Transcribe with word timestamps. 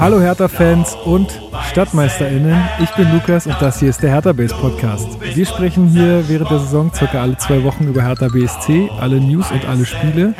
Hallo 0.00 0.18
Hertha-Fans 0.18 0.96
und 1.04 1.42
StadtmeisterInnen, 1.68 2.58
ich 2.82 2.88
bin 2.92 3.12
Lukas 3.12 3.46
und 3.46 3.60
das 3.60 3.80
hier 3.80 3.90
ist 3.90 4.02
der 4.02 4.10
Hertha 4.10 4.32
Base 4.32 4.54
Podcast. 4.54 5.06
Wir 5.36 5.44
sprechen 5.44 5.88
hier 5.88 6.26
während 6.26 6.50
der 6.50 6.58
Saison 6.60 6.90
circa 6.90 7.20
alle 7.20 7.36
zwei 7.36 7.62
Wochen 7.64 7.84
über 7.84 8.02
Hertha 8.02 8.28
BSC, 8.28 8.88
alle 8.98 9.20
News 9.20 9.50
und 9.50 9.66
alle 9.66 9.84
Spiele. 9.84 10.32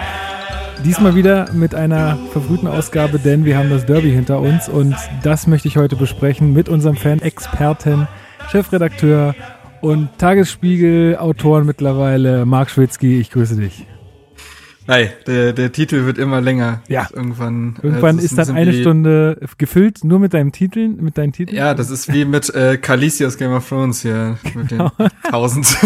Diesmal 0.82 1.14
wieder 1.14 1.52
mit 1.52 1.74
einer 1.74 2.16
verfrühten 2.32 2.68
Ausgabe, 2.68 3.18
denn 3.18 3.44
wir 3.44 3.58
haben 3.58 3.68
das 3.68 3.84
Derby 3.84 4.10
hinter 4.10 4.40
uns 4.40 4.66
und 4.66 4.96
das 5.22 5.46
möchte 5.46 5.68
ich 5.68 5.76
heute 5.76 5.94
besprechen 5.94 6.54
mit 6.54 6.70
unserem 6.70 6.96
Fan-Experten, 6.96 8.08
Chefredakteur 8.48 9.34
und 9.82 10.08
Tagesspiegel-Autoren 10.16 11.66
mittlerweile, 11.66 12.46
Marc 12.46 12.70
Schwitzky. 12.70 13.20
Ich 13.20 13.30
grüße 13.30 13.56
dich. 13.56 13.86
Hi, 14.88 15.08
der, 15.26 15.52
der 15.52 15.72
Titel 15.72 16.04
wird 16.06 16.18
immer 16.18 16.40
länger. 16.40 16.82
Ja. 16.88 17.08
Irgendwann. 17.12 17.76
äh, 17.82 17.86
Irgendwann 17.86 18.18
ist, 18.18 18.36
dann 18.36 18.50
eine 18.50 18.72
Stunde 18.72 19.38
gefüllt, 19.58 20.02
nur 20.04 20.18
mit 20.18 20.34
deinem 20.34 20.52
Titeln, 20.52 20.96
mit 21.02 21.16
deinen 21.18 21.32
Titeln. 21.32 21.56
Ja, 21.56 21.74
das 21.74 21.90
ist 21.90 22.12
wie 22.12 22.24
mit 22.24 22.52
äh, 22.54 22.76
Khaleesi 22.76 23.24
aus 23.24 23.36
Game 23.36 23.52
of 23.52 23.68
Thrones 23.68 24.02
hier, 24.02 24.38
mit 24.54 24.70
den 24.70 24.90
tausend. 25.30 25.76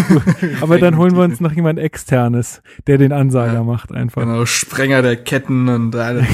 Aber 0.60 0.78
dann 0.78 0.96
holen 0.96 1.16
wir 1.16 1.24
uns 1.24 1.40
noch 1.40 1.52
jemand 1.52 1.78
externes, 1.78 2.62
der 2.86 2.96
den 2.98 3.12
Ansager 3.12 3.54
ja, 3.54 3.62
macht 3.62 3.92
einfach. 3.92 4.22
Genau, 4.22 4.46
Sprenger 4.46 5.02
der 5.02 5.16
Ketten 5.16 5.68
und 5.68 5.94
alles. 5.96 6.24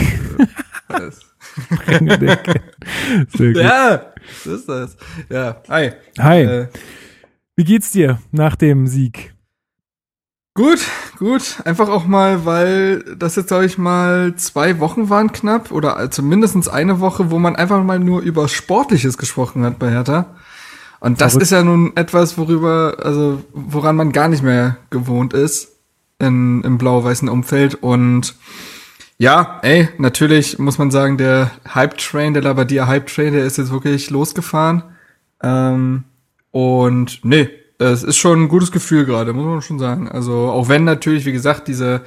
Sprenger 1.74 2.18
der 2.18 2.36
Ketten. 2.36 3.26
Sehr 3.36 3.52
gut. 3.52 3.62
Ja, 3.62 4.02
so 4.44 4.54
ist 4.54 4.68
das. 4.68 4.96
Ja, 5.28 5.62
hi. 5.68 5.90
Hi. 6.18 6.42
Äh, 6.42 6.66
wie 7.56 7.64
geht's 7.64 7.90
dir 7.90 8.20
nach 8.30 8.54
dem 8.54 8.86
Sieg? 8.86 9.34
Gut, 10.60 10.80
gut. 11.18 11.56
Einfach 11.64 11.88
auch 11.88 12.06
mal, 12.06 12.44
weil 12.44 13.02
das 13.16 13.34
jetzt, 13.36 13.48
sag 13.48 13.64
ich 13.64 13.78
mal, 13.78 14.34
zwei 14.36 14.78
Wochen 14.78 15.08
waren 15.08 15.32
knapp 15.32 15.72
oder 15.72 16.10
zumindestens 16.10 16.68
eine 16.68 17.00
Woche, 17.00 17.30
wo 17.30 17.38
man 17.38 17.56
einfach 17.56 17.82
mal 17.82 17.98
nur 17.98 18.20
über 18.20 18.46
Sportliches 18.46 19.16
gesprochen 19.16 19.64
hat 19.64 19.78
bei 19.78 19.90
Hertha. 19.90 20.26
Und 21.00 21.22
das 21.22 21.32
Verrückt. 21.32 21.44
ist 21.44 21.52
ja 21.52 21.62
nun 21.62 21.96
etwas, 21.96 22.36
worüber, 22.36 22.98
also 23.02 23.42
woran 23.54 23.96
man 23.96 24.12
gar 24.12 24.28
nicht 24.28 24.42
mehr 24.42 24.76
gewohnt 24.90 25.32
ist 25.32 25.78
in, 26.18 26.62
im 26.62 26.76
blau-weißen 26.76 27.30
Umfeld. 27.30 27.76
Und 27.76 28.34
ja, 29.16 29.60
ey, 29.62 29.88
natürlich 29.96 30.58
muss 30.58 30.76
man 30.76 30.90
sagen, 30.90 31.16
der 31.16 31.52
Hype-Train, 31.74 32.34
der 32.34 32.42
Labadia 32.42 32.86
Hype-Train, 32.86 33.32
der 33.32 33.46
ist 33.46 33.56
jetzt 33.56 33.72
wirklich 33.72 34.10
losgefahren. 34.10 34.82
Ähm, 35.42 36.04
und 36.50 37.20
nee, 37.24 37.48
es 37.84 38.02
ist 38.02 38.16
schon 38.16 38.42
ein 38.42 38.48
gutes 38.48 38.72
Gefühl 38.72 39.04
gerade, 39.04 39.32
muss 39.32 39.46
man 39.46 39.62
schon 39.62 39.78
sagen. 39.78 40.08
Also 40.08 40.32
auch 40.50 40.68
wenn 40.68 40.84
natürlich, 40.84 41.24
wie 41.24 41.32
gesagt, 41.32 41.68
diese 41.68 42.02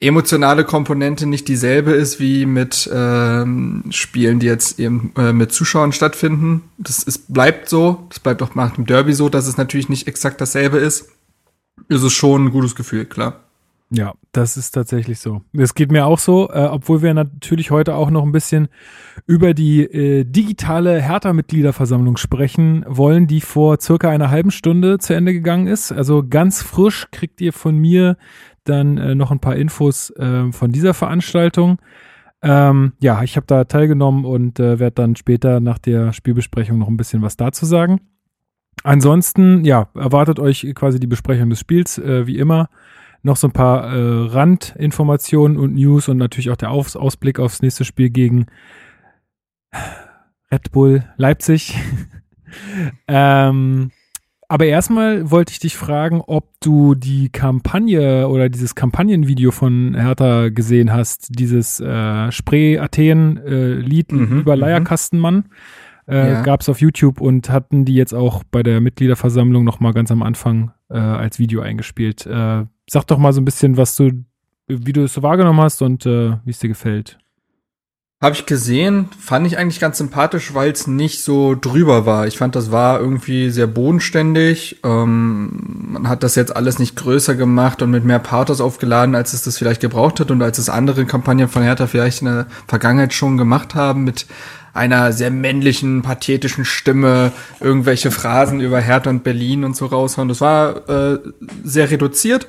emotionale 0.00 0.64
Komponente 0.64 1.26
nicht 1.26 1.46
dieselbe 1.46 1.92
ist 1.92 2.18
wie 2.18 2.44
mit 2.44 2.90
ähm, 2.92 3.84
Spielen, 3.90 4.40
die 4.40 4.46
jetzt 4.46 4.80
eben 4.80 5.12
äh, 5.16 5.32
mit 5.32 5.52
Zuschauern 5.52 5.92
stattfinden. 5.92 6.62
Das 6.76 7.02
ist, 7.02 7.32
bleibt 7.32 7.68
so. 7.68 8.06
Das 8.08 8.18
bleibt 8.18 8.42
auch 8.42 8.54
nach 8.54 8.74
dem 8.74 8.86
Derby 8.86 9.12
so, 9.12 9.28
dass 9.28 9.46
es 9.46 9.56
natürlich 9.56 9.88
nicht 9.88 10.08
exakt 10.08 10.40
dasselbe 10.40 10.78
ist. 10.78 11.10
Ist 11.88 12.02
es 12.02 12.12
schon 12.12 12.46
ein 12.46 12.50
gutes 12.50 12.74
Gefühl, 12.74 13.04
klar. 13.04 13.40
Ja, 13.94 14.14
das 14.32 14.56
ist 14.56 14.70
tatsächlich 14.70 15.18
so. 15.18 15.42
Es 15.52 15.74
geht 15.74 15.92
mir 15.92 16.06
auch 16.06 16.18
so, 16.18 16.48
äh, 16.48 16.64
obwohl 16.64 17.02
wir 17.02 17.12
natürlich 17.12 17.70
heute 17.70 17.94
auch 17.94 18.10
noch 18.10 18.22
ein 18.22 18.32
bisschen 18.32 18.68
über 19.26 19.52
die 19.52 19.82
äh, 19.82 20.24
digitale 20.24 20.98
Hertha-Mitgliederversammlung 21.02 22.16
sprechen 22.16 22.86
wollen, 22.88 23.26
die 23.26 23.42
vor 23.42 23.78
circa 23.80 24.08
einer 24.08 24.30
halben 24.30 24.50
Stunde 24.50 24.98
zu 24.98 25.12
Ende 25.14 25.34
gegangen 25.34 25.66
ist. 25.66 25.92
Also 25.92 26.26
ganz 26.26 26.62
frisch 26.62 27.08
kriegt 27.10 27.42
ihr 27.42 27.52
von 27.52 27.76
mir 27.76 28.16
dann 28.64 28.96
äh, 28.96 29.14
noch 29.14 29.30
ein 29.30 29.40
paar 29.40 29.56
Infos 29.56 30.08
äh, 30.16 30.50
von 30.52 30.72
dieser 30.72 30.94
Veranstaltung. 30.94 31.78
Ähm, 32.40 32.94
ja, 32.98 33.22
ich 33.22 33.36
habe 33.36 33.46
da 33.46 33.64
teilgenommen 33.64 34.24
und 34.24 34.58
äh, 34.58 34.78
werde 34.78 34.94
dann 34.94 35.16
später 35.16 35.60
nach 35.60 35.76
der 35.76 36.14
Spielbesprechung 36.14 36.78
noch 36.78 36.88
ein 36.88 36.96
bisschen 36.96 37.20
was 37.20 37.36
dazu 37.36 37.66
sagen. 37.66 38.00
Ansonsten, 38.84 39.66
ja, 39.66 39.88
erwartet 39.94 40.40
euch 40.40 40.66
quasi 40.74 40.98
die 40.98 41.06
Besprechung 41.06 41.50
des 41.50 41.60
Spiels, 41.60 41.98
äh, 41.98 42.26
wie 42.26 42.38
immer 42.38 42.70
noch 43.22 43.36
so 43.36 43.48
ein 43.48 43.52
paar 43.52 43.92
äh, 43.92 44.26
Randinformationen 44.28 45.56
und 45.56 45.74
News 45.74 46.08
und 46.08 46.16
natürlich 46.16 46.50
auch 46.50 46.56
der 46.56 46.70
Aus 46.70 46.96
Ausblick 46.96 47.38
aufs 47.38 47.62
nächste 47.62 47.84
Spiel 47.84 48.10
gegen 48.10 48.46
Red 50.50 50.72
Bull 50.72 51.04
Leipzig. 51.16 51.74
ähm, 53.08 53.90
aber 54.52 54.66
erstmal 54.66 55.30
wollte 55.30 55.52
ich 55.52 55.60
dich 55.60 55.76
fragen, 55.76 56.20
ob 56.20 56.50
du 56.60 56.94
die 56.94 57.30
Kampagne 57.30 58.28
oder 58.28 58.50
dieses 58.50 58.74
Kampagnenvideo 58.74 59.50
von 59.50 59.94
Hertha 59.94 60.50
gesehen 60.50 60.92
hast, 60.92 61.38
dieses 61.38 61.80
äh, 61.80 62.30
Spree 62.30 62.78
Athen 62.78 63.38
äh, 63.38 63.72
Lied 63.76 64.12
mhm, 64.12 64.40
über 64.40 64.54
mhm. 64.54 64.60
Leierkastenmann. 64.60 65.46
Äh, 66.06 66.32
ja. 66.32 66.42
Gab 66.42 66.60
es 66.60 66.68
auf 66.68 66.82
YouTube 66.82 67.22
und 67.22 67.48
hatten 67.48 67.86
die 67.86 67.94
jetzt 67.94 68.12
auch 68.12 68.42
bei 68.44 68.62
der 68.62 68.82
Mitgliederversammlung 68.82 69.64
nochmal 69.64 69.94
ganz 69.94 70.10
am 70.10 70.22
Anfang 70.22 70.72
äh, 70.90 70.98
als 70.98 71.38
Video 71.38 71.62
eingespielt. 71.62 72.26
Äh, 72.26 72.66
Sag 72.88 73.04
doch 73.06 73.18
mal 73.18 73.32
so 73.32 73.40
ein 73.40 73.44
bisschen, 73.44 73.76
was 73.76 73.96
du, 73.96 74.24
wie 74.66 74.92
du 74.92 75.04
es 75.04 75.14
so 75.14 75.22
wahrgenommen 75.22 75.60
hast 75.60 75.82
und 75.82 76.06
äh, 76.06 76.36
wie 76.44 76.50
es 76.50 76.58
dir 76.58 76.68
gefällt. 76.68 77.18
Habe 78.22 78.36
ich 78.36 78.46
gesehen, 78.46 79.08
fand 79.18 79.48
ich 79.48 79.58
eigentlich 79.58 79.80
ganz 79.80 79.98
sympathisch, 79.98 80.54
weil 80.54 80.70
es 80.70 80.86
nicht 80.86 81.24
so 81.24 81.56
drüber 81.60 82.06
war. 82.06 82.28
Ich 82.28 82.38
fand, 82.38 82.54
das 82.54 82.70
war 82.70 83.00
irgendwie 83.00 83.50
sehr 83.50 83.66
bodenständig. 83.66 84.78
Ähm, 84.84 85.88
man 85.90 86.08
hat 86.08 86.22
das 86.22 86.36
jetzt 86.36 86.54
alles 86.54 86.78
nicht 86.78 86.94
größer 86.94 87.34
gemacht 87.34 87.82
und 87.82 87.90
mit 87.90 88.04
mehr 88.04 88.20
Pathos 88.20 88.60
aufgeladen, 88.60 89.16
als 89.16 89.32
es 89.32 89.42
das 89.42 89.58
vielleicht 89.58 89.80
gebraucht 89.80 90.20
hat 90.20 90.30
und 90.30 90.40
als 90.40 90.58
es 90.58 90.68
andere 90.68 91.04
Kampagnen 91.04 91.48
von 91.48 91.64
Hertha 91.64 91.88
vielleicht 91.88 92.22
in 92.22 92.28
der 92.28 92.46
Vergangenheit 92.68 93.12
schon 93.12 93.36
gemacht 93.38 93.74
haben 93.74 94.04
mit 94.04 94.26
einer 94.74 95.12
sehr 95.12 95.30
männlichen, 95.30 96.02
pathetischen 96.02 96.64
Stimme 96.64 97.32
irgendwelche 97.60 98.10
Phrasen 98.10 98.60
über 98.60 98.80
Hertha 98.80 99.10
und 99.10 99.24
Berlin 99.24 99.64
und 99.64 99.76
so 99.76 99.86
raushauen. 99.86 100.28
Das 100.28 100.40
war 100.40 100.88
äh, 100.88 101.18
sehr 101.64 101.90
reduziert. 101.90 102.48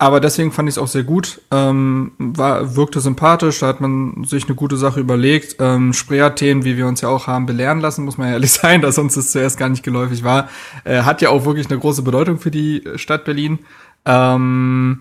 Aber 0.00 0.20
deswegen 0.20 0.52
fand 0.52 0.68
ich 0.68 0.76
es 0.76 0.78
auch 0.78 0.86
sehr 0.86 1.02
gut. 1.02 1.40
Ähm, 1.50 2.12
war, 2.18 2.76
wirkte 2.76 3.00
sympathisch, 3.00 3.58
da 3.58 3.66
hat 3.66 3.80
man 3.80 4.22
sich 4.22 4.44
eine 4.46 4.54
gute 4.54 4.76
Sache 4.76 5.00
überlegt. 5.00 5.56
Ähm, 5.58 5.92
Spreeathen, 5.92 6.64
wie 6.64 6.76
wir 6.76 6.86
uns 6.86 7.00
ja 7.00 7.08
auch 7.08 7.26
haben 7.26 7.46
belehren 7.46 7.80
lassen, 7.80 8.04
muss 8.04 8.16
man 8.16 8.28
ja 8.28 8.34
ehrlich 8.34 8.52
sein, 8.52 8.80
dass 8.80 8.96
uns 8.98 9.14
das 9.14 9.32
zuerst 9.32 9.58
gar 9.58 9.68
nicht 9.68 9.82
geläufig 9.82 10.22
war, 10.22 10.48
äh, 10.84 11.02
hat 11.02 11.20
ja 11.20 11.30
auch 11.30 11.44
wirklich 11.44 11.68
eine 11.68 11.80
große 11.80 12.02
Bedeutung 12.02 12.38
für 12.38 12.52
die 12.52 12.84
Stadt 12.94 13.24
Berlin. 13.24 13.58
Ähm, 14.04 15.00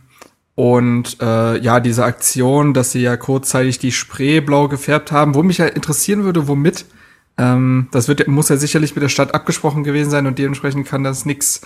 und 0.58 1.18
äh, 1.22 1.60
ja, 1.60 1.80
diese 1.80 2.04
Aktion, 2.04 2.74
dass 2.74 2.92
sie 2.92 3.04
ja 3.04 3.16
kurzzeitig 3.16 3.78
die 3.78 3.92
Spree 3.92 4.40
blau 4.40 4.68
gefärbt 4.68 5.12
haben, 5.12 5.36
wo 5.36 5.44
mich 5.44 5.60
ja 5.60 5.68
interessieren 5.68 6.24
würde, 6.24 6.48
womit. 6.48 6.86
Ähm, 7.38 7.90
das 7.92 8.08
wird, 8.08 8.28
muss 8.28 8.50
ja 8.50 8.58
sicherlich 8.58 8.96
mit 8.96 9.04
der 9.04 9.10
Stadt 9.10 9.36
abgesprochen 9.36 9.84
gewesen 9.84 10.10
sein 10.10 10.26
und 10.26 10.40
dementsprechend 10.40 10.88
kann 10.88 11.04
das 11.04 11.26
nichts 11.28 11.62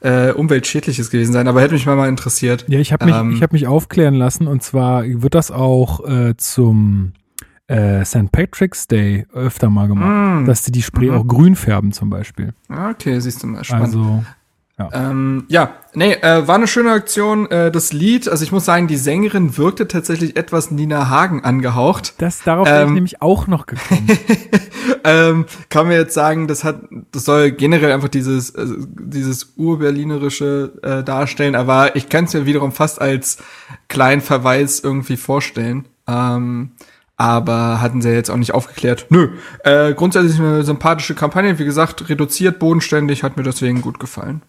äh, 0.00 0.30
umweltschädliches 0.30 1.08
gewesen 1.08 1.32
sein. 1.32 1.48
Aber 1.48 1.62
hätte 1.62 1.72
mich 1.72 1.86
mal, 1.86 1.96
mal 1.96 2.10
interessiert. 2.10 2.66
Ja, 2.68 2.78
ich 2.80 2.92
habe 2.92 3.06
mich, 3.06 3.14
ähm, 3.14 3.32
ich 3.32 3.42
habe 3.42 3.54
mich 3.54 3.66
aufklären 3.66 4.12
lassen 4.12 4.46
und 4.46 4.62
zwar 4.62 5.04
wird 5.06 5.34
das 5.34 5.50
auch 5.50 6.06
äh, 6.06 6.36
zum 6.36 7.14
äh, 7.68 8.04
St. 8.04 8.30
Patrick's 8.30 8.88
Day 8.88 9.26
öfter 9.32 9.70
mal 9.70 9.88
gemacht, 9.88 10.42
mm, 10.42 10.44
dass 10.44 10.66
sie 10.66 10.72
die 10.72 10.82
Spree 10.82 11.10
mm 11.10 11.14
auch 11.14 11.26
grün 11.26 11.56
färben 11.56 11.92
zum 11.92 12.10
Beispiel. 12.10 12.52
Okay, 12.68 13.18
siehst 13.20 13.42
du 13.42 13.46
mal, 13.46 13.64
spannend. 13.64 13.86
Also 13.86 14.22
ja. 14.76 14.90
Ähm, 14.92 15.44
ja, 15.48 15.74
nee, 15.92 16.14
äh, 16.14 16.48
war 16.48 16.56
eine 16.56 16.66
schöne 16.66 16.90
Aktion. 16.90 17.48
Äh, 17.48 17.70
das 17.70 17.92
Lied, 17.92 18.28
also 18.28 18.42
ich 18.42 18.50
muss 18.50 18.64
sagen, 18.64 18.88
die 18.88 18.96
Sängerin 18.96 19.56
wirkte 19.56 19.86
tatsächlich 19.86 20.36
etwas 20.36 20.72
Nina 20.72 21.08
Hagen 21.08 21.44
angehaucht. 21.44 22.14
Das 22.18 22.42
darauf 22.42 22.66
ähm, 22.68 22.74
bin 22.74 22.86
ich 22.86 22.94
nämlich 22.94 23.22
auch 23.22 23.46
noch 23.46 23.66
gekommen. 23.66 24.08
ähm, 25.04 25.46
kann 25.68 25.86
man 25.86 25.96
jetzt 25.96 26.14
sagen, 26.14 26.48
das 26.48 26.64
hat, 26.64 26.80
das 27.12 27.24
soll 27.24 27.52
generell 27.52 27.92
einfach 27.92 28.08
dieses, 28.08 28.50
äh, 28.50 28.66
dieses 28.98 29.52
urberlinerische 29.56 30.72
äh, 30.82 31.04
darstellen, 31.04 31.54
aber 31.54 31.94
ich 31.94 32.08
kann 32.08 32.24
es 32.24 32.34
mir 32.34 32.44
wiederum 32.44 32.72
fast 32.72 33.00
als 33.00 33.38
kleinen 33.86 34.22
Verweis 34.22 34.80
irgendwie 34.80 35.16
vorstellen. 35.16 35.86
Ähm, 36.08 36.72
aber 37.16 37.80
hatten 37.80 38.02
sie 38.02 38.10
jetzt 38.10 38.28
auch 38.28 38.36
nicht 38.36 38.54
aufgeklärt. 38.54 39.06
Nö, 39.10 39.28
äh, 39.62 39.94
grundsätzlich 39.94 40.40
eine 40.40 40.64
sympathische 40.64 41.14
Kampagne, 41.14 41.60
wie 41.60 41.64
gesagt, 41.64 42.08
reduziert, 42.08 42.58
bodenständig, 42.58 43.22
hat 43.22 43.36
mir 43.36 43.44
deswegen 43.44 43.82
gut 43.82 44.00
gefallen. 44.00 44.42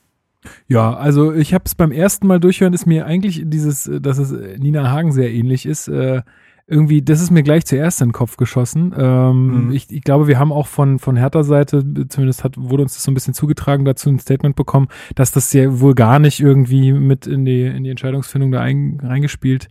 Ja, 0.68 0.95
also 0.95 1.33
ich 1.33 1.53
habe 1.53 1.63
es 1.65 1.75
beim 1.75 1.92
ersten 1.92 2.27
Mal 2.27 2.39
durchhören, 2.39 2.74
ist 2.74 2.86
mir 2.86 3.06
eigentlich 3.06 3.44
dieses, 3.45 3.89
dass 4.01 4.18
es 4.18 4.31
Nina 4.59 4.92
Hagen 4.92 5.12
sehr 5.12 5.31
ähnlich 5.31 5.65
ist, 5.65 5.88
äh, 5.88 6.21
irgendwie, 6.68 7.03
das 7.03 7.21
ist 7.21 7.30
mir 7.30 7.44
gleich 7.44 7.65
zuerst 7.65 8.01
in 8.01 8.07
den 8.07 8.13
Kopf 8.13 8.38
geschossen. 8.38 8.94
Ähm, 8.97 9.68
mhm. 9.68 9.71
ich, 9.71 9.92
ich 9.92 10.01
glaube, 10.01 10.27
wir 10.27 10.39
haben 10.39 10.51
auch 10.51 10.65
von, 10.65 10.97
von 10.97 11.15
Hertha-Seite, 11.15 11.83
zumindest 12.09 12.44
hat, 12.44 12.56
wurde 12.57 12.83
uns 12.83 12.95
das 12.95 13.03
so 13.03 13.12
ein 13.12 13.13
bisschen 13.13 13.36
zugetragen, 13.36 13.86
dazu 13.86 14.09
ein 14.09 14.18
Statement 14.18 14.56
bekommen, 14.56 14.88
dass 15.13 15.31
das 15.31 15.53
ja 15.53 15.80
wohl 15.80 15.94
gar 15.94 16.18
nicht 16.18 16.39
irgendwie 16.39 16.91
mit 16.91 17.27
in 17.27 17.45
die, 17.45 17.65
in 17.65 17.83
die 17.83 17.91
Entscheidungsfindung 17.91 18.51
da 18.51 18.62
ein, 18.62 19.00
reingespielt 19.01 19.68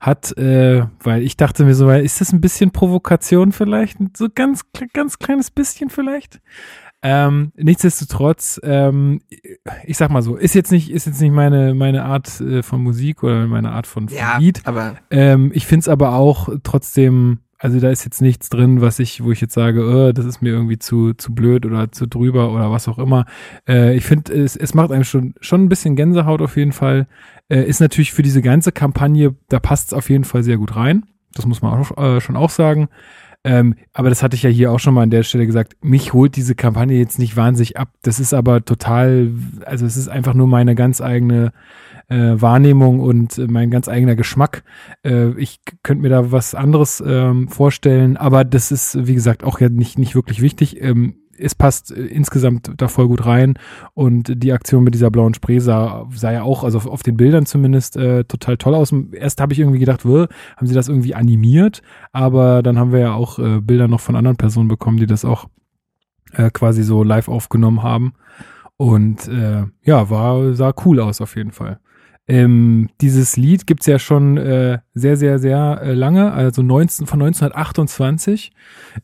hat, 0.00 0.36
äh, 0.38 0.86
weil 1.00 1.22
ich 1.22 1.36
dachte 1.36 1.64
mir 1.64 1.74
so, 1.74 1.90
ist 1.90 2.20
das 2.20 2.32
ein 2.32 2.40
bisschen 2.40 2.70
Provokation 2.70 3.50
vielleicht? 3.50 3.98
So 4.16 4.28
ganz, 4.32 4.62
ganz 4.92 5.18
kleines 5.18 5.50
bisschen 5.50 5.90
vielleicht? 5.90 6.40
Ähm, 7.02 7.52
nichtsdestotrotz, 7.56 8.60
ähm, 8.64 9.20
ich 9.84 9.96
sag 9.96 10.10
mal 10.10 10.22
so, 10.22 10.36
ist 10.36 10.54
jetzt 10.54 10.72
nicht, 10.72 10.90
ist 10.90 11.06
jetzt 11.06 11.20
nicht 11.20 11.32
meine, 11.32 11.74
meine 11.74 12.04
Art 12.04 12.40
äh, 12.40 12.62
von 12.62 12.82
Musik 12.82 13.22
oder 13.22 13.46
meine 13.46 13.70
Art 13.70 13.86
von, 13.86 14.08
von 14.08 14.18
ja, 14.18 14.38
Lied. 14.38 14.62
Aber 14.64 14.96
ähm, 15.10 15.52
ich 15.54 15.66
find's 15.66 15.88
aber 15.88 16.14
auch 16.14 16.48
trotzdem 16.64 17.40
also 17.60 17.80
da 17.80 17.90
ist 17.90 18.04
jetzt 18.04 18.22
nichts 18.22 18.48
drin, 18.50 18.80
was 18.80 19.00
ich, 19.00 19.24
wo 19.24 19.32
ich 19.32 19.40
jetzt 19.40 19.54
sage, 19.54 19.84
oh, 19.84 20.12
das 20.12 20.24
ist 20.24 20.40
mir 20.40 20.50
irgendwie 20.50 20.78
zu, 20.78 21.12
zu 21.14 21.34
blöd 21.34 21.66
oder 21.66 21.90
zu 21.90 22.06
drüber 22.06 22.52
oder 22.52 22.70
was 22.70 22.86
auch 22.86 22.98
immer. 22.98 23.26
Äh, 23.68 23.96
ich 23.96 24.04
finde, 24.04 24.32
es, 24.32 24.54
es 24.54 24.74
macht 24.74 24.92
einem 24.92 25.04
schon, 25.04 25.34
schon 25.40 25.64
ein 25.64 25.68
bisschen 25.68 25.96
Gänsehaut 25.96 26.40
auf 26.40 26.56
jeden 26.56 26.72
Fall. 26.72 27.08
Äh, 27.48 27.64
ist 27.64 27.80
natürlich 27.80 28.12
für 28.12 28.22
diese 28.22 28.42
ganze 28.42 28.70
Kampagne, 28.70 29.34
da 29.48 29.58
passt 29.58 29.88
es 29.88 29.92
auf 29.92 30.08
jeden 30.08 30.24
Fall 30.24 30.44
sehr 30.44 30.56
gut 30.56 30.76
rein. 30.76 31.06
Das 31.34 31.46
muss 31.46 31.60
man 31.60 31.72
auch, 31.72 31.98
äh, 31.98 32.20
schon 32.20 32.36
auch 32.36 32.50
sagen. 32.50 32.88
Ähm, 33.44 33.76
aber 33.92 34.08
das 34.08 34.22
hatte 34.22 34.36
ich 34.36 34.42
ja 34.42 34.50
hier 34.50 34.72
auch 34.72 34.80
schon 34.80 34.94
mal 34.94 35.02
an 35.02 35.10
der 35.10 35.22
Stelle 35.22 35.46
gesagt. 35.46 35.76
Mich 35.80 36.12
holt 36.12 36.36
diese 36.36 36.54
Kampagne 36.54 36.98
jetzt 36.98 37.18
nicht 37.18 37.36
wahnsinnig 37.36 37.76
ab. 37.76 37.90
Das 38.02 38.20
ist 38.20 38.34
aber 38.34 38.64
total, 38.64 39.32
also 39.64 39.86
es 39.86 39.96
ist 39.96 40.08
einfach 40.08 40.34
nur 40.34 40.48
meine 40.48 40.74
ganz 40.74 41.00
eigene 41.00 41.52
äh, 42.08 42.40
Wahrnehmung 42.40 43.00
und 43.00 43.38
äh, 43.38 43.46
mein 43.46 43.70
ganz 43.70 43.88
eigener 43.88 44.16
Geschmack. 44.16 44.64
Äh, 45.04 45.30
ich 45.40 45.60
könnte 45.82 46.02
mir 46.02 46.08
da 46.08 46.32
was 46.32 46.54
anderes 46.54 47.02
ähm, 47.06 47.48
vorstellen, 47.48 48.16
aber 48.16 48.44
das 48.44 48.72
ist, 48.72 49.06
wie 49.06 49.14
gesagt, 49.14 49.44
auch 49.44 49.60
ja 49.60 49.68
nicht, 49.68 49.98
nicht 49.98 50.14
wirklich 50.14 50.40
wichtig. 50.40 50.82
Ähm, 50.82 51.17
es 51.38 51.54
passt 51.54 51.90
äh, 51.90 52.06
insgesamt 52.06 52.72
da 52.76 52.88
voll 52.88 53.08
gut 53.08 53.26
rein 53.26 53.54
und 53.94 54.42
die 54.42 54.52
Aktion 54.52 54.84
mit 54.84 54.94
dieser 54.94 55.10
blauen 55.10 55.34
Spree 55.34 55.58
sah, 55.58 56.06
sah 56.14 56.32
ja 56.32 56.42
auch, 56.42 56.64
also 56.64 56.78
auf, 56.78 56.86
auf 56.86 57.02
den 57.02 57.16
Bildern 57.16 57.46
zumindest, 57.46 57.96
äh, 57.96 58.24
total 58.24 58.56
toll 58.56 58.74
aus. 58.74 58.92
Erst 59.12 59.40
habe 59.40 59.52
ich 59.52 59.58
irgendwie 59.58 59.78
gedacht, 59.78 60.04
haben 60.04 60.66
sie 60.66 60.74
das 60.74 60.88
irgendwie 60.88 61.14
animiert, 61.14 61.82
aber 62.12 62.62
dann 62.62 62.78
haben 62.78 62.92
wir 62.92 63.00
ja 63.00 63.14
auch 63.14 63.38
äh, 63.38 63.60
Bilder 63.60 63.88
noch 63.88 64.00
von 64.00 64.16
anderen 64.16 64.36
Personen 64.36 64.68
bekommen, 64.68 64.98
die 64.98 65.06
das 65.06 65.24
auch 65.24 65.46
äh, 66.32 66.50
quasi 66.50 66.82
so 66.82 67.02
live 67.02 67.28
aufgenommen 67.28 67.82
haben. 67.82 68.14
Und 68.76 69.26
äh, 69.28 69.64
ja, 69.82 70.10
war, 70.10 70.54
sah 70.54 70.72
cool 70.84 71.00
aus 71.00 71.20
auf 71.20 71.36
jeden 71.36 71.52
Fall. 71.52 71.80
Ähm, 72.30 72.90
dieses 73.00 73.38
Lied 73.38 73.66
gibt's 73.66 73.86
ja 73.86 73.98
schon 73.98 74.36
äh, 74.36 74.80
sehr, 74.92 75.16
sehr, 75.16 75.38
sehr 75.38 75.80
äh, 75.82 75.94
lange, 75.94 76.30
also 76.32 76.62
19, 76.62 77.06
von 77.06 77.22
1928 77.22 78.52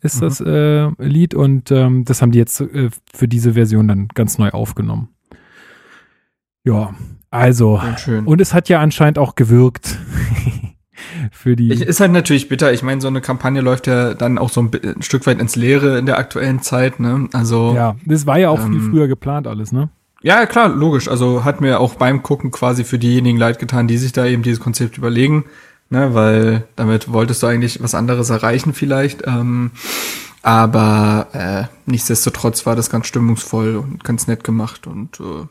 ist 0.03 0.17
mhm. 0.17 0.21
das 0.21 0.41
äh, 0.41 0.89
Lied 1.03 1.35
und 1.35 1.71
ähm, 1.71 2.05
das 2.05 2.21
haben 2.21 2.33
die 2.33 2.39
jetzt 2.39 2.61
äh, 2.61 2.91
für 3.15 3.27
diese 3.27 3.55
Version 3.55 3.89
dann 3.89 4.09
ganz 4.09 4.37
neu 4.37 4.51
aufgenommen. 4.51 5.09
Ja, 6.65 6.95
also 7.31 7.81
und 8.27 8.41
es 8.43 8.53
hat 8.53 8.69
ja 8.69 8.81
anscheinend 8.81 9.19
auch 9.19 9.35
gewirkt. 9.35 9.99
für 11.33 11.57
die. 11.57 11.69
Ist 11.71 12.01
halt 12.01 12.13
natürlich 12.13 12.49
bitter. 12.49 12.73
Ich 12.73 12.83
meine, 12.83 13.01
so 13.01 13.09
eine 13.09 13.21
Kampagne 13.21 13.61
läuft 13.61 13.87
ja 13.87 14.15
dann 14.15 14.39
auch 14.39 14.51
so 14.51 14.63
ein, 14.63 14.71
ein, 14.83 15.03
Stück 15.03 15.27
weit 15.27 15.41
ins 15.41 15.57
Leere 15.57 15.99
in 15.99 16.07
der 16.07 16.19
aktuellen 16.19 16.61
Zeit. 16.63 17.01
Ne? 17.01 17.29
Also 17.33 17.75
ja, 17.75 17.97
das 18.05 18.27
war 18.27 18.39
ja 18.39 18.51
auch 18.51 18.61
ähm, 18.65 18.73
viel 18.73 18.91
früher 18.91 19.09
geplant 19.09 19.47
alles, 19.47 19.73
ne? 19.73 19.91
Ja, 20.25 20.47
klar, 20.47 20.71
logisch. 20.71 21.07
Also 21.07 21.45
hat 21.45 21.61
mir 21.61 21.81
auch 21.81 21.97
beim 21.97 22.23
Gucken 22.23 22.51
quasi 22.51 22.85
für 22.85 22.99
diejenigen 22.99 23.37
leid 23.37 23.59
getan, 23.59 23.89
die 23.89 23.99
sich 23.99 24.13
da 24.13 24.25
eben 24.25 24.43
dieses 24.43 24.59
Konzept 24.59 24.97
überlegen, 24.97 25.45
ne, 25.91 26.15
weil 26.15 26.67
damit 26.77 27.13
wolltest 27.13 27.43
du 27.43 27.47
eigentlich 27.47 27.83
was 27.83 27.95
anderes 27.95 28.31
erreichen 28.31 28.73
vielleicht. 28.73 29.27
Ähm, 29.27 29.73
aber 30.41 31.29
äh, 31.35 31.65
nichtsdestotrotz 31.85 32.65
war 32.65 32.75
das 32.75 32.89
ganz 32.89 33.07
stimmungsvoll 33.07 33.77
und 33.77 34.03
ganz 34.03 34.27
nett 34.27 34.45
gemacht 34.45 34.87
und 34.87 35.21
äh, 35.21 35.47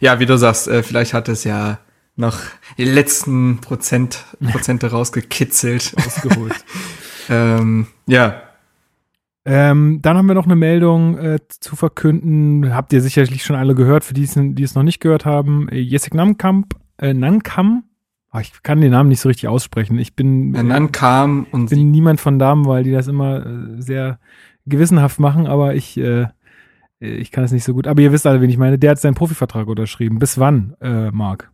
ja, 0.00 0.20
wie 0.20 0.26
du 0.26 0.36
sagst, 0.36 0.68
äh, 0.68 0.82
vielleicht 0.82 1.14
hat 1.14 1.30
es 1.30 1.44
ja 1.44 1.78
noch 2.14 2.40
die 2.76 2.84
letzten 2.84 3.62
Prozent 3.62 4.26
Prozente 4.52 4.90
rausgekitzelt, 4.90 5.94
ausgeholt. 6.06 6.62
ähm, 7.30 7.86
ja, 8.06 8.42
ähm, 9.44 10.00
dann 10.02 10.16
haben 10.16 10.26
wir 10.26 10.34
noch 10.34 10.44
eine 10.44 10.56
Meldung 10.56 11.16
äh, 11.18 11.38
zu 11.48 11.76
verkünden. 11.76 12.74
Habt 12.74 12.92
ihr 12.92 13.00
sicherlich 13.00 13.42
schon 13.42 13.56
alle 13.56 13.74
gehört, 13.74 14.04
für 14.04 14.14
die, 14.14 14.28
die 14.54 14.62
es 14.62 14.74
noch 14.74 14.82
nicht 14.82 15.00
gehört 15.00 15.24
haben. 15.24 15.68
Äh, 15.70 15.78
Jessica 15.78 16.16
Namkamp, 16.16 16.74
äh, 16.98 17.14
Nankam, 17.14 17.84
oh, 18.32 18.38
ich 18.38 18.62
kann 18.62 18.80
den 18.80 18.90
Namen 18.90 19.08
nicht 19.08 19.20
so 19.20 19.28
richtig 19.28 19.48
aussprechen. 19.48 19.98
Ich 19.98 20.14
bin, 20.14 20.54
äh, 20.54 20.62
Nankam 20.62 21.46
und 21.52 21.70
bin 21.70 21.90
niemand 21.90 22.20
von 22.20 22.38
Damen, 22.38 22.66
weil 22.66 22.84
die 22.84 22.92
das 22.92 23.08
immer 23.08 23.46
äh, 23.46 23.80
sehr 23.80 24.18
gewissenhaft 24.66 25.18
machen, 25.18 25.46
aber 25.46 25.74
ich, 25.74 25.96
äh, 25.98 26.26
ich 26.98 27.30
kann 27.30 27.44
es 27.44 27.52
nicht 27.52 27.64
so 27.64 27.72
gut. 27.72 27.86
Aber 27.86 28.02
ihr 28.02 28.12
wisst 28.12 28.26
alle, 28.26 28.42
wen 28.42 28.50
ich 28.50 28.58
meine. 28.58 28.78
Der 28.78 28.90
hat 28.90 29.00
seinen 29.00 29.14
Profivertrag 29.14 29.66
unterschrieben. 29.66 30.18
Bis 30.18 30.38
wann, 30.38 30.74
äh, 30.82 31.10
Marc? 31.10 31.50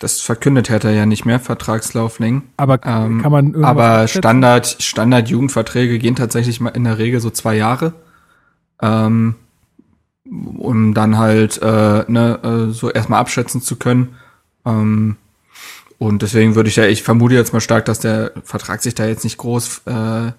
Das 0.00 0.20
verkündet 0.22 0.70
hätte 0.70 0.88
er 0.88 0.94
ja 0.94 1.06
nicht 1.06 1.26
mehr, 1.26 1.38
Vertragslauflängen. 1.38 2.42
Aber 2.56 2.80
ähm, 2.84 3.22
kann 3.22 3.30
man 3.30 3.64
Aber 3.64 4.08
Standard, 4.08 4.66
Standard 4.80 5.28
Jugendverträge 5.28 5.98
gehen 5.98 6.16
tatsächlich 6.16 6.58
mal 6.58 6.70
in 6.70 6.84
der 6.84 6.98
Regel 6.98 7.20
so 7.20 7.30
zwei 7.30 7.54
Jahre. 7.54 7.92
Ähm, 8.80 9.36
um 10.24 10.94
dann 10.94 11.18
halt 11.18 11.60
äh, 11.60 12.04
ne, 12.08 12.38
äh, 12.42 12.72
so 12.72 12.90
erstmal 12.90 13.20
abschätzen 13.20 13.60
zu 13.60 13.76
können. 13.76 14.16
Ähm, 14.64 15.16
und 15.98 16.22
deswegen 16.22 16.54
würde 16.54 16.70
ich 16.70 16.76
ja, 16.76 16.86
ich 16.86 17.02
vermute 17.02 17.34
jetzt 17.34 17.52
mal 17.52 17.60
stark, 17.60 17.84
dass 17.84 18.00
der 18.00 18.32
Vertrag 18.42 18.82
sich 18.82 18.94
da 18.94 19.06
jetzt 19.06 19.24
nicht 19.24 19.36
groß 19.36 19.82
äh, 19.84 20.32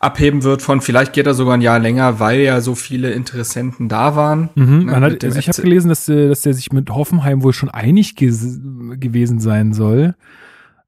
abheben 0.00 0.44
wird 0.44 0.62
von, 0.62 0.80
vielleicht 0.80 1.12
geht 1.12 1.26
er 1.26 1.34
sogar 1.34 1.54
ein 1.54 1.60
Jahr 1.60 1.78
länger, 1.78 2.20
weil 2.20 2.40
ja 2.40 2.60
so 2.60 2.74
viele 2.74 3.10
Interessenten 3.10 3.88
da 3.88 4.14
waren. 4.14 4.50
Mhm, 4.54 4.86
ne, 4.86 5.00
hat, 5.00 5.24
also 5.24 5.38
ich 5.38 5.48
habe 5.48 5.62
gelesen, 5.62 5.88
dass, 5.88 6.08
äh, 6.08 6.28
dass 6.28 6.42
der 6.42 6.54
sich 6.54 6.72
mit 6.72 6.90
Hoffenheim 6.90 7.42
wohl 7.42 7.52
schon 7.52 7.68
einig 7.68 8.14
gewesen 8.16 9.40
sein 9.40 9.72
soll. 9.72 10.14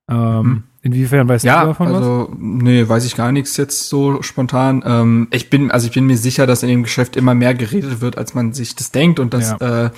Ähm, 0.08 0.46
mhm. 0.46 0.62
Inwiefern 0.82 1.28
weißt 1.28 1.44
ja, 1.44 1.60
du 1.60 1.66
davon 1.68 1.88
also, 1.88 2.00
was? 2.00 2.28
Also, 2.28 2.36
nee, 2.38 2.88
weiß 2.88 3.04
ich 3.04 3.14
gar 3.14 3.32
nichts 3.32 3.56
jetzt 3.58 3.88
so 3.90 4.22
spontan. 4.22 4.82
Ähm, 4.86 5.28
ich 5.30 5.50
bin, 5.50 5.70
also 5.70 5.86
ich 5.86 5.92
bin 5.92 6.06
mir 6.06 6.16
sicher, 6.16 6.46
dass 6.46 6.62
in 6.62 6.70
dem 6.70 6.84
Geschäft 6.84 7.16
immer 7.16 7.34
mehr 7.34 7.54
geredet 7.54 8.00
wird, 8.00 8.16
als 8.16 8.34
man 8.34 8.54
sich 8.54 8.76
das 8.76 8.90
denkt 8.90 9.20
und 9.20 9.34
dass 9.34 9.56
ja. 9.60 9.86
äh, 9.86 9.90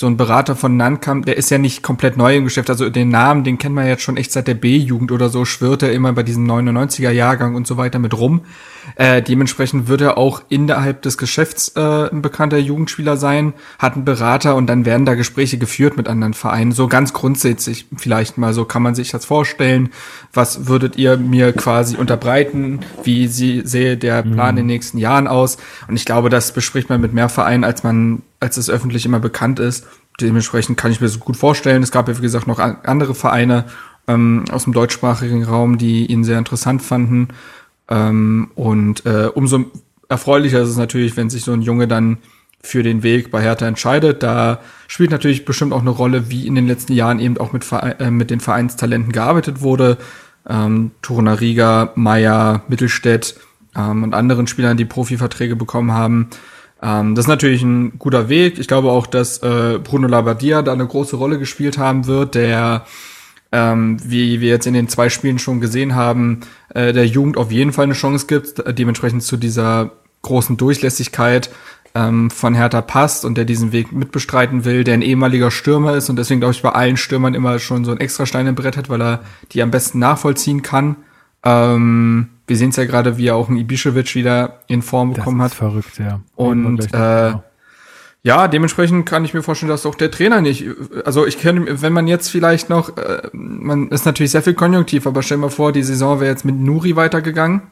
so 0.00 0.06
ein 0.06 0.16
Berater 0.16 0.56
von 0.56 0.78
Nankam, 0.78 1.26
der 1.26 1.36
ist 1.36 1.50
ja 1.50 1.58
nicht 1.58 1.82
komplett 1.82 2.16
neu 2.16 2.34
im 2.34 2.44
Geschäft, 2.44 2.70
also 2.70 2.88
den 2.88 3.10
Namen, 3.10 3.44
den 3.44 3.58
kennt 3.58 3.74
man 3.74 3.86
jetzt 3.86 4.02
schon 4.02 4.16
echt 4.16 4.32
seit 4.32 4.48
der 4.48 4.54
B-Jugend 4.54 5.12
oder 5.12 5.28
so, 5.28 5.44
schwört 5.44 5.82
er 5.82 5.92
immer 5.92 6.14
bei 6.14 6.22
diesem 6.22 6.50
99er 6.50 7.10
Jahrgang 7.10 7.54
und 7.54 7.66
so 7.66 7.76
weiter 7.76 7.98
mit 7.98 8.16
rum. 8.16 8.40
Äh, 8.96 9.20
dementsprechend 9.20 9.88
wird 9.88 10.00
er 10.00 10.16
auch 10.16 10.40
innerhalb 10.48 11.02
des 11.02 11.18
Geschäfts 11.18 11.72
äh, 11.76 12.08
ein 12.08 12.22
bekannter 12.22 12.56
Jugendspieler 12.56 13.18
sein, 13.18 13.52
hat 13.78 13.92
einen 13.92 14.06
Berater 14.06 14.56
und 14.56 14.68
dann 14.68 14.86
werden 14.86 15.04
da 15.04 15.12
Gespräche 15.16 15.58
geführt 15.58 15.98
mit 15.98 16.08
anderen 16.08 16.32
Vereinen. 16.32 16.72
So 16.72 16.88
ganz 16.88 17.12
grundsätzlich 17.12 17.84
vielleicht 17.98 18.38
mal 18.38 18.54
so 18.54 18.64
kann 18.64 18.82
man 18.82 18.94
sich 18.94 19.10
das 19.10 19.26
vorstellen. 19.26 19.90
Was 20.32 20.66
würdet 20.66 20.96
ihr 20.96 21.18
mir 21.18 21.52
quasi 21.52 21.98
unterbreiten? 21.98 22.80
Wie 23.04 23.28
sie 23.28 23.60
sehe 23.66 23.98
der 23.98 24.22
Plan 24.22 24.34
mhm. 24.34 24.48
in 24.48 24.56
den 24.56 24.66
nächsten 24.66 24.96
Jahren 24.96 25.28
aus? 25.28 25.58
Und 25.88 25.96
ich 25.96 26.06
glaube, 26.06 26.30
das 26.30 26.54
bespricht 26.54 26.88
man 26.88 27.02
mit 27.02 27.12
mehr 27.12 27.28
Vereinen, 27.28 27.64
als 27.64 27.82
man, 27.82 28.22
als 28.40 28.56
es 28.56 28.70
öffentlich 28.70 29.06
immer 29.06 29.20
bekannt 29.20 29.60
ist. 29.60 29.86
Dementsprechend 30.20 30.76
kann 30.76 30.90
ich 30.90 31.00
mir 31.00 31.08
so 31.08 31.18
gut 31.18 31.36
vorstellen. 31.36 31.82
Es 31.82 31.92
gab 31.92 32.08
ja, 32.08 32.16
wie 32.16 32.22
gesagt, 32.22 32.46
noch 32.46 32.58
andere 32.58 33.14
Vereine 33.14 33.66
ähm, 34.08 34.44
aus 34.50 34.64
dem 34.64 34.72
deutschsprachigen 34.72 35.44
Raum, 35.44 35.78
die 35.78 36.06
ihn 36.06 36.24
sehr 36.24 36.38
interessant 36.38 36.82
fanden. 36.82 37.28
Ähm, 37.88 38.50
und 38.54 39.04
äh, 39.06 39.28
umso 39.32 39.66
erfreulicher 40.08 40.60
ist 40.62 40.70
es 40.70 40.76
natürlich, 40.76 41.16
wenn 41.16 41.30
sich 41.30 41.44
so 41.44 41.52
ein 41.52 41.62
Junge 41.62 41.86
dann 41.86 42.18
für 42.62 42.82
den 42.82 43.02
Weg 43.02 43.30
bei 43.30 43.40
Hertha 43.42 43.66
entscheidet. 43.66 44.22
Da 44.22 44.60
spielt 44.86 45.10
natürlich 45.10 45.44
bestimmt 45.44 45.72
auch 45.72 45.80
eine 45.80 45.90
Rolle, 45.90 46.30
wie 46.30 46.46
in 46.46 46.54
den 46.54 46.66
letzten 46.66 46.92
Jahren 46.92 47.18
eben 47.18 47.38
auch 47.38 47.52
mit, 47.52 47.64
äh, 47.72 48.10
mit 48.10 48.30
den 48.30 48.40
Vereinstalenten 48.40 49.12
gearbeitet 49.12 49.62
wurde. 49.62 49.96
Ähm, 50.48 50.90
Turner 51.02 51.40
Riga, 51.40 51.92
Meier, 51.94 52.62
Mittelstädt 52.68 53.36
ähm, 53.76 54.02
und 54.02 54.14
anderen 54.14 54.46
Spielern, 54.46 54.76
die 54.76 54.84
Profiverträge 54.84 55.56
bekommen 55.56 55.92
haben. 55.92 56.28
Ähm, 56.82 57.14
das 57.14 57.24
ist 57.24 57.28
natürlich 57.28 57.62
ein 57.62 57.98
guter 57.98 58.28
Weg. 58.28 58.58
Ich 58.58 58.68
glaube 58.68 58.90
auch, 58.90 59.06
dass 59.06 59.38
äh, 59.38 59.78
Bruno 59.82 60.08
Labbadia 60.08 60.62
da 60.62 60.72
eine 60.72 60.86
große 60.86 61.16
Rolle 61.16 61.38
gespielt 61.38 61.78
haben 61.78 62.06
wird, 62.06 62.34
der 62.34 62.84
ähm, 63.52 63.98
wie 64.04 64.40
wir 64.40 64.48
jetzt 64.48 64.66
in 64.66 64.74
den 64.74 64.88
zwei 64.88 65.08
Spielen 65.08 65.38
schon 65.38 65.60
gesehen 65.60 65.94
haben, 65.94 66.40
äh, 66.74 66.92
der 66.92 67.06
Jugend 67.06 67.36
auf 67.36 67.50
jeden 67.50 67.72
Fall 67.72 67.84
eine 67.84 67.94
Chance 67.94 68.26
gibt, 68.26 68.60
äh, 68.60 68.72
dementsprechend 68.72 69.22
zu 69.22 69.36
dieser 69.36 69.92
großen 70.22 70.56
Durchlässigkeit 70.56 71.50
ähm, 71.94 72.30
von 72.30 72.54
Hertha 72.54 72.80
passt 72.82 73.24
und 73.24 73.36
der 73.36 73.44
diesen 73.44 73.72
Weg 73.72 73.90
mitbestreiten 73.92 74.64
will, 74.64 74.84
der 74.84 74.94
ein 74.94 75.02
ehemaliger 75.02 75.50
Stürmer 75.50 75.96
ist 75.96 76.08
und 76.08 76.16
deswegen 76.16 76.40
glaube 76.40 76.54
ich 76.54 76.62
bei 76.62 76.70
allen 76.70 76.96
Stürmern 76.96 77.34
immer 77.34 77.58
schon 77.58 77.84
so 77.84 77.90
ein 77.90 77.98
Extrastein 77.98 78.46
im 78.46 78.54
Brett 78.54 78.76
hat, 78.76 78.88
weil 78.88 79.02
er 79.02 79.20
die 79.52 79.62
am 79.62 79.72
besten 79.72 79.98
nachvollziehen 79.98 80.62
kann. 80.62 80.96
Ähm, 81.42 82.28
wir 82.50 82.56
sehen 82.56 82.70
es 82.70 82.76
ja 82.76 82.84
gerade, 82.84 83.16
wie 83.16 83.28
er 83.28 83.36
auch 83.36 83.48
ein 83.48 83.56
Ibišević 83.56 84.16
wieder 84.16 84.58
in 84.66 84.82
Form 84.82 85.12
bekommen 85.12 85.38
das 85.38 85.52
ist 85.52 85.60
hat. 85.60 85.70
Verrückt, 85.70 85.98
ja. 86.00 86.20
Und 86.34 86.92
äh, 86.92 87.34
ja, 88.24 88.48
dementsprechend 88.48 89.06
kann 89.06 89.24
ich 89.24 89.32
mir 89.32 89.42
vorstellen, 89.42 89.70
dass 89.70 89.86
auch 89.86 89.94
der 89.94 90.10
Trainer 90.10 90.40
nicht, 90.40 90.66
also 91.04 91.26
ich 91.26 91.38
kenne, 91.38 91.80
wenn 91.80 91.92
man 91.92 92.08
jetzt 92.08 92.28
vielleicht 92.28 92.68
noch, 92.68 92.96
äh, 92.96 93.22
man 93.32 93.88
ist 93.90 94.04
natürlich 94.04 94.32
sehr 94.32 94.42
viel 94.42 94.54
Konjunktiv, 94.54 95.06
aber 95.06 95.22
stell 95.22 95.36
mal 95.36 95.48
vor, 95.48 95.70
die 95.70 95.84
Saison 95.84 96.18
wäre 96.18 96.30
jetzt 96.30 96.44
mit 96.44 96.56
Nuri 96.56 96.96
weitergegangen. 96.96 97.62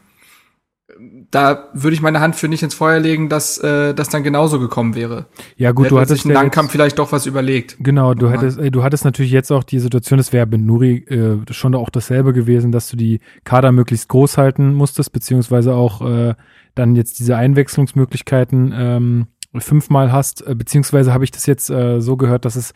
Da 1.30 1.68
würde 1.75 1.94
ich 1.94 2.00
meine 2.00 2.20
Hand 2.20 2.37
für 2.37 2.49
nicht 2.49 2.62
ins 2.62 2.75
Feuer 2.75 3.00
legen, 3.00 3.28
dass 3.28 3.58
äh, 3.58 3.92
das 3.92 4.08
dann 4.08 4.23
genauso 4.23 4.58
gekommen 4.58 4.94
wäre. 4.94 5.26
Ja 5.56 5.73
gut, 5.73 5.90
du 5.90 6.00
hattest 6.00 6.23
sich 6.23 6.32
ja 6.32 6.50
vielleicht 6.68 6.99
doch 6.99 7.12
was 7.12 7.26
überlegt. 7.26 7.76
Genau, 7.80 8.14
du 8.14 8.30
hättest, 8.30 8.58
äh, 8.58 8.70
du 8.70 8.82
hattest 8.82 9.04
natürlich 9.04 9.32
jetzt 9.32 9.52
auch 9.52 9.62
die 9.62 9.78
Situation, 9.78 10.18
es 10.18 10.32
wäre 10.32 10.47
mit 10.47 10.62
Nuri 10.62 11.04
äh, 11.08 11.52
schon 11.52 11.75
auch 11.75 11.90
dasselbe 11.90 12.32
gewesen, 12.32 12.73
dass 12.73 12.88
du 12.88 12.97
die 12.97 13.20
Kader 13.44 13.73
möglichst 13.73 14.08
groß 14.08 14.38
halten 14.38 14.73
musstest, 14.73 15.12
beziehungsweise 15.12 15.75
auch 15.75 16.00
äh, 16.00 16.35
dann 16.75 16.97
jetzt 16.97 17.18
diese 17.18 17.37
Einwechslungsmöglichkeiten 17.37 18.73
ähm, 18.75 19.26
fünfmal 19.54 20.12
hast, 20.12 20.47
äh, 20.47 20.54
beziehungsweise 20.54 21.12
habe 21.12 21.25
ich 21.25 21.30
das 21.30 21.44
jetzt 21.44 21.68
äh, 21.68 22.00
so 22.00 22.16
gehört, 22.16 22.47
dass 22.47 22.56
es 22.56 22.73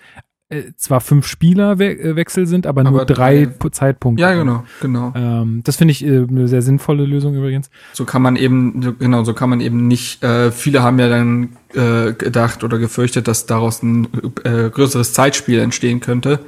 äh, 0.52 0.72
zwar 0.76 1.00
fünf 1.00 1.26
Spielerwechsel 1.26 2.46
sind, 2.46 2.66
aber, 2.66 2.82
aber 2.82 2.90
nur 2.90 3.04
drei, 3.06 3.48
drei, 3.58 3.68
Zeitpunkte. 3.70 4.20
Ja, 4.22 4.34
genau, 4.34 4.64
genau. 4.80 5.12
Ähm, 5.16 5.62
das 5.64 5.76
finde 5.76 5.92
ich 5.92 6.04
äh, 6.04 6.26
eine 6.28 6.46
sehr 6.48 6.62
sinnvolle 6.62 7.06
Lösung 7.06 7.34
übrigens. 7.34 7.70
So 7.92 8.04
kann 8.04 8.22
man 8.22 8.36
eben, 8.36 8.98
genau, 8.98 9.24
so 9.24 9.32
kann 9.34 9.50
man 9.50 9.60
eben 9.60 9.88
nicht, 9.88 10.22
äh, 10.22 10.52
viele 10.52 10.82
haben 10.82 10.98
ja 10.98 11.08
dann 11.08 11.56
äh, 11.74 12.12
gedacht 12.12 12.64
oder 12.64 12.78
gefürchtet, 12.78 13.28
dass 13.28 13.46
daraus 13.46 13.82
ein 13.82 14.08
äh, 14.44 14.68
größeres 14.70 15.14
Zeitspiel 15.14 15.58
entstehen 15.58 16.00
könnte 16.00 16.40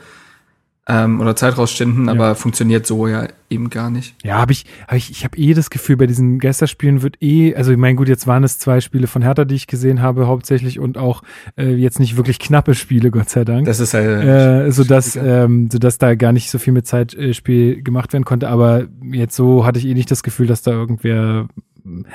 ähm, 0.86 1.20
oder 1.20 1.34
Zeit 1.34 1.56
rausständen, 1.56 2.06
ja. 2.06 2.12
aber 2.12 2.34
funktioniert 2.34 2.86
so 2.86 3.06
ja 3.06 3.26
eben 3.48 3.70
gar 3.70 3.90
nicht. 3.90 4.14
Ja, 4.22 4.38
habe 4.38 4.52
ich, 4.52 4.66
hab 4.86 4.96
ich, 4.96 5.10
ich 5.10 5.24
habe 5.24 5.36
eh 5.38 5.54
das 5.54 5.70
Gefühl, 5.70 5.96
bei 5.96 6.06
diesen 6.06 6.38
Geisterspielen 6.38 7.02
wird 7.02 7.22
eh, 7.22 7.54
also 7.54 7.72
ich 7.72 7.78
meine, 7.78 7.94
gut, 7.94 8.08
jetzt 8.08 8.26
waren 8.26 8.44
es 8.44 8.58
zwei 8.58 8.80
Spiele 8.80 9.06
von 9.06 9.22
Hertha, 9.22 9.44
die 9.44 9.54
ich 9.54 9.66
gesehen 9.66 10.02
habe, 10.02 10.26
hauptsächlich 10.26 10.78
und 10.78 10.98
auch 10.98 11.22
äh, 11.56 11.74
jetzt 11.74 12.00
nicht 12.00 12.16
wirklich 12.16 12.38
knappe 12.38 12.74
Spiele, 12.74 13.10
Gott 13.10 13.30
sei 13.30 13.44
Dank. 13.44 13.66
Das 13.66 13.80
ist 13.80 13.94
halt, 13.94 14.24
äh, 14.24 14.70
so 14.70 14.84
dass, 14.84 15.16
ähm, 15.16 15.70
so 15.72 15.78
dass 15.78 15.98
da 15.98 16.14
gar 16.14 16.32
nicht 16.32 16.50
so 16.50 16.58
viel 16.58 16.72
mit 16.72 16.86
Zeitspiel 16.86 17.82
gemacht 17.82 18.12
werden 18.12 18.24
konnte, 18.24 18.48
aber 18.48 18.86
jetzt 19.10 19.36
so 19.36 19.64
hatte 19.64 19.78
ich 19.78 19.86
eh 19.86 19.94
nicht 19.94 20.10
das 20.10 20.22
Gefühl, 20.22 20.46
dass 20.46 20.62
da 20.62 20.72
irgendwer 20.72 21.48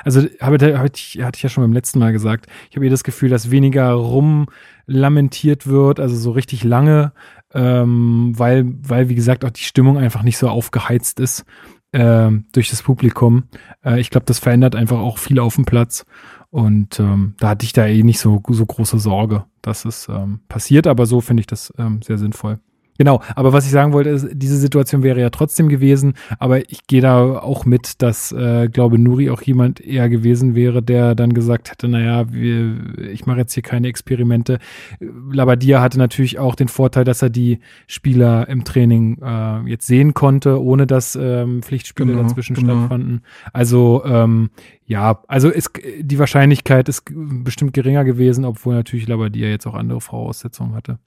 also 0.03 0.21
habe, 0.41 0.77
habe 0.77 0.89
ich, 0.95 1.19
hatte 1.21 1.37
ich 1.37 1.43
ja 1.43 1.49
schon 1.49 1.63
beim 1.63 1.73
letzten 1.73 1.99
Mal 1.99 2.11
gesagt, 2.11 2.47
ich 2.69 2.75
habe 2.75 2.87
eh 2.87 2.89
das 2.89 3.03
Gefühl, 3.03 3.29
dass 3.29 3.51
weniger 3.51 3.91
rumlamentiert 3.91 5.67
wird, 5.67 5.99
also 5.99 6.15
so 6.15 6.31
richtig 6.31 6.63
lange, 6.63 7.11
ähm, 7.53 8.33
weil, 8.37 8.65
weil, 8.81 9.09
wie 9.09 9.15
gesagt, 9.15 9.45
auch 9.45 9.49
die 9.49 9.63
Stimmung 9.63 9.97
einfach 9.97 10.23
nicht 10.23 10.37
so 10.37 10.49
aufgeheizt 10.49 11.19
ist 11.19 11.45
äh, 11.91 12.29
durch 12.51 12.69
das 12.69 12.83
Publikum. 12.83 13.43
Äh, 13.83 13.99
ich 13.99 14.09
glaube, 14.09 14.25
das 14.25 14.39
verändert 14.39 14.75
einfach 14.75 14.99
auch 14.99 15.17
viel 15.17 15.39
auf 15.39 15.55
dem 15.55 15.65
Platz. 15.65 16.05
Und 16.51 16.99
ähm, 16.99 17.35
da 17.37 17.49
hatte 17.49 17.65
ich 17.65 17.73
da 17.73 17.85
eh 17.85 18.03
nicht 18.03 18.19
so, 18.19 18.41
so 18.49 18.65
große 18.65 18.97
Sorge, 18.97 19.45
dass 19.61 19.85
es 19.85 20.07
ähm, 20.09 20.39
passiert, 20.47 20.87
aber 20.87 21.05
so 21.05 21.21
finde 21.21 21.41
ich 21.41 21.47
das 21.47 21.71
ähm, 21.77 22.01
sehr 22.01 22.17
sinnvoll. 22.17 22.59
Genau, 22.99 23.21
aber 23.33 23.53
was 23.53 23.65
ich 23.65 23.71
sagen 23.71 23.93
wollte, 23.93 24.09
ist, 24.09 24.27
diese 24.33 24.57
Situation 24.57 25.03
wäre 25.03 25.21
ja 25.21 25.29
trotzdem 25.29 25.69
gewesen, 25.69 26.15
aber 26.37 26.69
ich 26.69 26.85
gehe 26.85 26.99
da 26.99 27.39
auch 27.39 27.65
mit, 27.65 28.01
dass, 28.01 28.33
äh, 28.33 28.67
glaube 28.67 28.99
Nuri 28.99 29.29
auch 29.29 29.41
jemand 29.41 29.79
eher 29.79 30.09
gewesen 30.09 30.53
wäre, 30.53 30.83
der 30.83 31.15
dann 31.15 31.31
gesagt 31.31 31.71
hätte, 31.71 31.87
naja, 31.87 32.29
wir, 32.29 32.75
ich 33.09 33.25
mache 33.25 33.37
jetzt 33.37 33.53
hier 33.53 33.63
keine 33.63 33.87
Experimente. 33.87 34.59
Labadia 34.99 35.79
hatte 35.79 35.97
natürlich 35.97 36.39
auch 36.39 36.55
den 36.55 36.67
Vorteil, 36.67 37.05
dass 37.05 37.21
er 37.21 37.29
die 37.29 37.59
Spieler 37.87 38.49
im 38.49 38.65
Training 38.65 39.17
äh, 39.21 39.61
jetzt 39.69 39.87
sehen 39.87 40.13
konnte, 40.13 40.61
ohne 40.61 40.85
dass 40.85 41.15
ähm, 41.15 41.63
Pflichtspiele 41.63 42.11
genau, 42.11 42.23
dazwischen 42.23 42.57
genau. 42.57 42.79
stattfanden. 42.79 43.21
Also 43.53 44.03
ähm, 44.03 44.49
ja, 44.85 45.23
also 45.29 45.47
ist, 45.47 45.71
die 46.01 46.19
Wahrscheinlichkeit 46.19 46.89
ist 46.89 47.03
bestimmt 47.09 47.71
geringer 47.71 48.03
gewesen, 48.03 48.43
obwohl 48.43 48.73
natürlich 48.73 49.07
Labadia 49.07 49.47
jetzt 49.47 49.67
auch 49.67 49.75
andere 49.75 50.01
Voraussetzungen 50.01 50.75
hatte. 50.75 50.99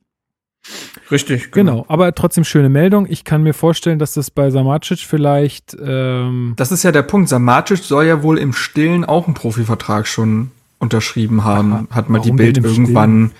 Richtig. 1.10 1.52
Genau. 1.52 1.72
genau. 1.72 1.84
aber 1.88 2.14
trotzdem 2.14 2.44
schöne 2.44 2.68
Meldung. 2.68 3.06
Ich 3.08 3.24
kann 3.24 3.42
mir 3.42 3.54
vorstellen, 3.54 3.98
dass 3.98 4.14
das 4.14 4.30
bei 4.30 4.50
Samacic 4.50 5.00
vielleicht. 5.00 5.76
Ähm 5.82 6.54
das 6.56 6.72
ist 6.72 6.82
ja 6.82 6.92
der 6.92 7.02
Punkt. 7.02 7.28
Samacic 7.28 7.78
soll 7.78 8.06
ja 8.06 8.22
wohl 8.22 8.38
im 8.38 8.52
Stillen 8.52 9.04
auch 9.04 9.26
einen 9.26 9.34
Profivertrag 9.34 10.06
schon 10.06 10.50
unterschrieben 10.78 11.44
haben. 11.44 11.72
Aha, 11.72 11.86
Hat 11.90 12.08
mal 12.08 12.20
die 12.20 12.32
Bild 12.32 12.58
irgendwann. 12.58 13.30
Stillen? 13.30 13.32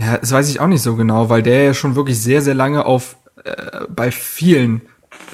Ja, 0.00 0.18
das 0.18 0.30
weiß 0.30 0.48
ich 0.48 0.60
auch 0.60 0.68
nicht 0.68 0.82
so 0.82 0.94
genau, 0.94 1.28
weil 1.28 1.42
der 1.42 1.64
ja 1.64 1.74
schon 1.74 1.96
wirklich 1.96 2.20
sehr, 2.20 2.40
sehr 2.40 2.54
lange 2.54 2.86
auf 2.86 3.16
äh, 3.44 3.80
bei 3.88 4.10
vielen 4.12 4.82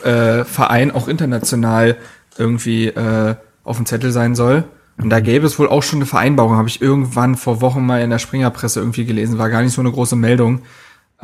äh, 0.02 0.44
Vereinen, 0.44 0.90
auch 0.90 1.06
international, 1.06 1.96
irgendwie 2.38 2.88
äh, 2.88 3.36
auf 3.62 3.76
dem 3.76 3.86
Zettel 3.86 4.10
sein 4.10 4.34
soll. 4.34 4.64
Und 4.96 5.10
da 5.10 5.20
gäbe 5.20 5.46
es 5.46 5.58
wohl 5.58 5.68
auch 5.68 5.82
schon 5.82 5.98
eine 5.98 6.06
Vereinbarung, 6.06 6.56
habe 6.56 6.68
ich 6.68 6.80
irgendwann 6.80 7.34
vor 7.34 7.60
Wochen 7.60 7.84
mal 7.84 8.00
in 8.00 8.10
der 8.10 8.18
Springerpresse 8.18 8.80
irgendwie 8.80 9.04
gelesen. 9.04 9.38
War 9.38 9.50
gar 9.50 9.62
nicht 9.62 9.74
so 9.74 9.80
eine 9.80 9.90
große 9.90 10.16
Meldung. 10.16 10.62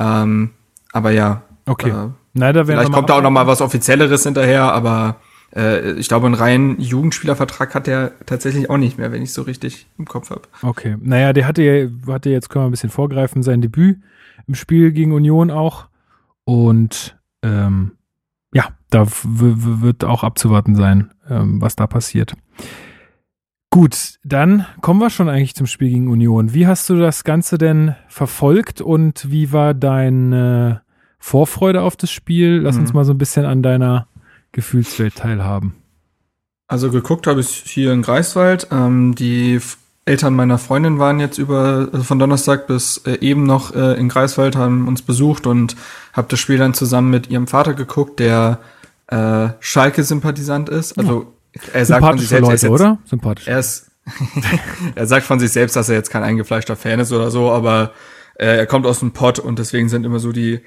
Ähm, 0.01 0.51
aber 0.91 1.11
ja. 1.11 1.43
Okay. 1.65 1.89
Äh, 1.89 2.09
Na, 2.33 2.53
da 2.53 2.65
vielleicht 2.65 2.91
kommt 2.91 3.09
da 3.09 3.15
auch 3.15 3.21
noch 3.21 3.31
mal 3.31 3.47
was 3.47 3.61
Offizielleres 3.61 4.23
hinterher, 4.23 4.73
aber 4.73 5.17
äh, 5.55 5.91
ich 5.93 6.07
glaube, 6.07 6.25
einen 6.25 6.35
reinen 6.35 6.79
Jugendspielervertrag 6.79 7.75
hat 7.75 7.87
der 7.87 8.13
tatsächlich 8.25 8.69
auch 8.69 8.77
nicht 8.77 8.97
mehr, 8.97 9.11
wenn 9.11 9.21
ich 9.21 9.33
so 9.33 9.43
richtig 9.43 9.87
im 9.97 10.05
Kopf 10.05 10.29
habe. 10.29 10.41
Okay. 10.61 10.97
Naja, 10.99 11.33
der 11.33 11.47
hatte, 11.47 11.61
ja, 11.61 11.89
hatte 12.13 12.29
jetzt, 12.29 12.49
können 12.49 12.65
wir 12.65 12.69
ein 12.69 12.71
bisschen 12.71 12.89
vorgreifen, 12.89 13.43
sein 13.43 13.61
Debüt 13.61 13.99
im 14.47 14.55
Spiel 14.55 14.91
gegen 14.91 15.11
Union 15.11 15.51
auch. 15.51 15.87
Und 16.45 17.17
ähm, 17.43 17.91
ja, 18.53 18.69
da 18.89 19.05
wird 19.23 20.03
auch 20.03 20.23
abzuwarten 20.23 20.75
sein, 20.75 21.11
ähm, 21.29 21.61
was 21.61 21.75
da 21.75 21.87
passiert. 21.87 22.33
Gut, 23.73 24.15
dann 24.25 24.65
kommen 24.81 24.99
wir 24.99 25.09
schon 25.09 25.29
eigentlich 25.29 25.55
zum 25.55 25.65
Spiel 25.65 25.89
gegen 25.91 26.09
Union. 26.09 26.53
Wie 26.53 26.67
hast 26.67 26.89
du 26.89 26.99
das 26.99 27.23
Ganze 27.23 27.57
denn 27.57 27.95
verfolgt 28.09 28.81
und 28.81 29.31
wie 29.31 29.53
war 29.53 29.73
deine 29.73 30.81
Vorfreude 31.19 31.81
auf 31.81 31.95
das 31.95 32.11
Spiel? 32.11 32.59
Lass 32.61 32.75
mhm. 32.75 32.81
uns 32.81 32.93
mal 32.93 33.05
so 33.05 33.13
ein 33.13 33.17
bisschen 33.17 33.45
an 33.45 33.63
deiner 33.63 34.07
Gefühlswelt 34.51 35.15
teilhaben. 35.15 35.73
Also 36.67 36.91
geguckt 36.91 37.27
habe 37.27 37.39
ich 37.39 37.47
hier 37.47 37.93
in 37.93 38.01
Greifswald. 38.01 38.67
Ähm, 38.71 39.15
die 39.15 39.61
Eltern 40.03 40.35
meiner 40.35 40.57
Freundin 40.57 40.99
waren 40.99 41.21
jetzt 41.21 41.37
über 41.37 41.87
also 41.93 42.03
von 42.03 42.19
Donnerstag 42.19 42.67
bis 42.67 42.97
äh, 43.05 43.19
eben 43.21 43.43
noch 43.45 43.73
äh, 43.73 43.93
in 43.97 44.09
Greifswald, 44.09 44.57
haben 44.57 44.85
uns 44.85 45.01
besucht 45.01 45.47
und 45.47 45.77
habe 46.11 46.27
das 46.29 46.41
Spiel 46.41 46.57
dann 46.57 46.73
zusammen 46.73 47.09
mit 47.09 47.29
ihrem 47.29 47.47
Vater 47.47 47.73
geguckt, 47.73 48.19
der 48.19 48.59
äh, 49.07 49.47
Schalke-Sympathisant 49.61 50.67
ist. 50.67 50.97
Also 50.97 51.21
ja 51.21 51.27
er 51.73 51.85
sagt 51.85 52.05
von 52.05 52.17
sich 52.17 52.29
selbst, 52.29 52.47
Leute, 52.47 52.65
jetzt, 52.65 52.69
oder? 52.69 52.99
Sympathisch. 53.05 53.47
Er, 53.47 53.59
ist, 53.59 53.91
er 54.95 55.07
sagt 55.07 55.25
von 55.25 55.39
sich 55.39 55.51
selbst, 55.51 55.75
dass 55.75 55.89
er 55.89 55.95
jetzt 55.95 56.09
kein 56.09 56.23
eingefleischter 56.23 56.75
Fan 56.75 56.99
ist 56.99 57.11
oder 57.11 57.31
so, 57.31 57.51
aber 57.51 57.91
äh, 58.35 58.57
er 58.57 58.65
kommt 58.65 58.85
aus 58.85 58.99
dem 58.99 59.11
Pott 59.11 59.39
und 59.39 59.59
deswegen 59.59 59.89
sind 59.89 60.05
immer 60.05 60.19
so 60.19 60.31
die 60.31 60.61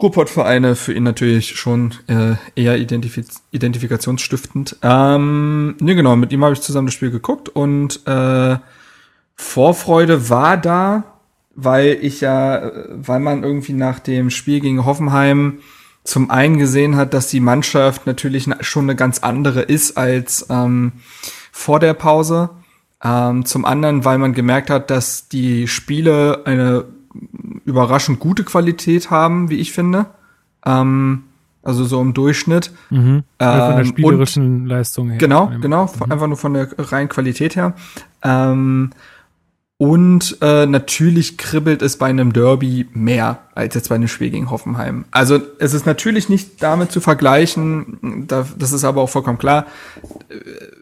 Ruhrpott-Vereine 0.00 0.76
für 0.76 0.94
ihn 0.94 1.02
natürlich 1.02 1.56
schon 1.56 1.94
äh, 2.06 2.34
eher 2.54 2.78
identifiz 2.78 3.42
identifikationsstiftend. 3.50 4.76
Ähm, 4.82 5.76
ne, 5.80 5.94
genau, 5.94 6.16
mit 6.16 6.32
ihm 6.32 6.42
habe 6.42 6.54
ich 6.54 6.60
zusammen 6.62 6.86
das 6.86 6.94
Spiel 6.94 7.10
geguckt 7.10 7.48
und 7.48 8.06
äh, 8.06 8.56
Vorfreude 9.34 10.28
war 10.30 10.56
da, 10.56 11.04
weil 11.54 11.98
ich 12.00 12.20
ja, 12.20 12.72
weil 12.90 13.20
man 13.20 13.42
irgendwie 13.42 13.72
nach 13.72 13.98
dem 13.98 14.30
Spiel 14.30 14.60
gegen 14.60 14.84
Hoffenheim 14.84 15.58
zum 16.04 16.30
einen 16.30 16.58
gesehen 16.58 16.96
hat, 16.96 17.14
dass 17.14 17.28
die 17.28 17.40
Mannschaft 17.40 18.06
natürlich 18.06 18.48
schon 18.60 18.84
eine 18.84 18.96
ganz 18.96 19.18
andere 19.18 19.62
ist 19.62 19.96
als 19.96 20.46
ähm, 20.50 20.92
vor 21.52 21.80
der 21.80 21.94
Pause. 21.94 22.50
Ähm, 23.02 23.46
zum 23.46 23.64
anderen, 23.64 24.04
weil 24.04 24.18
man 24.18 24.34
gemerkt 24.34 24.68
hat, 24.68 24.90
dass 24.90 25.28
die 25.28 25.68
Spiele 25.68 26.42
eine 26.44 26.84
überraschend 27.64 28.20
gute 28.20 28.44
Qualität 28.44 29.10
haben, 29.10 29.48
wie 29.50 29.58
ich 29.58 29.72
finde. 29.72 30.06
Ähm, 30.66 31.24
also 31.62 31.84
so 31.84 32.00
im 32.00 32.14
Durchschnitt. 32.14 32.72
Mhm. 32.90 33.24
Ähm, 33.38 33.60
von 33.60 33.76
der 33.76 33.84
spielerischen 33.84 34.62
und, 34.62 34.66
Leistung 34.66 35.10
her. 35.10 35.18
Genau, 35.18 35.50
genau, 35.60 35.86
mhm. 35.86 36.12
einfach 36.12 36.26
nur 36.26 36.36
von 36.36 36.54
der 36.54 36.68
reinen 36.78 37.08
Qualität 37.08 37.56
her. 37.56 37.74
Ähm, 38.22 38.90
und 39.80 40.36
äh, 40.42 40.66
natürlich 40.66 41.38
kribbelt 41.38 41.80
es 41.80 41.96
bei 41.96 42.04
einem 42.04 42.34
Derby 42.34 42.86
mehr 42.92 43.38
als 43.54 43.74
jetzt 43.74 43.88
bei 43.88 43.94
einem 43.94 44.08
Spiel 44.08 44.28
gegen 44.28 44.50
Hoffenheim. 44.50 45.06
Also 45.10 45.40
es 45.58 45.72
ist 45.72 45.86
natürlich 45.86 46.28
nicht 46.28 46.62
damit 46.62 46.92
zu 46.92 47.00
vergleichen, 47.00 48.26
da, 48.28 48.46
das 48.58 48.72
ist 48.72 48.84
aber 48.84 49.00
auch 49.00 49.08
vollkommen 49.08 49.38
klar, 49.38 49.64
äh, 50.28 50.34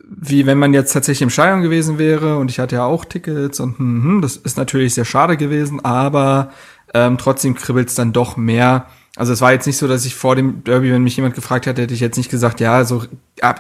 wie 0.09 0.47
wenn 0.47 0.59
man 0.59 0.75
jetzt 0.75 0.93
tatsächlich 0.93 1.23
im 1.23 1.31
Stadion 1.31 1.63
gewesen 1.63 1.99
wäre 1.99 2.39
und 2.39 2.51
ich 2.51 2.59
hatte 2.59 2.75
ja 2.75 2.87
auch 2.87 3.05
Tickets 3.05 3.61
und 3.61 3.79
hm, 3.79 4.03
hm, 4.03 4.21
das 4.21 4.37
ist 4.37 4.57
natürlich 4.57 4.95
sehr 4.95 5.05
schade 5.05 5.37
gewesen, 5.37 5.85
aber 5.85 6.51
ähm, 6.93 7.19
trotzdem 7.19 7.55
kribbelt 7.55 7.91
es 7.91 7.95
dann 7.95 8.13
doch 8.13 8.37
mehr 8.37 8.87
also 9.17 9.33
es 9.33 9.41
war 9.41 9.53
jetzt 9.53 9.67
nicht 9.67 9.79
so, 9.79 9.89
dass 9.89 10.05
ich 10.05 10.15
vor 10.15 10.37
dem 10.37 10.63
Derby, 10.65 10.93
wenn 10.93 11.03
mich 11.03 11.17
jemand 11.17 11.35
gefragt 11.35 11.67
hätte, 11.67 11.83
hätte 11.83 11.95
ich 11.95 12.01
jetzt 12.01 12.17
nicht 12.17 12.31
gesagt, 12.31 12.61
ja, 12.61 12.85
so 12.85 13.03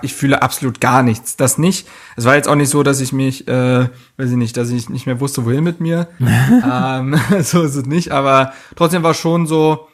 ich 0.02 0.14
fühle 0.14 0.42
absolut 0.42 0.80
gar 0.80 1.02
nichts. 1.02 1.36
Das 1.36 1.58
nicht. 1.58 1.88
Es 2.16 2.24
war 2.24 2.36
jetzt 2.36 2.48
auch 2.48 2.54
nicht 2.54 2.70
so, 2.70 2.82
dass 2.82 3.00
ich 3.00 3.12
mich, 3.12 3.48
äh, 3.48 3.88
weiß 4.16 4.30
ich 4.30 4.36
nicht, 4.36 4.56
dass 4.56 4.70
ich 4.70 4.88
nicht 4.88 5.06
mehr 5.06 5.20
wusste, 5.20 5.44
wohin 5.44 5.64
mit 5.64 5.80
mir. 5.80 6.08
ähm, 6.20 7.18
so 7.42 7.62
ist 7.62 7.74
es 7.74 7.86
nicht. 7.86 8.12
Aber 8.12 8.52
trotzdem 8.76 9.02
war 9.02 9.14
schon 9.14 9.46
so, 9.46 9.88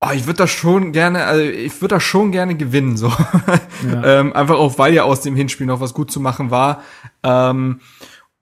oh, 0.00 0.12
ich 0.12 0.26
würde 0.26 0.38
das 0.38 0.50
schon 0.50 0.92
gerne, 0.92 1.24
also 1.24 1.42
ich 1.42 1.80
würde 1.80 1.96
das 1.96 2.02
schon 2.02 2.32
gerne 2.32 2.54
gewinnen, 2.54 2.96
so. 2.96 3.12
Ja. 3.90 4.20
ähm, 4.20 4.32
einfach 4.32 4.56
auch, 4.56 4.78
weil 4.78 4.94
ja 4.94 5.02
aus 5.02 5.20
dem 5.20 5.36
Hinspiel 5.36 5.66
noch 5.66 5.80
was 5.80 5.92
gut 5.92 6.10
zu 6.10 6.20
machen 6.20 6.50
war. 6.50 6.82
Ähm, 7.22 7.80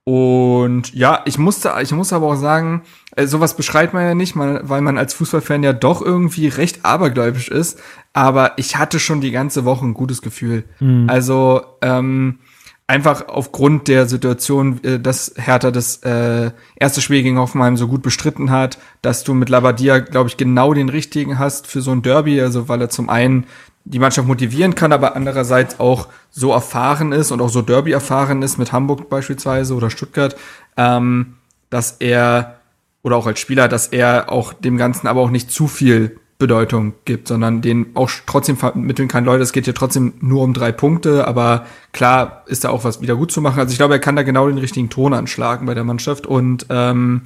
und 0.05 0.93
ja, 0.93 1.21
ich 1.25 1.37
musste, 1.37 1.73
ich 1.81 1.91
muss 1.91 2.13
aber 2.13 2.27
auch 2.27 2.35
sagen, 2.35 2.83
äh, 3.15 3.27
sowas 3.27 3.55
beschreibt 3.55 3.93
man 3.93 4.03
ja 4.03 4.15
nicht, 4.15 4.35
weil 4.35 4.81
man 4.81 4.97
als 4.97 5.13
Fußballfan 5.13 5.63
ja 5.63 5.73
doch 5.73 6.01
irgendwie 6.01 6.47
recht 6.47 6.85
abergläubisch 6.85 7.49
ist. 7.49 7.79
Aber 8.13 8.53
ich 8.57 8.77
hatte 8.77 8.99
schon 8.99 9.21
die 9.21 9.31
ganze 9.31 9.65
Woche 9.65 9.85
ein 9.85 9.93
gutes 9.93 10.21
Gefühl. 10.21 10.63
Mhm. 10.79 11.09
Also 11.09 11.61
ähm, 11.81 12.39
einfach 12.87 13.27
aufgrund 13.27 13.87
der 13.87 14.07
Situation, 14.07 14.83
äh, 14.83 14.99
dass 14.99 15.33
Hertha 15.35 15.71
das 15.71 15.97
äh, 16.03 16.51
erste 16.75 17.01
Spiel 17.01 17.23
gegen 17.23 17.37
Hoffenheim 17.37 17.77
so 17.77 17.87
gut 17.87 18.01
bestritten 18.01 18.51
hat, 18.51 18.77
dass 19.01 19.23
du 19.23 19.33
mit 19.33 19.49
Labadia, 19.49 19.99
glaube 19.99 20.29
ich, 20.29 20.37
genau 20.37 20.73
den 20.73 20.89
richtigen 20.89 21.39
hast 21.39 21.67
für 21.67 21.81
so 21.81 21.91
ein 21.91 22.01
Derby. 22.01 22.41
Also 22.41 22.67
weil 22.67 22.81
er 22.81 22.89
zum 22.89 23.09
einen 23.09 23.45
die 23.85 23.99
Mannschaft 23.99 24.27
motivieren 24.27 24.75
kann, 24.75 24.93
aber 24.93 25.15
andererseits 25.15 25.79
auch 25.79 26.07
so 26.31 26.51
erfahren 26.51 27.11
ist 27.11 27.31
und 27.31 27.41
auch 27.41 27.49
so 27.49 27.61
Derby 27.61 27.91
erfahren 27.91 28.41
ist 28.41 28.57
mit 28.57 28.71
Hamburg 28.71 29.09
beispielsweise 29.09 29.75
oder 29.75 29.89
Stuttgart, 29.89 30.35
ähm, 30.77 31.33
dass 31.69 31.97
er 31.99 32.59
oder 33.03 33.17
auch 33.17 33.27
als 33.27 33.39
Spieler, 33.39 33.67
dass 33.67 33.87
er 33.87 34.31
auch 34.31 34.53
dem 34.53 34.77
Ganzen 34.77 35.07
aber 35.07 35.21
auch 35.21 35.29
nicht 35.29 35.51
zu 35.51 35.67
viel 35.67 36.17
Bedeutung 36.39 36.93
gibt, 37.05 37.27
sondern 37.27 37.61
den 37.61 37.87
auch 37.93 38.09
trotzdem 38.25 38.57
vermitteln 38.57 39.07
kann, 39.07 39.23
Leute, 39.23 39.43
es 39.43 39.53
geht 39.53 39.65
hier 39.65 39.75
trotzdem 39.75 40.13
nur 40.19 40.41
um 40.43 40.53
drei 40.53 40.71
Punkte, 40.71 41.27
aber 41.27 41.65
klar 41.91 42.43
ist 42.47 42.63
da 42.63 42.69
auch 42.69 42.83
was 42.83 43.01
wieder 43.01 43.15
gut 43.15 43.31
zu 43.31 43.39
machen. 43.39 43.59
Also 43.59 43.71
ich 43.71 43.77
glaube, 43.77 43.93
er 43.93 43.99
kann 43.99 44.15
da 44.15 44.23
genau 44.23 44.47
den 44.47 44.57
richtigen 44.57 44.89
Ton 44.89 45.13
anschlagen 45.13 45.65
bei 45.65 45.73
der 45.73 45.83
Mannschaft 45.83 46.25
und 46.25 46.65
ähm, 46.69 47.21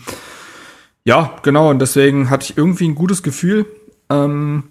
ja, 1.04 1.36
genau, 1.42 1.70
und 1.70 1.80
deswegen 1.80 2.30
hatte 2.30 2.52
ich 2.52 2.58
irgendwie 2.58 2.88
ein 2.88 2.96
gutes 2.96 3.24
Gefühl 3.24 3.66
ähm, 4.10 4.64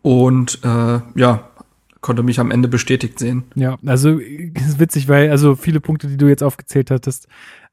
und 0.00 0.60
äh, 0.64 1.00
ja, 1.14 1.44
konnte 2.00 2.22
mich 2.22 2.40
am 2.40 2.50
Ende 2.50 2.68
bestätigt 2.68 3.18
sehen. 3.18 3.44
Ja, 3.54 3.78
also 3.86 4.18
ist 4.18 4.80
witzig, 4.80 5.08
weil 5.08 5.30
also 5.30 5.54
viele 5.54 5.80
Punkte, 5.80 6.08
die 6.08 6.16
du 6.16 6.26
jetzt 6.26 6.42
aufgezählt 6.42 6.90
hattest, 6.90 7.28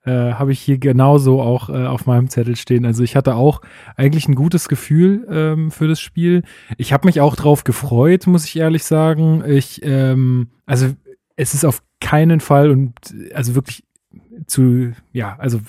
äh, 0.06 0.34
habe 0.34 0.52
ich 0.52 0.60
hier 0.60 0.78
genauso 0.78 1.42
auch 1.42 1.70
äh, 1.70 1.86
auf 1.86 2.06
meinem 2.06 2.30
Zettel 2.30 2.56
stehen. 2.56 2.86
Also 2.86 3.04
ich 3.04 3.16
hatte 3.16 3.36
auch 3.36 3.62
eigentlich 3.96 4.28
ein 4.28 4.36
gutes 4.36 4.70
Gefühl 4.70 5.28
ähm, 5.30 5.72
für 5.72 5.88
das 5.88 6.00
Spiel. 6.00 6.44
Ich 6.78 6.94
habe 6.94 7.08
mich 7.08 7.22
auch 7.22 7.36
drauf 7.36 7.64
gefreut, 7.64 8.28
muss 8.28 8.46
ich 8.46 8.58
ehrlich 8.58 8.84
sagen. 8.84 9.44
Ich, 9.46 9.82
ähm, 9.84 10.50
also 10.66 10.88
es 11.36 11.54
ist 11.54 11.66
auf 11.66 11.84
keinen 12.00 12.40
Fall 12.40 12.70
und 12.70 12.94
also 13.34 13.56
wirklich 13.56 13.84
zu, 14.48 14.94
ja, 15.12 15.36
also 15.38 15.60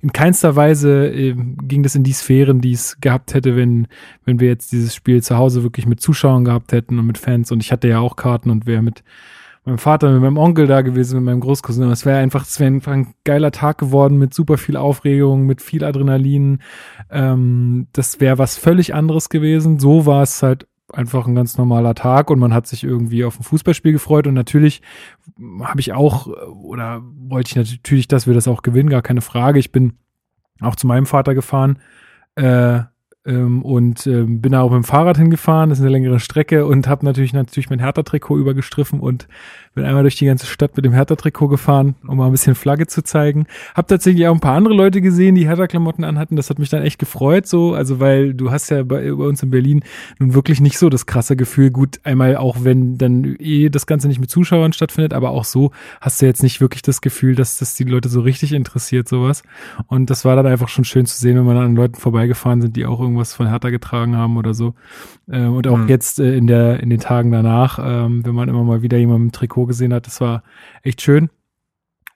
in 0.00 0.12
keinster 0.12 0.54
Weise 0.54 1.08
äh, 1.08 1.34
ging 1.62 1.82
das 1.82 1.94
in 1.94 2.04
die 2.04 2.12
Sphären, 2.12 2.60
die 2.60 2.72
es 2.72 3.00
gehabt 3.00 3.34
hätte, 3.34 3.56
wenn, 3.56 3.88
wenn 4.24 4.38
wir 4.38 4.48
jetzt 4.48 4.72
dieses 4.72 4.94
Spiel 4.94 5.22
zu 5.22 5.36
Hause 5.36 5.62
wirklich 5.62 5.86
mit 5.86 6.00
Zuschauern 6.00 6.44
gehabt 6.44 6.72
hätten 6.72 6.98
und 6.98 7.06
mit 7.06 7.18
Fans. 7.18 7.50
Und 7.52 7.62
ich 7.62 7.72
hatte 7.72 7.88
ja 7.88 8.00
auch 8.00 8.16
Karten 8.16 8.50
und 8.50 8.66
wäre 8.66 8.82
mit 8.82 9.02
meinem 9.64 9.78
Vater, 9.78 10.10
mit 10.12 10.20
meinem 10.20 10.38
Onkel 10.38 10.66
da 10.66 10.82
gewesen, 10.82 11.16
mit 11.16 11.26
meinem 11.26 11.40
Großcousin. 11.40 11.90
Es 11.90 12.04
wäre 12.04 12.18
einfach, 12.18 12.44
es 12.44 12.58
wäre 12.58 12.72
einfach 12.72 12.92
ein 12.92 13.14
geiler 13.24 13.52
Tag 13.52 13.78
geworden 13.78 14.18
mit 14.18 14.34
super 14.34 14.58
viel 14.58 14.76
Aufregung, 14.76 15.46
mit 15.46 15.62
viel 15.62 15.84
Adrenalin. 15.84 16.60
Ähm, 17.10 17.86
das 17.92 18.20
wäre 18.20 18.38
was 18.38 18.56
völlig 18.56 18.94
anderes 18.94 19.28
gewesen. 19.28 19.78
So 19.78 20.06
war 20.06 20.22
es 20.22 20.42
halt 20.42 20.66
einfach 20.92 21.26
ein 21.26 21.34
ganz 21.34 21.56
normaler 21.56 21.94
Tag 21.94 22.30
und 22.30 22.38
man 22.38 22.52
hat 22.52 22.66
sich 22.66 22.84
irgendwie 22.84 23.24
auf 23.24 23.38
ein 23.38 23.44
Fußballspiel 23.44 23.92
gefreut 23.92 24.26
und 24.26 24.34
natürlich 24.34 24.82
habe 25.62 25.80
ich 25.80 25.92
auch 25.92 26.26
oder 26.26 27.02
wollte 27.02 27.48
ich 27.60 27.72
natürlich, 27.72 28.08
dass 28.08 28.26
wir 28.26 28.34
das 28.34 28.48
auch 28.48 28.62
gewinnen, 28.62 28.90
gar 28.90 29.00
keine 29.00 29.22
Frage. 29.22 29.58
Ich 29.58 29.72
bin 29.72 29.94
auch 30.60 30.76
zu 30.76 30.86
meinem 30.86 31.06
Vater 31.06 31.34
gefahren 31.34 31.78
äh, 32.34 32.80
ähm, 33.24 33.62
und 33.62 34.06
ähm, 34.06 34.40
bin 34.40 34.52
da 34.52 34.62
auch 34.62 34.70
mit 34.70 34.82
dem 34.82 34.84
Fahrrad 34.84 35.16
hingefahren, 35.16 35.70
das 35.70 35.78
ist 35.78 35.84
eine 35.84 35.92
längere 35.92 36.20
Strecke 36.20 36.66
und 36.66 36.88
habe 36.88 37.04
natürlich 37.04 37.32
natürlich 37.32 37.70
mein 37.70 37.78
Hertha-Trikot 37.78 38.38
übergestriffen 38.38 39.00
und 39.00 39.28
bin 39.74 39.84
einmal 39.84 40.02
durch 40.02 40.16
die 40.16 40.26
ganze 40.26 40.46
Stadt 40.46 40.76
mit 40.76 40.84
dem 40.84 40.92
Hertha-Trikot 40.92 41.48
gefahren, 41.48 41.94
um 42.06 42.18
mal 42.18 42.26
ein 42.26 42.32
bisschen 42.32 42.54
Flagge 42.54 42.86
zu 42.86 43.02
zeigen. 43.02 43.46
Hab 43.74 43.88
tatsächlich 43.88 44.26
auch 44.26 44.34
ein 44.34 44.40
paar 44.40 44.56
andere 44.56 44.74
Leute 44.74 45.00
gesehen, 45.00 45.34
die 45.34 45.48
Hertha-Klamotten 45.48 46.04
anhatten. 46.04 46.36
Das 46.36 46.50
hat 46.50 46.58
mich 46.58 46.68
dann 46.68 46.82
echt 46.82 46.98
gefreut, 46.98 47.46
so, 47.46 47.74
also 47.74 48.00
weil 48.00 48.34
du 48.34 48.50
hast 48.50 48.70
ja 48.70 48.82
bei, 48.82 49.10
bei 49.10 49.24
uns 49.24 49.42
in 49.42 49.50
Berlin 49.50 49.82
nun 50.18 50.34
wirklich 50.34 50.60
nicht 50.60 50.78
so 50.78 50.90
das 50.90 51.06
krasse 51.06 51.36
Gefühl. 51.36 51.70
Gut, 51.70 52.00
einmal 52.04 52.36
auch 52.36 52.58
wenn 52.64 52.98
dann 52.98 53.36
eh 53.38 53.70
das 53.70 53.86
Ganze 53.86 54.08
nicht 54.08 54.20
mit 54.20 54.30
Zuschauern 54.30 54.72
stattfindet, 54.72 55.14
aber 55.14 55.30
auch 55.30 55.44
so 55.44 55.70
hast 56.00 56.20
du 56.20 56.26
jetzt 56.26 56.42
nicht 56.42 56.60
wirklich 56.60 56.82
das 56.82 57.00
Gefühl, 57.00 57.34
dass 57.34 57.58
das 57.58 57.74
die 57.74 57.84
Leute 57.84 58.08
so 58.08 58.20
richtig 58.20 58.52
interessiert, 58.52 59.08
sowas. 59.08 59.42
Und 59.86 60.10
das 60.10 60.24
war 60.24 60.36
dann 60.36 60.46
einfach 60.46 60.68
schon 60.68 60.84
schön 60.84 61.06
zu 61.06 61.18
sehen, 61.18 61.36
wenn 61.36 61.44
man 61.44 61.56
an 61.56 61.76
Leuten 61.76 61.94
vorbeigefahren 61.94 62.60
sind, 62.60 62.76
die 62.76 62.84
auch 62.84 63.00
irgendwas 63.00 63.34
von 63.34 63.48
Hertha 63.48 63.70
getragen 63.70 64.16
haben 64.16 64.36
oder 64.36 64.52
so. 64.52 64.74
Äh, 65.28 65.46
und 65.46 65.66
auch 65.66 65.78
mhm. 65.78 65.88
jetzt 65.88 66.20
äh, 66.20 66.36
in 66.36 66.46
der 66.46 66.80
in 66.80 66.90
den 66.90 67.00
Tagen 67.00 67.30
danach, 67.30 67.78
ähm, 67.82 68.24
wenn 68.24 68.34
man 68.34 68.48
immer 68.48 68.64
mal 68.64 68.82
wieder 68.82 68.98
jemanden 68.98 69.26
im 69.26 69.32
Gesehen 69.66 69.92
hat, 69.92 70.06
das 70.06 70.20
war 70.20 70.42
echt 70.82 71.02
schön. 71.02 71.30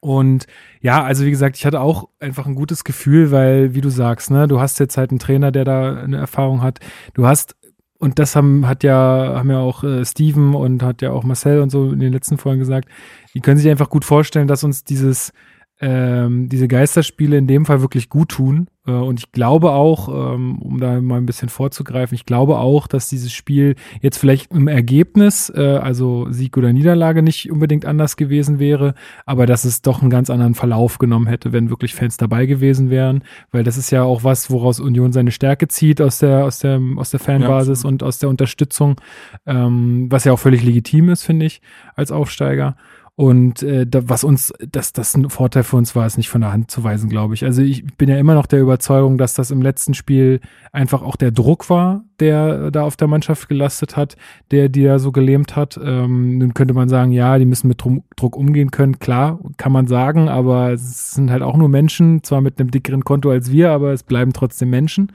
Und 0.01 0.47
ja, 0.81 1.03
also 1.03 1.25
wie 1.25 1.31
gesagt, 1.31 1.57
ich 1.57 1.67
hatte 1.67 1.81
auch 1.81 2.09
einfach 2.21 2.47
ein 2.47 2.55
gutes 2.55 2.85
Gefühl, 2.85 3.33
weil, 3.33 3.75
wie 3.75 3.81
du 3.81 3.89
sagst, 3.89 4.31
ne, 4.31 4.47
du 4.47 4.61
hast 4.61 4.79
jetzt 4.79 4.97
halt 4.97 5.11
einen 5.11 5.19
Trainer, 5.19 5.51
der 5.51 5.65
da 5.65 5.97
eine 5.97 6.19
Erfahrung 6.19 6.63
hat. 6.63 6.79
Du 7.15 7.27
hast, 7.27 7.57
und 7.99 8.19
das 8.19 8.37
haben, 8.37 8.69
hat 8.69 8.85
ja, 8.85 9.35
haben 9.37 9.51
ja 9.51 9.59
auch 9.59 9.83
äh, 9.83 10.05
Steven 10.05 10.55
und 10.55 10.83
hat 10.83 11.03
ja 11.03 11.11
auch 11.11 11.25
Marcel 11.25 11.61
und 11.61 11.71
so 11.71 11.91
in 11.91 11.99
den 11.99 12.13
letzten 12.13 12.39
Folgen 12.39 12.61
gesagt, 12.61 12.89
die 13.35 13.41
können 13.41 13.59
sich 13.59 13.71
einfach 13.71 13.91
gut 13.91 14.05
vorstellen, 14.05 14.49
dass 14.49 14.65
uns 14.65 14.85
dieses, 14.85 15.33
ähm, 15.79 16.49
diese 16.49 16.69
Geisterspiele 16.69 17.37
in 17.37 17.47
dem 17.47 17.67
Fall 17.67 17.83
wirklich 17.83 18.09
gut 18.09 18.31
tun. 18.31 18.69
Äh, 18.87 18.93
und 18.93 19.21
ich 19.21 19.33
glaube 19.33 19.73
auch, 19.73 20.09
ähm, 20.09 20.59
um 20.59 20.81
da 20.81 21.01
mal 21.03 21.19
ein 21.19 21.27
bisschen 21.27 21.51
vorzugreifen, 21.51 22.15
ich 22.15 22.25
glaube 22.25 22.59
auch, 22.59 22.87
dass 22.87 23.11
dieses 23.11 23.33
Spiel 23.33 23.75
jetzt 24.01 24.17
vielleicht 24.17 24.53
im 24.53 24.69
Ergebnis, 24.69 25.53
äh, 25.55 25.61
also 25.61 26.29
Sieg 26.31 26.57
oder 26.57 26.73
Niederlage, 26.73 27.23
nicht 27.23 27.51
unbedingt 27.51 27.85
anders 27.85 28.17
gewesen 28.17 28.59
wäre, 28.59 28.95
aber 29.27 29.45
dass 29.45 29.67
es 29.67 29.83
doch 29.83 30.01
einen 30.01 30.11
ganz 30.11 30.31
anderen 30.31 30.55
Verlauf 30.55 30.97
genommen 30.97 31.27
hätte, 31.27 31.53
wenn 31.53 31.69
wirklich 31.69 31.95
Fans 31.95 32.17
dabei 32.17 32.47
gewesen 32.47 32.89
wären. 32.89 33.23
Weil 33.51 33.63
das 33.63 33.77
ist 33.77 33.91
ja 33.91 34.03
auch 34.03 34.25
was, 34.25 34.51
woraus 34.51 34.81
Union 34.81 35.13
seine 35.13 35.31
Stärke 35.31 35.69
zieht 35.69 36.01
aus 36.01 36.21
der, 36.21 36.47
aus 36.47 36.61
der, 36.61 36.81
aus 36.97 37.11
der 37.11 37.21
Fanbasis 37.21 37.83
ja, 37.83 37.89
und 37.91 38.03
aus 38.03 38.19
der 38.19 38.31
Unterstützung, 38.31 38.99
ähm, 39.45 40.07
was 40.11 40.25
ja 40.25 40.33
auch 40.33 40.39
völlig 40.39 40.63
legitim 40.63 41.11
ist, 41.11 41.23
finde 41.23 41.45
ich, 41.45 41.61
als 41.97 42.13
Aufsteiger. 42.13 42.77
Und 43.19 43.63
äh, 43.63 43.87
da, 43.87 44.07
was 44.11 44.25
uns, 44.25 44.53
dass 44.71 44.93
das 44.93 45.17
ein 45.17 45.31
Vorteil 45.31 45.63
für 45.63 45.77
uns 45.77 45.97
war, 45.97 46.07
ist 46.07 46.19
nicht 46.19 46.29
von 46.29 46.43
der 46.43 46.53
Hand 46.53 46.71
zu 46.71 46.85
weisen, 46.85 47.09
glaube 47.09 47.33
ich. 47.33 47.45
Also 47.45 47.63
ich 47.63 47.87
bin 47.97 48.11
ja 48.11 48.19
immer 48.19 48.35
noch 48.35 48.45
der 48.45 48.61
Überzeugung, 48.61 49.17
dass 49.17 49.33
das 49.33 49.51
im 49.51 49.63
letzten 49.63 49.95
Spiel 49.95 50.41
einfach 50.71 51.01
auch 51.01 51.17
der 51.17 51.31
Druck 51.31 51.71
war, 51.71 52.05
der 52.21 52.71
da 52.71 52.83
auf 52.83 52.99
der 52.99 53.09
Mannschaft 53.09 53.49
gelastet 53.49 53.97
hat, 53.97 54.17
der 54.51 54.69
die 54.69 54.85
da 54.85 54.99
so 54.99 55.13
gelähmt 55.13 55.57
hat. 55.57 55.81
Ähm, 55.83 56.37
nun 56.37 56.53
könnte 56.53 56.75
man 56.75 56.91
sagen, 56.91 57.11
ja, 57.11 57.39
die 57.39 57.47
müssen 57.47 57.69
mit 57.69 57.83
Druck 57.83 58.37
umgehen 58.37 58.71
können. 58.71 58.99
Klar, 58.99 59.39
kann 59.57 59.73
man 59.73 59.87
sagen, 59.87 60.29
aber 60.29 60.73
es 60.73 61.13
sind 61.13 61.31
halt 61.31 61.43
auch 61.43 61.57
nur 61.57 61.71
Menschen, 61.71 62.23
zwar 62.23 62.43
mit 62.43 62.61
einem 62.61 62.71
dickeren 62.71 63.03
Konto 63.03 63.31
als 63.31 63.51
wir, 63.51 63.71
aber 63.71 63.95
es 63.95 64.03
bleiben 64.03 64.35
trotzdem 64.35 64.69
Menschen. 64.69 65.13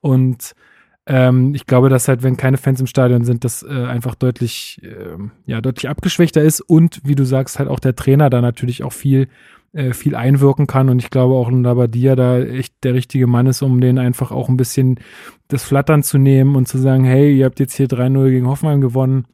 Und 0.00 0.56
ähm, 1.06 1.54
ich 1.54 1.66
glaube, 1.66 1.88
dass 1.88 2.08
halt, 2.08 2.22
wenn 2.22 2.36
keine 2.36 2.56
Fans 2.56 2.80
im 2.80 2.86
Stadion 2.86 3.24
sind, 3.24 3.44
das 3.44 3.62
äh, 3.62 3.86
einfach 3.86 4.14
deutlich, 4.14 4.80
äh, 4.82 5.16
ja, 5.46 5.60
deutlich 5.60 5.88
abgeschwächter 5.88 6.42
ist 6.42 6.60
und 6.60 7.00
wie 7.04 7.14
du 7.14 7.24
sagst, 7.24 7.58
halt 7.58 7.68
auch 7.68 7.80
der 7.80 7.94
Trainer 7.94 8.28
da 8.28 8.40
natürlich 8.40 8.82
auch 8.82 8.92
viel, 8.92 9.28
äh, 9.72 9.92
viel 9.92 10.16
einwirken 10.16 10.66
kann. 10.66 10.88
Und 10.88 10.98
ich 10.98 11.10
glaube 11.10 11.34
auch 11.34 11.50
Labadia 11.50 12.16
da 12.16 12.40
echt 12.40 12.74
der 12.82 12.94
richtige 12.94 13.28
Mann 13.28 13.46
ist, 13.46 13.62
um 13.62 13.80
den 13.80 13.98
einfach 13.98 14.32
auch 14.32 14.48
ein 14.48 14.56
bisschen 14.56 14.98
das 15.48 15.62
Flattern 15.62 16.02
zu 16.02 16.18
nehmen 16.18 16.56
und 16.56 16.66
zu 16.66 16.78
sagen, 16.78 17.04
hey, 17.04 17.36
ihr 17.36 17.44
habt 17.44 17.60
jetzt 17.60 17.76
hier 17.76 17.86
3-0 17.86 18.30
gegen 18.30 18.48
Hoffenheim 18.48 18.80
gewonnen 18.80 19.26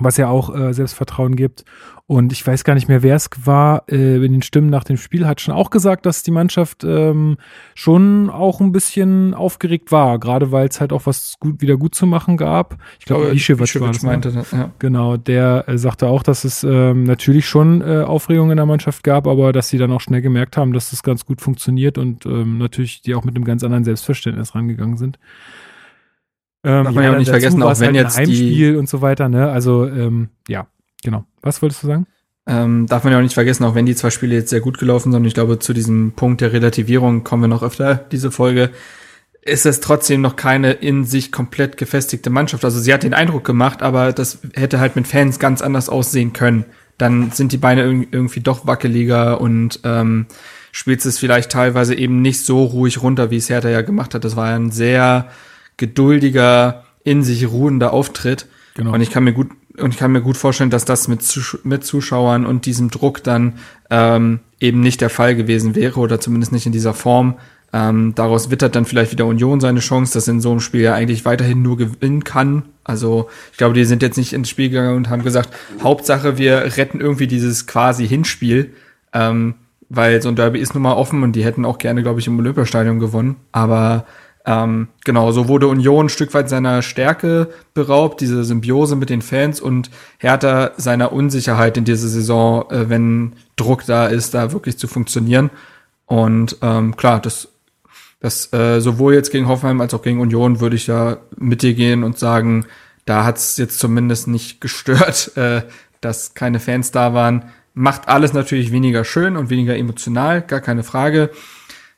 was 0.00 0.16
ja 0.16 0.28
auch 0.28 0.54
äh, 0.54 0.72
Selbstvertrauen 0.72 1.36
gibt. 1.36 1.64
Und 2.10 2.32
ich 2.32 2.44
weiß 2.44 2.64
gar 2.64 2.74
nicht 2.74 2.88
mehr, 2.88 3.04
wer 3.04 3.14
es 3.14 3.30
war, 3.44 3.84
äh, 3.88 4.16
in 4.16 4.32
den 4.32 4.42
Stimmen 4.42 4.68
nach 4.68 4.82
dem 4.82 4.96
Spiel 4.96 5.28
hat 5.28 5.40
schon 5.40 5.54
auch 5.54 5.70
gesagt, 5.70 6.06
dass 6.06 6.24
die 6.24 6.32
Mannschaft 6.32 6.82
ähm, 6.82 7.36
schon 7.76 8.30
auch 8.30 8.60
ein 8.60 8.72
bisschen 8.72 9.32
aufgeregt 9.32 9.92
war, 9.92 10.18
gerade 10.18 10.50
weil 10.50 10.66
es 10.66 10.80
halt 10.80 10.92
auch 10.92 11.06
was 11.06 11.36
gut 11.38 11.60
wieder 11.60 11.76
gut 11.76 11.94
zu 11.94 12.06
machen 12.06 12.36
gab. 12.36 12.78
Ich 12.98 13.04
glaube, 13.04 13.28
Ischewitsch 13.32 13.80
war 13.80 13.92
das, 13.92 14.02
meinte 14.02 14.32
das, 14.32 14.50
ja. 14.50 14.72
Genau, 14.80 15.18
der 15.18 15.68
äh, 15.68 15.78
sagte 15.78 16.08
auch, 16.08 16.24
dass 16.24 16.42
es 16.42 16.64
ähm, 16.64 17.04
natürlich 17.04 17.46
schon 17.46 17.80
äh, 17.80 18.02
Aufregung 18.02 18.50
in 18.50 18.56
der 18.56 18.66
Mannschaft 18.66 19.04
gab, 19.04 19.28
aber 19.28 19.52
dass 19.52 19.68
sie 19.68 19.78
dann 19.78 19.92
auch 19.92 20.00
schnell 20.00 20.20
gemerkt 20.20 20.56
haben, 20.56 20.72
dass 20.72 20.90
das 20.90 21.04
ganz 21.04 21.24
gut 21.24 21.40
funktioniert 21.40 21.96
und 21.96 22.26
ähm, 22.26 22.58
natürlich 22.58 23.02
die 23.02 23.14
auch 23.14 23.22
mit 23.22 23.36
einem 23.36 23.44
ganz 23.44 23.62
anderen 23.62 23.84
Selbstverständnis 23.84 24.56
rangegangen 24.56 24.96
sind. 24.96 25.20
Ähm, 26.62 26.84
Darf 26.84 26.94
man 26.94 27.04
ja, 27.04 27.12
auch 27.12 27.18
nicht 27.18 27.30
vergessen, 27.30 27.62
auch 27.62 27.80
wenn 27.80 27.88
halt 27.88 27.96
jetzt 27.96 28.18
Heimspiel 28.18 28.72
die 28.72 28.76
und 28.76 28.88
so 28.88 29.00
weiter, 29.00 29.28
ne? 29.28 29.50
Also 29.50 29.86
ähm, 29.86 30.28
ja, 30.48 30.66
genau. 31.02 31.24
Was 31.40 31.62
wolltest 31.62 31.82
du 31.82 31.86
sagen? 31.86 32.06
Ähm, 32.46 32.86
darf 32.86 33.04
man 33.04 33.12
ja 33.12 33.18
auch 33.18 33.22
nicht 33.22 33.34
vergessen, 33.34 33.64
auch 33.64 33.74
wenn 33.74 33.86
die 33.86 33.94
zwei 33.94 34.10
Spiele 34.10 34.34
jetzt 34.34 34.50
sehr 34.50 34.60
gut 34.60 34.78
gelaufen 34.78 35.12
sind, 35.12 35.24
ich 35.24 35.34
glaube, 35.34 35.58
zu 35.58 35.72
diesem 35.72 36.12
Punkt 36.12 36.40
der 36.40 36.52
Relativierung 36.52 37.22
kommen 37.22 37.44
wir 37.44 37.48
noch 37.48 37.62
öfter, 37.62 37.94
diese 38.10 38.30
Folge, 38.30 38.70
ist 39.42 39.66
es 39.66 39.80
trotzdem 39.80 40.20
noch 40.20 40.36
keine 40.36 40.72
in 40.72 41.04
sich 41.04 41.32
komplett 41.32 41.76
gefestigte 41.76 42.28
Mannschaft. 42.28 42.64
Also 42.64 42.78
sie 42.78 42.92
hat 42.92 43.02
den 43.02 43.14
Eindruck 43.14 43.44
gemacht, 43.44 43.82
aber 43.82 44.12
das 44.12 44.40
hätte 44.54 44.80
halt 44.80 44.96
mit 44.96 45.06
Fans 45.06 45.38
ganz 45.38 45.62
anders 45.62 45.88
aussehen 45.88 46.32
können. 46.32 46.64
Dann 46.98 47.30
sind 47.30 47.52
die 47.52 47.58
Beine 47.58 47.82
irgendwie 48.10 48.40
doch 48.40 48.66
wackeliger 48.66 49.40
und 49.40 49.80
ähm, 49.84 50.26
spielt 50.72 51.04
es 51.04 51.18
vielleicht 51.18 51.50
teilweise 51.50 51.94
eben 51.94 52.20
nicht 52.20 52.44
so 52.44 52.64
ruhig 52.64 53.02
runter, 53.02 53.30
wie 53.30 53.36
es 53.36 53.48
Hertha 53.48 53.70
ja 53.70 53.80
gemacht 53.80 54.14
hat. 54.14 54.24
Das 54.24 54.36
war 54.36 54.50
ja 54.50 54.56
ein 54.56 54.70
sehr 54.70 55.28
geduldiger, 55.80 56.84
in 57.02 57.24
sich 57.24 57.50
ruhender 57.50 57.92
Auftritt. 57.92 58.46
Genau. 58.74 58.94
Und 58.94 59.00
ich 59.00 59.10
kann 59.10 59.24
mir 59.24 59.32
gut 59.32 59.48
und 59.78 59.94
ich 59.94 59.98
kann 59.98 60.12
mir 60.12 60.20
gut 60.20 60.36
vorstellen, 60.36 60.70
dass 60.70 60.84
das 60.84 61.08
mit, 61.08 61.22
mit 61.64 61.84
Zuschauern 61.84 62.44
und 62.44 62.66
diesem 62.66 62.90
Druck 62.90 63.22
dann 63.22 63.54
ähm, 63.88 64.40
eben 64.58 64.80
nicht 64.80 65.00
der 65.00 65.10
Fall 65.10 65.34
gewesen 65.34 65.74
wäre 65.74 66.00
oder 66.00 66.20
zumindest 66.20 66.52
nicht 66.52 66.66
in 66.66 66.72
dieser 66.72 66.92
Form. 66.92 67.36
Ähm, 67.72 68.14
daraus 68.16 68.50
wittert 68.50 68.74
dann 68.74 68.84
vielleicht 68.84 69.12
wieder 69.12 69.26
Union 69.26 69.60
seine 69.60 69.80
Chance, 69.80 70.12
dass 70.14 70.26
in 70.28 70.40
so 70.40 70.50
einem 70.50 70.60
Spiel 70.60 70.80
ja 70.80 70.94
eigentlich 70.94 71.24
weiterhin 71.24 71.62
nur 71.62 71.76
gewinnen 71.76 72.24
kann. 72.24 72.64
Also 72.84 73.28
ich 73.52 73.58
glaube, 73.58 73.74
die 73.74 73.84
sind 73.84 74.02
jetzt 74.02 74.18
nicht 74.18 74.32
ins 74.32 74.48
Spiel 74.48 74.70
gegangen 74.70 74.96
und 74.96 75.08
haben 75.08 75.22
gesagt, 75.22 75.50
Hauptsache 75.82 76.36
wir 76.36 76.76
retten 76.76 77.00
irgendwie 77.00 77.28
dieses 77.28 77.66
quasi 77.66 78.08
Hinspiel, 78.08 78.72
ähm, 79.12 79.54
weil 79.88 80.20
so 80.20 80.28
ein 80.28 80.36
Derby 80.36 80.58
ist 80.58 80.74
nun 80.74 80.82
mal 80.82 80.94
offen 80.94 81.22
und 81.22 81.32
die 81.32 81.44
hätten 81.44 81.64
auch 81.64 81.78
gerne, 81.78 82.02
glaube 82.02 82.20
ich, 82.20 82.26
im 82.26 82.38
Olympiastadion 82.38 82.98
gewonnen. 82.98 83.36
Aber 83.52 84.04
ähm, 84.50 84.88
genau, 85.04 85.30
so 85.30 85.46
wurde 85.46 85.68
Union 85.68 86.06
ein 86.06 86.08
Stück 86.08 86.34
weit 86.34 86.48
seiner 86.48 86.82
Stärke 86.82 87.50
beraubt, 87.72 88.20
diese 88.20 88.42
Symbiose 88.42 88.96
mit 88.96 89.08
den 89.08 89.22
Fans 89.22 89.60
und 89.60 89.90
Hertha 90.18 90.72
seiner 90.76 91.12
Unsicherheit 91.12 91.76
in 91.76 91.84
dieser 91.84 92.08
Saison, 92.08 92.68
äh, 92.70 92.88
wenn 92.88 93.34
Druck 93.54 93.86
da 93.86 94.08
ist, 94.08 94.34
da 94.34 94.50
wirklich 94.50 94.76
zu 94.76 94.88
funktionieren. 94.88 95.50
Und 96.06 96.56
ähm, 96.62 96.96
klar, 96.96 97.20
das 97.20 97.48
Das 98.18 98.52
äh, 98.52 98.80
sowohl 98.80 99.14
jetzt 99.14 99.30
gegen 99.30 99.46
Hoffenheim 99.46 99.80
als 99.80 99.94
auch 99.94 100.02
gegen 100.02 100.20
Union 100.20 100.60
würde 100.60 100.76
ich 100.76 100.88
ja 100.88 101.18
mit 101.38 101.62
dir 101.62 101.74
gehen 101.74 102.02
und 102.02 102.18
sagen, 102.18 102.66
da 103.06 103.24
hat 103.24 103.38
es 103.38 103.56
jetzt 103.56 103.78
zumindest 103.78 104.26
nicht 104.26 104.60
gestört, 104.60 105.30
äh, 105.36 105.62
dass 106.00 106.34
keine 106.34 106.58
Fans 106.58 106.90
da 106.90 107.14
waren. 107.14 107.44
Macht 107.72 108.08
alles 108.08 108.32
natürlich 108.32 108.72
weniger 108.72 109.04
schön 109.04 109.36
und 109.36 109.48
weniger 109.48 109.76
emotional, 109.76 110.42
gar 110.42 110.60
keine 110.60 110.82
Frage. 110.82 111.30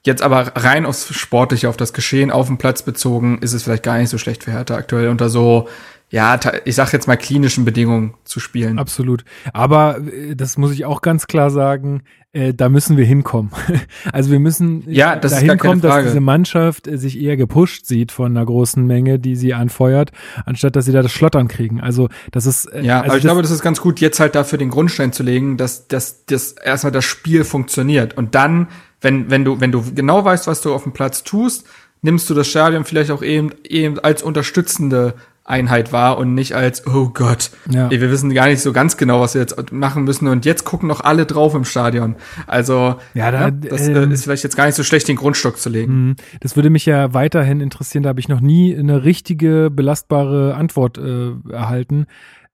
Jetzt 0.04 0.22
aber 0.22 0.52
rein 0.56 0.84
aufs 0.84 1.14
Sportliche, 1.14 1.68
auf 1.68 1.76
das 1.76 1.92
Geschehen 1.92 2.30
auf 2.30 2.48
dem 2.48 2.58
Platz 2.58 2.82
bezogen, 2.82 3.38
ist 3.38 3.52
es 3.52 3.62
vielleicht 3.62 3.84
gar 3.84 3.98
nicht 3.98 4.10
so 4.10 4.18
schlecht 4.18 4.44
für 4.44 4.50
Hertha 4.50 4.74
aktuell 4.74 5.08
unter 5.08 5.28
so 5.28 5.68
ja, 6.12 6.38
ich 6.66 6.74
sag 6.74 6.92
jetzt 6.92 7.08
mal 7.08 7.16
klinischen 7.16 7.64
Bedingungen 7.64 8.12
zu 8.24 8.38
spielen. 8.38 8.78
Absolut. 8.78 9.24
Aber 9.54 9.98
äh, 9.98 10.36
das 10.36 10.58
muss 10.58 10.70
ich 10.70 10.84
auch 10.84 11.00
ganz 11.00 11.26
klar 11.26 11.50
sagen, 11.50 12.02
äh, 12.34 12.52
da 12.52 12.68
müssen 12.68 12.98
wir 12.98 13.06
hinkommen. 13.06 13.50
also 14.12 14.30
wir 14.30 14.38
müssen 14.38 14.84
ja, 14.86 15.16
das 15.16 15.32
dahin 15.32 15.56
kommen, 15.56 15.80
dass 15.80 16.04
diese 16.04 16.20
Mannschaft 16.20 16.86
äh, 16.86 16.98
sich 16.98 17.18
eher 17.18 17.38
gepusht 17.38 17.86
sieht 17.86 18.12
von 18.12 18.36
einer 18.36 18.44
großen 18.44 18.86
Menge, 18.86 19.18
die 19.18 19.36
sie 19.36 19.54
anfeuert, 19.54 20.12
anstatt 20.44 20.76
dass 20.76 20.84
sie 20.84 20.92
da 20.92 21.00
das 21.00 21.12
Schlottern 21.12 21.48
kriegen. 21.48 21.80
Also 21.80 22.10
das 22.30 22.44
ist 22.44 22.66
äh, 22.66 22.82
ja, 22.82 22.98
also 23.00 23.12
aber 23.12 23.16
ich 23.16 23.22
glaube, 23.22 23.40
das 23.40 23.50
ist 23.50 23.62
ganz 23.62 23.80
gut, 23.80 23.98
jetzt 24.00 24.20
halt 24.20 24.34
dafür 24.34 24.58
den 24.58 24.68
Grundstein 24.68 25.14
zu 25.14 25.22
legen, 25.22 25.56
dass 25.56 25.88
dass 25.88 26.26
das 26.26 26.52
erstmal 26.52 26.92
das 26.92 27.06
Spiel 27.06 27.42
funktioniert 27.44 28.18
und 28.18 28.34
dann, 28.34 28.68
wenn 29.02 29.30
wenn 29.30 29.44
du 29.44 29.60
wenn 29.60 29.72
du 29.72 29.82
genau 29.94 30.24
weißt, 30.24 30.46
was 30.46 30.62
du 30.62 30.72
auf 30.72 30.84
dem 30.84 30.92
Platz 30.92 31.22
tust, 31.22 31.66
nimmst 32.00 32.28
du 32.30 32.34
das 32.34 32.48
Stadion 32.48 32.84
vielleicht 32.84 33.10
auch 33.10 33.22
eben 33.22 33.50
eben 33.64 33.98
als 33.98 34.22
unterstützende 34.22 35.14
Einheit 35.44 35.92
war 35.92 36.18
und 36.18 36.34
nicht 36.34 36.54
als, 36.54 36.86
oh 36.86 37.08
Gott, 37.08 37.50
ja. 37.68 37.90
wir 37.90 38.00
wissen 38.12 38.32
gar 38.32 38.46
nicht 38.46 38.62
so 38.62 38.72
ganz 38.72 38.96
genau, 38.96 39.20
was 39.20 39.34
wir 39.34 39.40
jetzt 39.40 39.72
machen 39.72 40.04
müssen 40.04 40.28
und 40.28 40.44
jetzt 40.44 40.64
gucken 40.64 40.88
noch 40.88 41.00
alle 41.00 41.26
drauf 41.26 41.54
im 41.54 41.64
Stadion. 41.64 42.14
Also, 42.46 42.96
ja, 43.12 43.32
da, 43.32 43.46
ja, 43.46 43.50
das 43.50 43.88
äh, 43.88 44.06
ist 44.06 44.22
vielleicht 44.22 44.44
jetzt 44.44 44.56
gar 44.56 44.66
nicht 44.66 44.76
so 44.76 44.84
schlecht, 44.84 45.08
den 45.08 45.16
Grundstock 45.16 45.58
zu 45.58 45.68
legen. 45.68 46.08
Mhm. 46.08 46.16
Das 46.40 46.54
würde 46.54 46.70
mich 46.70 46.86
ja 46.86 47.12
weiterhin 47.12 47.60
interessieren, 47.60 48.04
da 48.04 48.10
habe 48.10 48.20
ich 48.20 48.28
noch 48.28 48.40
nie 48.40 48.76
eine 48.76 49.02
richtige, 49.02 49.68
belastbare 49.70 50.54
Antwort 50.54 50.98
äh, 50.98 51.32
erhalten 51.50 52.06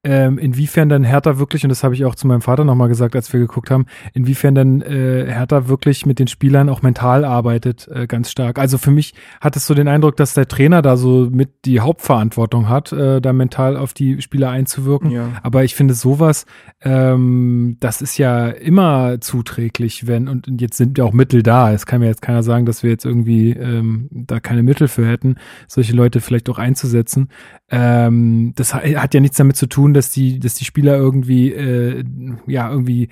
ähm, 0.09 0.38
inwiefern 0.38 0.88
dann 0.88 1.05
Hertha 1.05 1.38
wirklich, 1.38 1.64
und 1.64 1.68
das 1.68 1.85
habe 1.85 1.94
ich 1.94 2.07
auch 2.07 2.14
zu 2.14 2.27
meinem 2.27 2.40
Vater 2.40 2.64
nochmal 2.64 2.88
gesagt, 2.88 3.14
als 3.14 3.31
wir 3.35 3.40
geguckt 3.40 3.71
haben, 3.71 3.85
inwiefern 4.14 4.55
dann 4.55 4.81
äh, 4.81 5.27
Hertha 5.29 5.68
wirklich 5.68 6.07
mit 6.07 6.18
den 6.18 6.29
Spielern 6.29 6.71
auch 6.71 6.81
mental 6.81 7.27
arbeitet, 7.27 7.87
äh, 7.92 8.07
ganz 8.07 8.31
stark. 8.31 8.59
Also 8.59 8.79
für 8.79 8.90
mich 8.90 9.12
hat 9.42 9.55
es 9.55 9.66
so 9.66 9.75
den 9.75 9.87
Eindruck, 9.87 10.16
dass 10.16 10.33
der 10.33 10.49
Trainer 10.49 10.81
da 10.81 10.97
so 10.97 11.29
mit 11.31 11.66
die 11.66 11.81
Hauptverantwortung 11.81 12.71
hat, 12.71 12.90
äh, 12.90 13.21
da 13.21 13.35
mental 13.35 13.77
auf 13.77 13.92
die 13.92 14.23
Spieler 14.23 14.49
einzuwirken. 14.49 15.11
Ja. 15.11 15.29
Aber 15.42 15.62
ich 15.62 15.75
finde 15.75 15.92
sowas, 15.92 16.47
ähm, 16.81 17.77
das 17.79 18.01
ist 18.01 18.16
ja 18.16 18.49
immer 18.49 19.21
zuträglich, 19.21 20.07
wenn, 20.07 20.27
und 20.27 20.49
jetzt 20.59 20.79
sind 20.79 20.97
ja 20.97 21.05
auch 21.05 21.12
Mittel 21.12 21.42
da. 21.42 21.71
Es 21.71 21.85
kann 21.85 22.01
mir 22.01 22.07
jetzt 22.07 22.23
keiner 22.23 22.42
sagen, 22.42 22.64
dass 22.64 22.83
wir 22.83 22.88
jetzt 22.88 23.05
irgendwie 23.05 23.51
ähm, 23.51 24.09
da 24.11 24.40
keine 24.40 24.62
Mittel 24.62 24.88
für 24.88 25.07
hätten, 25.07 25.37
solche 25.66 25.92
Leute 25.92 26.23
vielleicht 26.23 26.49
auch 26.49 26.59
einzusetzen. 26.59 27.29
Ähm, 27.71 28.55
das 28.57 28.73
hat 28.73 29.12
ja 29.12 29.21
nichts 29.21 29.37
damit 29.37 29.57
zu 29.57 29.66
tun, 29.66 29.92
dass 29.99 30.11
die, 30.11 30.39
dass 30.39 30.55
die 30.55 30.65
Spieler 30.65 30.97
irgendwie, 30.97 31.53
äh, 31.53 32.05
ja, 32.47 32.71
irgendwie 32.71 33.09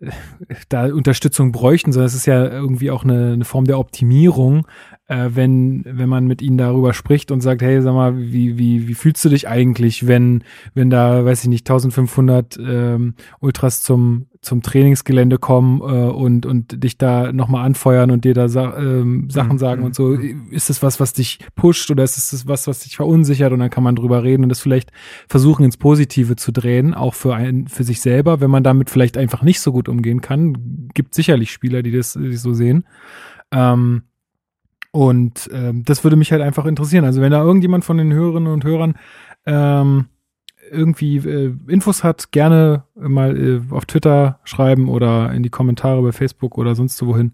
äh, 0.00 0.10
da 0.68 0.86
Unterstützung 0.86 1.52
bräuchten, 1.52 1.92
sondern 1.92 2.06
es 2.06 2.14
ist 2.14 2.26
ja 2.26 2.46
irgendwie 2.46 2.90
auch 2.90 3.04
eine, 3.04 3.32
eine 3.32 3.44
Form 3.44 3.64
der 3.64 3.78
Optimierung, 3.78 4.66
äh, 5.08 5.30
wenn, 5.34 5.84
wenn 5.84 6.08
man 6.08 6.26
mit 6.26 6.42
ihnen 6.42 6.58
darüber 6.58 6.94
spricht 6.94 7.30
und 7.30 7.40
sagt, 7.40 7.62
hey, 7.62 7.82
sag 7.82 7.94
mal, 7.94 8.16
wie, 8.16 8.58
wie, 8.58 8.86
wie 8.86 8.94
fühlst 8.94 9.24
du 9.24 9.28
dich 9.28 9.48
eigentlich, 9.48 10.06
wenn, 10.06 10.44
wenn 10.74 10.90
da, 10.90 11.24
weiß 11.24 11.42
ich 11.42 11.48
nicht, 11.48 11.68
1500 11.68 12.58
ähm, 12.58 13.14
Ultras 13.40 13.82
zum, 13.82 14.26
zum 14.40 14.62
Trainingsgelände 14.62 15.38
kommen 15.38 15.80
äh, 15.80 15.84
und, 15.84 16.46
und 16.46 16.82
dich 16.82 16.96
da 16.96 17.32
nochmal 17.32 17.64
anfeuern 17.64 18.10
und 18.10 18.24
dir 18.24 18.34
da 18.34 18.48
sa 18.48 18.76
ähm, 18.78 19.28
Sachen 19.30 19.54
mhm. 19.54 19.58
sagen 19.58 19.82
und 19.82 19.94
so. 19.94 20.08
Mhm. 20.08 20.48
Ist 20.50 20.70
das 20.70 20.82
was, 20.82 21.00
was 21.00 21.12
dich 21.12 21.40
pusht 21.54 21.90
oder 21.90 22.04
ist 22.04 22.16
es 22.16 22.46
was, 22.46 22.66
was 22.66 22.80
dich 22.80 22.96
verunsichert? 22.96 23.52
Und 23.52 23.60
dann 23.60 23.70
kann 23.70 23.82
man 23.82 23.96
drüber 23.96 24.22
reden 24.22 24.44
und 24.44 24.48
das 24.48 24.60
vielleicht 24.60 24.92
versuchen 25.28 25.64
ins 25.64 25.76
Positive 25.76 26.36
zu 26.36 26.52
drehen, 26.52 26.94
auch 26.94 27.14
für, 27.14 27.34
ein, 27.34 27.68
für 27.68 27.84
sich 27.84 28.00
selber, 28.00 28.40
wenn 28.40 28.50
man 28.50 28.62
damit 28.62 28.90
vielleicht 28.90 29.16
einfach 29.16 29.42
nicht 29.42 29.60
so 29.60 29.72
gut 29.72 29.88
umgehen 29.88 30.20
kann. 30.20 30.88
Gibt 30.94 31.14
sicherlich 31.14 31.50
Spieler, 31.50 31.82
die 31.82 31.92
das 31.92 32.12
die 32.12 32.36
so 32.36 32.52
sehen. 32.52 32.84
Ähm, 33.50 34.02
und 34.90 35.50
ähm, 35.52 35.84
das 35.84 36.04
würde 36.04 36.16
mich 36.16 36.32
halt 36.32 36.42
einfach 36.42 36.66
interessieren. 36.66 37.04
Also 37.04 37.20
wenn 37.20 37.32
da 37.32 37.42
irgendjemand 37.42 37.84
von 37.84 37.98
den 37.98 38.12
Hörerinnen 38.12 38.52
und 38.52 38.64
Hörern 38.64 38.94
ähm, 39.46 40.06
irgendwie 40.70 41.16
äh, 41.16 41.54
Infos 41.66 42.04
hat, 42.04 42.32
gerne 42.32 42.84
mal 42.94 43.36
äh, 43.36 43.60
auf 43.70 43.86
Twitter 43.86 44.40
schreiben 44.44 44.88
oder 44.88 45.32
in 45.32 45.42
die 45.42 45.50
Kommentare 45.50 46.02
bei 46.02 46.12
Facebook 46.12 46.58
oder 46.58 46.74
sonst 46.74 47.04
wohin. 47.04 47.32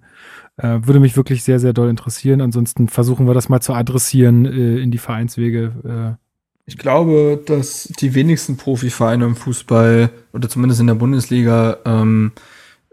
Äh, 0.57 0.81
würde 0.83 1.01
mich 1.01 1.17
wirklich 1.17 1.43
sehr, 1.43 1.59
sehr 1.59 1.73
doll 1.73 1.91
interessieren. 1.91 2.41
Ansonsten 2.41 2.89
versuchen 2.89 3.27
wir 3.27 3.35
das 3.35 3.49
mal 3.49 3.61
zu 3.61 3.73
adressieren 3.73 4.47
äh, 4.47 4.79
in 4.79 4.91
die 4.91 4.99
Vereinswege. 4.99 6.17
Äh. 6.19 6.25
Ich 6.67 6.79
glaube, 6.79 7.43
dass 7.45 7.93
die 8.01 8.15
wenigsten 8.15 8.57
Profivereine 8.57 9.25
im 9.25 9.37
Fußball 9.37 10.11
oder 10.33 10.49
zumindest 10.49 10.81
in 10.81 10.87
der 10.87 10.95
Bundesliga 10.95 11.79
ähm, 11.85 12.33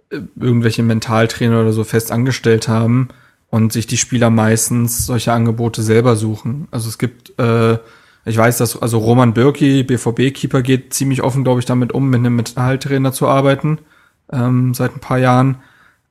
irgendwelche 0.10 0.84
Mentaltrainer 0.84 1.62
oder 1.62 1.72
so 1.72 1.84
fest 1.84 2.12
angestellt 2.12 2.68
haben 2.68 3.10
und 3.50 3.72
sich 3.72 3.88
die 3.88 3.98
Spieler 3.98 4.30
meistens 4.30 5.06
solche 5.06 5.32
Angebote 5.32 5.84
selber 5.84 6.16
suchen. 6.16 6.68
Also 6.72 6.90
es 6.90 6.98
gibt, 6.98 7.38
äh, 7.40 7.78
ich 8.26 8.38
weiß, 8.38 8.58
dass 8.58 8.80
also 8.80 9.00
Roman 9.00 9.34
Birki, 9.34 9.84
BVB-Keeper, 9.84 10.62
geht 10.62 10.94
ziemlich 10.94 11.24
offen, 11.24 11.44
glaube 11.44 11.60
ich, 11.60 11.66
damit 11.66 11.92
um, 11.92 12.10
mit 12.10 12.20
einem 12.20 12.36
Mentaltrainer 12.36 13.12
zu 13.14 13.28
arbeiten, 13.28 13.80
ähm, 14.32 14.74
seit 14.74 14.96
ein 14.96 15.00
paar 15.00 15.18
Jahren. 15.18 15.58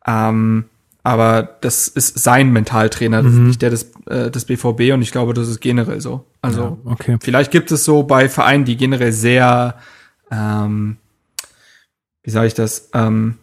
Ähm, 0.06 0.64
aber 1.02 1.56
das 1.60 1.88
ist 1.88 2.18
sein 2.18 2.50
Mentaltrainer, 2.50 3.22
das 3.22 3.32
mhm. 3.32 3.40
ist 3.40 3.46
nicht 3.46 3.62
der 3.62 3.70
des, 3.70 3.92
äh, 4.06 4.30
des 4.30 4.44
BVB 4.44 4.92
und 4.92 5.02
ich 5.02 5.12
glaube, 5.12 5.34
das 5.34 5.48
ist 5.48 5.60
generell 5.60 6.00
so. 6.00 6.26
Also 6.42 6.78
ja, 6.84 6.92
okay. 6.92 7.16
vielleicht 7.20 7.50
gibt 7.50 7.70
es 7.70 7.84
so 7.84 8.02
bei 8.02 8.28
Vereinen, 8.28 8.64
die 8.64 8.76
generell 8.76 9.12
sehr, 9.12 9.76
ähm, 10.30 10.98
wie 12.22 12.30
sage 12.30 12.48
ich 12.48 12.54
das, 12.54 12.90
ähm, 12.92 13.38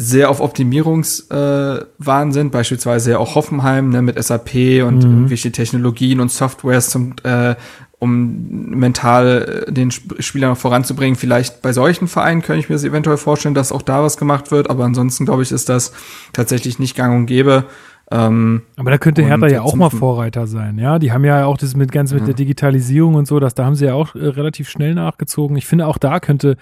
sehr 0.00 0.30
auf 0.30 0.40
Optimierungswahn 0.40 2.28
äh, 2.28 2.32
sind, 2.32 2.52
beispielsweise 2.52 3.10
ja 3.12 3.18
auch 3.18 3.34
Hoffenheim 3.34 3.90
ne, 3.90 4.00
mit 4.00 4.22
SAP 4.22 4.54
und 4.86 5.04
mhm. 5.04 5.10
irgendwelche 5.10 5.52
Technologien 5.52 6.20
und 6.20 6.30
Softwares 6.30 6.88
zum 6.88 7.14
äh, 7.22 7.54
um 7.98 8.70
mental 8.70 9.64
äh, 9.66 9.72
den 9.72 9.90
Spieler 9.90 10.48
noch 10.48 10.56
voranzubringen. 10.56 11.16
Vielleicht 11.16 11.60
bei 11.60 11.74
solchen 11.74 12.08
Vereinen 12.08 12.40
könnte 12.40 12.60
ich 12.60 12.70
mir 12.70 12.76
das 12.76 12.84
eventuell 12.84 13.18
vorstellen, 13.18 13.54
dass 13.54 13.72
auch 13.72 13.82
da 13.82 14.02
was 14.02 14.16
gemacht 14.16 14.50
wird, 14.50 14.70
aber 14.70 14.84
ansonsten 14.84 15.26
glaube 15.26 15.42
ich, 15.42 15.52
ist 15.52 15.68
das 15.68 15.92
tatsächlich 16.32 16.78
nicht 16.78 16.96
gang 16.96 17.14
und 17.14 17.26
gäbe. 17.26 17.66
Ähm, 18.10 18.62
aber 18.76 18.90
da 18.90 18.96
könnte 18.96 19.22
Hertha 19.22 19.48
ja 19.48 19.60
auch 19.60 19.74
mal 19.74 19.90
Vorreiter 19.90 20.46
sein, 20.46 20.78
ja. 20.78 20.98
Die 20.98 21.12
haben 21.12 21.24
ja 21.26 21.44
auch 21.44 21.58
das 21.58 21.76
mit 21.76 21.92
ganz 21.92 22.12
mit 22.12 22.20
ja. 22.20 22.26
der 22.26 22.34
Digitalisierung 22.34 23.16
und 23.16 23.28
so, 23.28 23.38
dass 23.38 23.54
da 23.54 23.66
haben 23.66 23.76
sie 23.76 23.84
ja 23.84 23.94
auch 23.94 24.14
äh, 24.14 24.26
relativ 24.26 24.70
schnell 24.70 24.94
nachgezogen. 24.94 25.58
Ich 25.58 25.66
finde 25.66 25.86
auch 25.86 25.98
da 25.98 26.20
könnte 26.20 26.56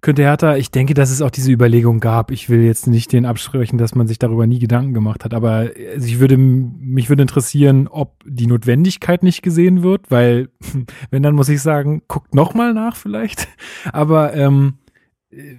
könnte 0.00 0.22
Hertha, 0.22 0.56
ich 0.56 0.70
denke, 0.70 0.94
dass 0.94 1.10
es 1.10 1.22
auch 1.22 1.30
diese 1.30 1.52
Überlegung 1.52 2.00
gab. 2.00 2.30
Ich 2.30 2.48
will 2.48 2.62
jetzt 2.62 2.86
nicht 2.86 3.12
den 3.12 3.26
absprechen, 3.26 3.78
dass 3.78 3.94
man 3.94 4.06
sich 4.06 4.18
darüber 4.18 4.46
nie 4.46 4.58
Gedanken 4.58 4.94
gemacht 4.94 5.24
hat, 5.24 5.34
aber 5.34 5.70
also 5.92 6.06
ich 6.06 6.20
würde, 6.20 6.36
mich 6.36 7.08
würde 7.08 7.22
interessieren, 7.22 7.88
ob 7.88 8.22
die 8.24 8.46
Notwendigkeit 8.46 9.22
nicht 9.22 9.42
gesehen 9.42 9.82
wird, 9.82 10.10
weil, 10.10 10.48
wenn 11.10 11.22
dann 11.22 11.34
muss 11.34 11.48
ich 11.48 11.60
sagen, 11.60 12.02
guckt 12.08 12.34
nochmal 12.34 12.74
nach 12.74 12.96
vielleicht. 12.96 13.48
Aber, 13.92 14.34
ähm, 14.34 14.74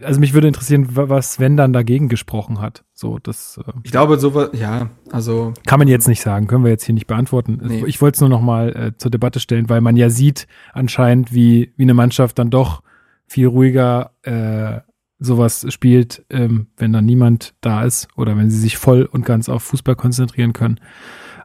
also 0.04 0.20
mich 0.20 0.34
würde 0.34 0.48
interessieren, 0.48 0.88
was 0.92 1.40
wenn 1.40 1.56
dann 1.56 1.72
dagegen 1.72 2.10
gesprochen 2.10 2.60
hat. 2.60 2.84
So, 2.94 3.20
das. 3.20 3.58
Äh, 3.66 3.72
ich 3.84 3.92
glaube, 3.92 4.20
sowas, 4.20 4.50
ja, 4.54 4.90
also 5.12 5.54
kann 5.66 5.80
man 5.80 5.88
jetzt 5.88 6.10
nicht 6.10 6.22
sagen, 6.22 6.48
können 6.48 6.66
wir 6.66 6.72
jetzt 6.72 6.84
hier 6.84 6.94
nicht 6.94 7.08
beantworten. 7.08 7.60
Nee. 7.64 7.84
Ich 7.86 8.02
wollte 8.02 8.16
es 8.16 8.22
nur 8.22 8.30
noch 8.30 8.42
mal 8.42 8.76
äh, 8.76 8.98
zur 8.98 9.12
Debatte 9.12 9.40
stellen, 9.40 9.70
weil 9.70 9.80
man 9.80 9.96
ja 9.96 10.10
sieht 10.10 10.48
anscheinend, 10.74 11.34
wie 11.34 11.74
wie 11.78 11.84
eine 11.84 11.94
Mannschaft 11.94 12.38
dann 12.38 12.50
doch 12.50 12.84
viel 13.32 13.48
ruhiger 13.48 14.12
äh, 14.24 14.82
sowas 15.18 15.66
spielt, 15.70 16.26
ähm, 16.30 16.68
wenn 16.76 16.92
dann 16.92 17.06
niemand 17.06 17.54
da 17.62 17.86
ist 17.86 18.10
oder 18.18 18.36
wenn 18.36 18.50
sie 18.50 18.60
sich 18.60 18.78
voll 18.78 19.04
und 19.06 19.26
ganz 19.26 19.48
auf 19.48 19.64
Fußball 19.64 19.96
konzentrieren 19.96 20.52
können, 20.52 20.82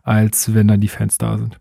als 0.03 0.53
wenn 0.53 0.67
dann 0.67 0.81
die 0.81 0.89
Fans 0.89 1.17
da 1.17 1.39
sind. 1.39 1.61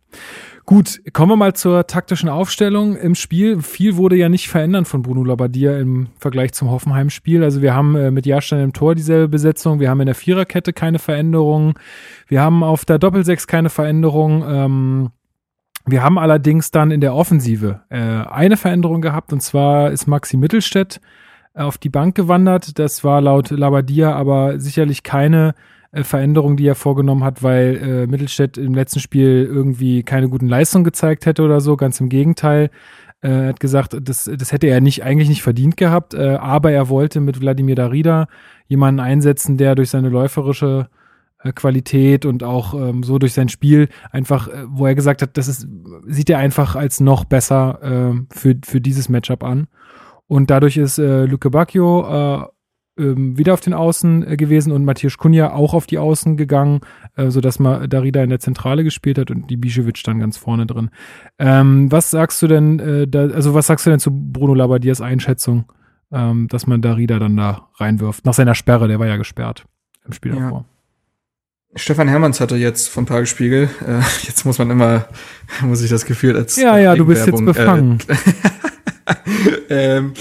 Gut, 0.65 0.99
kommen 1.13 1.31
wir 1.31 1.35
mal 1.35 1.53
zur 1.53 1.85
taktischen 1.85 2.27
Aufstellung 2.27 2.95
im 2.95 3.13
Spiel. 3.13 3.61
Viel 3.61 3.97
wurde 3.97 4.15
ja 4.15 4.27
nicht 4.27 4.49
verändern 4.49 4.85
von 4.85 5.03
Bruno 5.03 5.23
Labbadia 5.23 5.77
im 5.77 6.07
Vergleich 6.17 6.53
zum 6.53 6.71
Hoffenheim-Spiel. 6.71 7.43
Also 7.43 7.61
wir 7.61 7.75
haben 7.75 7.95
äh, 7.95 8.09
mit 8.09 8.25
Jahrstein 8.25 8.63
im 8.63 8.73
Tor 8.73 8.95
dieselbe 8.95 9.27
Besetzung. 9.27 9.79
Wir 9.79 9.91
haben 9.91 9.99
in 9.99 10.07
der 10.07 10.15
Viererkette 10.15 10.73
keine 10.73 10.97
Veränderung. 10.97 11.77
Wir 12.27 12.41
haben 12.41 12.63
auf 12.63 12.83
der 12.83 12.97
Doppelsechs 12.97 13.45
keine 13.45 13.69
Veränderung. 13.69 14.43
Ähm, 14.47 15.11
wir 15.85 16.03
haben 16.03 16.17
allerdings 16.17 16.71
dann 16.71 16.91
in 16.91 17.01
der 17.01 17.13
Offensive 17.13 17.81
äh, 17.89 17.97
eine 17.97 18.57
Veränderung 18.57 19.01
gehabt 19.01 19.31
und 19.31 19.41
zwar 19.41 19.91
ist 19.91 20.07
Maxi 20.07 20.37
Mittelstädt 20.37 20.99
äh, 21.53 21.61
auf 21.61 21.77
die 21.77 21.89
Bank 21.89 22.15
gewandert. 22.15 22.79
Das 22.79 23.03
war 23.03 23.21
laut 23.21 23.51
Labadia 23.51 24.13
aber 24.13 24.59
sicherlich 24.59 25.03
keine 25.03 25.53
äh, 25.91 26.03
Veränderung, 26.03 26.57
die 26.57 26.67
er 26.67 26.75
vorgenommen 26.75 27.23
hat, 27.23 27.43
weil 27.43 27.77
äh, 27.77 28.07
Mittelstädt 28.07 28.57
im 28.57 28.73
letzten 28.73 28.99
Spiel 28.99 29.47
irgendwie 29.49 30.03
keine 30.03 30.27
guten 30.27 30.47
Leistungen 30.47 30.83
gezeigt 30.83 31.25
hätte 31.25 31.43
oder 31.43 31.61
so. 31.61 31.77
Ganz 31.77 31.99
im 31.99 32.09
Gegenteil. 32.09 32.71
Äh, 33.21 33.29
er 33.29 33.47
hat 33.49 33.59
gesagt, 33.59 33.95
das, 34.01 34.29
das 34.31 34.51
hätte 34.51 34.67
er 34.67 34.81
nicht 34.81 35.03
eigentlich 35.03 35.29
nicht 35.29 35.43
verdient 35.43 35.77
gehabt, 35.77 36.13
äh, 36.13 36.35
aber 36.35 36.71
er 36.71 36.89
wollte 36.89 37.19
mit 37.19 37.39
Wladimir 37.39 37.75
Darida 37.75 38.27
jemanden 38.67 38.99
einsetzen, 38.99 39.57
der 39.57 39.75
durch 39.75 39.89
seine 39.89 40.09
läuferische 40.09 40.89
Qualität 41.53 42.25
und 42.25 42.43
auch 42.43 42.73
ähm, 42.73 43.03
so 43.03 43.19
durch 43.19 43.33
sein 43.33 43.49
Spiel 43.49 43.89
einfach, 44.11 44.47
äh, 44.47 44.65
wo 44.67 44.85
er 44.85 44.95
gesagt 44.95 45.21
hat, 45.21 45.37
das 45.37 45.47
ist, 45.47 45.67
sieht 46.05 46.29
er 46.29 46.39
einfach 46.39 46.75
als 46.75 46.99
noch 46.99 47.25
besser 47.25 47.79
äh, 47.81 48.35
für, 48.35 48.55
für 48.63 48.81
dieses 48.81 49.09
Matchup 49.09 49.43
an. 49.43 49.67
Und 50.27 50.49
dadurch 50.49 50.77
ist 50.77 50.97
äh, 50.97 51.25
Luke 51.25 51.49
Bacchio 51.51 52.41
äh, 52.41 52.45
ähm, 52.97 53.37
wieder 53.37 53.53
auf 53.53 53.61
den 53.61 53.73
Außen 53.73 54.27
äh, 54.27 54.37
gewesen 54.37 54.71
und 54.71 54.85
Matthias 54.85 55.17
Kunja 55.17 55.53
auch 55.53 55.73
auf 55.73 55.85
die 55.85 55.97
Außen 55.97 56.37
gegangen, 56.37 56.79
äh, 57.15 57.29
sodass 57.29 57.59
man 57.59 57.89
Darida 57.89 58.23
in 58.23 58.29
der 58.29 58.39
Zentrale 58.39 58.83
gespielt 58.83 59.17
hat 59.17 59.31
und 59.31 59.49
die 59.49 59.57
Bischewitsch 59.57 60.03
dann 60.05 60.19
ganz 60.19 60.37
vorne 60.37 60.65
drin. 60.65 60.89
Ähm, 61.37 61.91
was 61.91 62.11
sagst 62.11 62.41
du 62.41 62.47
denn, 62.47 62.79
äh, 62.79 63.07
da, 63.07 63.27
also 63.27 63.53
was 63.53 63.67
sagst 63.67 63.85
du 63.85 63.89
denn 63.89 63.99
zu 63.99 64.11
Bruno 64.11 64.53
Labadias 64.53 65.01
Einschätzung, 65.01 65.65
ähm, 66.11 66.47
dass 66.47 66.67
man 66.67 66.81
Darida 66.81 67.19
dann 67.19 67.35
da 67.35 67.67
reinwirft? 67.75 68.25
Nach 68.25 68.33
seiner 68.33 68.55
Sperre, 68.55 68.87
der 68.87 68.99
war 68.99 69.07
ja 69.07 69.17
gesperrt 69.17 69.65
im 70.05 70.13
Spiel 70.13 70.33
ja. 70.33 70.39
davor. 70.39 70.65
Stefan 71.75 72.07
Hermanns 72.07 72.39
hatte 72.39 72.55
jetzt 72.55 72.87
vom 72.87 73.05
Tagesspiegel, 73.05 73.69
äh, 73.85 73.99
jetzt 74.27 74.45
muss 74.45 74.57
man 74.57 74.69
immer, 74.71 75.07
muss 75.61 75.81
ich 75.81 75.89
das 75.89 76.05
Gefühl 76.05 76.35
als 76.35 76.55
Ja, 76.55 76.77
ja, 76.77 76.95
du 76.95 77.05
bist 77.05 77.27
jetzt 77.27 77.43
befangen. 77.43 77.99
Äh, 79.69 79.95
ähm, 79.97 80.13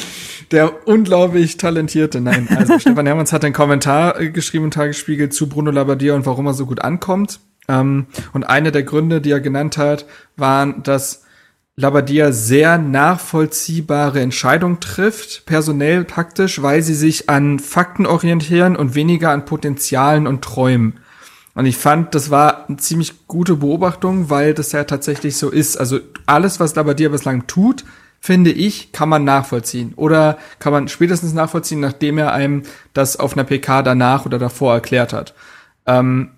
der 0.51 0.87
unglaublich 0.87 1.57
talentierte, 1.57 2.21
nein, 2.21 2.49
also 2.55 2.79
Stefan 2.79 3.07
Hermanns 3.07 3.33
hat 3.33 3.45
einen 3.45 3.55
Kommentar 3.55 4.21
äh, 4.21 4.31
geschrieben 4.31 4.67
im 4.67 4.71
Tagesspiegel 4.71 5.31
zu 5.31 5.49
Bruno 5.49 5.71
Labbadia 5.71 6.15
und 6.15 6.27
warum 6.27 6.47
er 6.47 6.55
so 6.55 6.67
gut 6.67 6.83
ankommt. 6.83 7.41
Ähm, 7.69 8.07
und 8.33 8.45
eine 8.45 8.73
der 8.73 8.83
Gründe, 8.83 9.21
die 9.21 9.31
er 9.31 9.41
genannt 9.41 9.79
hat, 9.79 10.07
waren, 10.37 10.83
dass 10.83 11.23
Labbadia 11.77 12.31
sehr 12.31 12.79
nachvollziehbare 12.79 14.21
Entscheidungen 14.21 14.81
trifft, 14.81 15.47
personell 15.47 16.05
taktisch, 16.05 16.63
weil 16.63 16.83
sie 16.83 16.95
sich 16.95 17.29
an 17.29 17.59
Fakten 17.59 18.07
orientieren 18.07 18.77
und 18.77 18.95
weniger 18.95 19.31
an 19.31 19.45
Potenzialen 19.45 20.27
und 20.27 20.43
Träumen. 20.43 21.01
Und 21.55 21.67
ich 21.67 21.77
fand, 21.77 22.15
das 22.15 22.31
war 22.31 22.69
eine 22.69 22.79
ziemlich 22.79 23.29
gute 23.29 23.57
Beobachtung, 23.57 24.29
weil 24.29 24.55
das 24.55 24.73
ja 24.73 24.85
tatsächlich 24.85 25.37
so 25.37 25.51
ist. 25.51 25.77
Also 25.77 26.01
alles, 26.27 26.59
was 26.59 26.75
Labbadia 26.75 27.09
bislang 27.09 27.47
tut, 27.47 27.85
finde 28.21 28.51
ich, 28.51 28.91
kann 28.93 29.09
man 29.09 29.25
nachvollziehen. 29.25 29.93
Oder 29.97 30.39
kann 30.59 30.73
man 30.73 30.89
spätestens 30.89 31.33
nachvollziehen, 31.33 31.81
nachdem 31.81 32.19
er 32.19 32.33
einem 32.33 32.63
das 32.93 33.19
auf 33.19 33.35
einer 33.35 33.45
PK 33.45 33.83
danach 33.83 34.27
oder 34.27 34.39
davor 34.39 34.75
erklärt 34.75 35.13
hat. 35.13 35.35
Ähm, 35.87 36.31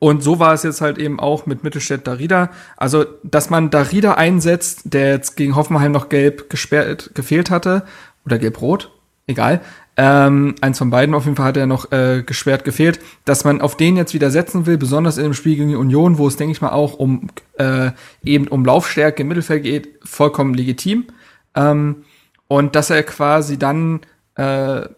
und 0.00 0.22
so 0.22 0.38
war 0.38 0.54
es 0.54 0.62
jetzt 0.62 0.80
halt 0.80 0.98
eben 0.98 1.20
auch 1.20 1.46
mit 1.46 1.62
Mittelstädt 1.62 2.06
Darida. 2.06 2.50
Also, 2.76 3.04
dass 3.22 3.50
man 3.50 3.70
Darida 3.70 4.14
einsetzt, 4.14 4.80
der 4.84 5.10
jetzt 5.10 5.36
gegen 5.36 5.56
Hoffenheim 5.56 5.92
noch 5.92 6.08
gelb 6.08 6.50
gesperrt, 6.50 7.10
gefehlt 7.14 7.50
hatte, 7.50 7.84
oder 8.24 8.38
gelb-rot, 8.38 8.90
egal, 9.26 9.60
ähm, 10.02 10.54
eins 10.62 10.78
von 10.78 10.88
beiden 10.88 11.14
auf 11.14 11.26
jeden 11.26 11.36
Fall 11.36 11.44
hat 11.44 11.58
er 11.58 11.66
noch 11.66 11.92
äh, 11.92 12.22
gesperrt 12.24 12.64
gefehlt, 12.64 13.00
dass 13.26 13.44
man 13.44 13.60
auf 13.60 13.76
den 13.76 13.98
jetzt 13.98 14.14
wieder 14.14 14.30
setzen 14.30 14.64
will, 14.64 14.78
besonders 14.78 15.18
in 15.18 15.24
dem 15.24 15.34
Spiel 15.34 15.56
gegen 15.56 15.68
die 15.68 15.76
Union, 15.76 16.16
wo 16.16 16.26
es, 16.26 16.38
denke 16.38 16.52
ich 16.52 16.62
mal, 16.62 16.70
auch 16.70 16.94
um 16.94 17.28
äh, 17.58 17.90
eben 18.24 18.48
um 18.48 18.64
Laufstärke 18.64 19.20
im 19.20 19.28
Mittelfeld 19.28 19.62
geht, 19.62 19.88
vollkommen 20.02 20.54
legitim. 20.54 21.08
Ähm, 21.54 22.04
und 22.48 22.76
dass 22.76 22.88
er 22.88 23.02
quasi 23.02 23.58
dann, 23.58 24.00
äh, 24.36 24.88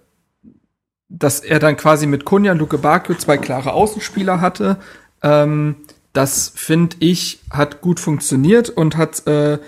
dass 1.08 1.40
er 1.40 1.58
dann 1.58 1.76
quasi 1.76 2.06
mit 2.06 2.24
Kunja 2.24 2.52
und 2.52 2.58
Luke 2.58 2.78
Bakio 2.78 3.16
zwei 3.16 3.38
klare 3.38 3.72
Außenspieler 3.72 4.40
hatte, 4.40 4.76
ähm, 5.24 5.78
das 6.12 6.52
finde 6.54 6.98
ich 7.00 7.40
hat 7.50 7.80
gut 7.80 7.98
funktioniert 7.98 8.70
und 8.70 8.96
hat 8.96 9.26
äh, 9.26 9.58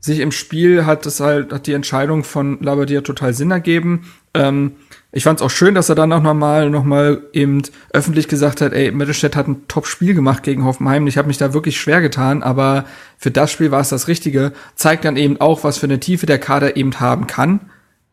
sich 0.00 0.18
im 0.18 0.32
Spiel 0.32 0.84
hat 0.84 1.06
es 1.06 1.20
halt 1.20 1.50
hat 1.50 1.66
die 1.66 1.72
Entscheidung 1.72 2.24
von 2.24 2.60
Labadia 2.60 3.00
total 3.00 3.32
Sinn 3.32 3.52
ergeben. 3.52 4.12
Ähm, 4.34 4.72
ich 5.14 5.24
fand 5.24 5.40
es 5.40 5.44
auch 5.44 5.50
schön, 5.50 5.74
dass 5.74 5.90
er 5.90 5.94
dann 5.94 6.12
auch 6.12 6.22
nochmal 6.22 6.70
noch 6.70 6.84
mal 6.84 7.20
eben 7.34 7.62
öffentlich 7.92 8.28
gesagt 8.28 8.62
hat, 8.62 8.72
ey, 8.72 8.90
Mittelstädt 8.92 9.36
hat 9.36 9.46
ein 9.46 9.68
Top-Spiel 9.68 10.14
gemacht 10.14 10.42
gegen 10.42 10.64
Hoffenheim. 10.64 11.06
Ich 11.06 11.18
habe 11.18 11.28
mich 11.28 11.36
da 11.36 11.52
wirklich 11.52 11.78
schwer 11.78 12.00
getan, 12.00 12.42
aber 12.42 12.86
für 13.18 13.30
das 13.30 13.52
Spiel 13.52 13.70
war 13.70 13.80
es 13.80 13.90
das 13.90 14.08
Richtige. 14.08 14.52
Zeigt 14.74 15.04
dann 15.04 15.18
eben 15.18 15.38
auch, 15.38 15.64
was 15.64 15.76
für 15.76 15.86
eine 15.86 16.00
Tiefe 16.00 16.24
der 16.24 16.38
Kader 16.38 16.78
eben 16.78 16.98
haben 16.98 17.26
kann, 17.26 17.60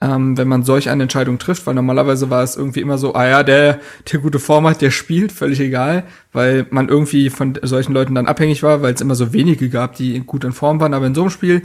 ähm, 0.01 0.37
wenn 0.37 0.49
man 0.49 0.63
solch 0.63 0.89
eine 0.89 1.03
Entscheidung 1.03 1.39
trifft, 1.39 1.65
weil 1.67 1.73
normalerweise 1.73 2.29
war 2.29 2.43
es 2.43 2.57
irgendwie 2.57 2.81
immer 2.81 2.97
so, 2.97 3.15
ah 3.15 3.27
ja, 3.27 3.43
der, 3.43 3.79
der 4.11 4.19
gute 4.19 4.39
Form 4.39 4.67
hat, 4.67 4.81
der 4.81 4.91
spielt, 4.91 5.31
völlig 5.31 5.61
egal, 5.61 6.03
weil 6.33 6.67
man 6.69 6.89
irgendwie 6.89 7.29
von 7.29 7.57
solchen 7.61 7.93
Leuten 7.93 8.13
dann 8.13 8.27
abhängig 8.27 8.61
war, 8.61 8.81
weil 8.81 8.93
es 8.93 9.01
immer 9.01 9.15
so 9.15 9.31
wenige 9.31 9.69
gab, 9.69 9.95
die 9.95 10.19
gut 10.19 10.43
in 10.43 10.51
Form 10.51 10.81
waren. 10.81 10.93
Aber 10.93 11.07
in 11.07 11.15
so 11.15 11.21
einem 11.21 11.29
Spiel, 11.29 11.61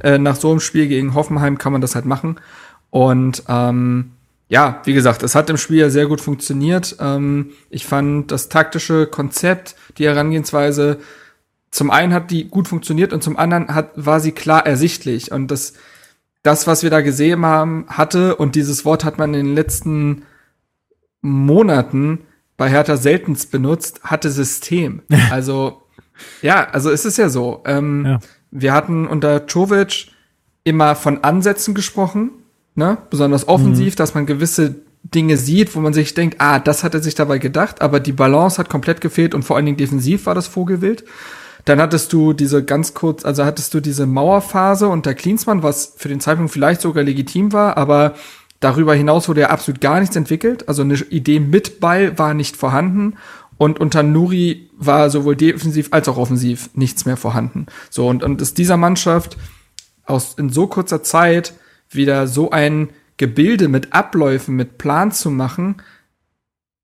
äh, 0.00 0.18
nach 0.18 0.36
so 0.36 0.50
einem 0.50 0.60
Spiel 0.60 0.86
gegen 0.86 1.14
Hoffenheim 1.14 1.58
kann 1.58 1.72
man 1.72 1.80
das 1.80 1.96
halt 1.96 2.04
machen. 2.04 2.36
Und 2.96 3.42
ähm, 3.48 4.12
ja, 4.48 4.80
wie 4.84 4.94
gesagt, 4.94 5.22
es 5.22 5.34
hat 5.34 5.50
im 5.50 5.58
Spiel 5.58 5.80
ja 5.80 5.90
sehr 5.90 6.06
gut 6.06 6.22
funktioniert. 6.22 6.96
Ähm, 6.98 7.50
ich 7.68 7.84
fand 7.84 8.32
das 8.32 8.48
taktische 8.48 9.06
Konzept, 9.06 9.76
die 9.98 10.06
Herangehensweise, 10.06 10.98
zum 11.70 11.90
einen 11.90 12.14
hat 12.14 12.30
die 12.30 12.48
gut 12.48 12.68
funktioniert 12.68 13.12
und 13.12 13.22
zum 13.22 13.36
anderen 13.36 13.74
hat, 13.74 13.90
war 13.96 14.18
sie 14.20 14.32
klar 14.32 14.64
ersichtlich. 14.64 15.30
Und 15.30 15.50
das, 15.50 15.74
das, 16.42 16.66
was 16.66 16.82
wir 16.84 16.88
da 16.88 17.02
gesehen 17.02 17.44
haben, 17.44 17.84
hatte, 17.86 18.36
und 18.36 18.54
dieses 18.54 18.86
Wort 18.86 19.04
hat 19.04 19.18
man 19.18 19.34
in 19.34 19.44
den 19.44 19.54
letzten 19.54 20.22
Monaten 21.20 22.20
bei 22.56 22.70
Hertha 22.70 22.96
seltenst 22.96 23.50
benutzt, 23.50 24.04
hatte 24.04 24.30
System. 24.30 25.02
Also, 25.30 25.82
ja, 26.40 26.66
also 26.70 26.90
es 26.90 27.04
ist 27.04 27.18
ja 27.18 27.28
so. 27.28 27.62
Ähm, 27.66 28.06
ja. 28.06 28.20
Wir 28.50 28.72
hatten 28.72 29.06
unter 29.06 29.46
Czovic 29.46 30.06
immer 30.64 30.94
von 30.94 31.22
Ansätzen 31.24 31.74
gesprochen 31.74 32.30
ne? 32.76 32.98
Besonders 33.10 33.48
offensiv, 33.48 33.94
mhm. 33.94 33.96
dass 33.96 34.14
man 34.14 34.26
gewisse 34.26 34.76
Dinge 35.02 35.36
sieht, 35.36 35.74
wo 35.74 35.80
man 35.80 35.92
sich 35.92 36.14
denkt, 36.14 36.36
ah, 36.40 36.58
das 36.58 36.84
hat 36.84 36.94
er 36.94 37.02
sich 37.02 37.14
dabei 37.14 37.38
gedacht, 37.38 37.80
aber 37.80 38.00
die 38.00 38.12
Balance 38.12 38.58
hat 38.58 38.68
komplett 38.68 39.00
gefehlt 39.00 39.34
und 39.34 39.44
vor 39.44 39.56
allen 39.56 39.66
Dingen 39.66 39.76
defensiv 39.76 40.26
war 40.26 40.34
das 40.34 40.46
Vogelwild. 40.46 41.04
Dann 41.64 41.80
hattest 41.80 42.12
du 42.12 42.32
diese 42.32 42.64
ganz 42.64 42.94
kurz, 42.94 43.24
also 43.24 43.44
hattest 43.44 43.74
du 43.74 43.80
diese 43.80 44.06
Mauerphase 44.06 44.88
unter 44.88 45.14
Klinsmann, 45.14 45.62
was 45.62 45.94
für 45.96 46.08
den 46.08 46.20
Zeitpunkt 46.20 46.52
vielleicht 46.52 46.80
sogar 46.80 47.02
legitim 47.02 47.52
war, 47.52 47.76
aber 47.76 48.14
darüber 48.60 48.94
hinaus 48.94 49.28
wurde 49.28 49.42
ja 49.42 49.50
absolut 49.50 49.80
gar 49.80 50.00
nichts 50.00 50.16
entwickelt. 50.16 50.68
Also 50.68 50.82
eine 50.82 50.94
Idee 50.94 51.40
mit 51.40 51.80
Ball 51.80 52.18
war 52.18 52.34
nicht 52.34 52.56
vorhanden 52.56 53.14
und 53.58 53.80
unter 53.80 54.02
Nuri 54.02 54.70
war 54.76 55.10
sowohl 55.10 55.36
defensiv 55.36 55.88
als 55.90 56.08
auch 56.08 56.18
offensiv 56.18 56.70
nichts 56.74 57.04
mehr 57.04 57.16
vorhanden. 57.16 57.66
So 57.90 58.08
und 58.08 58.22
und 58.22 58.40
ist 58.40 58.58
dieser 58.58 58.76
Mannschaft 58.76 59.36
aus 60.04 60.34
in 60.38 60.50
so 60.50 60.66
kurzer 60.66 61.02
Zeit 61.02 61.54
wieder 61.90 62.26
so 62.26 62.50
ein 62.50 62.90
Gebilde 63.16 63.68
mit 63.68 63.92
Abläufen, 63.92 64.56
mit 64.56 64.78
Plan 64.78 65.12
zu 65.12 65.30
machen, 65.30 65.76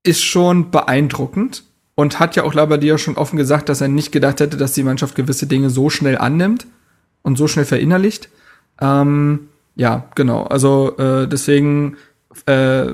ist 0.03 0.23
schon 0.23 0.71
beeindruckend 0.71 1.63
und 1.95 2.19
hat 2.19 2.35
ja 2.35 2.43
auch 2.43 2.53
Labadia 2.53 2.97
schon 2.97 3.17
offen 3.17 3.37
gesagt, 3.37 3.69
dass 3.69 3.81
er 3.81 3.87
nicht 3.87 4.11
gedacht 4.11 4.39
hätte, 4.39 4.57
dass 4.57 4.73
die 4.73 4.83
Mannschaft 4.83 5.15
gewisse 5.15 5.47
Dinge 5.47 5.69
so 5.69 5.89
schnell 5.89 6.17
annimmt 6.17 6.65
und 7.21 7.37
so 7.37 7.47
schnell 7.47 7.65
verinnerlicht. 7.65 8.29
Ähm, 8.81 9.49
ja, 9.75 10.09
genau. 10.15 10.43
Also 10.43 10.97
äh, 10.97 11.27
deswegen 11.27 11.97
äh, 12.45 12.87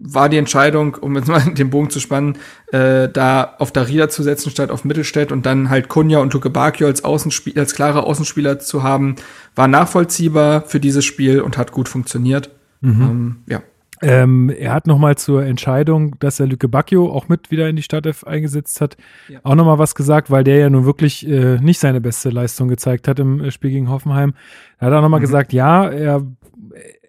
war 0.00 0.28
die 0.28 0.38
Entscheidung, 0.38 0.94
um 0.94 1.16
jetzt 1.16 1.28
mal 1.28 1.40
den 1.54 1.70
Bogen 1.70 1.90
zu 1.90 2.00
spannen, 2.00 2.38
äh, 2.72 3.08
da 3.08 3.54
auf 3.58 3.72
Darida 3.72 4.08
zu 4.08 4.22
setzen 4.22 4.50
statt 4.50 4.70
auf 4.70 4.84
Mittelstädt 4.84 5.32
und 5.32 5.44
dann 5.44 5.70
halt 5.70 5.88
Kunja 5.88 6.18
und 6.18 6.32
Luke 6.32 6.50
Bakio 6.50 6.86
als 6.86 7.04
Außenspieler, 7.04 7.60
als 7.60 7.74
klare 7.74 8.04
Außenspieler 8.04 8.58
zu 8.58 8.82
haben, 8.82 9.16
war 9.58 9.68
nachvollziehbar 9.68 10.62
für 10.62 10.80
dieses 10.80 11.04
Spiel 11.04 11.40
und 11.40 11.58
hat 11.58 11.72
gut 11.72 11.88
funktioniert. 11.88 12.50
Mhm. 12.80 13.02
Ähm, 13.02 13.36
ja. 13.48 13.62
Ähm, 14.00 14.48
er 14.50 14.72
hat 14.72 14.86
nochmal 14.86 15.18
zur 15.18 15.44
Entscheidung, 15.44 16.16
dass 16.20 16.38
er 16.38 16.46
Lücke 16.46 16.68
Bacchio 16.68 17.10
auch 17.10 17.28
mit 17.28 17.50
wieder 17.50 17.68
in 17.68 17.74
die 17.74 17.82
Startelf 17.82 18.22
eingesetzt 18.22 18.80
hat, 18.80 18.96
ja. 19.28 19.40
auch 19.42 19.56
nochmal 19.56 19.80
was 19.80 19.96
gesagt, 19.96 20.30
weil 20.30 20.44
der 20.44 20.58
ja 20.58 20.70
nun 20.70 20.84
wirklich 20.84 21.26
äh, 21.26 21.58
nicht 21.58 21.80
seine 21.80 22.00
beste 22.00 22.30
Leistung 22.30 22.68
gezeigt 22.68 23.08
hat 23.08 23.18
im 23.18 23.40
äh, 23.40 23.50
Spiel 23.50 23.70
gegen 23.70 23.90
Hoffenheim. 23.90 24.34
Er 24.78 24.86
hat 24.86 24.94
auch 24.94 25.02
nochmal 25.02 25.18
mhm. 25.18 25.24
gesagt, 25.24 25.52
ja, 25.52 25.88
er 25.88 26.24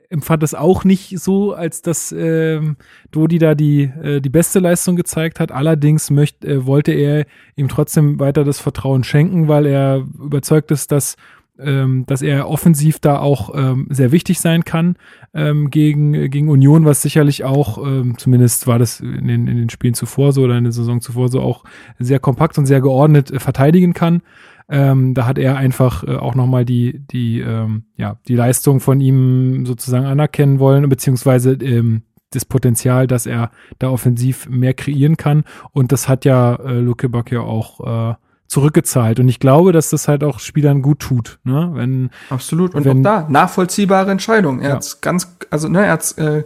empfand 0.09 0.41
es 0.41 0.55
auch 0.55 0.83
nicht 0.83 1.19
so, 1.19 1.53
als 1.53 1.83
dass 1.83 2.11
ähm, 2.11 2.77
Dodi 3.11 3.37
da 3.37 3.53
die, 3.53 3.83
äh, 3.83 4.21
die 4.21 4.29
beste 4.29 4.59
Leistung 4.59 4.95
gezeigt 4.95 5.39
hat. 5.39 5.51
Allerdings 5.51 6.09
möcht, 6.09 6.43
äh, 6.43 6.65
wollte 6.65 6.91
er 6.91 7.25
ihm 7.55 7.67
trotzdem 7.67 8.19
weiter 8.19 8.43
das 8.43 8.59
Vertrauen 8.59 9.03
schenken, 9.03 9.47
weil 9.47 9.67
er 9.67 10.03
überzeugt 10.17 10.71
ist, 10.71 10.91
dass, 10.91 11.15
ähm, 11.59 12.05
dass 12.05 12.21
er 12.21 12.49
offensiv 12.49 12.99
da 12.99 13.19
auch 13.19 13.53
ähm, 13.55 13.87
sehr 13.89 14.11
wichtig 14.11 14.39
sein 14.39 14.63
kann 14.63 14.95
ähm, 15.33 15.69
gegen, 15.69 16.29
gegen 16.29 16.49
Union, 16.49 16.85
was 16.85 17.01
sicherlich 17.01 17.43
auch, 17.43 17.85
ähm, 17.85 18.17
zumindest 18.17 18.67
war 18.67 18.79
das 18.79 18.99
in 18.99 19.27
den, 19.27 19.47
in 19.47 19.57
den 19.57 19.69
Spielen 19.69 19.93
zuvor 19.93 20.31
so 20.31 20.43
oder 20.43 20.57
in 20.57 20.63
der 20.63 20.73
Saison 20.73 21.01
zuvor 21.01 21.29
so 21.29 21.41
auch 21.41 21.63
sehr 21.99 22.19
kompakt 22.19 22.57
und 22.57 22.65
sehr 22.65 22.81
geordnet 22.81 23.31
äh, 23.31 23.39
verteidigen 23.39 23.93
kann. 23.93 24.21
Ähm, 24.69 25.15
da 25.15 25.25
hat 25.25 25.39
er 25.39 25.57
einfach 25.57 26.03
äh, 26.03 26.15
auch 26.15 26.35
nochmal 26.35 26.63
die, 26.63 26.99
die, 27.11 27.39
ähm, 27.39 27.85
ja, 27.95 28.17
die 28.27 28.35
Leistung 28.35 28.79
von 28.79 29.01
ihm 29.01 29.65
sozusagen 29.65 30.05
anerkennen 30.05 30.59
wollen, 30.59 30.87
beziehungsweise 30.87 31.53
ähm, 31.53 32.03
das 32.31 32.45
Potenzial, 32.45 33.07
dass 33.07 33.25
er 33.25 33.49
da 33.79 33.89
offensiv 33.89 34.47
mehr 34.47 34.75
kreieren 34.75 35.17
kann. 35.17 35.43
Und 35.71 35.91
das 35.91 36.07
hat 36.07 36.25
ja 36.25 36.55
äh, 36.55 36.79
Luke 36.79 37.09
Bock 37.09 37.31
ja 37.31 37.41
auch 37.41 38.11
äh, 38.11 38.15
zurückgezahlt. 38.49 39.19
Und 39.19 39.29
ich 39.29 39.39
glaube, 39.39 39.71
dass 39.71 39.91
das 39.91 40.07
halt 40.07 40.23
auch 40.23 40.39
Spielern 40.39 40.81
gut 40.81 40.99
tut. 40.99 41.39
Ne? 41.43 41.69
Wenn, 41.75 42.09
Absolut. 42.29 42.73
Und 42.75 42.83
wenn, 42.83 42.99
auch 42.99 43.21
da, 43.21 43.27
nachvollziehbare 43.29 44.11
Entscheidung. 44.11 44.59
Er 44.59 44.69
ja. 44.69 44.75
hat's 44.75 45.01
ganz, 45.01 45.35
also 45.51 45.69
ne, 45.69 45.85
er 45.85 45.91
hat's 45.93 46.13
äh, 46.13 46.43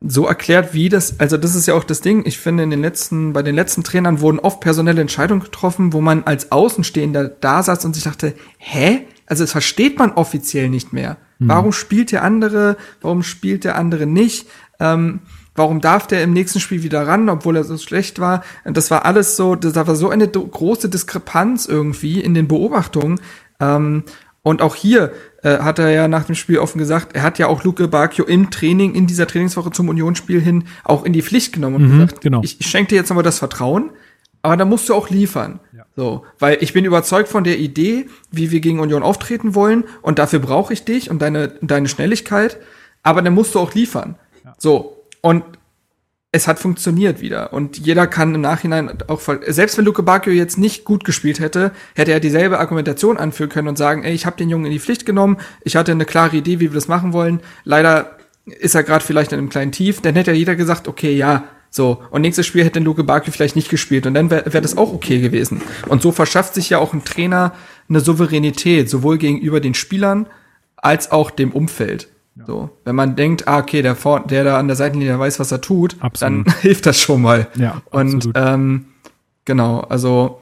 so 0.00 0.26
erklärt, 0.26 0.74
wie 0.74 0.88
das, 0.88 1.18
also 1.18 1.36
das 1.36 1.56
ist 1.56 1.66
ja 1.66 1.74
auch 1.74 1.82
das 1.82 2.00
Ding. 2.00 2.24
Ich 2.24 2.38
finde, 2.38 2.62
in 2.62 2.70
den 2.70 2.80
letzten, 2.80 3.32
bei 3.32 3.42
den 3.42 3.56
letzten 3.56 3.82
Trainern 3.82 4.20
wurden 4.20 4.38
oft 4.38 4.60
personelle 4.60 5.00
Entscheidungen 5.00 5.42
getroffen, 5.42 5.92
wo 5.92 6.00
man 6.00 6.22
als 6.22 6.52
Außenstehender 6.52 7.28
da 7.28 7.64
saß 7.64 7.84
und 7.84 7.94
sich 7.94 8.04
dachte, 8.04 8.34
hä? 8.58 9.00
Also 9.26 9.42
das 9.42 9.52
versteht 9.52 9.98
man 9.98 10.12
offiziell 10.12 10.70
nicht 10.70 10.92
mehr. 10.92 11.18
Hm. 11.38 11.48
Warum 11.48 11.72
spielt 11.72 12.12
der 12.12 12.22
andere? 12.22 12.76
Warum 13.00 13.24
spielt 13.24 13.64
der 13.64 13.76
andere 13.76 14.06
nicht? 14.06 14.46
Ähm, 14.78 15.20
warum 15.58 15.80
darf 15.80 16.06
der 16.06 16.22
im 16.22 16.32
nächsten 16.32 16.60
Spiel 16.60 16.82
wieder 16.82 17.06
ran, 17.06 17.28
obwohl 17.28 17.56
er 17.56 17.64
so 17.64 17.76
schlecht 17.76 18.18
war? 18.18 18.42
Das 18.64 18.90
war 18.90 19.04
alles 19.04 19.36
so, 19.36 19.56
da 19.56 19.86
war 19.86 19.96
so 19.96 20.08
eine 20.08 20.28
große 20.28 20.88
Diskrepanz 20.88 21.66
irgendwie 21.66 22.20
in 22.20 22.34
den 22.34 22.48
Beobachtungen. 22.48 23.20
Ähm, 23.60 24.04
und 24.42 24.62
auch 24.62 24.74
hier 24.74 25.12
äh, 25.42 25.58
hat 25.58 25.78
er 25.78 25.90
ja 25.90 26.08
nach 26.08 26.24
dem 26.24 26.34
Spiel 26.34 26.58
offen 26.58 26.78
gesagt, 26.78 27.14
er 27.14 27.22
hat 27.22 27.38
ja 27.38 27.48
auch 27.48 27.64
Luke 27.64 27.86
Bacchio 27.88 28.24
im 28.24 28.50
Training, 28.50 28.94
in 28.94 29.06
dieser 29.06 29.26
Trainingswoche 29.26 29.70
zum 29.72 29.88
Unionsspiel 29.88 30.40
hin, 30.40 30.64
auch 30.84 31.04
in 31.04 31.12
die 31.12 31.22
Pflicht 31.22 31.52
genommen 31.52 31.76
und 31.76 31.82
mhm, 31.82 31.98
gesagt, 32.00 32.20
genau. 32.22 32.40
ich, 32.42 32.58
ich 32.60 32.66
schenke 32.66 32.90
dir 32.90 32.96
jetzt 32.96 33.10
nochmal 33.10 33.24
das 33.24 33.38
Vertrauen, 33.38 33.90
aber 34.42 34.56
da 34.56 34.64
musst 34.64 34.88
du 34.88 34.94
auch 34.94 35.10
liefern. 35.10 35.60
Ja. 35.76 35.84
So, 35.96 36.24
weil 36.38 36.58
ich 36.60 36.72
bin 36.72 36.84
überzeugt 36.84 37.28
von 37.28 37.44
der 37.44 37.58
Idee, 37.58 38.06
wie 38.30 38.50
wir 38.50 38.60
gegen 38.60 38.80
Union 38.80 39.02
auftreten 39.02 39.54
wollen 39.54 39.84
und 40.00 40.18
dafür 40.18 40.38
brauche 40.38 40.72
ich 40.72 40.84
dich 40.84 41.10
und 41.10 41.20
deine, 41.20 41.48
deine 41.60 41.88
Schnelligkeit, 41.88 42.58
aber 43.02 43.20
dann 43.20 43.34
musst 43.34 43.54
du 43.54 43.58
auch 43.58 43.74
liefern. 43.74 44.16
Ja. 44.44 44.54
So, 44.56 44.97
und 45.20 45.44
es 46.30 46.46
hat 46.46 46.58
funktioniert 46.58 47.20
wieder. 47.20 47.52
Und 47.52 47.78
jeder 47.78 48.06
kann 48.06 48.34
im 48.34 48.42
Nachhinein 48.42 48.98
auch, 49.08 49.20
selbst 49.46 49.78
wenn 49.78 49.84
Luke 49.86 50.02
Bacchio 50.02 50.32
jetzt 50.32 50.58
nicht 50.58 50.84
gut 50.84 51.04
gespielt 51.04 51.40
hätte, 51.40 51.72
hätte 51.94 52.12
er 52.12 52.20
dieselbe 52.20 52.58
Argumentation 52.58 53.16
anführen 53.16 53.48
können 53.48 53.68
und 53.68 53.78
sagen, 53.78 54.04
ey, 54.04 54.12
ich 54.12 54.26
habe 54.26 54.36
den 54.36 54.50
Jungen 54.50 54.66
in 54.66 54.72
die 54.72 54.78
Pflicht 54.78 55.06
genommen, 55.06 55.38
ich 55.62 55.76
hatte 55.76 55.92
eine 55.92 56.04
klare 56.04 56.36
Idee, 56.36 56.60
wie 56.60 56.70
wir 56.70 56.74
das 56.74 56.88
machen 56.88 57.14
wollen. 57.14 57.40
Leider 57.64 58.18
ist 58.44 58.74
er 58.74 58.82
gerade 58.82 59.04
vielleicht 59.04 59.32
in 59.32 59.38
einem 59.38 59.48
kleinen 59.48 59.72
Tief. 59.72 60.02
Dann 60.02 60.14
hätte 60.14 60.32
ja 60.32 60.36
jeder 60.36 60.54
gesagt, 60.54 60.86
okay, 60.86 61.16
ja, 61.16 61.44
so. 61.70 62.02
Und 62.10 62.22
nächstes 62.22 62.46
Spiel 62.46 62.64
hätte 62.64 62.80
Luke 62.80 63.04
Bacchio 63.04 63.32
vielleicht 63.32 63.56
nicht 63.56 63.70
gespielt 63.70 64.06
und 64.06 64.14
dann 64.14 64.30
wäre 64.30 64.52
wär 64.52 64.60
das 64.60 64.76
auch 64.76 64.92
okay 64.92 65.20
gewesen. 65.20 65.62
Und 65.88 66.02
so 66.02 66.12
verschafft 66.12 66.54
sich 66.54 66.70
ja 66.70 66.78
auch 66.78 66.92
ein 66.92 67.04
Trainer 67.04 67.54
eine 67.88 68.00
Souveränität, 68.00 68.90
sowohl 68.90 69.18
gegenüber 69.18 69.60
den 69.60 69.74
Spielern 69.74 70.26
als 70.76 71.10
auch 71.10 71.30
dem 71.30 71.52
Umfeld. 71.52 72.08
So, 72.46 72.70
wenn 72.84 72.96
man 72.96 73.16
denkt, 73.16 73.48
ah, 73.48 73.58
okay, 73.58 73.82
der, 73.82 73.96
vor, 73.96 74.20
der 74.20 74.44
da 74.44 74.58
an 74.58 74.68
der 74.68 74.76
Seitenlinie 74.76 75.18
weiß, 75.18 75.40
was 75.40 75.52
er 75.52 75.60
tut, 75.60 75.96
absolut. 76.00 76.46
dann 76.46 76.54
hilft 76.60 76.86
das 76.86 76.98
schon 77.00 77.22
mal. 77.22 77.48
Ja, 77.56 77.82
und 77.90 78.14
absolut. 78.14 78.36
ähm, 78.36 78.84
genau, 79.44 79.80
also 79.80 80.40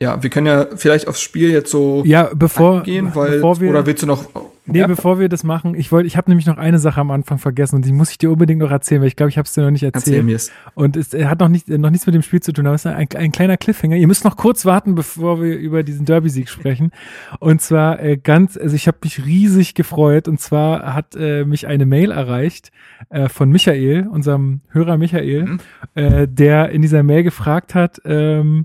ja, 0.00 0.22
wir 0.22 0.30
können 0.30 0.46
ja 0.46 0.66
vielleicht 0.76 1.08
aufs 1.08 1.20
Spiel 1.20 1.50
jetzt 1.50 1.70
so 1.70 2.02
ja, 2.04 2.30
bevor, 2.34 2.82
gehen, 2.82 3.14
weil 3.14 3.36
bevor 3.36 3.60
wir, 3.60 3.70
oder 3.70 3.86
willst 3.86 4.02
du 4.02 4.06
noch 4.06 4.26
Nee, 4.66 4.80
ja. 4.80 4.86
bevor 4.86 5.20
wir 5.20 5.28
das 5.28 5.44
machen, 5.44 5.74
ich 5.74 5.92
wollte, 5.92 6.06
ich 6.06 6.16
habe 6.16 6.30
nämlich 6.30 6.46
noch 6.46 6.56
eine 6.56 6.78
Sache 6.78 7.00
am 7.00 7.10
Anfang 7.10 7.38
vergessen 7.38 7.76
und 7.76 7.84
die 7.84 7.92
muss 7.92 8.10
ich 8.10 8.18
dir 8.18 8.30
unbedingt 8.30 8.60
noch 8.60 8.70
erzählen, 8.70 9.00
weil 9.00 9.08
ich 9.08 9.16
glaube, 9.16 9.30
ich 9.30 9.38
habe 9.38 9.46
es 9.46 9.54
dir 9.54 9.62
noch 9.62 9.70
nicht 9.70 9.84
erzählt. 9.84 10.06
Erzähl 10.06 10.22
mir's. 10.22 10.50
Und 10.74 10.96
es 10.96 11.12
hat 11.12 11.40
noch 11.40 11.48
nicht 11.48 11.68
noch 11.68 11.90
nichts 11.90 12.06
mit 12.06 12.14
dem 12.14 12.22
Spiel 12.22 12.40
zu 12.40 12.52
tun, 12.52 12.66
aber 12.66 12.74
es 12.74 12.84
ist 12.84 12.92
ein, 12.92 13.08
ein 13.16 13.32
kleiner 13.32 13.56
Cliffhanger. 13.56 13.96
Ihr 13.96 14.06
müsst 14.06 14.24
noch 14.24 14.36
kurz 14.36 14.64
warten, 14.64 14.94
bevor 14.94 15.40
wir 15.40 15.56
über 15.56 15.82
diesen 15.82 16.04
Derby-Sieg 16.04 16.48
sprechen. 16.48 16.90
Und 17.38 17.62
zwar 17.62 18.02
äh, 18.02 18.16
ganz, 18.16 18.56
also 18.56 18.74
ich 18.74 18.88
habe 18.88 18.98
mich 19.04 19.24
riesig 19.24 19.74
gefreut 19.74 20.26
und 20.26 20.40
zwar 20.40 20.94
hat 20.94 21.14
äh, 21.16 21.44
mich 21.44 21.66
eine 21.66 21.86
Mail 21.86 22.10
erreicht 22.10 22.72
äh, 23.10 23.28
von 23.28 23.50
Michael, 23.50 24.08
unserem 24.08 24.62
Hörer 24.70 24.98
Michael, 24.98 25.44
mhm. 25.44 25.60
äh, 25.94 26.26
der 26.28 26.70
in 26.70 26.82
dieser 26.82 27.02
Mail 27.02 27.22
gefragt 27.22 27.74
hat, 27.74 28.00
ähm, 28.04 28.64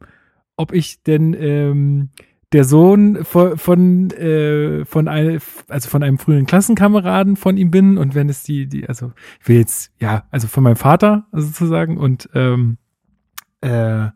ob 0.57 0.73
ich 0.73 1.03
denn 1.03 1.35
ähm, 1.39 2.09
der 2.53 2.65
Sohn 2.65 3.23
von, 3.23 3.57
von, 3.57 4.11
äh, 4.11 4.83
von, 4.85 5.07
ein, 5.07 5.39
also 5.69 5.89
von 5.89 6.03
einem 6.03 6.17
früheren 6.17 6.45
Klassenkameraden 6.45 7.37
von 7.37 7.57
ihm 7.57 7.71
bin 7.71 7.97
und 7.97 8.13
wenn 8.13 8.29
es 8.29 8.43
die, 8.43 8.67
die, 8.67 8.87
also 8.87 9.13
ich 9.41 9.47
will 9.47 9.57
jetzt, 9.57 9.91
ja, 9.99 10.25
also 10.31 10.47
von 10.47 10.63
meinem 10.63 10.75
Vater 10.75 11.27
sozusagen 11.31 11.97
und 11.97 12.29
ähm, 12.33 12.77
äh, 13.61 14.09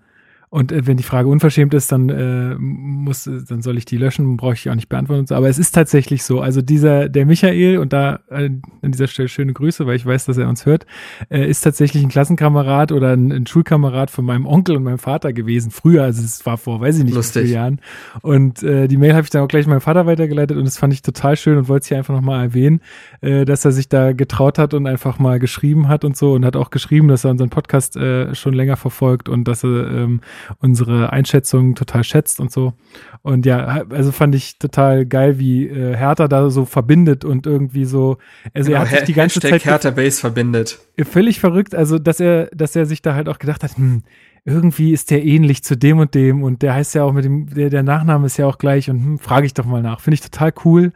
und 0.55 0.71
äh, 0.71 0.87
wenn 0.87 0.95
die 0.95 1.03
Frage 1.03 1.27
unverschämt 1.27 1.73
ist, 1.73 1.91
dann 1.91 2.07
äh, 2.07 2.55
muss, 2.57 3.25
dann 3.25 3.61
soll 3.61 3.77
ich 3.77 3.83
die 3.83 3.97
löschen, 3.97 4.37
brauche 4.37 4.53
ich 4.53 4.69
auch 4.69 4.75
nicht 4.75 4.87
beantworten. 4.87 5.33
Aber 5.33 5.49
es 5.49 5.59
ist 5.59 5.71
tatsächlich 5.71 6.23
so. 6.23 6.39
Also 6.39 6.61
dieser, 6.61 7.09
der 7.09 7.25
Michael, 7.25 7.77
und 7.79 7.91
da 7.91 8.21
äh, 8.29 8.51
an 8.81 8.91
dieser 8.91 9.07
Stelle 9.07 9.27
schöne 9.27 9.51
Grüße, 9.51 9.85
weil 9.85 9.97
ich 9.97 10.05
weiß, 10.05 10.23
dass 10.23 10.37
er 10.37 10.47
uns 10.47 10.65
hört, 10.65 10.85
äh, 11.29 11.45
ist 11.45 11.59
tatsächlich 11.59 12.03
ein 12.03 12.07
Klassenkamerad 12.07 12.93
oder 12.93 13.11
ein, 13.11 13.33
ein 13.33 13.47
Schulkamerad 13.47 14.09
von 14.09 14.23
meinem 14.23 14.45
Onkel 14.45 14.77
und 14.77 14.83
meinem 14.83 14.97
Vater 14.97 15.33
gewesen. 15.33 15.71
Früher, 15.71 16.03
also 16.03 16.23
es 16.23 16.45
war 16.45 16.57
vor, 16.57 16.79
weiß 16.79 16.99
ich 16.99 17.03
nicht, 17.03 17.21
viele 17.25 17.47
Jahren. 17.47 17.81
Und 18.21 18.63
äh, 18.63 18.87
die 18.87 18.95
Mail 18.95 19.13
habe 19.13 19.23
ich 19.25 19.31
dann 19.31 19.41
auch 19.41 19.49
gleich 19.49 19.67
meinem 19.67 19.81
Vater 19.81 20.05
weitergeleitet 20.05 20.55
und 20.55 20.63
das 20.63 20.77
fand 20.77 20.93
ich 20.93 21.01
total 21.01 21.35
schön 21.35 21.57
und 21.57 21.67
wollte 21.67 21.83
es 21.83 21.87
hier 21.89 21.97
einfach 21.97 22.15
nochmal 22.15 22.41
erwähnen, 22.41 22.79
äh, 23.19 23.43
dass 23.43 23.65
er 23.65 23.73
sich 23.73 23.89
da 23.89 24.13
getraut 24.13 24.57
hat 24.57 24.73
und 24.73 24.87
einfach 24.87 25.19
mal 25.19 25.37
geschrieben 25.37 25.89
hat 25.89 26.05
und 26.05 26.15
so 26.15 26.31
und 26.31 26.45
hat 26.45 26.55
auch 26.55 26.69
geschrieben, 26.69 27.09
dass 27.09 27.25
er 27.25 27.31
unseren 27.31 27.49
Podcast 27.49 27.97
äh, 27.97 28.33
schon 28.35 28.53
länger 28.53 28.77
verfolgt 28.77 29.27
und 29.27 29.49
dass 29.49 29.61
er 29.65 29.91
ähm, 29.91 30.21
unsere 30.59 31.11
Einschätzung 31.11 31.75
total 31.75 32.03
schätzt 32.03 32.39
und 32.39 32.51
so. 32.51 32.73
Und 33.21 33.45
ja, 33.45 33.83
also 33.89 34.11
fand 34.11 34.35
ich 34.35 34.59
total 34.59 35.05
geil, 35.05 35.39
wie 35.39 35.67
äh, 35.67 35.95
Hertha 35.95 36.27
da 36.27 36.49
so 36.49 36.65
verbindet 36.65 37.25
und 37.25 37.47
irgendwie 37.47 37.85
so, 37.85 38.17
also 38.53 38.69
genau, 38.69 38.83
er 38.83 38.89
hat 38.89 38.97
sich 38.97 39.05
die 39.05 39.13
ganze 39.13 39.39
Hashtag 39.39 39.61
Zeit 39.61 39.65
Hertha 39.65 39.91
Base 39.91 40.19
verbindet. 40.19 40.79
Völlig 41.03 41.39
verrückt, 41.39 41.75
also 41.75 41.99
dass 41.99 42.19
er, 42.19 42.47
dass 42.47 42.75
er 42.75 42.85
sich 42.85 43.01
da 43.01 43.15
halt 43.15 43.29
auch 43.29 43.39
gedacht 43.39 43.63
hat, 43.63 43.77
hm, 43.77 44.03
irgendwie 44.45 44.91
ist 44.91 45.09
der 45.09 45.25
ähnlich 45.25 45.63
zu 45.63 45.75
dem 45.75 45.97
und 45.97 46.13
dem 46.13 46.43
und 46.43 46.61
der 46.61 46.75
heißt 46.75 46.93
ja 46.93 47.03
auch 47.03 47.13
mit 47.13 47.25
dem, 47.25 47.47
der, 47.47 47.71
der 47.71 47.81
Nachname 47.81 48.27
ist 48.27 48.37
ja 48.37 48.45
auch 48.45 48.59
gleich 48.59 48.89
und 48.89 49.03
hm, 49.03 49.19
frage 49.19 49.47
ich 49.47 49.55
doch 49.55 49.65
mal 49.65 49.81
nach. 49.81 49.99
Finde 49.99 50.15
ich 50.15 50.21
total 50.21 50.53
cool 50.63 50.91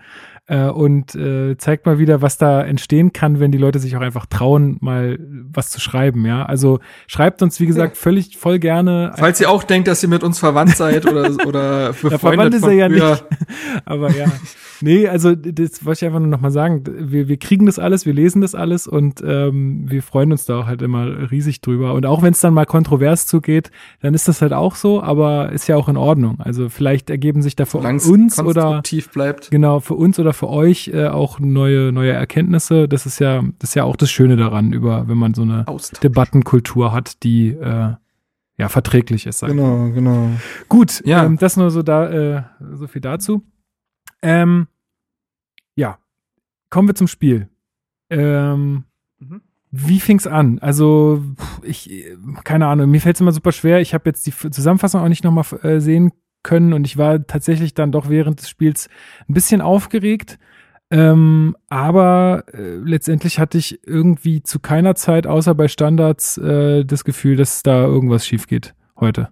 äh, 0.50 0.68
und 0.68 1.14
äh, 1.16 1.56
zeigt 1.58 1.86
mal 1.86 2.00
wieder, 2.00 2.22
was 2.22 2.38
da 2.38 2.62
entstehen 2.62 3.14
kann, 3.14 3.40
wenn 3.40 3.52
die 3.52 3.58
Leute 3.58 3.78
sich 3.78 3.96
auch 3.96 4.02
einfach 4.02 4.26
trauen, 4.26 4.78
mal 4.82 5.20
was 5.52 5.70
zu 5.70 5.80
schreiben. 5.80 6.26
Ja, 6.26 6.44
also 6.44 6.80
schreibt 7.08 7.42
uns 7.44 7.60
wie 7.60 7.68
gesagt 7.68 7.98
völlig 7.98 8.38
voll 8.38 8.58
gerne. 8.58 9.14
Falls 9.16 9.40
ihr 9.40 9.50
auch 9.50 9.64
denkt, 9.64 9.88
dass 9.88 10.02
ihr 10.02 10.10
mit 10.10 10.24
uns 10.24 10.40
verwandt 10.40 10.76
seid 10.76 11.06
oder 11.06 11.30
oder 11.46 11.90
befreundet 11.90 12.12
ja, 12.12 12.18
verwandt 12.18 12.56
ist 12.56 12.64
er 12.64 12.72
ja 12.72 12.90
nicht. 12.90 13.26
Aber 13.86 14.10
ja, 14.12 14.26
nee, 14.82 15.08
also 15.08 15.36
das 15.36 15.86
wollte 15.86 16.00
ich 16.00 16.06
einfach 16.06 16.20
nur 16.20 16.30
noch 16.30 16.42
mal 16.42 16.52
sagen. 16.52 16.84
Wir 16.86 17.28
wir 17.28 17.38
kriegen 17.38 17.66
das 17.66 17.80
alles, 17.80 18.06
wir 18.06 18.14
lesen 18.14 18.42
das 18.42 18.56
alles 18.56 18.88
und 18.88 19.22
ähm, 19.26 19.84
wir 19.90 20.04
freuen 20.04 20.32
uns 20.32 20.46
da 20.46 20.60
auch 20.60 20.66
halt 20.66 20.82
immer 20.82 21.32
riesig 21.32 21.62
drüber. 21.62 21.94
Und 21.94 22.06
auch 22.06 22.22
wenn 22.22 22.34
es 22.34 22.42
dann 22.42 22.54
mal 22.54 22.66
kontrovers 22.66 23.28
zugeht, 23.28 23.72
dann 24.02 24.14
ist 24.14 24.28
das 24.28 24.42
halt 24.42 24.54
auch 24.54 24.76
so, 24.76 25.02
aber 25.02 25.52
ist 25.52 25.68
ja 25.68 25.76
auch 25.76 25.90
in 25.90 25.98
Ordnung. 25.98 26.40
Also 26.40 26.70
vielleicht 26.70 27.10
ergeben 27.10 27.42
sich 27.42 27.56
da 27.56 27.66
für 27.66 27.78
uns 27.78 28.40
oder 28.40 28.82
bleibt. 29.14 29.52
genau 29.52 29.80
für 29.80 29.96
uns 29.96 30.20
oder 30.20 30.34
für 30.34 30.50
euch 30.50 30.90
äh, 30.94 31.08
auch 31.08 31.40
neue, 31.40 31.92
neue 31.92 32.12
Erkenntnisse. 32.12 32.88
Das 32.88 33.06
ist 33.06 33.20
ja, 33.20 33.44
das 33.60 33.72
ist 33.72 33.76
ja 33.76 33.84
auch 33.84 33.96
das 33.96 34.12
Schöne 34.12 34.36
daran, 34.36 34.74
über, 34.74 35.08
wenn 35.08 35.18
man 35.18 35.34
so 35.34 35.44
eine 35.44 35.68
Austausch. 35.68 36.00
Debattenkultur 36.00 36.92
hat, 36.92 37.24
die 37.24 37.50
äh, 37.50 37.94
ja 38.58 38.70
verträglich 38.70 39.26
ist. 39.26 39.42
Genau, 39.42 39.88
ich. 39.88 39.96
genau. 39.96 40.30
Gut, 40.68 41.02
ja. 41.06 41.26
Ähm, 41.26 41.38
das 41.38 41.58
nur 41.58 41.72
so 41.72 41.82
da, 41.82 42.10
äh, 42.10 42.44
so 42.74 42.88
viel 42.88 43.02
dazu. 43.02 43.44
Ähm, 44.22 44.68
ja, 45.76 45.98
kommen 46.70 46.88
wir 46.88 46.96
zum 46.96 47.08
Spiel. 47.08 47.50
Ähm, 48.10 48.86
mhm. 49.20 49.42
Wie 49.72 50.00
fing's 50.00 50.28
an? 50.28 50.60
Also 50.60 51.24
ich, 51.62 52.06
keine 52.44 52.68
Ahnung, 52.68 52.90
mir 52.90 53.02
fällt's 53.02 53.22
immer 53.22 53.32
super 53.32 53.52
schwer. 53.52 53.82
Ich 53.82 53.94
habe 53.94 54.10
jetzt 54.10 54.26
die 54.26 54.32
Zusammenfassung 54.32 55.02
auch 55.02 55.08
nicht 55.10 55.24
nochmal 55.24 55.46
äh, 55.64 55.80
sehen 55.80 56.12
können 56.42 56.74
und 56.74 56.86
ich 56.86 56.98
war 56.98 57.26
tatsächlich 57.28 57.74
dann 57.74 57.92
doch 57.92 58.10
während 58.10 58.40
des 58.40 58.50
Spiels 58.50 58.90
ein 59.28 59.34
bisschen 59.34 59.62
aufgeregt. 59.62 60.40
Ähm, 60.92 61.56
aber 61.70 62.46
äh, 62.52 62.78
letztendlich 62.78 63.38
hatte 63.38 63.60
ich 63.60 63.80
irgendwie 63.86 64.42
zu 64.42 64.60
keiner 64.60 64.96
Zeit, 64.96 65.28
außer 65.28 65.54
bei 65.54 65.68
Standards, 65.68 66.38
äh, 66.40 66.84
das 66.84 67.04
Gefühl, 67.04 67.36
dass 67.36 67.62
da 67.62 67.84
irgendwas 67.86 68.26
schief 68.26 68.48
geht 68.48 68.74
heute. 69.00 69.30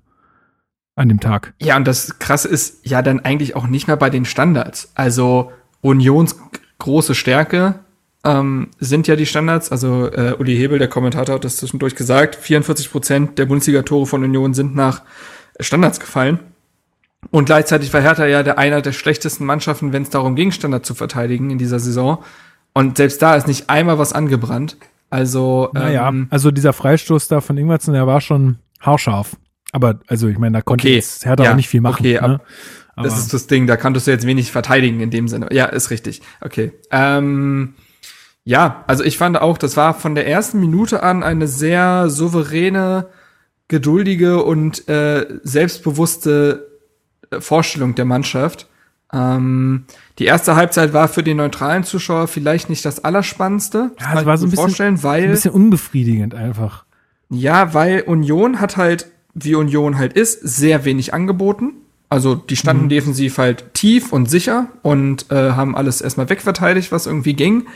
An 0.97 1.09
dem 1.09 1.19
Tag. 1.19 1.53
Ja, 1.61 1.77
und 1.77 1.87
das 1.87 2.17
Krasse 2.17 2.47
ist 2.47 2.79
ja 2.83 3.03
dann 3.03 3.19
eigentlich 3.19 3.55
auch 3.55 3.67
nicht 3.67 3.87
mehr 3.87 3.97
bei 3.97 4.09
den 4.09 4.25
Standards. 4.25 4.91
Also 4.95 5.51
Unions 5.81 6.35
große 6.79 7.13
Stärke 7.13 7.75
ähm, 8.23 8.69
sind 8.79 9.07
ja 9.07 9.15
die 9.15 9.27
Standards. 9.27 9.71
Also 9.71 10.11
äh, 10.11 10.35
Uli 10.39 10.57
Hebel, 10.57 10.79
der 10.79 10.87
Kommentator, 10.87 11.35
hat 11.35 11.45
das 11.45 11.57
zwischendurch 11.57 11.95
gesagt. 11.95 12.35
44 12.35 12.91
Prozent 12.91 13.37
der 13.37 13.45
Bundesliga-Tore 13.45 14.07
von 14.07 14.23
Union 14.23 14.55
sind 14.55 14.75
nach 14.75 15.03
Standards 15.59 15.99
gefallen. 15.99 16.39
Und 17.29 17.45
gleichzeitig 17.45 17.93
war 17.93 18.01
Hertha 18.01 18.25
ja 18.25 18.41
der 18.41 18.57
einer 18.57 18.81
der 18.81 18.91
schlechtesten 18.91 19.45
Mannschaften, 19.45 19.93
wenn 19.93 20.01
es 20.01 20.09
darum 20.09 20.35
ging, 20.35 20.51
Standard 20.51 20.83
zu 20.83 20.95
verteidigen 20.95 21.51
in 21.51 21.59
dieser 21.59 21.79
Saison. 21.79 22.23
Und 22.73 22.97
selbst 22.97 23.21
da 23.21 23.35
ist 23.35 23.47
nicht 23.47 23.69
einmal 23.69 23.99
was 23.99 24.13
angebrannt. 24.13 24.77
Also, 25.09 25.69
naja, 25.73 26.09
ähm, 26.09 26.27
also 26.29 26.51
dieser 26.51 26.73
Freistoß 26.73 27.27
da 27.27 27.39
von 27.39 27.57
Ingwertsen, 27.57 27.93
der 27.93 28.07
war 28.07 28.19
schon 28.19 28.57
haarscharf. 28.79 29.37
Aber, 29.71 29.99
also, 30.07 30.27
ich 30.27 30.37
meine, 30.37 30.57
da 30.57 30.61
konnte 30.61 30.87
okay, 30.87 30.95
jetzt 30.95 31.25
Hertha 31.25 31.43
ja, 31.43 31.51
auch 31.51 31.55
nicht 31.55 31.69
viel 31.69 31.81
machen. 31.81 31.99
Okay, 31.99 32.19
ne? 32.21 32.39
Aber 32.95 33.07
das 33.07 33.19
ist 33.19 33.33
das 33.33 33.45
Ding, 33.45 33.67
da 33.67 33.77
konntest 33.77 34.07
du 34.07 34.11
jetzt 34.11 34.25
wenig 34.25 34.51
verteidigen 34.51 35.01
in 35.01 35.11
dem 35.11 35.27
Sinne. 35.27 35.49
Ja, 35.51 35.65
ist 35.65 35.91
richtig. 35.91 36.21
Okay. 36.41 36.71
Ähm, 36.89 37.75
ja, 38.43 38.83
also 38.87 39.03
ich 39.03 39.17
fand 39.17 39.39
auch, 39.39 39.59
das 39.59 39.77
war 39.77 39.93
von 39.93 40.15
der 40.15 40.27
ersten 40.27 40.59
Minute 40.59 41.03
an 41.03 41.21
eine 41.21 41.47
sehr 41.47 42.09
souveräne, 42.09 43.07
geduldige 43.67 44.43
und 44.43 44.87
äh, 44.87 45.27
selbstbewusste 45.43 46.67
Vorstellung 47.39 47.93
der 47.95 48.05
Mannschaft. 48.05 48.67
Ähm, 49.13 49.85
die 50.19 50.25
erste 50.25 50.55
Halbzeit 50.55 50.93
war 50.93 51.07
für 51.07 51.23
den 51.23 51.37
neutralen 51.37 51.83
Zuschauer 51.83 52.27
vielleicht 52.27 52.69
nicht 52.69 52.83
das 52.85 53.03
Allerspannendste. 53.03 53.91
Das 53.97 54.07
ja, 54.07 54.19
es 54.19 54.25
war 54.25 54.37
so 54.37 54.45
ein 54.45 54.49
bisschen, 54.49 54.63
vorstellen, 54.63 55.03
weil, 55.03 55.23
ein 55.23 55.31
bisschen 55.31 55.51
unbefriedigend 55.51 56.33
einfach. 56.33 56.85
Ja, 57.29 57.73
weil 57.73 58.01
Union 58.01 58.59
hat 58.59 58.77
halt, 58.77 59.11
wie 59.39 59.55
Union 59.55 59.97
halt 59.97 60.13
ist, 60.13 60.39
sehr 60.41 60.85
wenig 60.85 61.13
angeboten. 61.13 61.73
Also 62.09 62.35
die 62.35 62.55
standen 62.55 62.85
mhm. 62.85 62.89
defensiv 62.89 63.37
halt 63.37 63.73
tief 63.73 64.13
und 64.13 64.29
sicher 64.29 64.67
und 64.81 65.29
äh, 65.31 65.51
haben 65.51 65.75
alles 65.75 66.01
erstmal 66.01 66.29
wegverteidigt, 66.29 66.91
was 66.91 67.05
irgendwie 67.05 67.33
ging. 67.33 67.67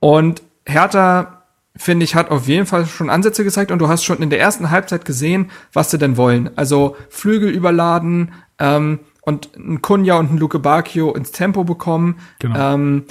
Und 0.00 0.42
Hertha, 0.64 1.42
finde 1.76 2.04
ich, 2.04 2.14
hat 2.14 2.30
auf 2.30 2.48
jeden 2.48 2.66
Fall 2.66 2.86
schon 2.86 3.10
Ansätze 3.10 3.44
gezeigt 3.44 3.70
und 3.70 3.78
du 3.78 3.88
hast 3.88 4.04
schon 4.04 4.22
in 4.22 4.30
der 4.30 4.40
ersten 4.40 4.70
Halbzeit 4.70 5.04
gesehen, 5.04 5.50
was 5.72 5.90
sie 5.90 5.98
denn 5.98 6.16
wollen. 6.16 6.50
Also 6.56 6.96
Flügel 7.10 7.50
überladen 7.50 8.32
ähm, 8.58 9.00
und 9.20 9.54
ein 9.56 9.82
Kunja 9.82 10.16
und 10.16 10.32
ein 10.32 10.38
Luke 10.38 10.58
Bacchio 10.58 11.12
ins 11.14 11.32
Tempo 11.32 11.64
bekommen. 11.64 12.18
Genau. 12.38 12.74
Ähm, 12.74 13.04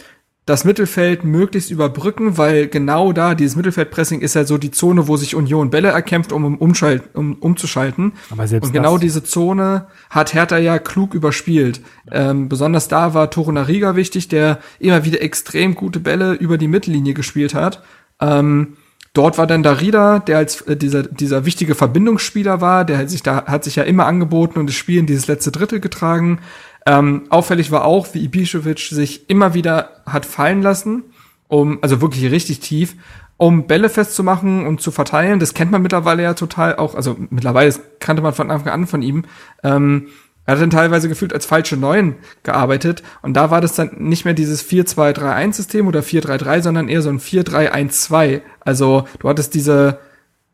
das 0.45 0.63
Mittelfeld 0.63 1.23
möglichst 1.23 1.71
überbrücken, 1.71 2.37
weil 2.37 2.67
genau 2.67 3.13
da, 3.13 3.33
dieses 3.33 3.55
Mittelfeldpressing 3.55 4.21
ist 4.21 4.35
ja 4.35 4.43
so 4.45 4.59
die 4.59 4.69
Zone, 4.69 5.07
wo 5.07 5.17
sich 5.17 5.35
Union 5.35 5.71
Bälle 5.71 5.87
erkämpft, 5.87 6.31
um, 6.31 6.45
um, 6.45 6.73
um 7.13 7.33
umzuschalten. 7.33 8.13
Aber 8.29 8.47
selbst 8.47 8.67
Und 8.67 8.73
genau 8.73 8.99
diese 8.99 9.23
Zone 9.23 9.87
hat 10.11 10.35
Hertha 10.35 10.59
ja 10.59 10.77
klug 10.77 11.15
überspielt. 11.15 11.81
Ähm, 12.11 12.47
besonders 12.47 12.87
da 12.87 13.15
war 13.15 13.31
Torunariga 13.31 13.95
wichtig, 13.95 14.27
der 14.27 14.59
immer 14.77 15.03
wieder 15.03 15.21
extrem 15.23 15.73
gute 15.73 15.99
Bälle 15.99 16.33
über 16.33 16.59
die 16.59 16.67
Mittellinie 16.67 17.15
gespielt 17.15 17.55
hat. 17.55 17.81
Ähm, 18.21 18.77
dort 19.13 19.39
war 19.39 19.47
dann 19.47 19.63
Darida, 19.63 20.19
der 20.19 20.37
als 20.37 20.61
äh, 20.61 20.77
dieser, 20.77 21.01
dieser 21.01 21.45
wichtige 21.45 21.73
Verbindungsspieler 21.73 22.61
war, 22.61 22.85
der 22.85 22.99
hat 22.99 23.09
sich 23.09 23.23
da, 23.23 23.45
hat 23.45 23.63
sich 23.63 23.77
ja 23.77 23.83
immer 23.83 24.05
angeboten 24.05 24.59
und 24.59 24.67
das 24.67 24.75
Spiel 24.75 24.99
in 24.99 25.07
dieses 25.07 25.25
letzte 25.25 25.51
Drittel 25.51 25.79
getragen. 25.79 26.39
Ähm, 26.85 27.23
auffällig 27.29 27.71
war 27.71 27.85
auch, 27.85 28.13
wie 28.13 28.27
Ibišević 28.27 28.93
sich 28.93 29.29
immer 29.29 29.53
wieder 29.53 29.89
hat 30.05 30.25
fallen 30.25 30.61
lassen, 30.61 31.03
um, 31.47 31.79
also 31.81 31.99
wirklich 32.01 32.31
richtig 32.31 32.59
tief, 32.59 32.95
um 33.37 33.65
Bälle 33.67 33.89
festzumachen 33.89 34.65
und 34.67 34.81
zu 34.81 34.91
verteilen. 34.91 35.39
Das 35.39 35.53
kennt 35.53 35.71
man 35.71 35.81
mittlerweile 35.81 36.23
ja 36.23 36.35
total 36.35 36.75
auch, 36.75 36.95
also 36.95 37.17
mittlerweile 37.29 37.73
kannte 37.99 38.21
man 38.21 38.33
von 38.33 38.51
Anfang 38.51 38.71
an 38.71 38.87
von 38.87 39.01
ihm. 39.01 39.25
Ähm, 39.63 40.07
er 40.45 40.53
hat 40.53 40.61
dann 40.61 40.69
teilweise 40.69 41.09
gefühlt 41.09 41.33
als 41.33 41.47
falsche 41.47 41.75
Neun 41.75 42.15
gearbeitet 42.43 43.01
und 43.23 43.33
da 43.33 43.49
war 43.49 43.61
das 43.61 43.73
dann 43.73 43.95
nicht 43.97 44.25
mehr 44.25 44.35
dieses 44.35 44.63
4-2-3-1-System 44.69 45.87
oder 45.87 46.01
4-3-3, 46.01 46.61
sondern 46.61 46.87
eher 46.87 47.01
so 47.01 47.09
ein 47.09 47.19
4-3-1-2. 47.19 48.41
Also 48.59 49.07
du 49.17 49.27
hattest 49.27 49.55
diese, 49.55 49.97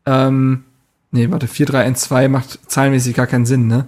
ähm, 0.06 0.64
nee, 1.10 1.30
warte, 1.30 1.46
4-3-1-2 1.46 2.28
macht 2.28 2.58
zahlenmäßig 2.70 3.14
gar 3.14 3.26
keinen 3.26 3.44
Sinn, 3.44 3.66
ne? 3.66 3.86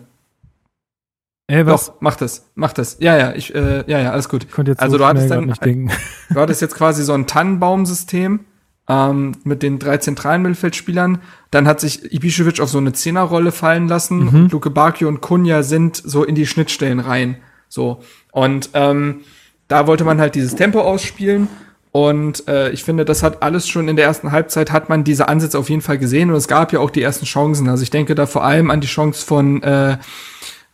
Ey, 1.47 1.67
was? 1.67 1.87
Doch, 1.87 1.95
mach 2.01 2.17
das, 2.17 2.51
mach 2.55 2.73
das. 2.73 2.97
Ja, 3.01 3.17
ja, 3.19 3.33
ich, 3.35 3.55
äh, 3.55 3.85
ja, 3.87 3.99
ja, 3.99 4.13
alles 4.13 4.29
gut. 4.29 4.47
Also 4.79 4.93
so 4.93 4.99
du 4.99 5.07
hattest 5.07 5.31
dann, 5.31 5.49
du 6.31 6.41
hattest 6.41 6.63
jetzt 6.63 6.75
quasi 6.75 7.05
so 7.05 7.13
ein 7.13 7.27
Tannenbaumsystem 7.27 8.41
ähm, 8.89 9.33
mit 9.45 9.63
den 9.63 9.79
drei 9.79 9.99
zentralen 9.99 10.43
Mittelfeldspielern. 10.43 11.19
Dann 11.51 11.67
hat 11.67 11.81
sich 11.81 12.13
Ibišević 12.13 12.63
auf 12.63 12.71
so 12.71 12.79
eine 12.79 12.95
Zehnerrolle 12.95 13.53
fallen 13.53 13.89
lassen. 13.89 14.21
Mhm. 14.21 14.29
Und 14.29 14.53
Luke 14.53 14.71
Bakio 14.71 15.09
und 15.09 15.21
Kunja 15.21 15.63
sind 15.63 15.97
so 15.97 16.25
in 16.25 16.35
die 16.35 16.47
Schnittstellen 16.47 17.01
rein. 17.01 17.37
So 17.69 18.01
und 18.33 18.71
ähm, 18.73 19.21
da 19.69 19.87
wollte 19.87 20.05
man 20.05 20.21
halt 20.21 20.35
dieses 20.35 20.55
Tempo 20.55 20.81
ausspielen. 20.81 21.49
Und 21.93 22.49
äh, 22.49 22.71
ich 22.71 22.83
finde, 22.83 23.05
das 23.05 23.23
hat 23.23 23.43
alles 23.43 23.69
schon 23.69 23.87
in 23.87 23.95
der 23.95 24.07
ersten 24.07 24.33
Halbzeit 24.33 24.73
hat 24.73 24.89
man 24.89 25.05
diese 25.05 25.29
Ansätze 25.29 25.59
auf 25.59 25.71
jeden 25.71 25.81
Fall 25.81 25.97
gesehen 25.97 26.31
und 26.31 26.37
es 26.37 26.49
gab 26.49 26.73
ja 26.73 26.81
auch 26.81 26.91
die 26.91 27.03
ersten 27.03 27.25
Chancen. 27.25 27.69
Also 27.69 27.85
ich 27.85 27.91
denke 27.91 28.17
da 28.17 28.27
vor 28.27 28.43
allem 28.43 28.73
an 28.73 28.81
die 28.81 28.89
Chance 28.89 29.25
von 29.25 29.63
äh, 29.63 29.99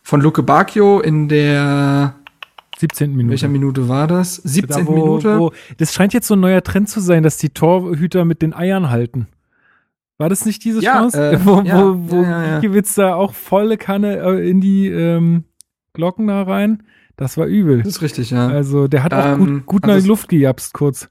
von 0.01 0.21
Luke 0.21 0.43
Bacchio 0.43 0.99
in 0.99 1.27
der 1.27 2.15
17. 2.79 3.11
Minute. 3.11 3.29
Welcher 3.31 3.47
Minute 3.47 3.87
war 3.87 4.07
das? 4.07 4.35
17. 4.35 4.67
Da, 4.67 4.87
wo, 4.87 4.93
Minute. 4.93 5.39
Wo, 5.39 5.51
das 5.77 5.93
scheint 5.93 6.13
jetzt 6.13 6.27
so 6.27 6.35
ein 6.35 6.39
neuer 6.39 6.63
Trend 6.63 6.89
zu 6.89 6.99
sein, 6.99 7.23
dass 7.23 7.37
die 7.37 7.49
Torhüter 7.49 8.25
mit 8.25 8.41
den 8.41 8.53
Eiern 8.53 8.89
halten. 8.89 9.27
War 10.17 10.29
das 10.29 10.45
nicht 10.45 10.63
diese 10.63 10.81
ja, 10.81 10.93
Chance? 10.93 11.31
Äh, 11.31 11.39
wo 11.45 11.61
ja, 11.61 11.79
wo, 11.79 12.11
wo 12.11 12.23
ja, 12.23 12.59
ja, 12.59 12.81
da 12.95 13.15
auch 13.15 13.33
volle 13.33 13.77
Kanne 13.77 14.17
äh, 14.17 14.49
in 14.49 14.61
die 14.61 14.87
ähm, 14.87 15.45
Glocken 15.93 16.27
da 16.27 16.43
rein? 16.43 16.83
Das 17.17 17.37
war 17.37 17.45
übel. 17.45 17.79
Das 17.79 17.87
ist 17.87 18.01
richtig, 18.01 18.31
ja. 18.31 18.47
Also 18.47 18.87
der 18.87 19.03
hat 19.03 19.13
auch 19.13 19.25
Ähm, 19.25 19.37
gut, 19.37 19.65
gut 19.65 19.81
nach 19.83 19.93
also 19.93 20.05
die 20.05 20.09
Luft 20.09 20.29
gejapst 20.29 20.73
kurz. 20.73 21.09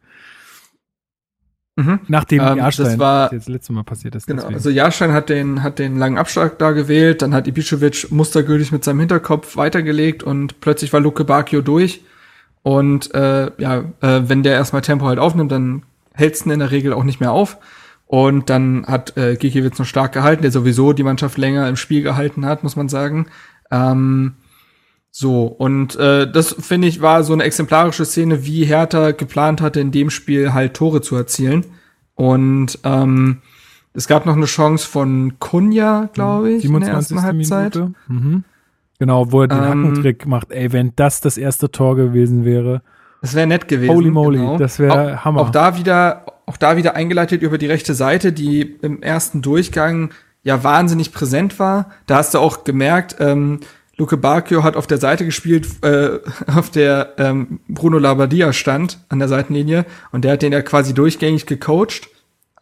Mhm. 1.85 2.01
Nachdem 2.09 2.41
Ähm, 2.41 2.59
Jahrstein, 2.59 2.87
das 2.87 2.99
war- 2.99 3.27
was 3.27 3.33
jetzt 3.33 3.49
letztes 3.49 3.75
Mal 3.75 3.85
passiert 3.85 4.15
ist. 4.15 4.27
Genau, 4.27 4.43
deswegen. 4.43 4.55
also 4.57 4.71
Jahrstein 4.71 5.13
hat 5.13 5.29
den, 5.29 5.63
hat 5.63 5.79
den 5.79 5.97
langen 5.99 6.19
Abschlag 6.19 6.59
da 6.59 6.73
gewählt, 6.73 7.23
dann 7.23 7.35
hat 7.35 7.47
Ibišević 7.47 8.09
mustergültig 8.15 8.73
mit 8.73 8.85
seinem 8.85 9.01
Hinterkopf 9.01 9.57
weitergelegt 9.57 10.23
und 10.23 10.61
plötzlich 10.61 10.93
war 10.93 11.01
Luke 11.01 11.25
Bacchio 11.25 11.61
durch. 11.61 12.03
Und 12.63 13.15
äh, 13.15 13.51
ja, 13.59 13.85
äh, 14.01 14.23
wenn 14.29 14.43
der 14.43 14.53
erstmal 14.55 14.83
Tempo 14.83 15.07
halt 15.07 15.19
aufnimmt, 15.19 15.51
dann 15.53 15.83
hält's 16.13 16.45
ihn 16.45 16.53
in 16.53 16.59
der 16.59 16.71
Regel 16.71 16.93
auch 16.93 17.05
nicht 17.05 17.21
mehr 17.21 17.33
auf. 17.33 17.57
Und 18.07 18.51
dann 18.51 18.85
hat 18.87 19.17
äh, 19.17 19.37
Gikiewicz 19.37 19.79
noch 19.79 19.87
stark 19.87 20.13
gehalten, 20.13 20.43
der 20.43 20.51
sowieso 20.51 20.93
die 20.93 21.05
Mannschaft 21.05 21.39
länger 21.39 21.69
im 21.69 21.77
Spiel 21.77 22.03
gehalten 22.03 22.45
hat, 22.45 22.63
muss 22.65 22.75
man 22.77 22.89
sagen. 22.89 23.27
Ähm, 23.71 24.35
so, 25.13 25.47
und 25.47 25.97
äh, 25.97 26.31
das 26.31 26.55
finde 26.61 26.87
ich 26.89 27.01
war 27.01 27.25
so 27.25 27.33
eine 27.33 27.43
exemplarische 27.43 28.05
Szene, 28.05 28.45
wie 28.45 28.65
Hertha 28.65 29.11
geplant 29.11 29.61
hatte, 29.61 29.81
in 29.81 29.91
dem 29.91 30.11
Spiel 30.11 30.53
halt 30.53 30.75
Tore 30.75 31.01
zu 31.01 31.17
erzielen. 31.17 31.65
Und 32.15 32.79
ähm, 32.85 33.39
es 33.93 34.07
gab 34.07 34.25
noch 34.25 34.37
eine 34.37 34.47
Chance 34.47 34.87
von 34.87 35.39
Kunja, 35.41 36.09
glaube 36.13 36.53
ich, 36.53 36.65
in 36.65 36.73
der 36.73 36.81
27. 36.83 37.17
ersten 37.17 37.23
Halbzeit. 37.23 37.75
Minute. 37.75 37.95
Mhm. 38.09 38.45
Genau, 39.01 39.33
wo 39.33 39.43
er 39.43 39.49
den 39.49 39.59
Ähm, 39.59 39.65
Hackentrick 39.65 40.27
macht. 40.27 40.53
Ey, 40.53 40.73
wenn 40.73 40.93
das 40.95 41.21
das 41.21 41.39
erste 41.39 41.71
Tor 41.71 41.97
gewesen 41.97 42.45
wäre. 42.45 42.83
Das 43.21 43.35
wäre 43.35 43.47
nett 43.47 43.67
gewesen. 43.67 43.93
Holy 43.95 44.11
moly, 44.11 44.39
genau. 44.39 44.59
das 44.59 44.79
wäre 44.79 45.25
Hammer. 45.25 45.41
Auch 45.41 45.51
da 45.51 45.77
wieder, 45.77 46.27
auch 46.47 46.57
da 46.57 46.77
wieder 46.77 46.95
eingeleitet 46.95 47.43
über 47.43 47.59
die 47.59 47.67
rechte 47.67 47.95
Seite, 47.95 48.33
die 48.33 48.63
im 48.83 49.03
ersten 49.03 49.43
Durchgang 49.43 50.11
ja 50.43 50.63
wahnsinnig 50.63 51.13
präsent 51.13 51.59
war. 51.59 51.91
Da 52.07 52.17
hast 52.17 52.35
du 52.35 52.39
auch 52.39 52.65
gemerkt, 52.65 53.17
ähm, 53.19 53.61
Luke 54.01 54.17
Bacchio 54.17 54.65
hat 54.65 54.77
auf 54.77 54.87
der 54.87 54.97
Seite 54.97 55.27
gespielt, 55.27 55.69
äh, 55.83 56.19
auf 56.57 56.71
der 56.71 57.15
ähm, 57.19 57.61
Bruno 57.69 57.99
Labbadia 57.99 58.53
stand 58.55 58.99
an 59.11 59.19
der 59.19 59.29
Seitenlinie 59.29 59.85
und 60.11 60.25
der 60.25 60.33
hat 60.33 60.43
den 60.43 60.53
ja 60.53 60.63
quasi 60.63 60.95
durchgängig 60.95 61.45
gecoacht. 61.45 62.09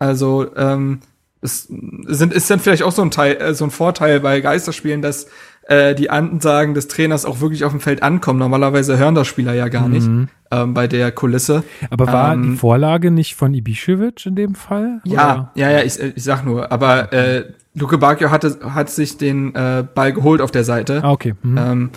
Also 0.00 0.54
ähm, 0.56 0.98
es 1.40 1.68
sind, 1.68 2.32
ist 2.32 2.50
dann 2.50 2.58
vielleicht 2.58 2.82
auch 2.82 2.90
so 2.90 3.02
ein 3.02 3.12
Teil, 3.12 3.36
äh, 3.36 3.54
so 3.54 3.64
ein 3.64 3.70
Vorteil 3.70 4.18
bei 4.18 4.40
Geisterspielen, 4.40 5.00
dass 5.00 5.28
äh, 5.68 5.94
die 5.94 6.10
Ansagen 6.10 6.74
des 6.74 6.88
Trainers 6.88 7.24
auch 7.24 7.40
wirklich 7.40 7.64
auf 7.64 7.72
dem 7.72 7.80
Feld 7.80 8.02
ankommen. 8.02 8.38
Normalerweise 8.38 8.98
hören 8.98 9.14
das 9.14 9.26
Spieler 9.26 9.52
ja 9.54 9.68
gar 9.68 9.88
nicht 9.88 10.06
Mhm. 10.08 10.28
ähm, 10.50 10.74
bei 10.74 10.86
der 10.88 11.12
Kulisse. 11.12 11.62
Aber 11.90 12.06
war 12.06 12.32
ähm, 12.34 12.42
die 12.52 12.56
Vorlage 12.56 13.10
nicht 13.10 13.36
von 13.36 13.52
Ibišević 13.54 14.26
in 14.26 14.34
dem 14.34 14.54
Fall? 14.54 15.00
Ja, 15.04 15.52
ja, 15.54 15.70
ja, 15.70 15.82
ich, 15.82 16.00
ich 16.00 16.24
sag 16.24 16.44
nur. 16.44 16.72
Aber 16.72 17.12
äh, 17.12 17.44
Luke 17.74 17.98
Bacchio 17.98 18.30
hatte, 18.30 18.58
hat 18.74 18.88
sich 18.88 19.18
den 19.18 19.54
äh, 19.54 19.84
Ball 19.94 20.12
geholt 20.14 20.40
auf 20.40 20.50
der 20.50 20.64
Seite. 20.64 21.00
Ah, 21.04 21.12
okay. 21.12 21.34
Mhm. 21.42 21.58
Ähm, 21.58 21.90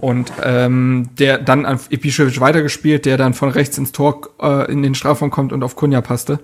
und 0.00 0.32
ähm, 0.42 1.08
der 1.18 1.38
dann 1.38 1.66
an 1.66 1.78
Ibišević 1.78 2.40
weitergespielt, 2.40 3.06
der 3.06 3.16
dann 3.16 3.32
von 3.32 3.48
rechts 3.48 3.78
ins 3.78 3.92
Tor 3.92 4.22
äh, 4.42 4.70
in 4.70 4.82
den 4.82 4.94
Strafraum 4.96 5.30
kommt 5.30 5.52
und 5.52 5.62
auf 5.62 5.76
Kunja 5.76 6.00
passte. 6.00 6.40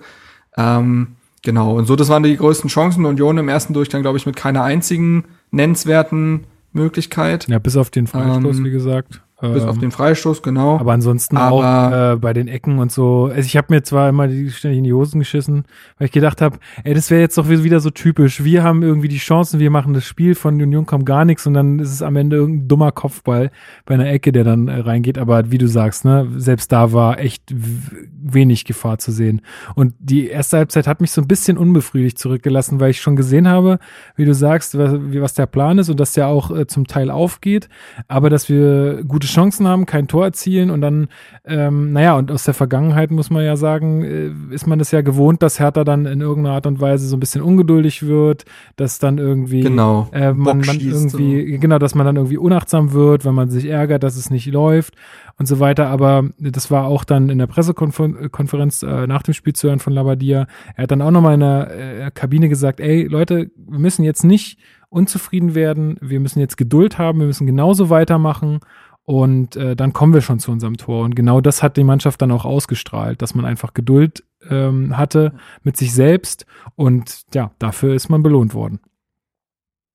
Ähm, 0.55 1.17
genau. 1.43 1.75
Und 1.75 1.85
so, 1.85 1.97
das 1.97 2.07
waren 2.07 2.23
die 2.23 2.37
größten 2.37 2.69
Chancen. 2.69 3.05
Union 3.05 3.37
im 3.37 3.49
ersten 3.49 3.73
Durchgang, 3.73 4.01
glaube 4.03 4.17
ich, 4.17 4.25
mit 4.25 4.37
keiner 4.37 4.63
einzigen 4.63 5.25
nennenswerten 5.51 6.45
Möglichkeit. 6.73 7.47
ja, 7.47 7.59
bis 7.59 7.75
auf 7.77 7.89
den 7.89 8.07
Freistoß, 8.07 8.57
ähm, 8.57 8.65
wie 8.65 8.71
gesagt. 8.71 9.21
Bis 9.41 9.63
Ähm, 9.63 9.69
auf 9.69 9.77
den 9.79 9.91
Freistoß, 9.91 10.43
genau. 10.43 10.77
Aber 10.77 10.93
ansonsten 10.93 11.35
Aber- 11.37 11.51
auch 11.51 12.13
äh, 12.13 12.15
bei 12.17 12.31
den 12.33 12.47
Ecken 12.47 12.77
und 12.79 12.91
so. 12.91 13.25
Also 13.25 13.41
ich 13.47 13.57
habe 13.57 13.67
mir 13.73 13.81
zwar 13.83 14.09
immer 14.09 14.27
die 14.27 14.49
ständig 14.51 14.77
in 14.77 14.83
die 14.83 14.93
Hosen 14.93 15.19
geschissen, 15.19 15.65
weil 15.97 16.05
ich 16.05 16.11
gedacht 16.11 16.41
habe, 16.41 16.57
ey, 16.83 16.93
das 16.93 17.09
wäre 17.09 17.21
jetzt 17.21 17.37
doch 17.37 17.49
wieder 17.49 17.79
so 17.79 17.89
typisch. 17.89 18.43
Wir 18.43 18.63
haben 18.63 18.83
irgendwie 18.83 19.07
die 19.07 19.17
Chancen, 19.17 19.59
wir 19.59 19.71
machen 19.71 19.93
das 19.93 20.05
Spiel, 20.05 20.35
von 20.35 20.61
Union 20.61 20.85
kommt 20.85 21.05
gar 21.05 21.25
nichts 21.25 21.47
und 21.47 21.53
dann 21.55 21.79
ist 21.79 21.91
es 21.91 22.01
am 22.01 22.15
Ende 22.15 22.35
irgendein 22.35 22.67
dummer 22.67 22.91
Kopfball 22.91 23.51
bei 23.85 23.95
einer 23.95 24.07
Ecke, 24.09 24.31
der 24.31 24.43
dann 24.43 24.67
äh, 24.67 24.79
reingeht. 24.79 25.17
Aber 25.17 25.51
wie 25.51 25.57
du 25.57 25.67
sagst, 25.67 26.05
ne, 26.05 26.27
selbst 26.37 26.71
da 26.71 26.93
war 26.93 27.19
echt 27.19 27.43
wenig 27.51 28.65
Gefahr 28.65 28.97
zu 28.99 29.11
sehen. 29.11 29.41
Und 29.75 29.93
die 29.99 30.27
erste 30.27 30.57
Halbzeit 30.57 30.87
hat 30.87 31.01
mich 31.01 31.11
so 31.11 31.21
ein 31.21 31.27
bisschen 31.27 31.57
unbefriedigt 31.57 32.19
zurückgelassen, 32.19 32.79
weil 32.79 32.91
ich 32.91 33.01
schon 33.01 33.15
gesehen 33.15 33.47
habe, 33.47 33.79
wie 34.15 34.25
du 34.25 34.33
sagst, 34.33 34.77
was, 34.77 34.93
was 34.95 35.33
der 35.33 35.45
Plan 35.47 35.77
ist 35.79 35.89
und 35.89 35.99
dass 35.99 36.13
der 36.13 36.27
auch 36.27 36.51
äh, 36.55 36.67
zum 36.67 36.85
Teil 36.87 37.09
aufgeht, 37.09 37.69
aber 38.07 38.29
dass 38.29 38.49
wir 38.49 39.03
gute 39.07 39.27
Chancen 39.31 39.67
haben, 39.67 39.85
kein 39.85 40.07
Tor 40.07 40.25
erzielen 40.25 40.69
und 40.69 40.81
dann, 40.81 41.07
ähm, 41.45 41.93
naja, 41.93 42.15
und 42.17 42.31
aus 42.31 42.43
der 42.43 42.53
Vergangenheit 42.53 43.11
muss 43.11 43.29
man 43.29 43.43
ja 43.43 43.55
sagen, 43.55 44.03
äh, 44.03 44.53
ist 44.53 44.67
man 44.67 44.79
es 44.79 44.91
ja 44.91 45.01
gewohnt, 45.01 45.41
dass 45.41 45.59
Hertha 45.59 45.83
dann 45.83 46.05
in 46.05 46.21
irgendeiner 46.21 46.55
Art 46.55 46.67
und 46.67 46.79
Weise 46.79 47.07
so 47.07 47.15
ein 47.15 47.19
bisschen 47.19 47.41
ungeduldig 47.41 48.05
wird, 48.05 48.45
dass 48.75 48.99
dann 48.99 49.17
irgendwie 49.17 49.61
Genau. 49.61 50.09
äh, 50.11 50.33
man, 50.33 50.59
man 50.59 50.79
irgendwie, 50.79 51.57
genau, 51.59 51.79
dass 51.79 51.95
man 51.95 52.05
dann 52.05 52.15
irgendwie 52.15 52.37
unachtsam 52.37 52.93
wird, 52.93 53.25
wenn 53.25 53.35
man 53.35 53.49
sich 53.49 53.65
ärgert, 53.65 54.03
dass 54.03 54.15
es 54.15 54.29
nicht 54.29 54.47
läuft 54.47 54.95
und 55.37 55.47
so 55.47 55.59
weiter. 55.59 55.87
Aber 55.87 56.25
das 56.39 56.69
war 56.71 56.85
auch 56.85 57.03
dann 57.03 57.29
in 57.29 57.37
der 57.37 57.47
Pressekonferenz 57.47 58.83
äh, 58.83 59.07
nach 59.07 59.23
dem 59.23 59.33
Spiel 59.33 59.53
zu 59.53 59.67
hören 59.67 59.79
von 59.79 59.93
Labadia. 59.93 60.47
Er 60.75 60.83
hat 60.83 60.91
dann 60.91 61.01
auch 61.01 61.11
nochmal 61.11 61.35
in 61.35 61.39
der 61.39 62.05
äh, 62.07 62.11
Kabine 62.11 62.49
gesagt, 62.49 62.79
ey 62.79 63.03
Leute, 63.03 63.51
wir 63.55 63.79
müssen 63.79 64.03
jetzt 64.03 64.23
nicht 64.23 64.59
unzufrieden 64.89 65.55
werden, 65.55 65.97
wir 66.01 66.19
müssen 66.19 66.39
jetzt 66.39 66.57
Geduld 66.57 66.97
haben, 66.97 67.19
wir 67.19 67.27
müssen 67.27 67.47
genauso 67.47 67.89
weitermachen 67.89 68.59
Und 69.03 69.55
äh, 69.55 69.75
dann 69.75 69.93
kommen 69.93 70.13
wir 70.13 70.21
schon 70.21 70.39
zu 70.39 70.51
unserem 70.51 70.77
Tor. 70.77 71.03
Und 71.03 71.15
genau 71.15 71.41
das 71.41 71.63
hat 71.63 71.77
die 71.77 71.83
Mannschaft 71.83 72.21
dann 72.21 72.31
auch 72.31 72.45
ausgestrahlt, 72.45 73.21
dass 73.21 73.35
man 73.35 73.45
einfach 73.45 73.73
Geduld 73.73 74.23
ähm, 74.49 74.97
hatte 74.97 75.33
mit 75.63 75.75
sich 75.77 75.93
selbst. 75.93 76.45
Und 76.75 77.23
ja, 77.33 77.51
dafür 77.59 77.95
ist 77.95 78.09
man 78.09 78.23
belohnt 78.23 78.53
worden. 78.53 78.79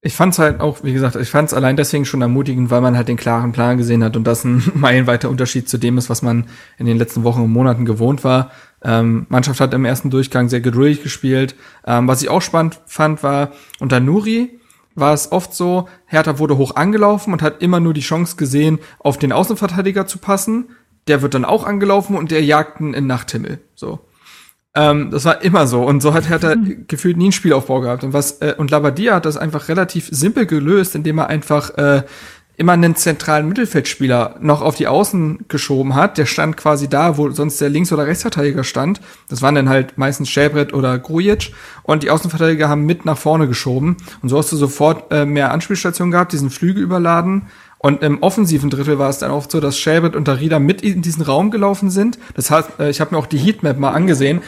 Ich 0.03 0.15
fand's 0.15 0.39
halt 0.39 0.61
auch, 0.61 0.85
wie 0.85 0.93
gesagt, 0.93 1.17
ich 1.17 1.31
fand's 1.31 1.55
allein 1.55 1.77
deswegen 1.77 2.05
schon 2.05 2.23
ermutigend, 2.23 2.71
weil 2.71 2.81
man 2.81 2.97
halt 2.97 3.09
den 3.09 3.17
klaren 3.17 3.53
Plan 3.53 3.77
gesehen 3.77 4.05
hat 4.05 4.17
und 4.17 4.25
das 4.25 4.45
ein 4.45 4.63
meilenweiter 4.75 5.31
Unterschied 5.31 5.69
zu 5.69 5.79
dem 5.79 5.99
ist, 5.99 6.11
was 6.11 6.23
man 6.23 6.47
in 6.79 6.87
den 6.87 6.99
letzten 6.99 7.25
Wochen 7.25 7.43
und 7.43 7.51
Monaten 7.51 7.85
gewohnt 7.85 8.23
war. 8.23 8.51
Ähm, 8.85 9.27
Mannschaft 9.31 9.61
hat 9.61 9.75
im 9.75 9.85
ersten 9.85 10.11
Durchgang 10.11 10.49
sehr 10.49 10.61
geduldig 10.61 11.03
gespielt. 11.03 11.57
Ähm, 11.87 12.07
was 12.07 12.23
ich 12.23 12.29
auch 12.29 12.43
spannend 12.43 12.81
fand, 12.87 13.23
war 13.23 13.53
unter 13.81 13.99
Nuri 13.99 14.61
war 14.97 15.13
es 15.15 15.31
oft 15.31 15.55
so, 15.55 15.89
Hertha 16.07 16.39
wurde 16.39 16.57
hoch 16.57 16.75
angelaufen 16.75 17.33
und 17.33 17.43
hat 17.43 17.63
immer 17.63 17.79
nur 17.79 17.95
die 17.95 18.01
Chance 18.01 18.37
gesehen, 18.37 18.81
auf 18.99 19.19
den 19.19 19.33
Außenverteidiger 19.33 20.07
zu 20.07 20.19
passen. 20.19 20.71
Der 21.07 21.23
wird 21.23 21.35
dann 21.35 21.45
auch 21.45 21.65
angelaufen 21.65 22.17
und 22.17 22.33
der 22.33 22.43
jagt 22.43 22.81
ihn 22.81 22.95
in 22.95 23.07
Nachthimmel. 23.07 23.61
So. 23.77 24.01
Ähm, 24.75 25.11
das 25.11 25.25
war 25.25 25.43
immer 25.43 25.67
so. 25.67 25.83
Und 25.85 26.01
so 26.01 26.15
hat 26.15 26.29
Hertha 26.29 26.57
mhm. 26.57 26.87
gefühlt 26.89 27.17
nie 27.17 27.27
einen 27.27 27.33
Spielaufbau 27.33 27.81
gehabt. 27.81 28.05
Und 28.05 28.13
was, 28.13 28.41
äh, 28.41 28.55
und 28.57 28.71
Labadia 28.71 29.15
hat 29.15 29.27
das 29.27 29.37
einfach 29.37 29.69
relativ 29.69 30.09
simpel 30.11 30.47
gelöst, 30.47 30.95
indem 30.95 31.19
er 31.19 31.29
einfach 31.29 31.71
äh, 31.79 32.03
immer 32.57 32.73
einen 32.73 32.97
zentralen 32.97 33.49
Mittelfeldspieler 33.49 34.37
noch 34.41 34.63
auf 34.63 34.77
die 34.77 34.87
Außen 34.87 35.45
geschoben 35.49 35.95
hat. 35.95 36.17
Der 36.17 36.27
stand 36.27 36.57
quasi 36.57 36.89
da, 36.89 37.19
wo 37.19 37.31
sonst 37.31 37.61
der 37.61 37.69
Links- 37.69 37.93
oder 37.93 38.07
Rechtsverteidiger 38.07 38.65
stand. 38.65 39.01
Das 39.29 39.43
waren 39.43 39.55
dann 39.55 39.69
halt 39.69 39.99
meistens 39.99 40.31
Schäbret 40.31 40.73
oder 40.73 40.99
Grujic. 40.99 41.53
Und 41.83 42.03
die 42.03 42.11
Außenverteidiger 42.11 42.69
haben 42.69 42.87
mit 42.87 43.05
nach 43.05 43.19
vorne 43.19 43.47
geschoben. 43.47 43.97
Und 44.23 44.31
so 44.31 44.39
hast 44.39 44.53
du 44.53 44.57
sofort 44.57 45.13
äh, 45.13 45.27
mehr 45.27 45.53
Anspielstationen 45.53 46.11
gehabt, 46.11 46.33
diesen 46.33 46.51
Flügel 46.51 46.83
überladen. 46.83 47.49
Und 47.79 48.03
im 48.03 48.23
offensiven 48.23 48.71
Drittel 48.71 48.99
war 48.99 49.11
es 49.11 49.19
dann 49.19 49.31
oft 49.31 49.51
so, 49.51 49.61
dass 49.61 49.79
Shelbert 49.79 50.17
und 50.17 50.27
Darida 50.27 50.59
mit 50.59 50.81
in 50.81 51.03
diesen 51.03 51.23
Raum 51.23 51.51
gelaufen 51.51 51.91
sind. 51.91 52.19
Das 52.35 52.51
heißt, 52.51 52.81
äh, 52.81 52.91
ich 52.91 53.01
habe 53.01 53.15
mir 53.15 53.19
auch 53.19 53.27
die 53.27 53.39
Heatmap 53.39 53.79
mal 53.79 53.93
angesehen. 53.93 54.41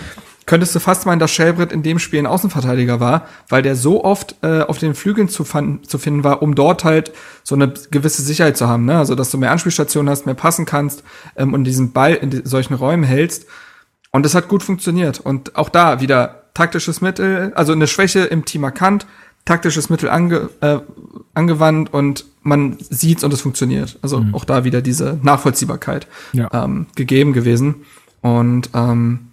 Könntest 0.48 0.74
du 0.74 0.80
fast 0.80 1.04
meinen, 1.04 1.18
dass 1.18 1.30
Shelbrett 1.30 1.72
in 1.72 1.82
dem 1.82 1.98
Spiel 1.98 2.20
ein 2.20 2.26
Außenverteidiger 2.26 3.00
war, 3.00 3.28
weil 3.50 3.60
der 3.60 3.76
so 3.76 4.02
oft 4.02 4.34
äh, 4.40 4.62
auf 4.62 4.78
den 4.78 4.94
Flügeln 4.94 5.28
zu, 5.28 5.44
zu 5.44 5.98
finden 5.98 6.24
war, 6.24 6.40
um 6.40 6.54
dort 6.54 6.84
halt 6.84 7.12
so 7.44 7.54
eine 7.54 7.74
gewisse 7.90 8.22
Sicherheit 8.22 8.56
zu 8.56 8.66
haben. 8.66 8.86
Ne? 8.86 8.96
Also, 8.96 9.14
dass 9.14 9.30
du 9.30 9.36
mehr 9.36 9.50
Anspielstationen 9.50 10.08
hast, 10.08 10.24
mehr 10.24 10.34
passen 10.34 10.64
kannst 10.64 11.04
ähm, 11.36 11.52
und 11.52 11.64
diesen 11.64 11.92
Ball 11.92 12.14
in 12.14 12.46
solchen 12.46 12.72
Räumen 12.72 13.04
hältst. 13.04 13.44
Und 14.10 14.24
das 14.24 14.34
hat 14.34 14.48
gut 14.48 14.62
funktioniert. 14.62 15.20
Und 15.20 15.54
auch 15.54 15.68
da 15.68 16.00
wieder 16.00 16.44
taktisches 16.54 17.02
Mittel, 17.02 17.52
also 17.54 17.72
eine 17.72 17.86
Schwäche 17.86 18.20
im 18.20 18.46
Team 18.46 18.64
erkannt, 18.64 19.06
taktisches 19.44 19.90
Mittel 19.90 20.08
ange, 20.08 20.48
äh, 20.62 20.78
angewandt 21.34 21.92
und 21.92 22.24
man 22.40 22.78
sieht's 22.88 23.22
und 23.22 23.34
es 23.34 23.42
funktioniert. 23.42 23.98
Also 24.00 24.20
mhm. 24.20 24.34
auch 24.34 24.46
da 24.46 24.64
wieder 24.64 24.80
diese 24.80 25.18
Nachvollziehbarkeit 25.22 26.06
ja. 26.32 26.48
ähm, 26.54 26.86
gegeben 26.94 27.34
gewesen. 27.34 27.84
Und 28.22 28.70
ähm, 28.72 29.28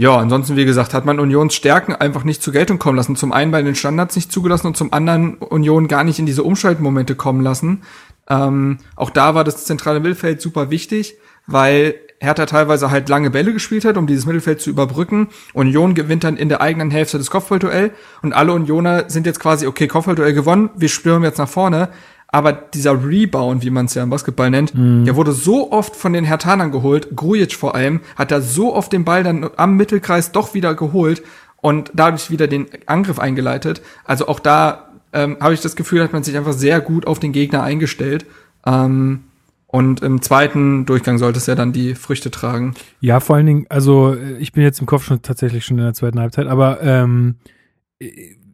ja, 0.00 0.16
ansonsten, 0.16 0.54
wie 0.54 0.64
gesagt, 0.64 0.94
hat 0.94 1.04
man 1.04 1.18
Unions 1.18 1.56
Stärken 1.56 1.92
einfach 1.92 2.22
nicht 2.22 2.40
zur 2.40 2.52
Geltung 2.52 2.78
kommen 2.78 2.96
lassen. 2.96 3.16
Zum 3.16 3.32
einen 3.32 3.50
bei 3.50 3.60
den 3.62 3.74
Standards 3.74 4.14
nicht 4.14 4.30
zugelassen 4.30 4.68
und 4.68 4.76
zum 4.76 4.92
anderen 4.92 5.38
Union 5.38 5.88
gar 5.88 6.04
nicht 6.04 6.20
in 6.20 6.26
diese 6.26 6.44
Umschaltmomente 6.44 7.16
kommen 7.16 7.40
lassen. 7.40 7.82
Ähm, 8.30 8.78
auch 8.94 9.10
da 9.10 9.34
war 9.34 9.42
das 9.42 9.64
zentrale 9.64 9.98
Mittelfeld 9.98 10.40
super 10.40 10.70
wichtig, 10.70 11.16
weil 11.48 11.96
Hertha 12.20 12.46
teilweise 12.46 12.92
halt 12.92 13.08
lange 13.08 13.30
Bälle 13.30 13.52
gespielt 13.52 13.84
hat, 13.84 13.96
um 13.96 14.06
dieses 14.06 14.24
Mittelfeld 14.24 14.60
zu 14.60 14.70
überbrücken. 14.70 15.30
Union 15.52 15.94
gewinnt 15.94 16.22
dann 16.22 16.36
in 16.36 16.48
der 16.48 16.60
eigenen 16.60 16.92
Hälfte 16.92 17.18
das 17.18 17.30
Kopfballduell 17.30 17.90
und 18.22 18.32
alle 18.32 18.52
Unioner 18.52 19.10
sind 19.10 19.26
jetzt 19.26 19.40
quasi, 19.40 19.66
okay, 19.66 19.88
Kopfballduell 19.88 20.32
gewonnen, 20.32 20.70
wir 20.76 20.88
stürmen 20.88 21.24
jetzt 21.24 21.38
nach 21.38 21.48
vorne. 21.48 21.88
Aber 22.30 22.52
dieser 22.52 23.02
Rebound, 23.02 23.64
wie 23.64 23.70
man 23.70 23.86
es 23.86 23.94
ja 23.94 24.02
im 24.02 24.10
Basketball 24.10 24.50
nennt, 24.50 24.74
mm. 24.74 25.04
der 25.04 25.16
wurde 25.16 25.32
so 25.32 25.72
oft 25.72 25.96
von 25.96 26.12
den 26.12 26.24
Hertanern 26.24 26.70
geholt, 26.70 27.16
Grujic 27.16 27.54
vor 27.54 27.74
allem, 27.74 28.00
hat 28.16 28.30
da 28.30 28.42
so 28.42 28.74
oft 28.74 28.92
den 28.92 29.04
Ball 29.04 29.22
dann 29.22 29.48
am 29.56 29.76
Mittelkreis 29.76 30.30
doch 30.30 30.52
wieder 30.52 30.74
geholt 30.74 31.22
und 31.62 31.90
dadurch 31.94 32.30
wieder 32.30 32.46
den 32.46 32.66
Angriff 32.86 33.18
eingeleitet. 33.18 33.80
Also 34.04 34.28
auch 34.28 34.40
da 34.40 34.90
ähm, 35.14 35.38
habe 35.40 35.54
ich 35.54 35.62
das 35.62 35.74
Gefühl, 35.74 36.02
hat 36.02 36.12
man 36.12 36.22
sich 36.22 36.36
einfach 36.36 36.52
sehr 36.52 36.80
gut 36.80 37.06
auf 37.06 37.18
den 37.18 37.32
Gegner 37.32 37.62
eingestellt. 37.62 38.26
Ähm, 38.66 39.24
und 39.66 40.02
im 40.02 40.22
zweiten 40.22 40.86
Durchgang 40.86 41.18
sollte 41.18 41.38
es 41.38 41.46
ja 41.46 41.54
dann 41.54 41.72
die 41.72 41.94
Früchte 41.94 42.30
tragen. 42.30 42.74
Ja, 43.00 43.20
vor 43.20 43.36
allen 43.36 43.46
Dingen, 43.46 43.66
also 43.68 44.16
ich 44.38 44.52
bin 44.52 44.62
jetzt 44.62 44.80
im 44.80 44.86
Kopf 44.86 45.04
schon 45.04 45.20
tatsächlich 45.20 45.64
schon 45.64 45.78
in 45.78 45.84
der 45.84 45.94
zweiten 45.94 46.18
Halbzeit, 46.20 46.46
aber 46.46 46.82
ähm, 46.82 47.36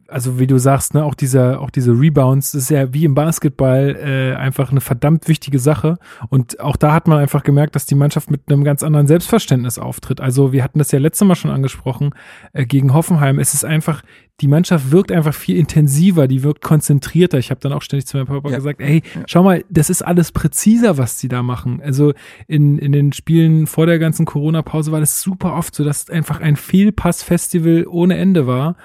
also 0.07 0.39
wie 0.39 0.47
du 0.47 0.57
sagst, 0.59 0.93
ne, 0.93 1.03
auch 1.03 1.15
dieser, 1.15 1.59
auch 1.61 1.69
diese 1.69 1.91
Rebounds, 1.91 2.51
das 2.51 2.63
ist 2.63 2.69
ja 2.69 2.93
wie 2.93 3.05
im 3.05 3.15
Basketball 3.15 3.95
äh, 3.95 4.35
einfach 4.35 4.71
eine 4.71 4.81
verdammt 4.81 5.27
wichtige 5.27 5.57
Sache. 5.57 5.97
Und 6.29 6.59
auch 6.59 6.75
da 6.75 6.93
hat 6.93 7.07
man 7.07 7.19
einfach 7.19 7.43
gemerkt, 7.43 7.75
dass 7.75 7.85
die 7.85 7.95
Mannschaft 7.95 8.29
mit 8.29 8.41
einem 8.47 8.63
ganz 8.63 8.83
anderen 8.83 9.07
Selbstverständnis 9.07 9.79
auftritt. 9.79 10.21
Also 10.21 10.51
wir 10.51 10.63
hatten 10.63 10.79
das 10.79 10.91
ja 10.91 10.99
letztes 10.99 11.27
Mal 11.27 11.35
schon 11.35 11.51
angesprochen 11.51 12.11
äh, 12.53 12.65
gegen 12.65 12.93
Hoffenheim. 12.93 13.39
Es 13.39 13.53
ist 13.53 13.65
einfach, 13.65 14.03
die 14.41 14.47
Mannschaft 14.47 14.91
wirkt 14.91 15.11
einfach 15.11 15.33
viel 15.33 15.57
intensiver, 15.57 16.27
die 16.27 16.43
wirkt 16.43 16.61
konzentrierter. 16.61 17.39
Ich 17.39 17.49
habe 17.49 17.61
dann 17.61 17.73
auch 17.73 17.81
ständig 17.81 18.05
zu 18.05 18.17
meinem 18.17 18.27
Papa 18.27 18.49
ja. 18.49 18.57
gesagt, 18.57 18.81
ey, 18.81 19.01
schau 19.25 19.43
mal, 19.43 19.63
das 19.69 19.89
ist 19.89 20.03
alles 20.03 20.31
präziser, 20.31 20.97
was 20.97 21.19
sie 21.19 21.29
da 21.29 21.41
machen. 21.41 21.81
Also 21.81 22.13
in, 22.47 22.77
in 22.77 22.91
den 22.91 23.11
Spielen 23.13 23.65
vor 23.65 23.87
der 23.87 23.97
ganzen 23.97 24.25
Corona-Pause 24.25 24.91
war 24.91 24.99
das 24.99 25.21
super 25.21 25.55
oft 25.55 25.73
so, 25.73 25.83
dass 25.83 26.09
einfach 26.09 26.41
ein 26.41 26.57
Fehlpass-Festival 26.57 27.85
ohne 27.87 28.17
Ende 28.17 28.45
war. 28.45 28.75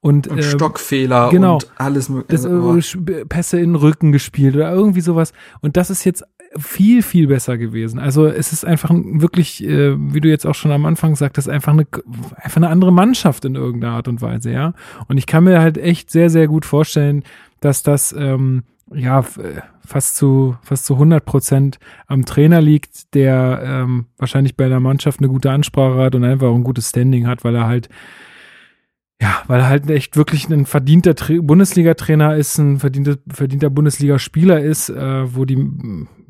Und, 0.00 0.28
und 0.28 0.38
ähm, 0.38 0.42
Stockfehler 0.44 1.28
genau, 1.30 1.54
und 1.54 1.70
alles 1.76 2.08
mögliche. 2.08 2.48
Also, 2.48 2.76
äh, 2.76 3.24
Pässe 3.24 3.58
in 3.58 3.70
den 3.70 3.74
Rücken 3.74 4.12
gespielt 4.12 4.54
oder 4.54 4.72
irgendwie 4.72 5.00
sowas. 5.00 5.32
Und 5.60 5.76
das 5.76 5.90
ist 5.90 6.04
jetzt 6.04 6.24
viel, 6.56 7.02
viel 7.02 7.26
besser 7.26 7.58
gewesen. 7.58 7.98
Also 7.98 8.26
es 8.26 8.52
ist 8.52 8.64
einfach 8.64 8.90
wirklich, 8.92 9.62
äh, 9.64 9.96
wie 9.98 10.20
du 10.20 10.28
jetzt 10.28 10.46
auch 10.46 10.54
schon 10.54 10.72
am 10.72 10.86
Anfang 10.86 11.16
sagtest, 11.16 11.48
einfach 11.48 11.72
eine, 11.72 11.86
einfach 12.36 12.56
eine 12.56 12.68
andere 12.68 12.92
Mannschaft 12.92 13.44
in 13.44 13.54
irgendeiner 13.54 13.94
Art 13.94 14.08
und 14.08 14.22
Weise, 14.22 14.52
ja. 14.52 14.72
Und 15.08 15.18
ich 15.18 15.26
kann 15.26 15.44
mir 15.44 15.60
halt 15.60 15.78
echt 15.78 16.10
sehr, 16.10 16.30
sehr 16.30 16.48
gut 16.48 16.64
vorstellen, 16.64 17.24
dass 17.60 17.82
das 17.82 18.14
ähm, 18.16 18.62
ja 18.94 19.24
fast 19.84 20.16
zu 20.16 20.56
fast 20.62 20.86
zu 20.86 20.94
100 20.94 21.24
Prozent 21.24 21.78
am 22.06 22.24
Trainer 22.24 22.60
liegt, 22.60 23.14
der 23.14 23.60
ähm, 23.62 24.06
wahrscheinlich 24.16 24.56
bei 24.56 24.68
der 24.68 24.80
Mannschaft 24.80 25.20
eine 25.20 25.28
gute 25.28 25.50
Ansprache 25.50 25.98
hat 25.98 26.14
und 26.14 26.24
einfach 26.24 26.46
auch 26.46 26.54
ein 26.54 26.64
gutes 26.64 26.90
Standing 26.90 27.26
hat, 27.26 27.44
weil 27.44 27.54
er 27.54 27.66
halt 27.66 27.88
ja, 29.20 29.42
weil 29.48 29.58
er 29.58 29.68
halt 29.68 29.90
echt 29.90 30.16
wirklich 30.16 30.48
ein 30.48 30.64
verdienter 30.64 31.14
Bundesliga-Trainer 31.14 32.36
ist, 32.36 32.56
ein 32.58 32.78
verdienter, 32.78 33.16
verdienter 33.28 33.68
Bundesligaspieler 33.68 34.60
ist, 34.60 34.90
äh, 34.90 35.34
wo 35.34 35.44
die, 35.44 35.58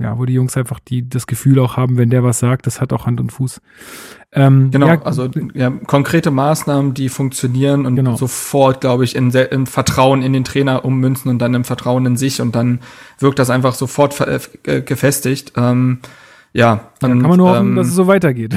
ja, 0.01 0.19
wo 0.19 0.25
die 0.25 0.33
Jungs 0.33 0.57
einfach 0.57 0.81
die 0.81 1.07
das 1.07 1.27
Gefühl 1.27 1.59
auch 1.59 1.77
haben, 1.77 1.99
wenn 1.99 2.09
der 2.09 2.25
was 2.25 2.39
sagt, 2.39 2.67
das 2.67 2.81
hat 2.81 2.95
auch 2.95 3.05
Hand 3.05 3.21
und 3.21 3.31
Fuß. 3.31 3.61
Ähm, 4.33 4.71
genau, 4.71 4.87
ja, 4.87 5.03
also 5.03 5.29
ja, 5.53 5.69
konkrete 5.71 6.31
Maßnahmen, 6.31 6.95
die 6.95 7.11
funktionieren 7.11 7.85
und 7.85 7.95
genau. 7.97 8.17
sofort, 8.17 8.81
glaube 8.81 9.05
ich, 9.05 9.17
in, 9.17 9.31
in 9.33 9.67
Vertrauen 9.67 10.23
in 10.23 10.33
den 10.33 10.45
Trainer 10.45 10.87
ummünzen 10.87 11.31
und 11.31 11.41
dann 11.41 11.53
im 11.53 11.65
Vertrauen 11.65 12.07
in 12.07 12.17
sich 12.17 12.41
und 12.41 12.55
dann 12.55 12.81
wirkt 13.19 13.39
das 13.39 13.51
einfach 13.51 13.75
sofort 13.75 14.19
äh, 14.21 14.81
gefestigt. 14.81 15.53
Ähm, 15.57 15.99
ja, 16.59 16.91
dann 16.99 17.21
kann 17.21 17.31
man 17.31 17.39
nur 17.39 17.51
hoffen, 17.51 17.69
ähm, 17.69 17.77
dass 17.77 17.87
es 17.87 17.95
so 17.95 18.09
weitergeht. 18.09 18.53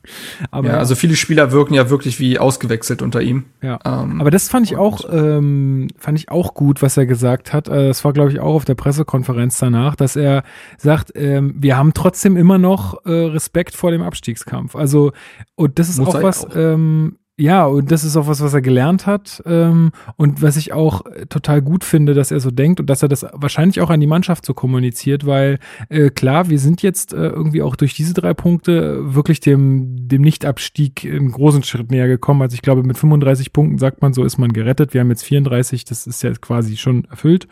aber 0.52 0.68
ja, 0.68 0.78
also 0.78 0.94
viele 0.94 1.16
Spieler 1.16 1.50
wirken 1.50 1.74
ja 1.74 1.90
wirklich 1.90 2.20
wie 2.20 2.38
ausgewechselt 2.38 3.02
unter 3.02 3.22
ihm. 3.22 3.46
Ja. 3.60 3.80
Ähm, 3.84 4.20
aber 4.20 4.30
das 4.30 4.48
fand 4.48 4.66
ich 4.66 4.76
auch, 4.76 5.00
ähm, 5.10 5.88
fand 5.98 6.16
ich 6.16 6.30
auch 6.30 6.54
gut, 6.54 6.80
was 6.80 6.96
er 6.96 7.06
gesagt 7.06 7.52
hat. 7.52 7.66
Äh, 7.66 7.88
das 7.88 8.04
war, 8.04 8.12
glaube 8.12 8.30
ich, 8.30 8.38
auch 8.38 8.54
auf 8.54 8.64
der 8.64 8.76
Pressekonferenz 8.76 9.58
danach, 9.58 9.96
dass 9.96 10.14
er 10.14 10.44
sagt, 10.78 11.10
ähm, 11.16 11.56
wir 11.58 11.76
haben 11.76 11.92
trotzdem 11.92 12.36
immer 12.36 12.58
noch 12.58 13.04
äh, 13.04 13.10
Respekt 13.10 13.74
vor 13.74 13.90
dem 13.90 14.02
Abstiegskampf. 14.02 14.76
Also 14.76 15.10
und 15.56 15.80
das 15.80 15.88
ist 15.88 15.98
Muss 15.98 16.14
auch 16.14 16.22
was. 16.22 16.44
Auch. 16.44 16.54
Ähm, 16.54 17.16
ja, 17.40 17.64
und 17.64 17.90
das 17.90 18.04
ist 18.04 18.18
auch 18.18 18.26
was, 18.26 18.42
was 18.42 18.52
er 18.52 18.60
gelernt 18.60 19.06
hat 19.06 19.42
ähm, 19.46 19.92
und 20.16 20.42
was 20.42 20.58
ich 20.58 20.74
auch 20.74 21.06
äh, 21.06 21.24
total 21.24 21.62
gut 21.62 21.84
finde, 21.84 22.12
dass 22.12 22.30
er 22.30 22.38
so 22.38 22.50
denkt 22.50 22.80
und 22.80 22.90
dass 22.90 23.02
er 23.02 23.08
das 23.08 23.24
wahrscheinlich 23.32 23.80
auch 23.80 23.88
an 23.88 24.00
die 24.00 24.06
Mannschaft 24.06 24.44
so 24.44 24.52
kommuniziert, 24.52 25.24
weil 25.24 25.58
äh, 25.88 26.10
klar, 26.10 26.50
wir 26.50 26.58
sind 26.58 26.82
jetzt 26.82 27.14
äh, 27.14 27.28
irgendwie 27.28 27.62
auch 27.62 27.76
durch 27.76 27.94
diese 27.94 28.12
drei 28.12 28.34
Punkte 28.34 29.14
wirklich 29.14 29.40
dem, 29.40 30.06
dem 30.06 30.20
Nichtabstieg 30.20 31.06
einen 31.06 31.32
großen 31.32 31.62
Schritt 31.62 31.90
näher 31.90 32.08
gekommen. 32.08 32.42
Also 32.42 32.54
ich 32.54 32.62
glaube, 32.62 32.82
mit 32.82 32.98
35 32.98 33.54
Punkten 33.54 33.78
sagt 33.78 34.02
man, 34.02 34.12
so 34.12 34.22
ist 34.22 34.36
man 34.36 34.52
gerettet. 34.52 34.92
Wir 34.92 35.00
haben 35.00 35.10
jetzt 35.10 35.24
34, 35.24 35.86
das 35.86 36.06
ist 36.06 36.22
ja 36.22 36.32
quasi 36.32 36.76
schon 36.76 37.06
erfüllt, 37.06 37.48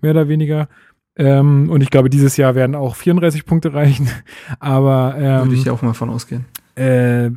mehr 0.00 0.12
oder 0.12 0.28
weniger. 0.28 0.68
Ähm, 1.14 1.68
und 1.68 1.82
ich 1.82 1.90
glaube, 1.90 2.08
dieses 2.08 2.38
Jahr 2.38 2.54
werden 2.54 2.74
auch 2.74 2.96
34 2.96 3.44
Punkte 3.44 3.74
reichen. 3.74 4.08
Aber 4.60 5.14
ähm, 5.18 5.48
würde 5.50 5.54
ich 5.56 5.68
auch 5.68 5.82
mal 5.82 5.92
von 5.92 6.08
ausgehen 6.08 6.46
äh, 6.76 7.30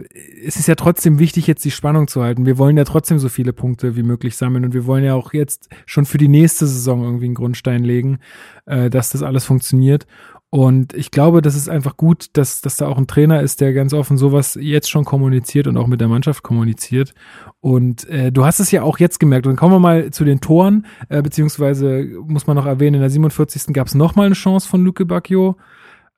es 0.46 0.58
ist 0.58 0.68
ja 0.68 0.76
trotzdem 0.76 1.18
wichtig, 1.18 1.48
jetzt 1.48 1.64
die 1.64 1.72
Spannung 1.72 2.08
zu 2.08 2.22
halten. 2.22 2.46
Wir 2.46 2.58
wollen 2.58 2.78
ja 2.78 2.84
trotzdem 2.84 3.20
so 3.20 3.30
viele 3.30 3.54
Punkte 3.54 3.96
wie 3.96 4.04
möglich 4.04 4.36
sammeln 4.36 4.66
und 4.66 4.74
wir 4.74 4.86
wollen 4.86 5.04
ja 5.04 5.16
auch 5.16 5.34
jetzt 5.34 5.70
schon 5.86 6.06
für 6.06 6.18
die 6.18 6.28
nächste 6.28 6.68
Saison 6.68 7.04
irgendwie 7.04 7.26
einen 7.26 7.36
Grundstein 7.36 7.84
legen, 7.84 8.20
äh, 8.66 8.90
dass 8.90 9.12
das 9.12 9.24
alles 9.24 9.46
funktioniert. 9.46 10.06
Und 10.52 10.94
ich 10.94 11.12
glaube, 11.12 11.42
das 11.44 11.56
ist 11.56 11.70
einfach 11.70 11.96
gut, 11.96 12.30
dass, 12.34 12.62
dass 12.62 12.76
da 12.76 12.88
auch 12.88 12.98
ein 12.98 13.06
Trainer 13.06 13.42
ist, 13.42 13.62
der 13.62 13.72
ganz 13.72 13.94
offen 13.94 14.18
sowas 14.18 14.58
jetzt 14.60 14.90
schon 14.90 15.06
kommuniziert 15.06 15.68
und 15.68 15.78
auch 15.78 15.86
mit 15.86 16.02
der 16.02 16.08
Mannschaft 16.08 16.42
kommuniziert. 16.42 17.14
Und 17.62 18.10
äh, 18.10 18.32
du 18.32 18.44
hast 18.46 18.60
es 18.60 18.72
ja 18.72 18.82
auch 18.82 18.98
jetzt 18.98 19.20
gemerkt. 19.20 19.46
Und 19.46 19.58
kommen 19.58 19.76
wir 19.76 19.80
mal 19.80 20.10
zu 20.10 20.26
den 20.26 20.42
Toren, 20.42 20.88
äh, 21.10 21.22
beziehungsweise 21.22 22.08
muss 22.26 22.48
man 22.48 22.56
noch 22.56 22.66
erwähnen, 22.66 22.96
in 22.96 23.02
der 23.02 23.12
47. 23.12 23.74
gab 23.74 23.88
es 23.88 23.96
nochmal 23.96 24.26
eine 24.26 24.36
Chance 24.36 24.68
von 24.68 24.84
Luke 24.84 25.06
Bacchio 25.06 25.56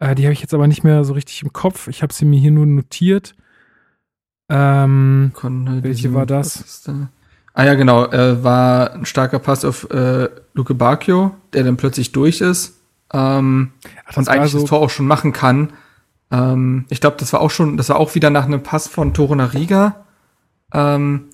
Äh, 0.02 0.16
die 0.16 0.24
habe 0.26 0.34
ich 0.34 0.41
jetzt 0.41 0.54
aber 0.54 0.68
nicht 0.68 0.84
mehr 0.84 1.04
so 1.04 1.14
richtig 1.14 1.43
im 1.43 1.54
Kopf. 1.54 1.88
Ich 1.88 2.02
habe 2.02 2.12
sie 2.12 2.26
mir 2.26 2.39
hier 2.39 2.52
nur 2.52 2.66
notiert. 2.66 3.36
Ähm, 4.49 5.32
Konrad, 5.34 5.84
welche 5.84 6.14
war 6.14 6.26
das? 6.26 6.82
da? 6.84 7.10
Ah 7.54 7.66
ja, 7.66 7.76
genau. 7.76 8.06
Äh, 8.08 8.43
war 8.43 8.93
ein 8.93 9.06
starker 9.06 9.39
Pass 9.39 9.64
auf 9.64 9.89
äh, 9.91 10.28
Luke 10.54 10.74
Bacchio, 10.74 11.36
der 11.54 11.64
dann 11.64 11.78
plötzlich 11.78 12.12
durch 12.12 12.41
ist. 12.41 12.80
Ähm, 13.14 13.72
Ach, 14.08 14.18
und 14.18 14.28
eigentlich 14.28 14.52
so- 14.52 14.60
das 14.62 14.70
Tor 14.70 14.80
auch 14.80 14.89
schon 14.89 15.06
machen 15.06 15.34
kann. 15.34 15.72
Ähm, 16.32 16.86
ich 16.89 16.99
glaube, 16.99 17.18
das 17.20 17.32
war 17.32 17.41
auch 17.41 17.52
schon, 17.52 17.78
das 17.78 17.89
war 17.89 17.97
auch 17.97 18.16
wieder 18.16 18.30
nach 18.32 18.45
einem 18.45 18.64
Pass 18.64 18.88
von 18.88 19.14
Torunariga. 19.14 20.06
Ähm, 20.74 21.26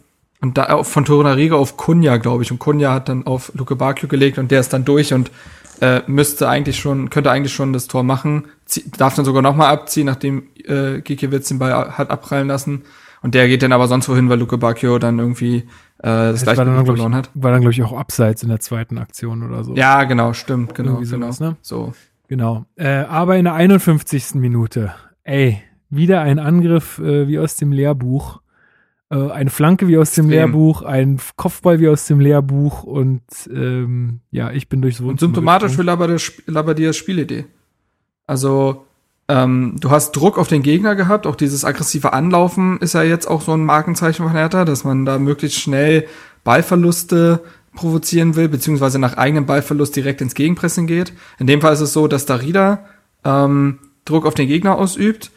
und 0.42 0.58
da 0.58 0.80
äh, 0.80 0.84
von 0.84 1.06
Torunariga 1.06 1.56
auf 1.56 1.78
Kunja, 1.78 2.18
glaube 2.18 2.44
ich. 2.44 2.52
Und 2.52 2.60
Kunja 2.60 2.92
hat 2.94 3.08
dann 3.08 3.26
auf 3.26 3.52
Luke 3.56 3.76
Bacchio 3.78 4.10
gelegt 4.10 4.38
und 4.38 4.52
der 4.52 4.60
ist 4.60 4.74
dann 4.74 4.84
durch 4.86 5.14
und 5.14 5.32
äh, 5.82 6.02
müsste 6.08 6.50
eigentlich 6.50 6.78
schon, 6.80 7.10
könnte 7.10 7.32
eigentlich 7.32 7.54
schon 7.54 7.74
das 7.74 7.88
Tor 7.88 8.04
machen. 8.04 8.48
Darf 8.98 9.16
dann 9.16 9.26
sogar 9.26 9.42
nochmal 9.42 9.72
abziehen, 9.74 10.06
nachdem 10.06 10.44
äh, 10.66 11.02
Gikiewicz 11.02 11.48
den 11.50 11.60
Ball 11.60 11.98
hat 11.98 12.10
abprallen 12.10 12.48
lassen. 12.48 12.84
Und 13.22 13.34
der 13.34 13.48
geht 13.48 13.64
dann 13.64 13.72
aber 13.74 13.88
sonst 13.88 14.08
wohin, 14.10 14.30
weil 14.30 14.40
Luke 14.40 14.58
Bacchio 14.58 15.00
dann 15.00 15.20
irgendwie 15.20 15.58
äh, 15.58 15.64
das, 16.04 16.44
Das 16.44 16.54
glaub 16.56 16.86
verloren 16.86 17.16
hat. 17.16 17.30
war 17.34 17.52
dann, 17.52 17.62
glaube 17.62 17.74
ich, 17.74 17.84
auch 17.84 17.98
abseits 17.98 18.44
in 18.44 18.50
der 18.50 18.60
zweiten 18.60 18.98
Aktion 18.98 19.44
oder 19.44 19.64
so. 19.64 19.76
Ja, 19.76 20.04
genau, 20.04 20.34
stimmt, 20.34 20.76
genau, 20.76 20.92
Irgendwie 20.92 21.10
genau. 21.10 21.26
sowas, 21.28 21.40
ne? 21.40 21.58
So. 21.62 21.94
Genau. 22.28 22.66
Äh, 22.76 22.88
aber 22.88 23.38
in 23.38 23.46
der 23.46 23.54
51. 23.56 24.36
Minute, 24.36 24.94
ey, 25.24 25.62
wieder 25.90 26.22
ein 26.22 26.40
Angriff 26.40 27.00
äh, 27.00 27.28
wie 27.28 27.40
aus 27.40 27.56
dem 27.56 27.72
Lehrbuch. 27.72 28.42
Äh, 29.10 29.32
eine 29.32 29.50
Flanke 29.50 29.88
wie 29.88 29.98
aus 29.98 30.12
dem 30.12 30.26
Extrem. 30.26 30.52
Lehrbuch, 30.52 30.82
ein 30.82 31.20
Kopfball 31.38 31.80
wie 31.80 31.88
aus 31.88 32.06
dem 32.08 32.20
Lehrbuch 32.20 32.84
und 32.84 33.22
ähm, 33.50 34.20
ja, 34.32 34.52
ich 34.52 34.68
bin 34.68 34.82
durchs 34.82 35.00
Und 35.00 35.08
Wohnzimmer. 35.08 35.34
symptomatisch 35.34 35.74
für 35.74 35.84
Labadias 36.52 36.98
Spielidee. 36.98 37.46
Also, 38.26 38.86
ähm, 39.30 39.76
du 39.80 39.92
hast 39.92 40.12
Druck 40.12 40.38
auf 40.38 40.50
den 40.50 40.62
Gegner 40.62 40.96
gehabt, 40.96 41.26
auch 41.26 41.36
dieses 41.36 41.64
aggressive 41.64 42.12
Anlaufen 42.12 42.80
ist 42.80 42.94
ja 42.94 43.04
jetzt 43.04 43.28
auch 43.28 43.42
so 43.42 43.54
ein 43.54 43.64
Markenzeichen 43.64 44.24
von 44.26 44.34
Hertha, 44.34 44.66
dass 44.66 44.84
man 44.84 45.06
da 45.06 45.20
möglichst 45.20 45.60
schnell 45.60 46.06
Ballverluste 46.44 47.42
provozieren 47.76 48.36
will, 48.36 48.50
beziehungsweise 48.50 49.00
nach 49.00 49.16
eigenem 49.16 49.46
Ballverlust 49.46 49.96
direkt 49.96 50.20
ins 50.22 50.34
Gegenpressing 50.34 50.88
geht. 50.88 51.14
In 51.40 51.48
dem 51.48 51.62
Fall 51.62 51.74
ist 51.74 51.82
es 51.82 51.94
so, 51.94 52.08
dass 52.08 52.26
Darida 52.26 52.86
ähm, 53.24 53.80
Druck 54.04 54.26
auf 54.26 54.34
den 54.34 54.48
Gegner 54.48 54.78
ausübt. 54.78 55.32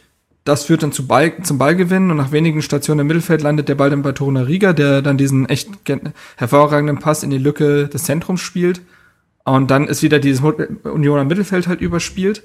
Das 0.51 0.64
führt 0.64 0.82
dann 0.82 0.90
zu 0.90 1.07
Ball, 1.07 1.32
zum 1.44 1.59
Ballgewinn 1.59 2.11
und 2.11 2.16
nach 2.16 2.32
wenigen 2.32 2.61
Stationen 2.61 3.03
im 3.03 3.07
Mittelfeld 3.07 3.40
landet 3.40 3.68
der 3.68 3.76
Ball 3.76 3.88
dann 3.90 4.03
bei 4.03 4.11
Toruna 4.11 4.40
Riga, 4.40 4.72
der 4.72 5.01
dann 5.01 5.16
diesen 5.16 5.48
echt 5.48 5.84
gen- 5.84 6.12
hervorragenden 6.36 6.98
Pass 6.98 7.22
in 7.22 7.30
die 7.30 7.38
Lücke 7.38 7.86
des 7.86 8.03
Zentrums 8.03 8.40
spielt. 8.40 8.80
Und 9.44 9.70
dann 9.70 9.86
ist 9.86 10.03
wieder 10.03 10.18
dieses 10.18 10.42
Mut- 10.42 10.84
Unioner 10.84 11.24
Mittelfeld 11.24 11.68
halt 11.68 11.80
überspielt. 11.80 12.42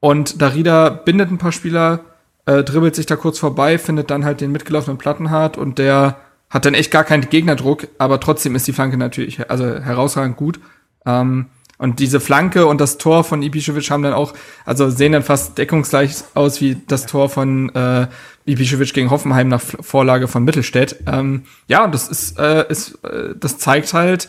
Und 0.00 0.42
Darida 0.42 0.90
bindet 0.90 1.30
ein 1.30 1.38
paar 1.38 1.52
Spieler, 1.52 2.00
äh, 2.44 2.62
dribbelt 2.62 2.94
sich 2.94 3.06
da 3.06 3.16
kurz 3.16 3.38
vorbei, 3.38 3.78
findet 3.78 4.10
dann 4.10 4.26
halt 4.26 4.42
den 4.42 4.52
mitgelaufenen 4.52 4.98
Plattenhardt 4.98 5.56
und 5.56 5.78
der 5.78 6.16
hat 6.50 6.66
dann 6.66 6.74
echt 6.74 6.90
gar 6.90 7.04
keinen 7.04 7.30
Gegnerdruck, 7.30 7.88
aber 7.96 8.20
trotzdem 8.20 8.54
ist 8.54 8.66
die 8.66 8.72
Flanke 8.74 8.98
natürlich 8.98 9.48
also 9.50 9.64
herausragend 9.64 10.36
gut. 10.36 10.60
Ähm, 11.06 11.46
und 11.80 11.98
diese 11.98 12.20
Flanke 12.20 12.66
und 12.66 12.78
das 12.78 12.98
Tor 12.98 13.24
von 13.24 13.42
Ibišević 13.42 13.90
haben 13.90 14.02
dann 14.02 14.12
auch, 14.12 14.34
also 14.66 14.90
sehen 14.90 15.12
dann 15.12 15.22
fast 15.22 15.56
deckungsgleich 15.56 16.12
aus 16.34 16.60
wie 16.60 16.76
das 16.86 17.06
Tor 17.06 17.30
von 17.30 17.74
äh, 17.74 18.06
Ibišević 18.46 18.92
gegen 18.92 19.08
Hoffenheim 19.08 19.48
nach 19.48 19.62
Vorlage 19.62 20.28
von 20.28 20.44
Mittelstädt. 20.44 20.96
Ähm, 21.06 21.44
ja, 21.68 21.82
und 21.82 21.94
das 21.94 22.08
ist, 22.08 22.38
äh, 22.38 22.66
ist 22.68 23.02
äh, 23.02 23.34
das 23.34 23.56
zeigt 23.56 23.94
halt, 23.94 24.28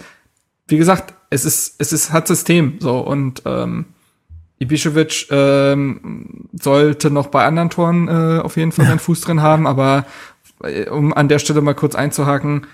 wie 0.69 0.77
gesagt, 0.77 1.13
es 1.29 1.43
ist, 1.43 1.75
es 1.77 1.91
ist, 1.91 2.13
hat 2.13 2.25
System, 2.25 2.77
so, 2.79 2.99
und, 2.99 3.41
ähm, 3.45 3.85
Ibišević 4.61 5.27
ähm, 5.31 6.47
sollte 6.53 7.11
noch 7.11 7.27
bei 7.27 7.43
anderen 7.43 7.69
Toren 7.69 8.07
äh, 8.07 8.39
auf 8.39 8.55
jeden 8.55 8.71
Fall 8.71 8.85
seinen 8.85 8.99
Fuß 8.99 9.19
drin 9.21 9.41
haben, 9.41 9.67
aber 9.67 10.05
äh, 10.63 10.87
um 10.87 11.13
an 11.13 11.27
der 11.27 11.39
Stelle 11.39 11.59
mal 11.59 11.75
kurz 11.75 11.95
einzuhaken, 11.95 12.65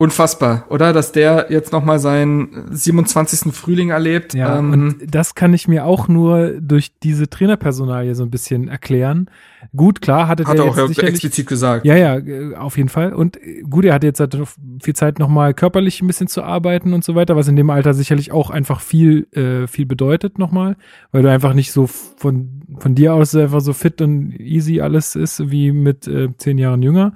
unfassbar, 0.00 0.64
oder? 0.70 0.94
Dass 0.94 1.12
der 1.12 1.48
jetzt 1.50 1.72
noch 1.72 1.84
mal 1.84 1.98
seinen 1.98 2.68
27. 2.70 3.52
Frühling 3.52 3.90
erlebt. 3.90 4.32
Ja, 4.32 4.58
ähm, 4.58 4.72
und 4.72 5.14
das 5.14 5.34
kann 5.34 5.52
ich 5.52 5.68
mir 5.68 5.84
auch 5.84 6.08
nur 6.08 6.52
durch 6.58 6.98
diese 7.02 7.28
Trainerpersonalie 7.28 8.14
so 8.14 8.22
ein 8.22 8.30
bisschen 8.30 8.68
erklären. 8.68 9.28
Gut, 9.76 10.00
klar, 10.00 10.26
hatte 10.26 10.46
hat 10.46 10.56
er 10.56 10.64
auch 10.64 10.78
jetzt 10.78 11.02
explizit 11.02 11.46
gesagt. 11.46 11.84
Ja, 11.84 11.96
ja, 11.96 12.16
äh, 12.16 12.54
auf 12.54 12.78
jeden 12.78 12.88
Fall. 12.88 13.12
Und 13.12 13.36
äh, 13.36 13.60
gut, 13.68 13.84
er 13.84 13.92
hat 13.92 14.02
jetzt 14.02 14.20
halt 14.20 14.38
viel 14.82 14.94
Zeit, 14.94 15.18
nochmal 15.18 15.52
körperlich 15.52 16.00
ein 16.00 16.06
bisschen 16.06 16.28
zu 16.28 16.42
arbeiten 16.42 16.94
und 16.94 17.04
so 17.04 17.14
weiter, 17.14 17.36
was 17.36 17.48
in 17.48 17.56
dem 17.56 17.68
Alter 17.68 17.92
sicherlich 17.92 18.32
auch 18.32 18.48
einfach 18.48 18.80
viel, 18.80 19.28
äh, 19.32 19.66
viel 19.66 19.84
bedeutet 19.84 20.38
nochmal, 20.38 20.76
weil 21.12 21.20
du 21.20 21.30
einfach 21.30 21.52
nicht 21.52 21.72
so 21.72 21.86
von, 21.86 22.62
von 22.78 22.94
dir 22.94 23.12
aus 23.12 23.34
einfach 23.34 23.60
so 23.60 23.74
fit 23.74 24.00
und 24.00 24.32
easy 24.40 24.80
alles 24.80 25.14
ist, 25.14 25.50
wie 25.50 25.72
mit 25.72 26.08
äh, 26.08 26.30
zehn 26.38 26.56
Jahren 26.56 26.80
jünger. 26.80 27.12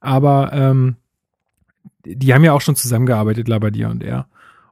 Aber 0.00 0.50
ähm, 0.54 0.96
die 2.04 2.34
haben 2.34 2.44
ja 2.44 2.52
auch 2.52 2.60
schon 2.60 2.76
zusammengearbeitet, 2.76 3.48
Labadia 3.48 3.90
und 3.90 4.02
er. 4.02 4.26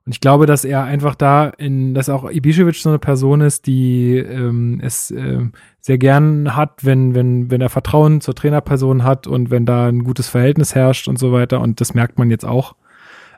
Und 0.06 0.12
ich 0.12 0.20
glaube, 0.20 0.46
dass 0.46 0.64
er 0.64 0.84
einfach 0.84 1.14
da 1.14 1.48
in, 1.48 1.94
dass 1.94 2.08
auch 2.08 2.24
Ibišević 2.24 2.82
so 2.82 2.88
eine 2.88 2.98
Person 2.98 3.42
ist, 3.42 3.66
die 3.66 4.16
ähm, 4.16 4.80
es 4.82 5.10
ähm, 5.10 5.52
sehr 5.80 5.98
gern 5.98 6.56
hat, 6.56 6.84
wenn, 6.84 7.14
wenn, 7.14 7.50
wenn 7.50 7.60
er 7.60 7.68
Vertrauen 7.68 8.20
zur 8.20 8.34
Trainerperson 8.34 9.04
hat 9.04 9.26
und 9.26 9.50
wenn 9.50 9.66
da 9.66 9.86
ein 9.86 10.04
gutes 10.04 10.28
Verhältnis 10.28 10.74
herrscht 10.74 11.06
und 11.06 11.18
so 11.18 11.32
weiter. 11.32 11.60
Und 11.60 11.80
das 11.80 11.94
merkt 11.94 12.18
man 12.18 12.30
jetzt 12.30 12.46
auch. 12.46 12.74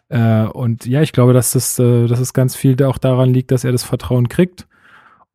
Äh, 0.09 0.45
und 0.45 0.86
ja, 0.86 1.03
ich 1.03 1.12
glaube, 1.12 1.32
dass 1.32 1.53
das, 1.53 1.78
äh, 1.78 2.07
dass 2.07 2.20
es 2.20 2.32
ganz 2.32 2.55
viel 2.55 2.82
auch 2.84 2.99
daran 2.99 3.30
liegt, 3.30 3.51
dass 3.51 3.64
er 3.64 3.72
das 3.72 3.82
Vertrauen 3.82 4.28
kriegt. 4.28 4.66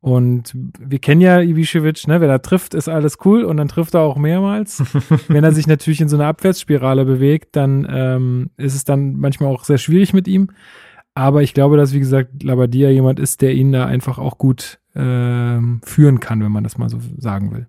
Und 0.00 0.54
wir 0.54 1.00
kennen 1.00 1.20
ja 1.20 1.38
Ibišević, 1.38 2.08
ne? 2.08 2.20
Wenn 2.20 2.30
er 2.30 2.40
trifft, 2.40 2.74
ist 2.74 2.88
alles 2.88 3.18
cool 3.24 3.42
und 3.42 3.56
dann 3.56 3.66
trifft 3.66 3.94
er 3.94 4.02
auch 4.02 4.16
mehrmals. 4.16 4.82
Wenn 5.28 5.42
er 5.42 5.52
sich 5.52 5.66
natürlich 5.66 6.00
in 6.00 6.08
so 6.08 6.16
einer 6.16 6.26
Abwärtsspirale 6.26 7.04
bewegt, 7.04 7.56
dann 7.56 7.86
ähm, 7.90 8.50
ist 8.56 8.76
es 8.76 8.84
dann 8.84 9.16
manchmal 9.16 9.52
auch 9.52 9.64
sehr 9.64 9.78
schwierig 9.78 10.12
mit 10.12 10.28
ihm. 10.28 10.50
Aber 11.14 11.42
ich 11.42 11.52
glaube, 11.52 11.76
dass, 11.76 11.92
wie 11.92 11.98
gesagt, 11.98 12.44
Labadia 12.44 12.90
jemand 12.90 13.18
ist, 13.18 13.42
der 13.42 13.52
ihn 13.54 13.72
da 13.72 13.86
einfach 13.86 14.18
auch 14.18 14.38
gut 14.38 14.78
ähm, 14.94 15.80
führen 15.84 16.20
kann, 16.20 16.44
wenn 16.44 16.52
man 16.52 16.62
das 16.62 16.78
mal 16.78 16.88
so 16.88 17.00
sagen 17.16 17.52
will. 17.52 17.66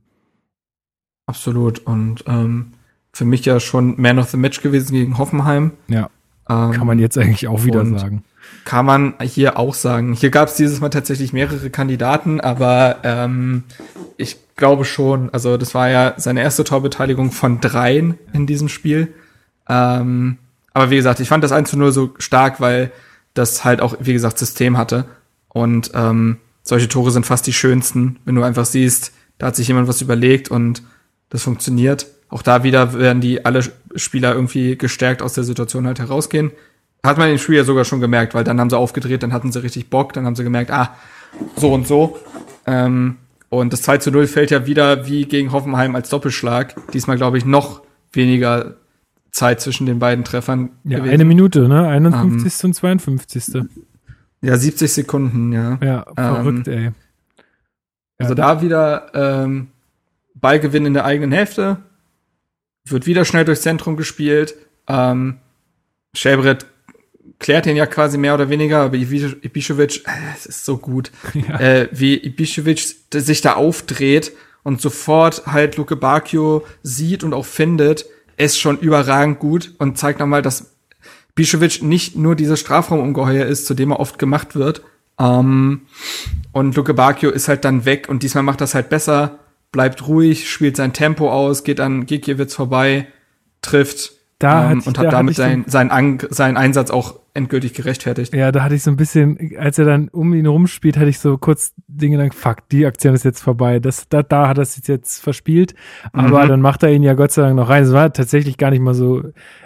Absolut. 1.26 1.80
Und 1.80 2.24
ähm, 2.28 2.74
für 3.12 3.26
mich 3.26 3.44
ja 3.46 3.60
schon 3.60 4.00
Man 4.00 4.20
of 4.20 4.30
the 4.30 4.38
Match 4.38 4.62
gewesen 4.62 4.94
gegen 4.94 5.18
Hoffenheim. 5.18 5.72
Ja. 5.88 6.12
Ähm, 6.48 6.72
Kann 6.72 6.86
man 6.86 7.00
jetzt 7.00 7.18
eigentlich 7.18 7.48
auch 7.48 7.66
wieder 7.66 7.84
sagen. 7.86 8.24
Kann 8.66 8.86
man 8.86 9.16
hier 9.22 9.58
auch 9.58 9.74
sagen. 9.74 10.14
Hier 10.14 10.30
gab 10.30 10.48
es 10.48 10.56
dieses 10.56 10.80
Mal 10.80 10.90
tatsächlich 10.90 11.34
mehrere 11.34 11.70
Kandidaten, 11.70 12.40
aber 12.40 12.98
ähm, 13.04 13.64
ich 14.18 14.38
glaube 14.56 14.86
schon, 14.86 15.30
also 15.34 15.58
das 15.58 15.74
war 15.74 15.90
ja 15.90 16.14
seine 16.18 16.42
erste 16.42 16.64
Torbeteiligung 16.64 17.32
von 17.32 17.62
dreien 17.62 18.18
in 18.34 18.46
diesem 18.46 18.70
Spiel. 18.70 19.14
Ähm, 19.68 20.38
aber 20.74 20.92
wie 20.92 20.98
gesagt, 20.98 21.20
ich 21.20 21.30
fand 21.30 21.44
das 21.44 21.52
1 21.52 21.70
zu 21.70 21.78
0 21.78 21.92
so 21.92 22.14
stark, 22.20 22.60
weil 22.62 22.92
das 23.34 23.64
halt 23.64 23.82
auch, 23.82 23.96
wie 24.00 24.14
gesagt, 24.14 24.38
System 24.38 24.78
hatte. 24.78 25.06
Und 25.48 25.92
ähm, 25.94 26.38
solche 26.64 26.88
Tore 26.88 27.12
sind 27.12 27.26
fast 27.26 27.48
die 27.48 27.54
schönsten, 27.54 28.20
wenn 28.26 28.36
du 28.36 28.44
einfach 28.44 28.66
siehst, 28.66 29.14
da 29.38 29.48
hat 29.48 29.56
sich 29.56 29.68
jemand 29.68 29.88
was 29.88 30.02
überlegt 30.02 30.52
und 30.52 30.84
das 31.30 31.44
funktioniert. 31.44 32.08
Auch 32.30 32.42
da 32.42 32.64
wieder 32.64 32.94
werden 32.94 33.22
die 33.22 33.46
alle 33.46 33.64
Spieler 33.96 34.36
irgendwie 34.36 34.78
gestärkt 34.78 35.22
aus 35.22 35.34
der 35.34 35.44
Situation 35.44 35.88
halt 35.88 36.00
herausgehen. 36.00 36.52
Hat 37.04 37.18
man 37.18 37.30
im 37.30 37.38
Spiel 37.38 37.56
ja 37.56 37.64
sogar 37.64 37.86
schon 37.86 38.02
gemerkt, 38.02 38.34
weil 38.34 38.44
dann 38.44 38.60
haben 38.60 38.70
sie 38.70 38.78
aufgedreht, 38.78 39.24
dann 39.24 39.34
hatten 39.34 39.52
sie 39.52 39.64
richtig 39.64 39.90
Bock, 39.90 40.14
dann 40.14 40.26
haben 40.26 40.36
sie 40.36 40.44
gemerkt, 40.44 40.72
ah, 40.72 40.96
so 41.56 41.74
und 41.74 41.88
so. 41.88 42.18
Ähm, 42.66 43.18
und 43.50 43.74
das 43.74 43.82
2 43.84 43.98
zu 44.00 44.12
0 44.12 44.28
fällt 44.28 44.52
ja 44.52 44.66
wieder 44.66 45.08
wie 45.08 45.26
gegen 45.26 45.52
Hoffenheim 45.52 45.96
als 45.96 46.10
Doppelschlag. 46.10 46.76
Diesmal, 46.92 47.18
glaube 47.18 47.38
ich, 47.38 47.46
noch 47.46 47.82
weniger 48.12 48.76
Zeit 49.32 49.62
zwischen 49.62 49.86
den 49.86 50.00
beiden 50.00 50.24
Treffern. 50.24 50.72
Ja, 50.84 51.00
gewesen. 51.00 51.14
eine 51.14 51.26
Minute, 51.26 51.68
ne? 51.68 51.88
51. 51.88 52.66
und 52.66 52.74
52. 52.74 53.64
Ja, 54.42 54.58
70 54.58 54.92
Sekunden, 54.92 55.52
ja. 55.52 55.78
Ja, 55.84 56.06
verrückt, 56.16 56.68
ey. 56.68 56.92
Also 58.18 58.34
da 58.34 58.62
wieder 58.62 59.12
ähm, 59.14 59.68
Ballgewinn 60.36 60.86
in 60.86 60.94
der 60.94 61.06
eigenen 61.06 61.32
Hälfte, 61.32 61.78
wird 62.86 63.06
wieder 63.06 63.26
schnell 63.26 63.46
durchs 63.46 63.62
Zentrum 63.62 63.96
gespielt. 63.96 64.56
Ähm, 64.88 65.38
Schelbrett 66.14 66.66
klärt 67.40 67.66
ihn 67.66 67.76
ja 67.76 67.86
quasi 67.86 68.18
mehr 68.18 68.34
oder 68.34 68.50
weniger, 68.50 68.82
aber 68.82 68.96
Ibišević, 68.98 70.06
äh, 70.06 70.12
es 70.36 70.46
ist 70.46 70.66
so 70.66 70.78
gut, 70.78 71.12
Ja. 71.34 71.60
äh, 71.60 71.90
wie 71.92 72.16
Ibišević 72.18 72.96
sich 73.14 73.42
da 73.42 73.54
aufdreht 73.54 74.34
und 74.64 74.82
sofort 74.82 75.48
halt 75.48 75.78
Luke 75.78 75.96
Bacchio 75.96 76.66
sieht 76.84 77.24
und 77.24 77.34
auch 77.34 77.46
findet, 77.46 78.06
ist 78.38 78.60
schon 78.60 78.78
überragend 78.80 79.40
gut 79.40 79.74
und 79.80 79.98
zeigt 79.98 80.20
nochmal, 80.20 80.42
dass 80.42 80.76
Ibišević 81.38 81.84
nicht 81.84 82.16
nur 82.18 82.36
dieses 82.36 82.60
Strafraumungeheuer 82.60 83.46
ist, 83.46 83.66
zu 83.66 83.74
dem 83.74 83.92
er 83.92 84.00
oft 84.00 84.20
gemacht 84.20 84.56
wird. 84.56 84.82
Ähm, 85.20 85.82
und 86.52 86.76
Luke 86.76 86.94
Bacchio 86.94 87.30
ist 87.30 87.48
halt 87.48 87.64
dann 87.64 87.86
weg 87.86 88.08
und 88.10 88.24
diesmal 88.24 88.44
macht 88.44 88.60
das 88.62 88.76
halt 88.76 88.90
besser, 88.90 89.40
bleibt 89.72 90.08
ruhig, 90.08 90.50
spielt 90.52 90.76
sein 90.76 90.94
Tempo 90.94 91.32
aus, 91.32 91.64
geht 91.64 91.80
an 91.80 92.06
Gikiewicz 92.06 92.54
vorbei, 92.56 93.08
trifft 93.62 94.12
da 94.40 94.72
ähm, 94.72 94.82
und 94.86 94.98
hat 94.98 95.12
damit 95.12 95.36
seinen, 95.36 95.66
seinen, 95.68 95.92
An 95.92 96.20
seinen 96.30 96.58
Einsatz 96.58 96.90
auch 96.92 97.20
endgültig 97.34 97.74
gerechtfertigt. 97.74 98.34
Ja, 98.34 98.52
da 98.52 98.64
hatte 98.64 98.76
ich 98.76 98.84
so 98.84 98.90
ein 98.90 98.98
bisschen, 98.98 99.52
als 99.58 99.78
er 99.78 99.86
dann 99.86 100.08
um 100.10 100.34
ihn 100.34 100.46
rumspielt, 100.46 100.98
hatte 100.98 101.10
ich 101.10 101.20
so 101.20 101.38
kurz 101.38 101.74
den 101.88 102.12
Gedanken, 102.12 102.36
fuck, 102.36 102.68
die 102.70 102.86
Aktion 102.86 103.14
ist 103.14 103.26
jetzt 103.26 103.42
vorbei. 103.42 103.80
Das, 103.80 104.08
da, 104.10 104.24
da 104.24 104.48
hat 104.48 104.58
er 104.58 104.64
es 104.64 104.88
jetzt 104.88 105.22
verspielt. 105.22 105.76
Aber 106.14 106.46
mhm. 106.46 106.50
dann 106.50 106.62
macht 106.62 106.84
er 106.84 106.92
ihn 106.92 107.04
ja 107.04 107.14
Gott 107.14 107.32
sei 107.32 107.44
Dank 107.44 107.56
noch 107.56 107.70
rein. 107.70 107.84
Es 107.84 107.94
war 107.94 108.12
tatsächlich 108.12 108.58
gar 108.58 108.72
nicht 108.72 108.82
mal 108.82 108.94
so, 108.94 109.22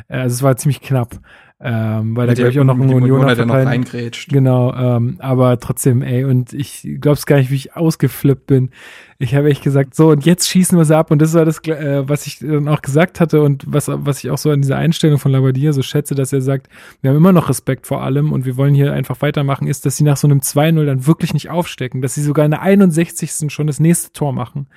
äh, 0.08 0.18
also 0.18 0.34
es 0.34 0.44
war 0.44 0.58
ziemlich 0.58 0.82
knapp. 0.82 1.20
Ähm, 1.66 2.18
weil 2.18 2.28
da 2.28 2.34
glaube 2.34 2.52
ich 2.52 2.60
auch 2.60 2.66
noch 2.66 2.78
ein 2.78 2.94
Unioner 2.94 3.46
noch 3.46 3.56
reingrätscht. 3.56 4.30
Genau, 4.30 4.74
ähm, 4.74 5.16
aber 5.20 5.58
trotzdem, 5.60 6.02
ey, 6.02 6.26
und 6.26 6.52
ich 6.52 6.86
glaub's 7.00 7.26
gar 7.26 7.38
nicht, 7.38 7.52
wie 7.52 7.56
ich 7.56 7.78
ausgeflippt 7.78 8.48
bin. 8.48 8.72
Ich 9.20 9.36
habe 9.36 9.50
echt 9.50 9.64
gesagt, 9.64 9.96
so, 9.96 10.10
und 10.10 10.26
jetzt 10.26 10.48
schießen 10.50 10.78
wir 10.78 10.86
sie 10.86 10.98
ab. 10.98 11.12
Und 11.12 11.22
das 11.22 11.34
war 11.34 11.46
das, 11.46 11.60
äh, 11.68 12.08
was 12.08 12.26
ich 12.28 12.40
dann 12.40 12.68
auch 12.68 12.82
gesagt 12.82 13.20
hatte 13.20 13.42
und 13.42 13.64
was, 13.68 13.88
was 13.88 14.24
ich 14.24 14.32
auch 14.32 14.38
so 14.38 14.50
an 14.50 14.62
dieser 14.62 14.78
Einstellung 14.78 15.20
von 15.20 15.32
Labadier 15.32 15.74
so 15.74 15.82
schätze, 15.82 16.16
dass 16.16 16.34
er 16.34 16.42
sagt, 16.42 16.68
wir 17.02 17.10
haben 17.10 17.18
immer 17.18 17.32
noch 17.32 17.50
Respekt 17.50 17.88
vor 17.88 18.02
allem 18.02 18.32
und 18.32 18.46
wir 18.46 18.58
wollen 18.58 18.74
hier 18.74 18.94
einfach 18.94 19.22
weitermachen, 19.22 19.68
ist, 19.68 19.86
dass 19.86 19.98
sie 19.98 20.04
nach 20.04 20.18
so 20.18 20.28
einem 20.28 20.40
2-0 20.40 20.86
dann 20.86 21.06
wirklich 21.06 21.34
nicht 21.34 21.50
aufstecken, 21.50 22.02
dass 22.02 22.16
sie 22.16 22.24
sogar 22.24 22.46
in 22.46 22.52
der 22.52 22.62
61. 22.62 23.52
schon 23.52 23.68
das 23.68 23.80
nächste 23.80 24.12
Tor 24.14 24.34
machen. 24.34 24.68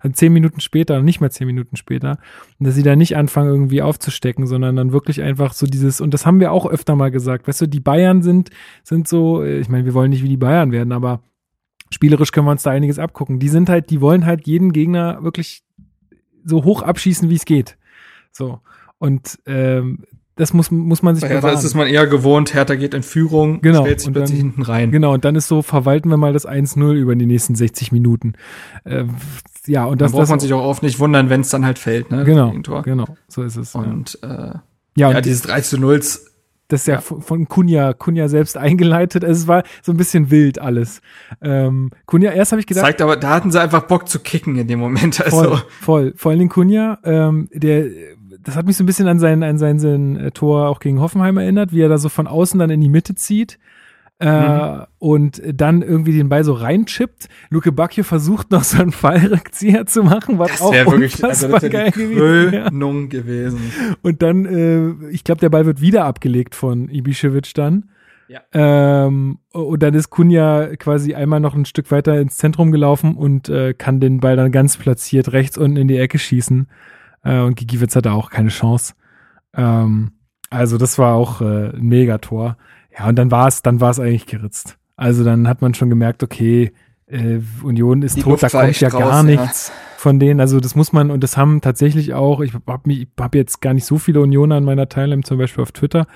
Also 0.00 0.14
zehn 0.14 0.32
Minuten 0.32 0.60
später, 0.60 1.02
nicht 1.02 1.20
mehr 1.20 1.30
zehn 1.30 1.46
Minuten 1.46 1.76
später. 1.76 2.18
Und 2.58 2.66
dass 2.66 2.74
sie 2.74 2.82
da 2.82 2.96
nicht 2.96 3.16
anfangen, 3.16 3.50
irgendwie 3.50 3.82
aufzustecken, 3.82 4.46
sondern 4.46 4.76
dann 4.76 4.92
wirklich 4.92 5.22
einfach 5.22 5.52
so 5.52 5.66
dieses, 5.66 6.00
und 6.00 6.12
das 6.14 6.26
haben 6.26 6.40
wir 6.40 6.52
auch 6.52 6.66
öfter 6.66 6.96
mal 6.96 7.10
gesagt, 7.10 7.48
weißt 7.48 7.62
du, 7.62 7.66
die 7.66 7.80
Bayern 7.80 8.22
sind, 8.22 8.50
sind 8.82 9.08
so, 9.08 9.42
äh, 9.42 9.58
ich 9.58 9.68
meine, 9.68 9.84
wir 9.84 9.94
wollen 9.94 10.10
nicht 10.10 10.22
wie 10.22 10.28
die 10.28 10.36
Bayern 10.36 10.72
werden, 10.72 10.92
aber 10.92 11.22
spielerisch 11.90 12.32
können 12.32 12.46
wir 12.46 12.52
uns 12.52 12.62
da 12.62 12.70
einiges 12.70 12.98
abgucken. 12.98 13.38
Die 13.38 13.48
sind 13.48 13.68
halt, 13.68 13.90
die 13.90 14.00
wollen 14.00 14.26
halt 14.26 14.46
jeden 14.46 14.72
Gegner 14.72 15.22
wirklich 15.22 15.62
so 16.44 16.64
hoch 16.64 16.82
abschießen, 16.82 17.28
wie 17.30 17.36
es 17.36 17.44
geht. 17.44 17.76
So. 18.32 18.60
Und 18.98 19.38
ähm, 19.46 20.04
das 20.36 20.52
muss, 20.52 20.70
muss 20.70 21.02
man 21.02 21.14
sich 21.14 21.22
Bei 21.22 21.28
Hertha 21.28 21.50
ist 21.50 21.64
es 21.64 21.74
man 21.74 21.86
eher 21.86 22.06
gewohnt, 22.06 22.52
Hertha 22.52 22.74
geht 22.74 22.92
in 22.92 23.02
Führung, 23.02 23.62
genau, 23.62 23.82
stellt 23.82 24.00
sich 24.00 24.12
plötzlich 24.12 24.38
hinten 24.38 24.62
rein. 24.62 24.92
Genau, 24.92 25.14
und 25.14 25.24
dann 25.24 25.34
ist 25.34 25.48
so, 25.48 25.62
verwalten 25.62 26.10
wir 26.10 26.18
mal 26.18 26.34
das 26.34 26.46
1-0 26.46 26.92
über 26.92 27.16
die 27.16 27.24
nächsten 27.24 27.54
60 27.54 27.90
Minuten. 27.90 28.34
Äh, 28.84 29.04
ja, 29.66 29.86
und 29.86 30.00
das 30.00 30.12
dann 30.12 30.16
braucht 30.16 30.22
das, 30.24 30.30
man 30.30 30.40
sich 30.40 30.52
auch 30.52 30.62
oft 30.62 30.82
nicht 30.82 30.98
wundern, 30.98 31.30
wenn 31.30 31.40
es 31.40 31.48
dann 31.48 31.64
halt 31.64 31.78
fällt, 31.78 32.10
ne? 32.10 32.24
Genau, 32.24 32.52
genau, 32.82 33.06
so 33.28 33.42
ist 33.42 33.56
es. 33.56 33.74
Und 33.74 34.18
ja, 34.22 34.28
äh, 34.28 34.58
ja, 34.96 35.10
ja 35.10 35.16
und 35.16 35.24
dieses 35.24 35.40
3 35.42 35.62
zu 35.62 35.78
0 35.78 36.02
das 36.68 36.82
ist 36.82 36.86
ja, 36.86 36.94
ja, 36.94 37.00
von 37.00 37.48
Kunja, 37.48 37.92
Kunja 37.92 38.28
selbst 38.28 38.56
eingeleitet. 38.58 39.24
Also 39.24 39.42
es 39.42 39.48
war 39.48 39.62
so 39.82 39.92
ein 39.92 39.96
bisschen 39.96 40.30
wild 40.30 40.58
alles. 40.60 41.00
Ähm, 41.40 41.90
Kunja, 42.06 42.32
erst 42.32 42.52
habe 42.52 42.60
ich 42.60 42.66
gedacht. 42.66 42.84
Zeigt 42.84 43.02
aber, 43.02 43.16
da 43.16 43.30
hatten 43.30 43.50
sie 43.50 43.60
einfach 43.60 43.82
Bock 43.82 44.08
zu 44.08 44.18
kicken 44.18 44.56
in 44.56 44.66
dem 44.68 44.78
Moment. 44.78 45.16
Also. 45.26 45.36
Voll, 45.36 45.62
voll. 45.80 46.12
Vor 46.16 46.32
allem 46.32 46.48
Kunja, 46.48 46.98
ähm, 47.02 47.48
der, 47.52 47.86
das 48.40 48.54
hat 48.54 48.66
mich 48.66 48.76
so 48.76 48.84
ein 48.84 48.86
bisschen 48.86 49.08
an 49.08 49.18
sein, 49.18 49.42
an 49.42 49.58
sein, 49.58 49.78
sein 49.78 50.16
äh, 50.16 50.30
Tor 50.30 50.68
auch 50.68 50.78
gegen 50.78 51.00
Hoffenheim 51.00 51.36
erinnert, 51.38 51.72
wie 51.72 51.80
er 51.80 51.88
da 51.88 51.98
so 51.98 52.08
von 52.08 52.26
außen 52.26 52.60
dann 52.60 52.70
in 52.70 52.80
die 52.80 52.88
Mitte 52.88 53.14
zieht 53.14 53.58
äh, 54.18 54.28
mhm. 54.28 54.84
und 54.98 55.42
dann 55.46 55.82
irgendwie 55.82 56.16
den 56.16 56.28
Ball 56.28 56.42
so 56.42 56.54
reinchippt. 56.54 57.28
Luke 57.50 57.70
Bacchio 57.70 58.02
versucht 58.02 58.50
noch 58.50 58.64
so 58.64 58.80
einen 58.80 58.92
Fallrückzieher 58.92 59.86
zu 59.86 60.02
machen, 60.02 60.38
was 60.38 60.52
das 60.52 60.62
auch 60.62 60.72
wirklich, 60.72 61.22
also 61.22 61.48
das 61.48 61.68
geil 61.70 61.90
gewesen. 61.90 62.52
Ja. 62.52 62.70
gewesen. 62.70 63.72
Und 64.02 64.22
dann, 64.22 64.46
äh, 64.46 65.10
ich 65.10 65.24
glaube, 65.24 65.40
der 65.40 65.50
Ball 65.50 65.66
wird 65.66 65.80
wieder 65.80 66.04
abgelegt 66.04 66.54
von 66.54 66.88
Ibišević 66.88 67.54
dann. 67.54 67.90
Ja. 68.28 68.40
Ähm, 68.52 69.38
und 69.52 69.82
dann 69.82 69.94
ist 69.94 70.10
Kunja 70.10 70.74
quasi 70.76 71.14
einmal 71.14 71.40
noch 71.40 71.54
ein 71.54 71.64
Stück 71.64 71.90
weiter 71.90 72.18
ins 72.20 72.36
Zentrum 72.36 72.72
gelaufen 72.72 73.14
und 73.14 73.48
äh, 73.48 73.72
kann 73.74 74.00
den 74.00 74.20
Ball 74.20 74.36
dann 74.36 74.50
ganz 74.50 74.76
platziert 74.76 75.32
rechts 75.32 75.58
unten 75.58 75.76
in 75.76 75.88
die 75.88 75.98
Ecke 75.98 76.18
schießen. 76.18 76.68
Äh, 77.22 77.40
und 77.40 77.56
Gigiewicz 77.56 77.94
hatte 77.94 78.12
auch 78.12 78.30
keine 78.30 78.48
Chance. 78.48 78.94
Ähm, 79.54 80.12
also 80.50 80.78
das 80.78 80.98
war 80.98 81.14
auch 81.14 81.40
äh, 81.40 81.70
ein 81.76 81.86
Megator. 81.86 82.56
Ja, 82.98 83.08
und 83.08 83.16
dann 83.16 83.30
war 83.30 83.48
es, 83.48 83.62
dann 83.62 83.80
war 83.80 83.90
es 83.90 84.00
eigentlich 84.00 84.26
geritzt. 84.26 84.78
Also 84.96 85.24
dann 85.24 85.48
hat 85.48 85.60
man 85.60 85.74
schon 85.74 85.90
gemerkt, 85.90 86.22
okay, 86.22 86.72
äh, 87.06 87.40
Union 87.62 88.02
ist 88.02 88.16
Die 88.16 88.22
tot, 88.22 88.42
da 88.42 88.48
kommt 88.48 88.80
ja 88.80 88.88
raus, 88.88 89.00
gar 89.00 89.22
nichts 89.22 89.68
ja. 89.68 89.74
von 89.98 90.18
denen. 90.18 90.40
Also 90.40 90.58
das 90.58 90.74
muss 90.74 90.92
man, 90.92 91.10
und 91.10 91.22
das 91.22 91.36
haben 91.36 91.60
tatsächlich 91.60 92.14
auch, 92.14 92.40
ich 92.40 92.54
habe 92.54 92.80
hab 93.20 93.34
jetzt 93.34 93.60
gar 93.60 93.74
nicht 93.74 93.84
so 93.84 93.98
viele 93.98 94.20
Unioner 94.20 94.56
an 94.56 94.64
meiner 94.64 94.88
Teilnahme, 94.88 95.22
zum 95.22 95.38
Beispiel 95.38 95.62
auf 95.62 95.72
Twitter, 95.72 96.06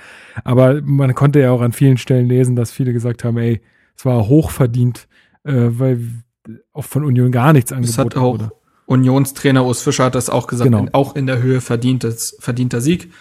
aber 0.42 0.80
man 0.82 1.14
konnte 1.14 1.40
ja 1.40 1.52
auch 1.52 1.60
an 1.60 1.72
vielen 1.72 1.98
Stellen 1.98 2.26
lesen, 2.26 2.56
dass 2.56 2.72
viele 2.72 2.92
gesagt 2.92 3.24
haben, 3.24 3.36
ey, 3.38 3.60
es 3.96 4.04
war 4.04 4.26
hochverdient, 4.26 5.06
äh, 5.44 5.52
weil 5.52 6.00
auch 6.72 6.84
von 6.84 7.04
Union 7.04 7.30
gar 7.30 7.52
nichts 7.52 7.72
angeboten 7.72 7.96
das 7.96 8.16
hat 8.16 8.16
auch 8.16 8.32
wurde. 8.32 8.52
Unionstrainer 8.86 9.64
Urs 9.64 9.82
Fischer 9.82 10.04
hat 10.04 10.16
das 10.16 10.30
auch 10.30 10.48
gesagt, 10.48 10.72
genau. 10.72 10.88
auch 10.92 11.14
in 11.14 11.26
der 11.26 11.40
Höhe 11.40 11.60
verdientes, 11.60 12.36
verdienter 12.40 12.80
Sieg. 12.80 13.12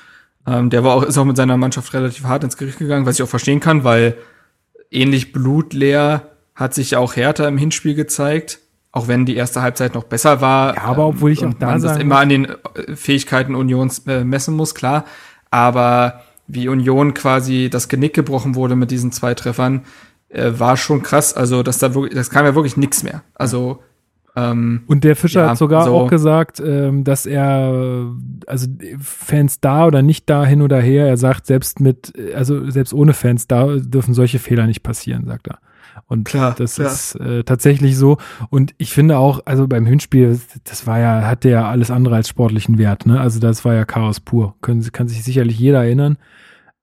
Ähm, 0.48 0.70
der 0.70 0.84
war 0.84 0.96
auch, 0.96 1.04
ist 1.04 1.18
auch 1.18 1.26
mit 1.26 1.38
seiner 1.38 1.58
Mannschaft 1.58 1.94
relativ 1.94 2.24
hart 2.24 2.44
ins 2.44 2.58
Gericht 2.58 2.80
gegangen, 2.80 3.06
was 3.06 3.16
ich 3.16 3.24
auch 3.24 3.30
verstehen 3.30 3.60
kann, 3.60 3.84
weil 3.84 4.18
ähnlich 4.92 5.32
blutleer 5.32 6.30
hat 6.56 6.74
sich 6.74 6.92
ja 6.92 7.00
auch 7.00 7.16
Hertha 7.16 7.48
im 7.48 7.58
Hinspiel 7.58 7.96
gezeigt, 7.96 8.60
auch 8.92 9.08
wenn 9.08 9.26
die 9.26 9.36
erste 9.36 9.62
Halbzeit 9.62 9.94
noch 9.94 10.04
besser 10.04 10.42
war. 10.42 10.76
Ja, 10.76 10.84
aber 10.84 11.06
obwohl 11.08 11.32
ich 11.32 11.46
auch 11.46 11.54
da 11.54 11.68
man 11.68 11.82
das 11.82 11.98
immer 11.98 12.20
an 12.20 12.30
den 12.30 12.46
äh, 12.46 12.96
Fähigkeiten 12.96 13.56
Unions 13.56 14.00
äh, 14.08 14.24
messen 14.24 14.56
muss, 14.56 14.76
klar. 14.76 15.06
Aber 15.52 16.22
wie 16.48 16.68
Union 16.68 17.14
quasi 17.14 17.70
das 17.70 17.88
Genick 17.88 18.14
gebrochen 18.14 18.56
wurde 18.56 18.76
mit 18.76 18.92
diesen 18.92 19.12
zwei 19.12 19.36
Treffern, 19.36 19.86
äh, 20.30 20.52
war 20.58 20.78
schon 20.78 21.04
krass. 21.04 21.34
Also, 21.34 21.64
dass 21.64 21.78
da 21.78 21.94
wirklich, 21.94 22.14
das 22.14 22.30
kam 22.30 22.46
ja 22.46 22.56
wirklich 22.56 22.78
nix 22.78 23.04
mehr. 23.04 23.24
Also 23.36 23.84
ähm, 24.36 24.84
und 24.88 25.04
der 25.04 25.16
Fischer 25.16 25.44
ja, 25.44 25.50
hat 25.50 25.58
sogar 25.58 25.86
so. 25.86 25.96
auch 25.96 26.10
gesagt, 26.10 26.62
ähm, 26.64 27.04
dass 27.04 27.26
er, 27.26 28.12
also 28.48 28.68
Fans 29.02 29.60
da 29.60 29.88
oder 29.88 30.02
nicht 30.02 30.30
da 30.30 30.46
hin 30.46 30.62
oder 30.62 30.80
her, 30.80 31.08
er 31.08 31.18
sagt, 31.18 31.46
selbst 31.46 31.80
mit, 31.80 32.14
also 32.36 32.70
selbst 32.70 32.94
ohne 32.94 33.14
Fans 33.14 33.48
da 33.48 33.78
dürfen 33.78 34.14
solche 34.14 34.40
Fehler 34.40 34.68
nicht 34.68 34.84
passieren, 34.84 35.26
sagt 35.26 35.48
er. 35.48 35.60
Und 36.08 36.24
klar, 36.26 36.56
das 36.58 36.76
klar. 36.76 36.88
ist 36.88 37.16
äh, 37.16 37.44
tatsächlich 37.44 37.98
so. 37.98 38.18
Und 38.50 38.74
ich 38.78 38.94
finde 38.94 39.18
auch, 39.18 39.42
also 39.46 39.68
beim 39.68 39.86
Hinspiel, 39.86 40.40
das 40.64 40.88
war 40.88 41.00
ja, 41.00 41.28
hatte 41.28 41.50
ja 41.50 41.68
alles 41.70 41.92
andere 41.92 42.16
als 42.16 42.30
sportlichen 42.30 42.78
Wert, 42.78 43.06
ne? 43.06 43.20
Also 43.20 43.40
das 43.40 43.66
war 43.66 43.74
ja 43.74 43.86
Chaos 43.86 44.20
pur. 44.20 44.56
Können, 44.62 44.82
kann 44.92 45.08
sich 45.08 45.24
sicherlich 45.24 45.60
jeder 45.60 45.84
erinnern. 45.84 46.18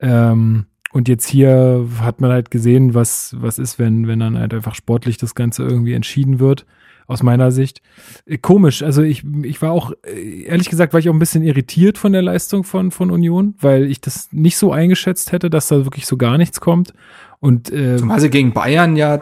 Ähm, 0.00 0.66
und 0.92 1.08
jetzt 1.08 1.28
hier 1.28 1.86
hat 2.00 2.20
man 2.20 2.30
halt 2.30 2.50
gesehen, 2.50 2.94
was, 2.94 3.34
was 3.38 3.58
ist, 3.58 3.78
wenn, 3.78 4.06
wenn 4.06 4.20
dann 4.20 4.38
halt 4.38 4.54
einfach 4.54 4.74
sportlich 4.74 5.16
das 5.16 5.34
Ganze 5.34 5.64
irgendwie 5.64 5.94
entschieden 5.94 6.38
wird 6.38 6.66
aus 7.06 7.22
meiner 7.22 7.50
Sicht. 7.50 7.82
Äh, 8.26 8.38
komisch, 8.38 8.82
also 8.82 9.02
ich, 9.02 9.24
ich 9.42 9.62
war 9.62 9.72
auch, 9.72 9.92
äh, 10.04 10.44
ehrlich 10.44 10.68
gesagt, 10.68 10.92
war 10.92 11.00
ich 11.00 11.08
auch 11.08 11.14
ein 11.14 11.18
bisschen 11.18 11.42
irritiert 11.42 11.98
von 11.98 12.12
der 12.12 12.22
Leistung 12.22 12.64
von, 12.64 12.90
von 12.90 13.10
Union, 13.10 13.54
weil 13.60 13.84
ich 13.84 14.00
das 14.00 14.28
nicht 14.32 14.56
so 14.56 14.72
eingeschätzt 14.72 15.32
hätte, 15.32 15.50
dass 15.50 15.68
da 15.68 15.84
wirklich 15.84 16.06
so 16.06 16.16
gar 16.16 16.38
nichts 16.38 16.60
kommt. 16.60 16.92
Und 17.40 17.70
äh, 17.70 17.96
Zumal 17.96 18.20
sie 18.20 18.30
gegen 18.30 18.52
Bayern 18.52 18.96
ja 18.96 19.20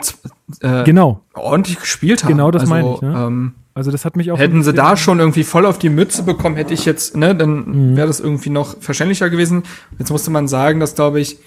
äh, 0.60 0.84
genau. 0.84 1.20
ordentlich 1.34 1.80
gespielt 1.80 2.22
haben. 2.24 2.30
Genau, 2.30 2.50
das 2.50 2.62
also, 2.62 2.74
meine 2.74 2.94
ich. 2.94 3.02
Ne? 3.02 3.14
Ähm, 3.26 3.52
also 3.74 3.90
das 3.90 4.04
hat 4.04 4.16
mich 4.16 4.30
auch. 4.30 4.38
Hätten 4.38 4.62
sie 4.62 4.72
da 4.72 4.96
schon 4.96 5.18
irgendwie 5.18 5.42
voll 5.42 5.66
auf 5.66 5.78
die 5.78 5.88
Mütze 5.88 6.22
bekommen, 6.22 6.54
hätte 6.54 6.72
ich 6.72 6.84
jetzt, 6.84 7.16
ne, 7.16 7.34
dann 7.34 7.90
mhm. 7.90 7.96
wäre 7.96 8.06
das 8.06 8.20
irgendwie 8.20 8.50
noch 8.50 8.80
verständlicher 8.80 9.30
gewesen. 9.30 9.64
Jetzt 9.98 10.10
musste 10.10 10.30
man 10.30 10.46
sagen, 10.46 10.78
dass, 10.78 10.94
glaube 10.94 11.20
ich, 11.20 11.38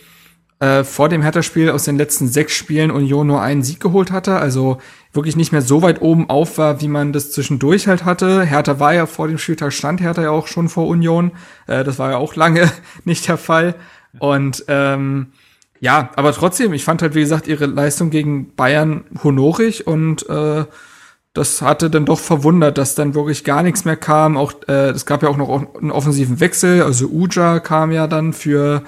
äh, 0.60 0.84
vor 0.84 1.08
dem 1.10 1.22
Hertha-Spiel 1.22 1.70
aus 1.70 1.84
den 1.84 1.97
letzten 1.97 2.28
sechs 2.28 2.53
Spielen 2.53 2.89
Union 2.89 3.28
nur 3.28 3.41
einen 3.41 3.62
Sieg 3.62 3.80
geholt 3.80 4.12
hatte, 4.12 4.38
also 4.38 4.80
wirklich 5.14 5.36
nicht 5.36 5.51
mehr 5.51 5.62
so 5.62 5.82
weit 5.82 6.01
oben 6.01 6.30
auf 6.30 6.58
war, 6.58 6.82
wie 6.82 6.88
man 6.88 7.14
das 7.14 7.32
zwischendurch 7.32 7.88
halt 7.88 8.05
hatte. 8.05 8.43
Hertha 8.43 8.80
war 8.80 8.93
ja 8.93 9.05
vor 9.05 9.28
dem 9.28 9.38
Spieltag, 9.38 9.72
stand 9.74 10.01
Hertha 10.01 10.24
ja 10.24 10.32
auch 10.32 10.47
schon 10.47 10.70
vor 10.70 10.88
Union. 10.88 11.32
Äh, 11.68 11.84
das 11.84 11.99
war 11.99 12.12
ja 12.12 12.18
auch 12.18 12.36
lange 12.36 12.72
nicht 13.05 13.28
der 13.28 13.38
Fall. 13.38 13.76
Und 14.20 14.66
ähm, 14.68 15.28
ja, 15.80 16.10
aber 16.16 16.34
trotzdem, 16.34 16.74
ich 16.74 16.84
fand 16.84 17.01
halt, 17.01 17.14
wie 17.14 17.22
gesagt, 17.22 17.47
ihre 17.47 17.68
Leistung 17.68 18.10
gegen 18.10 18.55
Bayern 18.55 19.03
honorig 19.24 19.86
und 19.86 20.28
äh, 20.28 20.66
das 21.34 21.62
hatte 21.62 21.91
dann 21.91 22.05
doch 22.05 22.20
verwundert, 22.20 22.80
dass 22.80 22.95
dann 22.95 23.14
wirklich 23.14 23.43
gar 23.43 23.62
nichts 23.62 23.86
mehr 23.86 23.95
kam. 23.95 24.38
Auch 24.38 24.53
äh, 24.68 24.89
es 24.89 25.05
gab 25.05 25.22
ja 25.22 25.30
auch 25.30 25.38
noch 25.38 25.76
einen 25.76 25.91
offensiven 25.91 26.39
Wechsel, 26.39 26.82
also 26.82 27.08
Uja 27.10 27.60
kam 27.60 27.91
ja 27.91 28.08
dann 28.08 28.34
für, 28.34 28.82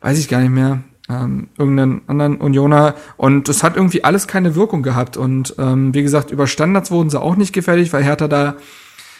weiß 0.00 0.18
ich 0.18 0.28
gar 0.28 0.40
nicht 0.40 0.48
mehr, 0.48 0.82
ähm, 1.10 1.48
irgendeinen 1.58 2.02
anderen 2.06 2.36
Unioner 2.36 2.94
und 3.16 3.48
es 3.48 3.62
hat 3.62 3.76
irgendwie 3.76 4.04
alles 4.04 4.28
keine 4.28 4.54
Wirkung 4.54 4.82
gehabt 4.82 5.16
und 5.16 5.54
ähm, 5.58 5.92
wie 5.94 6.02
gesagt, 6.02 6.30
über 6.30 6.46
Standards 6.46 6.90
wurden 6.90 7.10
sie 7.10 7.20
auch 7.20 7.36
nicht 7.36 7.52
gefährlich, 7.52 7.92
weil 7.92 8.04
Hertha 8.04 8.28
da 8.28 8.56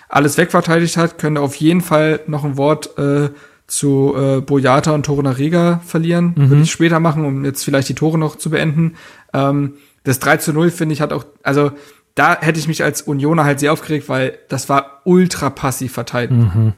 alles 0.08 0.38
wegverteidigt 0.38 0.96
hat, 0.96 1.18
könnte 1.18 1.40
auf 1.40 1.54
jeden 1.56 1.80
Fall 1.80 2.20
noch 2.26 2.44
ein 2.44 2.56
Wort 2.56 2.98
äh, 2.98 3.30
zu 3.66 4.14
äh, 4.16 4.40
Boyata 4.40 4.90
und 4.92 5.06
Torunariga 5.06 5.80
verlieren. 5.86 6.34
Mhm. 6.36 6.50
Würde 6.50 6.62
ich 6.62 6.72
später 6.72 6.98
machen, 6.98 7.24
um 7.24 7.44
jetzt 7.44 7.64
vielleicht 7.64 7.88
die 7.88 7.94
Tore 7.94 8.18
noch 8.18 8.36
zu 8.36 8.50
beenden. 8.50 8.96
Ähm, 9.32 9.74
das 10.02 10.18
3 10.18 10.38
zu 10.38 10.52
0, 10.52 10.70
finde 10.70 10.92
ich, 10.92 11.00
hat 11.00 11.12
auch, 11.12 11.24
also 11.42 11.70
da 12.16 12.38
hätte 12.40 12.58
ich 12.58 12.66
mich 12.66 12.82
als 12.82 13.02
Unioner 13.02 13.44
halt 13.44 13.60
sehr 13.60 13.72
aufgeregt, 13.72 14.08
weil 14.08 14.38
das 14.48 14.68
war 14.68 15.02
ultra 15.04 15.50
passiv 15.50 15.92
verteidigt. 15.92 16.54
Mhm. 16.54 16.72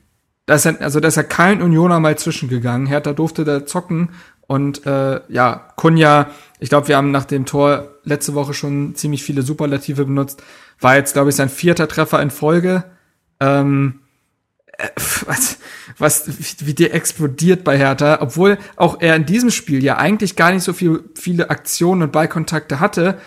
Da 0.46 0.54
ist 0.56 0.64
ja, 0.64 0.74
also 0.80 1.00
da 1.00 1.08
ist 1.08 1.16
ja 1.16 1.22
kein 1.22 1.62
Unioner 1.62 2.00
mal 2.00 2.18
zwischengegangen. 2.18 2.86
Hertha 2.86 3.12
durfte 3.12 3.44
da 3.44 3.64
zocken 3.64 4.10
und 4.52 4.84
äh, 4.84 5.20
ja, 5.30 5.72
Kunja, 5.76 6.30
ich 6.60 6.68
glaube, 6.68 6.88
wir 6.88 6.98
haben 6.98 7.10
nach 7.10 7.24
dem 7.24 7.46
Tor 7.46 7.88
letzte 8.04 8.34
Woche 8.34 8.52
schon 8.52 8.94
ziemlich 8.94 9.24
viele 9.24 9.40
Superlative 9.40 10.04
benutzt. 10.04 10.42
War 10.78 10.94
jetzt, 10.94 11.14
glaube 11.14 11.30
ich, 11.30 11.36
sein 11.36 11.48
vierter 11.48 11.88
Treffer 11.88 12.20
in 12.20 12.30
Folge. 12.30 12.84
Ähm, 13.40 14.00
äh, 14.76 14.88
was, 15.24 15.56
was, 15.96 16.24
wie 16.66 16.74
der 16.74 16.92
explodiert 16.92 17.64
bei 17.64 17.78
Hertha, 17.78 18.18
obwohl 18.20 18.58
auch 18.76 19.00
er 19.00 19.16
in 19.16 19.24
diesem 19.24 19.50
Spiel 19.50 19.82
ja 19.82 19.96
eigentlich 19.96 20.36
gar 20.36 20.52
nicht 20.52 20.64
so 20.64 20.74
viel, 20.74 21.02
viele 21.14 21.48
Aktionen 21.48 22.02
und 22.02 22.12
Ballkontakte 22.12 22.78
hatte. 22.78 23.18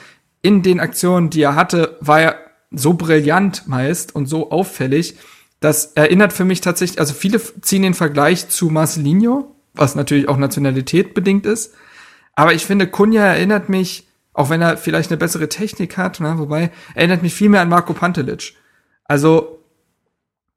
In 0.43 0.61
den 0.61 0.80
Aktionen, 0.80 1.32
die 1.32 1.41
er 1.41 1.55
hatte, 1.55 1.97
war 2.01 2.21
er 2.21 2.36
so 2.69 2.93
brillant 2.93 3.67
meist 3.67 4.13
und 4.13 4.28
so 4.28 4.51
auffällig. 4.51 5.17
Das 5.59 5.93
erinnert 5.93 6.34
für 6.34 6.45
mich 6.45 6.61
tatsächlich, 6.61 6.99
also 6.99 7.15
viele 7.15 7.41
ziehen 7.61 7.82
den 7.82 7.95
Vergleich 7.95 8.47
zu 8.47 8.69
Marcelinho, 8.69 9.55
was 9.76 9.95
natürlich 9.95 10.28
auch 10.28 10.38
Nationalität 10.38 11.13
bedingt 11.13 11.45
ist. 11.45 11.73
Aber 12.36 12.53
ich 12.53 12.65
finde, 12.65 12.88
Kunja 12.88 13.23
erinnert 13.23 13.69
mich, 13.69 14.07
auch 14.34 14.49
wenn 14.49 14.61
er 14.61 14.78
vielleicht 14.78 15.09
eine 15.09 15.17
bessere 15.17 15.49
Technik 15.49 15.97
hat, 15.97 16.19
ne, 16.19 16.36
wobei, 16.38 16.71
erinnert 16.93 17.23
mich 17.23 17.34
viel 17.34 17.49
mehr 17.49 17.61
an 17.61 17.69
Marco 17.69 17.93
Pantelic. 17.93 18.53
Also, 19.05 19.59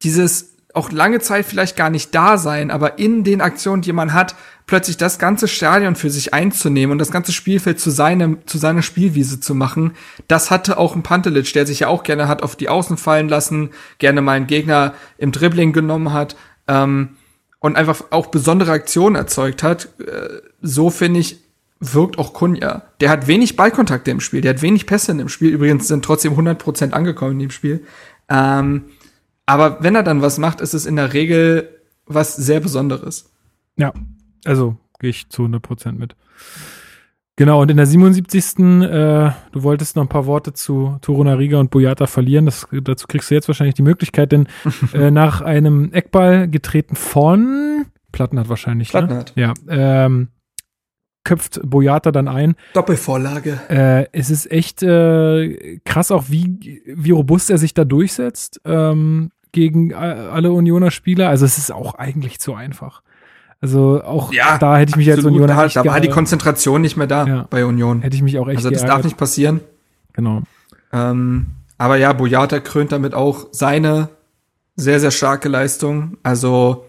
dieses 0.03 0.49
auch 0.73 0.91
lange 0.91 1.19
Zeit 1.19 1.45
vielleicht 1.45 1.75
gar 1.75 1.89
nicht 1.89 2.13
da 2.13 2.37
sein, 2.37 2.69
aber 2.69 2.99
in 2.99 3.23
den 3.23 3.41
Aktionen, 3.41 3.81
die 3.81 3.91
man 3.91 4.13
hat, 4.13 4.35
plötzlich 4.67 4.97
das 4.97 5.17
ganze 5.17 5.47
Stadion 5.47 5.95
für 5.95 6.11
sich 6.11 6.33
einzunehmen 6.33 6.91
und 6.91 6.99
das 6.99 7.11
ganze 7.11 7.31
Spielfeld 7.31 7.79
zu 7.79 7.89
seinem, 7.89 8.45
zu 8.45 8.59
seiner 8.59 8.83
Spielwiese 8.83 9.39
zu 9.39 9.55
machen, 9.55 9.95
das 10.27 10.51
hatte 10.51 10.77
auch 10.77 10.95
ein 10.95 11.01
Pantelic, 11.01 11.51
der 11.53 11.65
sich 11.65 11.79
ja 11.79 11.87
auch 11.87 12.03
gerne 12.03 12.27
hat 12.27 12.43
auf 12.43 12.55
die 12.55 12.69
Außen 12.69 12.97
fallen 12.97 13.29
lassen, 13.29 13.71
gerne 13.97 14.21
mal 14.21 14.33
einen 14.33 14.47
Gegner 14.47 14.93
im 15.17 15.31
Dribbling 15.31 15.73
genommen 15.73 16.13
hat, 16.13 16.35
ähm, 16.67 17.17
und 17.59 17.75
einfach 17.75 18.03
auch 18.11 18.27
besondere 18.27 18.71
Aktionen 18.71 19.15
erzeugt 19.15 19.63
hat. 19.63 19.89
Äh, 19.99 20.41
so 20.61 20.89
finde 20.89 21.19
ich, 21.19 21.37
wirkt 21.79 22.17
auch 22.17 22.33
Kunja. 22.33 22.83
Der 22.99 23.09
hat 23.09 23.27
wenig 23.27 23.55
Ballkontakte 23.55 24.11
im 24.11 24.19
Spiel, 24.19 24.41
der 24.41 24.53
hat 24.53 24.61
wenig 24.61 24.85
Pässe 24.85 25.11
in 25.11 25.17
dem 25.17 25.29
Spiel. 25.29 25.51
Übrigens 25.51 25.87
sind 25.87 26.03
trotzdem 26.03 26.33
100% 26.33 26.91
angekommen 26.91 27.33
in 27.33 27.39
dem 27.39 27.51
Spiel. 27.51 27.85
Ähm, 28.27 28.85
aber 29.45 29.81
wenn 29.81 29.95
er 29.95 30.03
dann 30.03 30.21
was 30.21 30.37
macht, 30.37 30.61
ist 30.61 30.73
es 30.73 30.85
in 30.85 30.95
der 30.95 31.13
Regel 31.13 31.81
was 32.05 32.35
sehr 32.35 32.59
Besonderes. 32.59 33.31
Ja, 33.77 33.93
also 34.45 34.77
gehe 34.99 35.09
ich 35.09 35.29
zu 35.29 35.43
100% 35.43 35.93
mit. 35.93 36.15
Genau, 37.39 37.61
und 37.61 37.71
in 37.71 37.77
der 37.77 37.85
77. 37.85 38.59
Äh, 38.59 39.31
du 39.53 39.63
wolltest 39.63 39.95
noch 39.95 40.03
ein 40.03 40.09
paar 40.09 40.25
Worte 40.25 40.51
zu 40.51 40.97
Toruna 41.01 41.35
Riga 41.35 41.57
und 41.57 41.71
Boyata 41.71 42.05
verlieren. 42.05 42.45
Das, 42.45 42.67
dazu 42.69 43.07
kriegst 43.07 43.31
du 43.31 43.35
jetzt 43.35 43.47
wahrscheinlich 43.47 43.75
die 43.75 43.81
Möglichkeit, 43.81 44.33
denn 44.33 44.49
äh, 44.93 45.09
nach 45.09 45.39
einem 45.39 45.93
Eckball 45.93 46.49
getreten 46.49 46.97
von 46.97 47.85
Platten 48.11 48.37
hat 48.37 48.49
wahrscheinlich. 48.49 48.89
Platten 48.89 49.13
hat. 49.15 49.37
Ne? 49.37 49.41
Ja. 49.41 49.53
Ähm, 49.69 50.27
köpft 51.23 51.61
Boyata 51.63 52.11
dann 52.11 52.27
ein. 52.27 52.55
Doppelvorlage. 52.73 53.57
Äh, 53.69 54.07
es 54.11 54.29
ist 54.29 54.51
echt 54.51 54.83
äh, 54.83 55.79
krass 55.85 56.11
auch, 56.11 56.25
wie, 56.27 56.81
wie 56.93 57.11
robust 57.11 57.49
er 57.49 57.57
sich 57.57 57.73
da 57.73 57.85
durchsetzt. 57.85 58.59
Ähm, 58.65 59.31
gegen 59.53 59.93
alle 59.93 60.51
Unioner 60.51 60.91
Spieler. 60.91 61.29
Also 61.29 61.45
es 61.45 61.57
ist 61.57 61.71
auch 61.71 61.95
eigentlich 61.95 62.39
zu 62.39 62.53
einfach. 62.53 63.01
Also 63.61 64.01
auch 64.03 64.31
ja, 64.31 64.57
da 64.57 64.77
hätte 64.77 64.91
ich 64.91 64.95
mich 64.95 65.11
als 65.11 65.23
Unioner 65.23 65.47
da, 65.47 65.67
da 65.67 65.85
war 65.85 65.99
die 65.99 66.09
Konzentration 66.09 66.81
nicht 66.81 66.95
mehr 66.95 67.07
da 67.07 67.27
ja. 67.27 67.47
bei 67.49 67.65
Union. 67.65 68.01
Hätte 68.01 68.15
ich 68.15 68.21
mich 68.21 68.39
auch 68.39 68.47
echt 68.47 68.57
Also 68.57 68.69
das 68.69 68.81
geärgert. 68.81 68.97
darf 68.97 69.03
nicht 69.03 69.17
passieren. 69.17 69.59
Genau. 70.13 70.43
Ähm, 70.93 71.47
aber 71.77 71.97
ja, 71.97 72.13
Boyata 72.13 72.59
krönt 72.59 72.91
damit 72.91 73.13
auch 73.13 73.47
seine 73.51 74.09
sehr, 74.75 74.99
sehr 74.99 75.11
starke 75.11 75.49
Leistung. 75.49 76.17
Also 76.23 76.85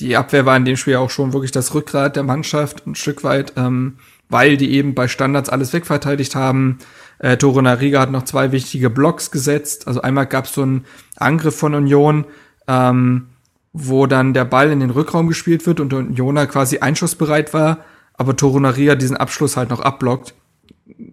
die 0.00 0.16
Abwehr 0.16 0.46
war 0.46 0.56
in 0.56 0.64
dem 0.64 0.76
Spiel 0.76 0.96
auch 0.96 1.10
schon 1.10 1.32
wirklich 1.32 1.52
das 1.52 1.74
Rückgrat 1.74 2.16
der 2.16 2.22
Mannschaft 2.22 2.86
ein 2.86 2.94
Stück 2.94 3.22
weit, 3.22 3.52
ähm, 3.56 3.98
weil 4.28 4.56
die 4.56 4.72
eben 4.72 4.94
bei 4.94 5.08
Standards 5.08 5.48
alles 5.48 5.72
wegverteidigt 5.72 6.34
haben. 6.34 6.78
Äh, 7.18 7.36
Toro 7.36 7.60
Nariga 7.60 8.00
hat 8.00 8.10
noch 8.10 8.24
zwei 8.24 8.50
wichtige 8.50 8.90
Blocks 8.90 9.30
gesetzt. 9.30 9.86
Also 9.86 10.02
einmal 10.02 10.26
gab 10.26 10.46
es 10.46 10.54
so 10.54 10.62
einen 10.62 10.86
Angriff 11.16 11.56
von 11.56 11.74
Union, 11.74 12.24
ähm, 12.66 13.26
wo 13.72 14.06
dann 14.06 14.34
der 14.34 14.44
Ball 14.44 14.70
in 14.70 14.80
den 14.80 14.90
Rückraum 14.90 15.28
gespielt 15.28 15.66
wird 15.66 15.80
und 15.80 15.92
Uniona 15.92 16.46
quasi 16.46 16.78
einschussbereit 16.78 17.54
war, 17.54 17.84
aber 18.14 18.36
Toro 18.36 18.58
Nariga 18.60 18.96
diesen 18.96 19.16
Abschluss 19.16 19.56
halt 19.56 19.70
noch 19.70 19.80
abblockt. 19.80 20.34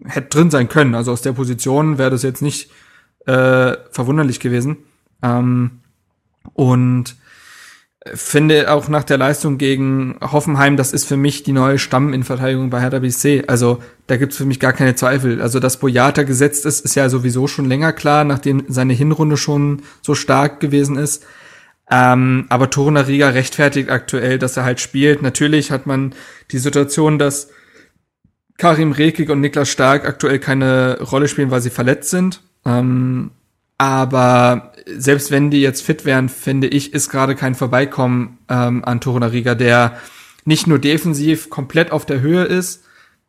Hätte 0.06 0.30
drin 0.30 0.50
sein 0.52 0.68
können. 0.68 0.96
Also 0.96 1.12
aus 1.12 1.22
der 1.22 1.34
Position 1.34 1.98
wäre 1.98 2.10
das 2.10 2.24
jetzt 2.24 2.42
nicht 2.42 2.72
äh, 3.26 3.78
verwunderlich 3.92 4.40
gewesen. 4.40 4.78
Ähm, 5.22 5.80
und 6.54 7.16
finde 8.14 8.72
auch 8.72 8.88
nach 8.88 9.04
der 9.04 9.18
Leistung 9.18 9.58
gegen 9.58 10.16
Hoffenheim, 10.22 10.78
das 10.78 10.94
ist 10.94 11.06
für 11.06 11.18
mich 11.18 11.44
die 11.44 11.52
neue 11.52 11.80
Stamminverteidigung 11.80 12.70
bei 12.70 12.82
Hertha 12.82 13.00
BC. 13.00 13.46
Also 13.48 13.82
da 14.08 14.18
gibt's 14.18 14.38
für 14.38 14.46
mich 14.46 14.60
gar 14.60 14.74
keine 14.74 14.96
Zweifel. 14.96 15.42
Also 15.42 15.60
dass 15.60 15.80
Boyata 15.80 16.24
gesetzt 16.24 16.66
ist, 16.66 16.86
ist 16.86 16.96
ja 16.96 17.10
sowieso 17.10 17.48
schon 17.48 17.66
länger 17.66 17.94
klar, 17.94 18.24
nachdem 18.24 18.64
seine 18.68 18.94
Hinrunde 18.94 19.38
schon 19.38 19.82
so 20.02 20.16
stark 20.16 20.60
gewesen 20.60 20.98
ist. 20.98 21.26
Ähm, 21.90 22.46
aber 22.50 22.70
Toruna 22.70 23.02
Riga 23.02 23.30
rechtfertigt 23.30 23.90
aktuell, 23.90 24.40
dass 24.40 24.58
er 24.58 24.66
halt 24.66 24.80
spielt. 24.80 25.22
Natürlich 25.22 25.72
hat 25.72 25.86
man 25.86 26.14
die 26.52 26.58
Situation, 26.58 27.18
dass 27.18 27.50
Karim 28.58 28.92
Rekik 28.92 29.30
und 29.30 29.40
Niklas 29.40 29.70
Stark 29.70 30.06
aktuell 30.06 30.40
keine 30.40 31.00
Rolle 31.00 31.28
spielen, 31.28 31.52
weil 31.52 31.62
sie 31.62 31.70
verletzt 31.70 32.10
sind. 32.10 32.42
Ähm, 32.66 33.32
aber 33.78 34.74
selbst 34.86 35.32
wenn 35.32 35.52
die 35.52 35.62
jetzt 35.62 35.82
fit 35.82 36.06
wären, 36.06 36.30
finde 36.30 36.68
ich, 36.68 36.94
ist 36.94 37.10
gerade 37.10 37.36
kein 37.36 37.56
Vorbeikommen 37.56 38.40
ähm, 38.50 38.84
an 38.84 39.00
Torunariga, 39.00 39.56
der 39.56 39.98
nicht 40.46 40.66
nur 40.66 40.80
defensiv 40.80 41.50
komplett 41.50 41.92
auf 41.92 42.06
der 42.06 42.22
Höhe 42.22 42.44
ist, 42.44 42.84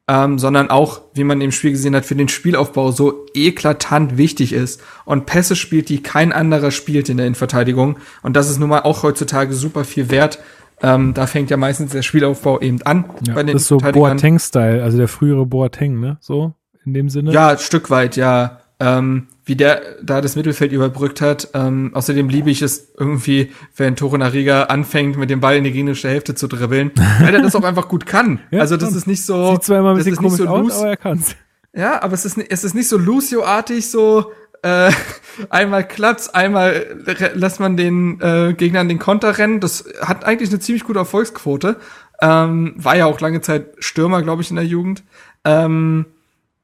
ähm, 0.09 0.39
sondern 0.39 0.71
auch, 0.71 1.03
wie 1.13 1.23
man 1.23 1.41
im 1.43 1.53
Spiel 1.53 1.71
gesehen 1.73 1.95
hat, 1.95 2.07
für 2.07 2.17
den 2.17 2.29
Spielaufbau 2.29 2.91
so 2.93 3.27
eklatant 3.35 4.17
wichtig 4.17 4.55
ist 4.55 4.83
und 5.05 5.27
Pässe 5.27 5.55
spielt, 5.55 5.91
die 5.91 6.03
kein 6.03 6.33
anderer 6.33 6.71
spielt 6.71 7.11
in 7.11 7.19
der 7.19 7.27
Innenverteidigung. 7.27 7.99
Und 8.23 8.35
das 8.35 8.51
ist 8.51 8.59
nun 8.59 8.71
mal 8.71 8.81
auch 8.81 9.03
heutzutage 9.03 9.53
super 9.53 9.85
viel 9.85 10.11
wert. 10.11 10.39
Ähm, 10.81 11.13
da 11.13 11.27
fängt 11.27 11.51
ja 11.51 11.57
meistens 11.59 11.93
der 11.93 12.03
Spielaufbau 12.03 12.61
eben 12.61 12.81
an. 12.83 13.05
Ja, 13.27 13.35
bei 13.35 13.43
den 13.43 13.53
das 13.53 13.63
ist 13.63 13.69
so 13.69 13.79
Boateng-Style, 13.79 14.83
also 14.83 14.97
der 14.97 15.09
frühere 15.09 15.45
Boateng, 15.45 16.01
ne? 16.01 16.17
So 16.21 16.55
in 16.87 16.95
dem 16.95 17.11
Sinne. 17.11 17.33
Ja, 17.33 17.49
ein 17.49 17.59
Stück 17.59 17.91
weit, 17.91 18.17
ja. 18.17 18.61
Ähm, 18.81 19.27
wie 19.49 19.57
der 19.57 19.97
da 20.03 20.21
das 20.21 20.37
Mittelfeld 20.37 20.73
überbrückt 20.73 21.23
hat. 21.23 21.49
Ähm, 21.55 21.91
außerdem 21.95 22.29
liebe 22.29 22.51
ich 22.51 22.61
es 22.61 22.93
irgendwie, 22.99 23.51
wenn 23.77 23.97
Tore 23.97 24.19
Nariga 24.19 24.65
anfängt, 24.65 25.17
mit 25.17 25.31
dem 25.31 25.41
Ball 25.41 25.57
in 25.57 25.65
die 25.65 25.73
gegnerische 25.73 26.09
Hälfte 26.09 26.35
zu 26.35 26.49
dribbeln, 26.49 26.91
weil 27.21 27.35
er 27.35 27.41
das 27.41 27.57
auch 27.57 27.65
einfach 27.65 27.89
gut 27.89 28.05
kann. 28.07 28.41
Ja, 28.51 28.61
also 28.61 28.77
das 28.77 28.95
ist 28.95 29.07
nicht 29.07 29.25
so. 29.25 29.53
Sieht 29.53 29.65
zwar 29.65 29.79
immer 29.81 29.91
ein 29.91 29.97
bisschen 29.97 30.17
komisch 30.17 30.39
so 30.39 30.49
aus, 30.49 30.79
aber 30.79 30.89
er 30.91 30.97
kann's. 30.97 31.37
Ja, 31.75 32.03
aber 32.03 32.15
es 32.15 32.25
ist, 32.25 32.39
es 32.39 32.65
ist 32.65 32.75
nicht 32.75 32.89
so 32.89 32.97
Lucio-artig, 32.97 33.91
so 33.91 34.33
äh, 34.63 34.91
einmal 35.51 35.87
klappt's, 35.87 36.29
einmal 36.29 37.05
lässt 37.35 37.61
man 37.61 37.77
den 37.77 38.21
äh, 38.21 38.55
Gegnern 38.55 38.89
den 38.89 38.99
Konter 38.99 39.39
rennen. 39.39 39.61
Das 39.61 39.85
hat 40.01 40.25
eigentlich 40.25 40.51
eine 40.51 40.61
ziemlich 40.61 40.85
gute 40.85 40.99
Erfolgsquote. 40.99 41.77
Ähm, 42.21 42.75
war 42.77 42.97
ja 42.97 43.07
auch 43.07 43.21
lange 43.21 43.41
Zeit 43.41 43.67
Stürmer, 43.79 44.23
glaube 44.23 44.43
ich, 44.43 44.51
in 44.51 44.57
der 44.57 44.67
Jugend. 44.67 45.05
Ähm, 45.45 46.07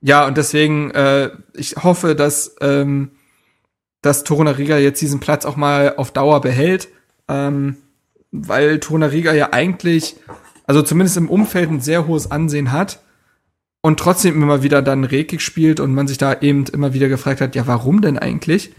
ja, 0.06 0.26
und 0.26 0.36
deswegen, 0.36 0.90
äh, 0.90 1.30
ich 1.54 1.76
hoffe, 1.76 2.14
dass, 2.14 2.56
ähm, 2.60 3.12
dass 4.02 4.22
Torunariga 4.22 4.76
jetzt 4.76 5.00
diesen 5.00 5.18
Platz 5.18 5.46
auch 5.46 5.56
mal 5.56 5.94
auf 5.96 6.10
Dauer 6.10 6.42
behält, 6.42 6.88
ähm, 7.26 7.78
weil 8.30 8.80
Torunariga 8.80 9.32
ja 9.32 9.54
eigentlich, 9.54 10.16
also 10.66 10.82
zumindest 10.82 11.16
im 11.16 11.30
Umfeld 11.30 11.70
ein 11.70 11.80
sehr 11.80 12.06
hohes 12.06 12.30
Ansehen 12.30 12.70
hat 12.70 13.00
und 13.80 13.98
trotzdem 13.98 14.42
immer 14.42 14.62
wieder 14.62 14.82
dann 14.82 15.04
Rekik 15.04 15.40
spielt 15.40 15.80
und 15.80 15.94
man 15.94 16.06
sich 16.06 16.18
da 16.18 16.34
eben 16.38 16.66
immer 16.66 16.92
wieder 16.92 17.08
gefragt 17.08 17.40
hat, 17.40 17.54
ja, 17.54 17.66
warum 17.66 18.02
denn 18.02 18.18
eigentlich? 18.18 18.74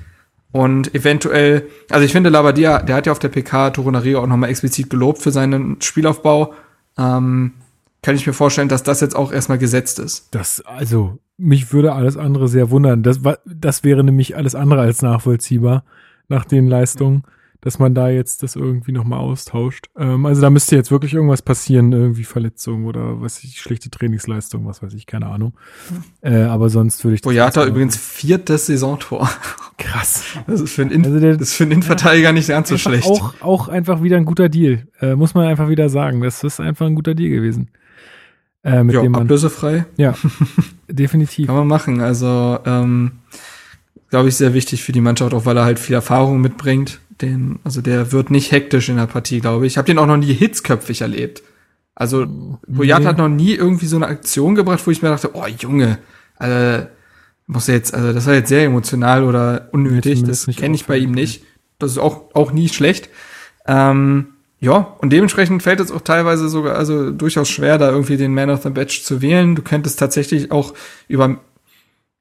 Und 0.52 0.94
eventuell, 0.94 1.68
also 1.90 2.06
ich 2.06 2.12
finde 2.12 2.30
Labadia, 2.30 2.84
der 2.84 2.98
hat 2.98 3.08
ja 3.08 3.12
auf 3.12 3.18
der 3.18 3.30
PK 3.30 3.72
Torunariga 3.72 4.20
auch 4.20 4.28
nochmal 4.28 4.52
explizit 4.52 4.92
gelobt 4.92 5.24
für 5.24 5.32
seinen 5.32 5.82
Spielaufbau. 5.82 6.54
Ähm, 7.00 7.54
kann 8.06 8.16
ich 8.16 8.28
mir 8.28 8.34
vorstellen, 8.34 8.70
dass 8.70 8.84
das 8.84 9.02
jetzt 9.02 9.16
auch 9.16 9.32
erstmal 9.32 9.58
gesetzt 9.58 9.98
ist. 9.98 10.28
Das, 10.30 10.62
also, 10.62 11.18
mich 11.38 11.74
würde 11.74 11.94
alles 11.94 12.18
andere 12.18 12.48
sehr 12.48 12.70
wundern. 12.70 13.02
Das, 13.02 13.20
das 13.46 13.84
wäre 13.84 14.04
nämlich 14.04 14.38
alles 14.38 14.54
andere 14.54 14.82
als 14.82 15.02
nachvollziehbar 15.02 15.84
nach 16.28 16.46
den 16.46 16.68
Leistungen, 16.68 17.24
dass 17.62 17.80
man 17.80 17.96
da 17.96 18.10
jetzt 18.10 18.44
das 18.44 18.56
irgendwie 18.56 18.92
nochmal 18.92 19.22
austauscht. 19.22 19.88
Ähm, 19.98 20.28
also 20.28 20.40
da 20.40 20.52
müsste 20.52 20.76
jetzt 20.76 20.92
wirklich 20.92 21.16
irgendwas 21.16 21.42
passieren, 21.42 21.92
irgendwie 21.94 22.26
Verletzung 22.26 22.86
oder 22.86 23.22
was 23.22 23.44
ich, 23.44 23.60
schlechte 23.60 23.90
Trainingsleistung, 23.90 24.68
was 24.68 24.84
weiß 24.84 24.94
ich, 24.94 25.08
keine 25.08 25.26
Ahnung. 25.26 25.58
Äh, 26.22 26.44
aber 26.44 26.70
sonst 26.70 27.04
würde 27.04 27.16
ich. 27.16 27.22
Boyata 27.24 27.66
übrigens 27.66 27.98
viertes 27.98 28.68
Saisontor. 28.68 29.28
Krass. 29.80 30.26
Das 30.46 30.62
ist 30.62 30.74
für 30.74 30.84
einen, 30.84 30.92
In 30.92 31.06
also 31.06 31.20
der, 31.20 31.38
das 31.38 31.50
ist 31.50 31.54
für 31.56 31.64
einen 31.64 31.72
Innenverteidiger 31.72 32.28
ja, 32.28 32.34
nicht 32.34 32.50
ganz 32.50 32.70
so 32.70 32.78
schlecht. 32.78 33.08
Auch, 33.08 33.34
auch 33.42 33.68
einfach 33.68 34.04
wieder 34.04 34.18
ein 34.18 34.26
guter 34.26 34.48
Deal. 34.48 34.88
Äh, 35.02 35.16
muss 35.16 35.34
man 35.34 35.48
einfach 35.48 35.70
wieder 35.70 35.90
sagen. 35.90 36.22
Das 36.22 36.44
ist 36.44 36.60
einfach 36.60 36.86
ein 36.86 36.94
guter 36.94 37.16
Deal 37.16 37.32
gewesen. 37.32 37.72
Äh, 38.66 38.84
mit 38.84 38.96
ja, 38.96 39.04
dem 39.04 39.12
man, 39.12 39.22
ablösefrei. 39.22 39.86
Ja, 39.96 40.16
definitiv. 40.90 41.46
Kann 41.46 41.56
man 41.56 41.68
machen. 41.68 42.02
Also, 42.02 42.58
ähm, 42.66 43.12
glaube 44.10 44.30
ich, 44.30 44.36
sehr 44.36 44.56
wichtig 44.56 44.84
für 44.84 44.92
die 44.92 45.02
Mannschaft, 45.02 45.36
auch 45.36 45.46
weil 45.46 45.56
er 45.56 45.66
halt 45.66 45.78
viel 45.78 45.94
Erfahrung 45.94 46.42
mitbringt. 46.42 47.00
Den, 47.22 47.60
also 47.64 47.82
der 47.82 48.12
wird 48.12 48.32
nicht 48.32 48.52
hektisch 48.52 48.90
in 48.90 48.98
der 48.98 49.06
Partie, 49.06 49.40
glaube 49.40 49.68
ich. 49.68 49.74
Ich 49.74 49.78
habe 49.78 49.86
den 49.86 50.00
auch 50.00 50.08
noch 50.08 50.18
nie 50.18 50.34
hitzköpfig 50.34 51.02
erlebt. 51.02 51.44
Also 51.94 52.26
Boyat 52.68 53.02
nee. 53.02 53.06
hat 53.06 53.18
noch 53.20 53.30
nie 53.30 53.54
irgendwie 53.54 53.86
so 53.86 53.96
eine 53.96 54.08
Aktion 54.08 54.56
gebracht, 54.56 54.86
wo 54.86 54.92
ich 54.92 55.02
mir 55.02 55.10
dachte, 55.10 55.32
oh 55.34 55.46
Junge, 55.46 56.00
also, 56.36 56.88
muss 57.48 57.68
jetzt, 57.68 57.94
also 57.94 58.12
das 58.12 58.26
war 58.26 58.34
jetzt 58.34 58.50
sehr 58.50 58.66
emotional 58.66 59.24
oder 59.24 59.70
unnötig. 59.72 60.24
Das 60.24 60.48
kenne 60.48 60.76
ich 60.76 60.86
bei 60.86 60.98
ihm 60.98 61.12
nicht. 61.12 61.44
Das 61.78 61.92
ist 61.92 62.00
auch 62.00 62.34
auch 62.34 62.52
nie 62.52 62.68
schlecht. 62.68 63.10
Ähm, 63.68 64.35
ja, 64.66 64.96
und 64.98 65.12
dementsprechend 65.12 65.62
fällt 65.62 65.80
es 65.80 65.92
auch 65.92 66.02
teilweise 66.02 66.50
sogar, 66.50 66.76
also 66.76 67.12
durchaus 67.12 67.48
schwer, 67.50 67.78
da 67.78 67.92
irgendwie 67.92 68.18
den 68.18 68.34
Man 68.34 68.50
of 68.50 68.64
the 68.64 68.72
Match 68.72 69.04
zu 69.04 69.22
wählen. 69.22 69.54
Du 69.54 69.62
könntest 69.62 70.00
tatsächlich 70.00 70.52
auch 70.52 70.74
über, 71.08 71.38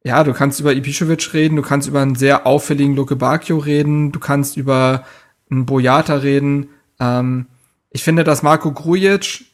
ja, 0.05 0.22
du 0.24 0.34
kannst 0.34 0.61
über 0.61 0.72
Ibišević 0.72 1.32
reden, 1.32 1.57
du 1.57 1.62
kannst 1.62 1.88
über 1.88 2.03
einen 2.03 2.16
sehr 2.16 2.47
auffälligen 2.47 2.97
Luke 2.97 3.16
Bacchio 3.16 3.57
reden, 3.57 4.12
du 4.12 4.20
kannst 4.20 4.59
über 4.59 5.07
einen 5.51 5.64
Boyata 5.64 6.16
reden. 6.16 6.68
Ähm, 7.01 7.47
ich 7.88 8.05
finde, 8.05 8.24
dass 8.24 8.42
Marco 8.42 8.72
Grujic 8.72 9.47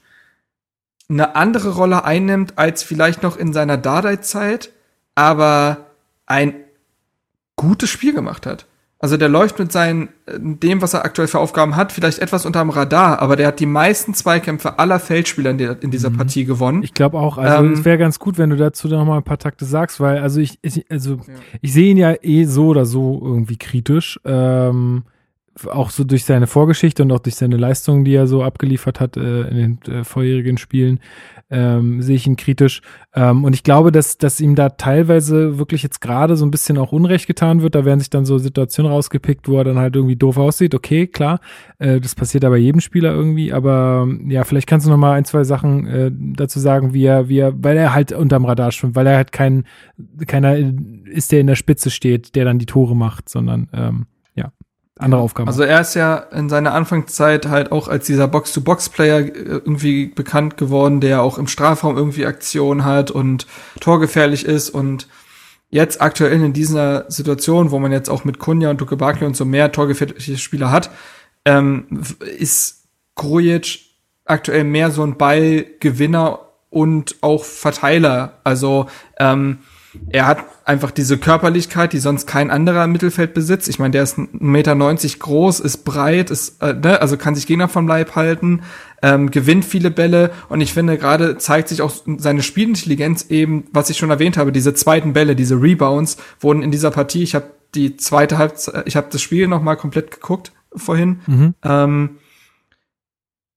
eine 1.08 1.36
andere 1.36 1.70
Rolle 1.70 2.04
einnimmt 2.04 2.58
als 2.58 2.82
vielleicht 2.82 3.22
noch 3.22 3.36
in 3.36 3.52
seiner 3.52 3.76
Dardai-Zeit, 3.76 4.72
aber 5.14 5.86
ein 6.26 6.54
gutes 7.54 7.88
Spiel 7.88 8.14
gemacht 8.14 8.46
hat. 8.46 8.66
Also 9.02 9.16
der 9.16 9.30
läuft 9.30 9.58
mit 9.58 9.72
seinen, 9.72 10.10
dem, 10.28 10.82
was 10.82 10.92
er 10.92 11.06
aktuell 11.06 11.26
für 11.26 11.38
Aufgaben 11.38 11.74
hat, 11.74 11.90
vielleicht 11.90 12.18
etwas 12.18 12.44
unterm 12.44 12.68
Radar, 12.68 13.20
aber 13.20 13.34
der 13.34 13.46
hat 13.46 13.58
die 13.58 13.64
meisten 13.64 14.12
Zweikämpfe 14.12 14.78
aller 14.78 15.00
Feldspieler 15.00 15.52
in, 15.52 15.58
der, 15.58 15.82
in 15.82 15.90
dieser 15.90 16.10
mhm. 16.10 16.18
Partie 16.18 16.44
gewonnen. 16.44 16.82
Ich 16.82 16.92
glaube 16.92 17.18
auch, 17.18 17.38
also 17.38 17.64
ähm, 17.64 17.72
es 17.72 17.84
wäre 17.86 17.96
ganz 17.96 18.18
gut, 18.18 18.36
wenn 18.36 18.50
du 18.50 18.56
dazu 18.56 18.88
noch 18.88 19.06
mal 19.06 19.16
ein 19.16 19.22
paar 19.22 19.38
Takte 19.38 19.64
sagst, 19.64 20.00
weil 20.00 20.18
also 20.18 20.38
ich, 20.38 20.58
ich 20.60 20.84
also 20.90 21.14
ja. 21.14 21.34
ich 21.62 21.72
sehe 21.72 21.90
ihn 21.92 21.96
ja 21.96 22.14
eh 22.20 22.44
so 22.44 22.66
oder 22.66 22.84
so 22.84 23.18
irgendwie 23.24 23.56
kritisch. 23.56 24.20
Ähm, 24.26 25.04
auch 25.66 25.90
so 25.90 26.04
durch 26.04 26.24
seine 26.24 26.46
Vorgeschichte 26.46 27.02
und 27.02 27.12
auch 27.12 27.18
durch 27.18 27.36
seine 27.36 27.56
Leistungen, 27.56 28.04
die 28.04 28.14
er 28.14 28.26
so 28.26 28.42
abgeliefert 28.42 29.00
hat 29.00 29.16
äh, 29.16 29.48
in 29.48 29.56
den 29.56 29.94
äh, 29.94 30.04
vorherigen 30.04 30.58
Spielen, 30.58 31.00
ähm, 31.50 32.00
sehe 32.00 32.16
ich 32.16 32.26
ihn 32.26 32.36
kritisch. 32.36 32.80
Ähm, 33.14 33.44
und 33.44 33.54
ich 33.54 33.62
glaube, 33.62 33.92
dass, 33.92 34.18
dass 34.18 34.40
ihm 34.40 34.54
da 34.54 34.70
teilweise 34.70 35.58
wirklich 35.58 35.82
jetzt 35.82 36.00
gerade 36.00 36.36
so 36.36 36.46
ein 36.46 36.50
bisschen 36.50 36.78
auch 36.78 36.92
Unrecht 36.92 37.26
getan 37.26 37.62
wird. 37.62 37.74
Da 37.74 37.84
werden 37.84 37.98
sich 37.98 38.10
dann 38.10 38.24
so 38.24 38.38
Situationen 38.38 38.90
rausgepickt, 38.92 39.48
wo 39.48 39.58
er 39.58 39.64
dann 39.64 39.78
halt 39.78 39.96
irgendwie 39.96 40.16
doof 40.16 40.38
aussieht. 40.38 40.74
Okay, 40.74 41.06
klar, 41.06 41.40
äh, 41.78 42.00
das 42.00 42.14
passiert 42.14 42.44
aber 42.44 42.56
jedem 42.56 42.80
Spieler 42.80 43.12
irgendwie. 43.12 43.52
Aber 43.52 44.08
ja, 44.26 44.44
vielleicht 44.44 44.68
kannst 44.68 44.86
du 44.86 44.90
noch 44.90 44.96
mal 44.96 45.14
ein, 45.14 45.24
zwei 45.24 45.44
Sachen 45.44 45.86
äh, 45.86 46.10
dazu 46.12 46.60
sagen, 46.60 46.94
wie 46.94 47.04
er, 47.04 47.28
wie 47.28 47.38
er, 47.38 47.52
weil 47.62 47.76
er 47.76 47.94
halt 47.94 48.12
unterm 48.12 48.44
Radar 48.44 48.70
schwimmt, 48.70 48.94
weil 48.94 49.06
er 49.06 49.16
halt 49.16 49.32
kein, 49.32 49.64
keiner 50.26 50.56
ist, 51.06 51.32
der 51.32 51.40
in 51.40 51.48
der 51.48 51.56
Spitze 51.56 51.90
steht, 51.90 52.34
der 52.36 52.44
dann 52.44 52.58
die 52.58 52.66
Tore 52.66 52.94
macht, 52.94 53.28
sondern 53.28 53.68
ähm, 53.72 54.06
ja 54.34 54.52
andere 55.00 55.20
Aufgaben. 55.20 55.48
Also 55.48 55.62
er 55.62 55.80
ist 55.80 55.94
ja 55.94 56.16
in 56.16 56.48
seiner 56.48 56.74
Anfangszeit 56.74 57.46
halt 57.46 57.72
auch 57.72 57.88
als 57.88 58.06
dieser 58.06 58.28
Box-to-Box-Player 58.28 59.18
äh, 59.18 59.30
irgendwie 59.32 60.06
bekannt 60.06 60.56
geworden, 60.56 61.00
der 61.00 61.22
auch 61.22 61.38
im 61.38 61.46
Strafraum 61.46 61.96
irgendwie 61.96 62.26
Aktion 62.26 62.84
hat 62.84 63.10
und 63.10 63.46
torgefährlich 63.80 64.44
ist 64.44 64.70
und 64.70 65.08
jetzt 65.70 66.00
aktuell 66.00 66.42
in 66.42 66.52
dieser 66.52 67.10
Situation, 67.10 67.70
wo 67.70 67.78
man 67.78 67.92
jetzt 67.92 68.10
auch 68.10 68.24
mit 68.24 68.38
Kunja 68.38 68.70
und 68.70 68.80
Dukebaki 68.80 69.24
und 69.24 69.36
so 69.36 69.44
mehr 69.44 69.72
torgefährliche 69.72 70.36
Spieler 70.36 70.70
hat, 70.70 70.90
ähm, 71.44 71.86
ist 72.38 72.88
Grujic 73.14 73.80
aktuell 74.24 74.64
mehr 74.64 74.90
so 74.90 75.02
ein 75.02 75.16
Ballgewinner 75.16 76.40
und 76.70 77.16
auch 77.20 77.44
Verteiler. 77.44 78.40
Also 78.44 78.86
ähm, 79.18 79.58
er 80.10 80.26
hat 80.26 80.44
einfach 80.64 80.92
diese 80.92 81.18
Körperlichkeit, 81.18 81.92
die 81.92 81.98
sonst 81.98 82.26
kein 82.26 82.50
anderer 82.50 82.84
im 82.84 82.92
Mittelfeld 82.92 83.34
besitzt. 83.34 83.68
Ich 83.68 83.78
meine, 83.78 83.90
der 83.90 84.04
ist 84.04 84.18
1,90 84.18 84.38
Meter 84.40 84.76
groß, 85.18 85.60
ist 85.60 85.84
breit, 85.84 86.30
ist, 86.30 86.62
äh, 86.62 86.74
ne, 86.74 87.00
also 87.00 87.16
kann 87.16 87.34
sich 87.34 87.46
Gegner 87.46 87.68
vom 87.68 87.88
Leib 87.88 88.14
halten, 88.14 88.62
ähm, 89.02 89.30
gewinnt 89.30 89.64
viele 89.64 89.90
Bälle 89.90 90.30
und 90.48 90.60
ich 90.60 90.72
finde, 90.72 90.96
gerade 90.96 91.38
zeigt 91.38 91.68
sich 91.68 91.82
auch 91.82 91.92
seine 92.18 92.42
Spielintelligenz 92.42 93.26
eben, 93.30 93.64
was 93.72 93.90
ich 93.90 93.98
schon 93.98 94.10
erwähnt 94.10 94.36
habe, 94.36 94.52
diese 94.52 94.74
zweiten 94.74 95.12
Bälle, 95.12 95.34
diese 95.34 95.60
Rebounds 95.60 96.18
wurden 96.38 96.62
in 96.62 96.70
dieser 96.70 96.90
Partie, 96.90 97.22
ich 97.22 97.34
habe 97.34 97.46
die 97.74 97.96
zweite 97.96 98.38
Halbzeit, 98.38 98.86
ich 98.86 98.96
habe 98.96 99.08
das 99.10 99.22
Spiel 99.22 99.48
noch 99.48 99.62
mal 99.62 99.76
komplett 99.76 100.10
geguckt 100.12 100.52
vorhin, 100.74 101.20
mhm. 101.26 101.54
ähm, 101.64 102.10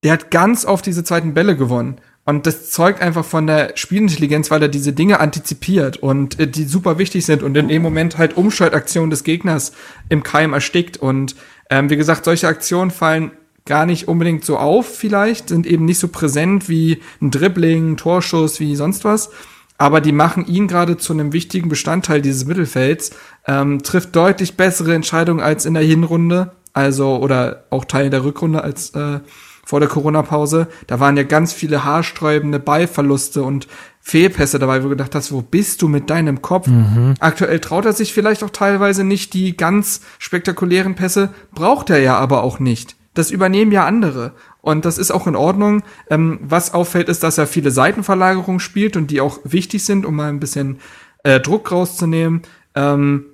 der 0.02 0.12
hat 0.12 0.30
ganz 0.30 0.66
oft 0.66 0.84
diese 0.84 1.04
zweiten 1.04 1.32
Bälle 1.32 1.56
gewonnen. 1.56 1.96
Und 2.26 2.46
das 2.46 2.70
zeugt 2.70 3.02
einfach 3.02 3.24
von 3.24 3.46
der 3.46 3.72
Spielintelligenz, 3.76 4.50
weil 4.50 4.62
er 4.62 4.68
diese 4.68 4.94
Dinge 4.94 5.20
antizipiert 5.20 5.98
und 5.98 6.40
äh, 6.40 6.46
die 6.46 6.64
super 6.64 6.98
wichtig 6.98 7.26
sind 7.26 7.42
und 7.42 7.56
in 7.56 7.68
dem 7.68 7.82
Moment 7.82 8.16
halt 8.16 8.36
Umschaltaktionen 8.36 9.10
des 9.10 9.24
Gegners 9.24 9.72
im 10.08 10.22
Keim 10.22 10.54
erstickt. 10.54 10.96
Und 10.96 11.36
ähm, 11.68 11.90
wie 11.90 11.96
gesagt, 11.96 12.24
solche 12.24 12.48
Aktionen 12.48 12.90
fallen 12.90 13.32
gar 13.66 13.86
nicht 13.86 14.08
unbedingt 14.08 14.44
so 14.44 14.58
auf, 14.58 14.86
vielleicht, 14.86 15.48
sind 15.48 15.66
eben 15.66 15.84
nicht 15.84 15.98
so 15.98 16.08
präsent 16.08 16.68
wie 16.68 17.00
ein 17.20 17.30
Dribbling, 17.30 17.92
ein 17.92 17.96
Torschuss, 17.96 18.60
wie 18.60 18.76
sonst 18.76 19.04
was. 19.04 19.30
Aber 19.76 20.00
die 20.00 20.12
machen 20.12 20.46
ihn 20.46 20.68
gerade 20.68 20.96
zu 20.96 21.12
einem 21.12 21.32
wichtigen 21.32 21.68
Bestandteil 21.68 22.22
dieses 22.22 22.46
Mittelfelds, 22.46 23.10
ähm, 23.46 23.82
trifft 23.82 24.14
deutlich 24.14 24.56
bessere 24.56 24.94
Entscheidungen 24.94 25.40
als 25.40 25.66
in 25.66 25.74
der 25.74 25.82
Hinrunde, 25.82 26.52
also 26.72 27.16
oder 27.16 27.64
auch 27.70 27.84
Teil 27.84 28.08
der 28.10 28.24
Rückrunde 28.24 28.62
als 28.62 28.90
äh, 28.90 29.20
vor 29.64 29.80
der 29.80 29.88
Corona-Pause. 29.88 30.68
Da 30.86 31.00
waren 31.00 31.16
ja 31.16 31.22
ganz 31.22 31.52
viele 31.52 31.84
haarsträubende 31.84 32.58
Ballverluste 32.58 33.42
und 33.42 33.66
Fehlpässe 34.00 34.58
dabei, 34.58 34.80
wo 34.80 34.84
du 34.84 34.90
gedacht 34.90 35.14
hast, 35.14 35.32
wo 35.32 35.40
bist 35.40 35.80
du 35.80 35.88
mit 35.88 36.10
deinem 36.10 36.42
Kopf? 36.42 36.66
Mhm. 36.66 37.14
Aktuell 37.20 37.58
traut 37.60 37.86
er 37.86 37.94
sich 37.94 38.12
vielleicht 38.12 38.44
auch 38.44 38.50
teilweise 38.50 39.02
nicht 39.02 39.32
die 39.32 39.56
ganz 39.56 40.02
spektakulären 40.18 40.94
Pässe, 40.94 41.30
braucht 41.54 41.88
er 41.88 42.00
ja 42.00 42.18
aber 42.18 42.42
auch 42.42 42.58
nicht. 42.58 42.96
Das 43.14 43.30
übernehmen 43.30 43.72
ja 43.72 43.86
andere. 43.86 44.32
Und 44.60 44.84
das 44.84 44.98
ist 44.98 45.10
auch 45.10 45.26
in 45.26 45.36
Ordnung. 45.36 45.82
Ähm, 46.10 46.38
was 46.42 46.74
auffällt, 46.74 47.08
ist, 47.08 47.22
dass 47.22 47.38
er 47.38 47.46
viele 47.46 47.70
Seitenverlagerungen 47.70 48.60
spielt 48.60 48.96
und 48.96 49.10
die 49.10 49.20
auch 49.20 49.38
wichtig 49.44 49.84
sind, 49.84 50.04
um 50.04 50.16
mal 50.16 50.28
ein 50.28 50.40
bisschen 50.40 50.80
äh, 51.22 51.40
Druck 51.40 51.70
rauszunehmen. 51.72 52.42
Ähm, 52.74 53.26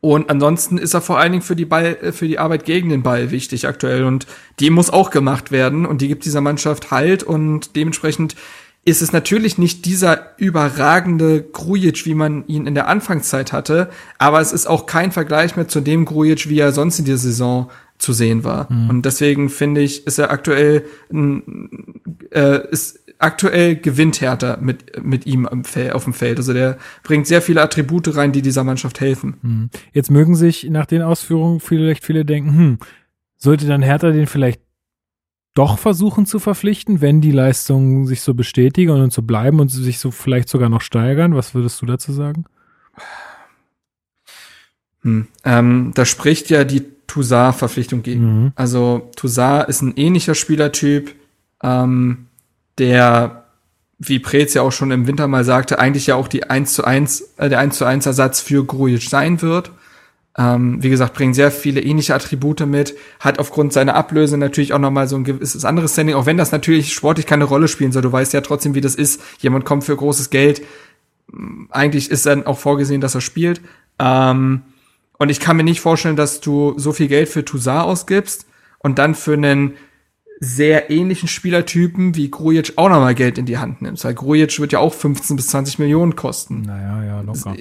und 0.00 0.30
ansonsten 0.30 0.78
ist 0.78 0.94
er 0.94 1.00
vor 1.00 1.18
allen 1.18 1.32
Dingen 1.32 1.42
für 1.42 1.56
die 1.56 1.64
Ball, 1.64 1.96
äh, 2.02 2.12
für 2.12 2.28
die 2.28 2.38
Arbeit 2.38 2.64
gegen 2.64 2.90
den 2.90 3.02
Ball 3.02 3.30
wichtig 3.30 3.66
aktuell. 3.66 4.04
Und 4.04 4.26
die 4.60 4.70
muss 4.70 4.90
auch 4.90 5.10
gemacht 5.10 5.50
werden. 5.50 5.86
Und 5.86 6.00
die 6.00 6.08
gibt 6.08 6.24
dieser 6.24 6.40
Mannschaft 6.40 6.90
Halt. 6.90 7.22
Und 7.22 7.76
dementsprechend 7.76 8.36
ist 8.84 9.02
es 9.02 9.12
natürlich 9.12 9.58
nicht 9.58 9.84
dieser 9.84 10.38
überragende 10.38 11.42
Grujic, 11.42 12.06
wie 12.06 12.14
man 12.14 12.46
ihn 12.46 12.66
in 12.66 12.74
der 12.74 12.88
Anfangszeit 12.88 13.52
hatte. 13.52 13.90
Aber 14.18 14.40
es 14.40 14.52
ist 14.52 14.66
auch 14.66 14.86
kein 14.86 15.12
Vergleich 15.12 15.56
mehr 15.56 15.66
zu 15.66 15.80
dem 15.80 16.04
Grujic, 16.04 16.48
wie 16.48 16.60
er 16.60 16.72
sonst 16.72 16.98
in 16.98 17.04
der 17.04 17.16
Saison 17.16 17.70
zu 17.98 18.12
sehen 18.12 18.44
war. 18.44 18.70
Mhm. 18.70 18.90
Und 18.90 19.02
deswegen 19.06 19.48
finde 19.48 19.80
ich, 19.80 20.06
ist 20.06 20.18
er 20.18 20.30
aktuell, 20.30 20.84
äh, 22.30 22.70
ist 22.70 23.00
aktuell 23.18 23.76
gewinnt 23.76 24.20
Hertha 24.20 24.58
mit, 24.60 25.02
mit 25.02 25.26
ihm 25.26 25.46
auf 25.46 26.04
dem 26.04 26.12
Feld. 26.12 26.38
Also 26.38 26.52
der 26.52 26.78
bringt 27.02 27.26
sehr 27.26 27.42
viele 27.42 27.62
Attribute 27.62 28.14
rein, 28.16 28.32
die 28.32 28.42
dieser 28.42 28.64
Mannschaft 28.64 29.00
helfen. 29.00 29.36
Hm. 29.42 29.70
Jetzt 29.92 30.10
mögen 30.10 30.34
sich 30.34 30.64
nach 30.70 30.86
den 30.86 31.02
Ausführungen 31.02 31.60
vielleicht 31.60 32.04
viele 32.04 32.24
denken, 32.24 32.56
hm, 32.56 32.78
sollte 33.36 33.66
dann 33.66 33.82
Hertha 33.82 34.10
den 34.10 34.26
vielleicht 34.26 34.60
doch 35.54 35.78
versuchen 35.78 36.26
zu 36.26 36.38
verpflichten, 36.38 37.00
wenn 37.00 37.20
die 37.20 37.32
Leistungen 37.32 38.06
sich 38.06 38.20
so 38.20 38.34
bestätigen 38.34 38.90
und 38.90 39.12
so 39.12 39.22
bleiben 39.22 39.60
und 39.60 39.68
sich 39.68 39.98
so 39.98 40.10
vielleicht 40.10 40.48
sogar 40.48 40.68
noch 40.68 40.82
steigern? 40.82 41.34
Was 41.34 41.54
würdest 41.54 41.80
du 41.80 41.86
dazu 41.86 42.12
sagen? 42.12 42.44
Hm. 45.00 45.28
Ähm, 45.44 45.92
da 45.94 46.04
spricht 46.04 46.50
ja 46.50 46.64
die 46.64 46.82
Toussaint-Verpflichtung 47.06 48.02
gegen. 48.02 48.42
Mhm. 48.42 48.52
Also 48.54 49.10
Toussaint 49.16 49.68
ist 49.68 49.80
ein 49.80 49.94
ähnlicher 49.96 50.34
Spielertyp. 50.34 51.14
Ähm, 51.62 52.25
der, 52.78 53.44
wie 53.98 54.18
Preetz 54.18 54.54
ja 54.54 54.62
auch 54.62 54.72
schon 54.72 54.90
im 54.90 55.06
Winter 55.06 55.28
mal 55.28 55.44
sagte, 55.44 55.78
eigentlich 55.78 56.06
ja 56.06 56.14
auch 56.14 56.28
die 56.28 56.44
1 56.44 56.72
zu 56.74 56.84
1, 56.84 57.34
äh, 57.38 57.48
der 57.48 57.58
1 57.58 57.76
zu 57.76 57.84
1 57.84 58.06
Ersatz 58.06 58.40
für 58.40 58.64
Grujic 58.64 59.08
sein 59.08 59.42
wird. 59.42 59.72
Ähm, 60.38 60.82
wie 60.82 60.90
gesagt, 60.90 61.14
bringt 61.14 61.34
sehr 61.34 61.50
viele 61.50 61.80
ähnliche 61.80 62.14
Attribute 62.14 62.60
mit, 62.66 62.94
hat 63.20 63.38
aufgrund 63.38 63.72
seiner 63.72 63.94
Ablöse 63.94 64.36
natürlich 64.36 64.74
auch 64.74 64.78
nochmal 64.78 65.08
so 65.08 65.16
ein 65.16 65.24
gewisses 65.24 65.64
anderes 65.64 65.94
Standing, 65.94 66.14
auch 66.14 66.26
wenn 66.26 66.36
das 66.36 66.52
natürlich 66.52 66.92
sportlich 66.92 67.26
keine 67.26 67.44
Rolle 67.44 67.68
spielen 67.68 67.92
soll. 67.92 68.02
Du 68.02 68.12
weißt 68.12 68.34
ja 68.34 68.42
trotzdem, 68.42 68.74
wie 68.74 68.82
das 68.82 68.94
ist. 68.94 69.22
Jemand 69.38 69.64
kommt 69.64 69.84
für 69.84 69.96
großes 69.96 70.28
Geld. 70.28 70.62
Eigentlich 71.70 72.10
ist 72.10 72.26
dann 72.26 72.46
auch 72.46 72.58
vorgesehen, 72.58 73.00
dass 73.00 73.14
er 73.14 73.22
spielt. 73.22 73.62
Ähm, 73.98 74.62
und 75.18 75.30
ich 75.30 75.40
kann 75.40 75.56
mir 75.56 75.64
nicht 75.64 75.80
vorstellen, 75.80 76.16
dass 76.16 76.40
du 76.40 76.74
so 76.76 76.92
viel 76.92 77.08
Geld 77.08 77.30
für 77.30 77.44
Toussaint 77.44 77.86
ausgibst 77.86 78.46
und 78.78 78.98
dann 78.98 79.14
für 79.14 79.32
einen 79.32 79.72
sehr 80.38 80.90
ähnlichen 80.90 81.28
Spielertypen 81.28 82.14
wie 82.14 82.30
Grujic 82.30 82.74
auch 82.76 82.90
nochmal 82.90 83.14
Geld 83.14 83.38
in 83.38 83.46
die 83.46 83.56
Hand 83.56 83.80
nimmst. 83.80 84.04
Weil 84.04 84.14
Grujic 84.14 84.60
wird 84.60 84.72
ja 84.72 84.80
auch 84.80 84.92
15 84.92 85.36
bis 85.36 85.46
20 85.48 85.78
Millionen 85.78 86.14
kosten. 86.14 86.62
Naja, 86.62 87.04
ja, 87.04 87.20
locker. 87.22 87.54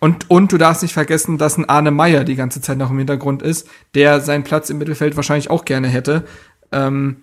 Und, 0.00 0.28
und 0.28 0.50
du 0.50 0.58
darfst 0.58 0.82
nicht 0.82 0.92
vergessen, 0.92 1.38
dass 1.38 1.56
ein 1.56 1.68
Arne 1.68 1.92
Meyer 1.92 2.24
die 2.24 2.34
ganze 2.34 2.60
Zeit 2.60 2.78
noch 2.78 2.90
im 2.90 2.98
Hintergrund 2.98 3.42
ist, 3.42 3.68
der 3.94 4.20
seinen 4.20 4.42
Platz 4.42 4.70
im 4.70 4.78
Mittelfeld 4.78 5.14
wahrscheinlich 5.14 5.50
auch 5.50 5.64
gerne 5.64 5.86
hätte. 5.86 6.24
Ähm, 6.72 7.18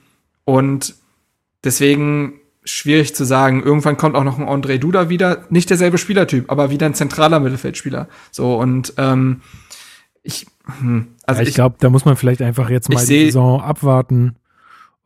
und 0.45 0.95
deswegen 1.65 2.39
schwierig 2.63 3.13
zu 3.13 3.25
sagen. 3.25 3.61
Irgendwann 3.61 3.97
kommt 3.97 4.15
auch 4.15 4.23
noch 4.23 4.39
ein 4.39 4.47
André 4.47 4.77
Duda 4.77 5.09
wieder. 5.09 5.45
Nicht 5.49 5.69
derselbe 5.69 5.97
Spielertyp, 5.97 6.49
aber 6.49 6.69
wieder 6.69 6.85
ein 6.85 6.93
zentraler 6.93 7.41
Mittelfeldspieler. 7.41 8.07
So, 8.31 8.55
und 8.55 8.93
ähm, 8.95 9.41
ich, 10.21 10.47
hm, 10.79 11.07
also 11.25 11.39
ja, 11.39 11.43
ich, 11.43 11.49
ich 11.49 11.55
glaube, 11.55 11.75
da 11.79 11.89
muss 11.89 12.05
man 12.05 12.15
vielleicht 12.15 12.41
einfach 12.41 12.69
jetzt 12.69 12.89
mal 12.89 13.05
die 13.05 13.25
Saison 13.25 13.59
abwarten 13.61 14.37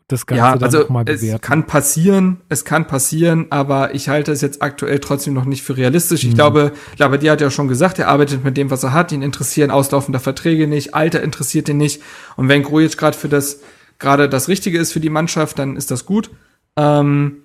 das 0.07 0.25
Ganze 0.25 0.39
ja, 0.39 0.53
dann 0.53 0.63
also 0.63 0.79
noch 0.79 0.89
mal 0.89 1.03
es 1.07 1.21
bewerten. 1.21 1.41
kann 1.41 1.65
passieren, 1.67 2.37
es 2.47 2.63
kann 2.63 2.87
passieren, 2.87 3.47
aber 3.49 3.93
ich 3.93 4.07
halte 4.07 4.31
es 4.31 4.39
jetzt 4.41 4.61
aktuell 4.61 4.99
trotzdem 4.99 5.33
noch 5.33 5.43
nicht 5.45 5.63
für 5.63 5.75
realistisch. 5.75 6.23
Ich 6.23 6.31
Mhm. 6.31 6.35
glaube, 6.35 6.71
Labadia 6.97 7.33
hat 7.33 7.41
ja 7.41 7.51
schon 7.51 7.67
gesagt, 7.67 7.99
er 7.99 8.07
arbeitet 8.07 8.43
mit 8.43 8.55
dem, 8.55 8.69
was 8.71 8.83
er 8.83 8.93
hat. 8.93 9.11
Ihn 9.11 9.21
interessieren 9.21 9.69
auslaufende 9.69 10.19
Verträge 10.19 10.67
nicht, 10.67 10.95
Alter 10.95 11.21
interessiert 11.21 11.67
ihn 11.67 11.77
nicht. 11.77 12.01
Und 12.37 12.47
wenn 12.47 12.63
Grujic 12.63 12.97
gerade 12.97 13.17
für 13.17 13.27
das 13.29 13.59
gerade 13.99 14.29
das 14.29 14.47
Richtige 14.47 14.77
ist 14.77 14.93
für 14.93 14.99
die 14.99 15.09
Mannschaft, 15.09 15.59
dann 15.59 15.75
ist 15.75 15.91
das 15.91 16.05
gut. 16.05 16.29
Ähm, 16.77 17.37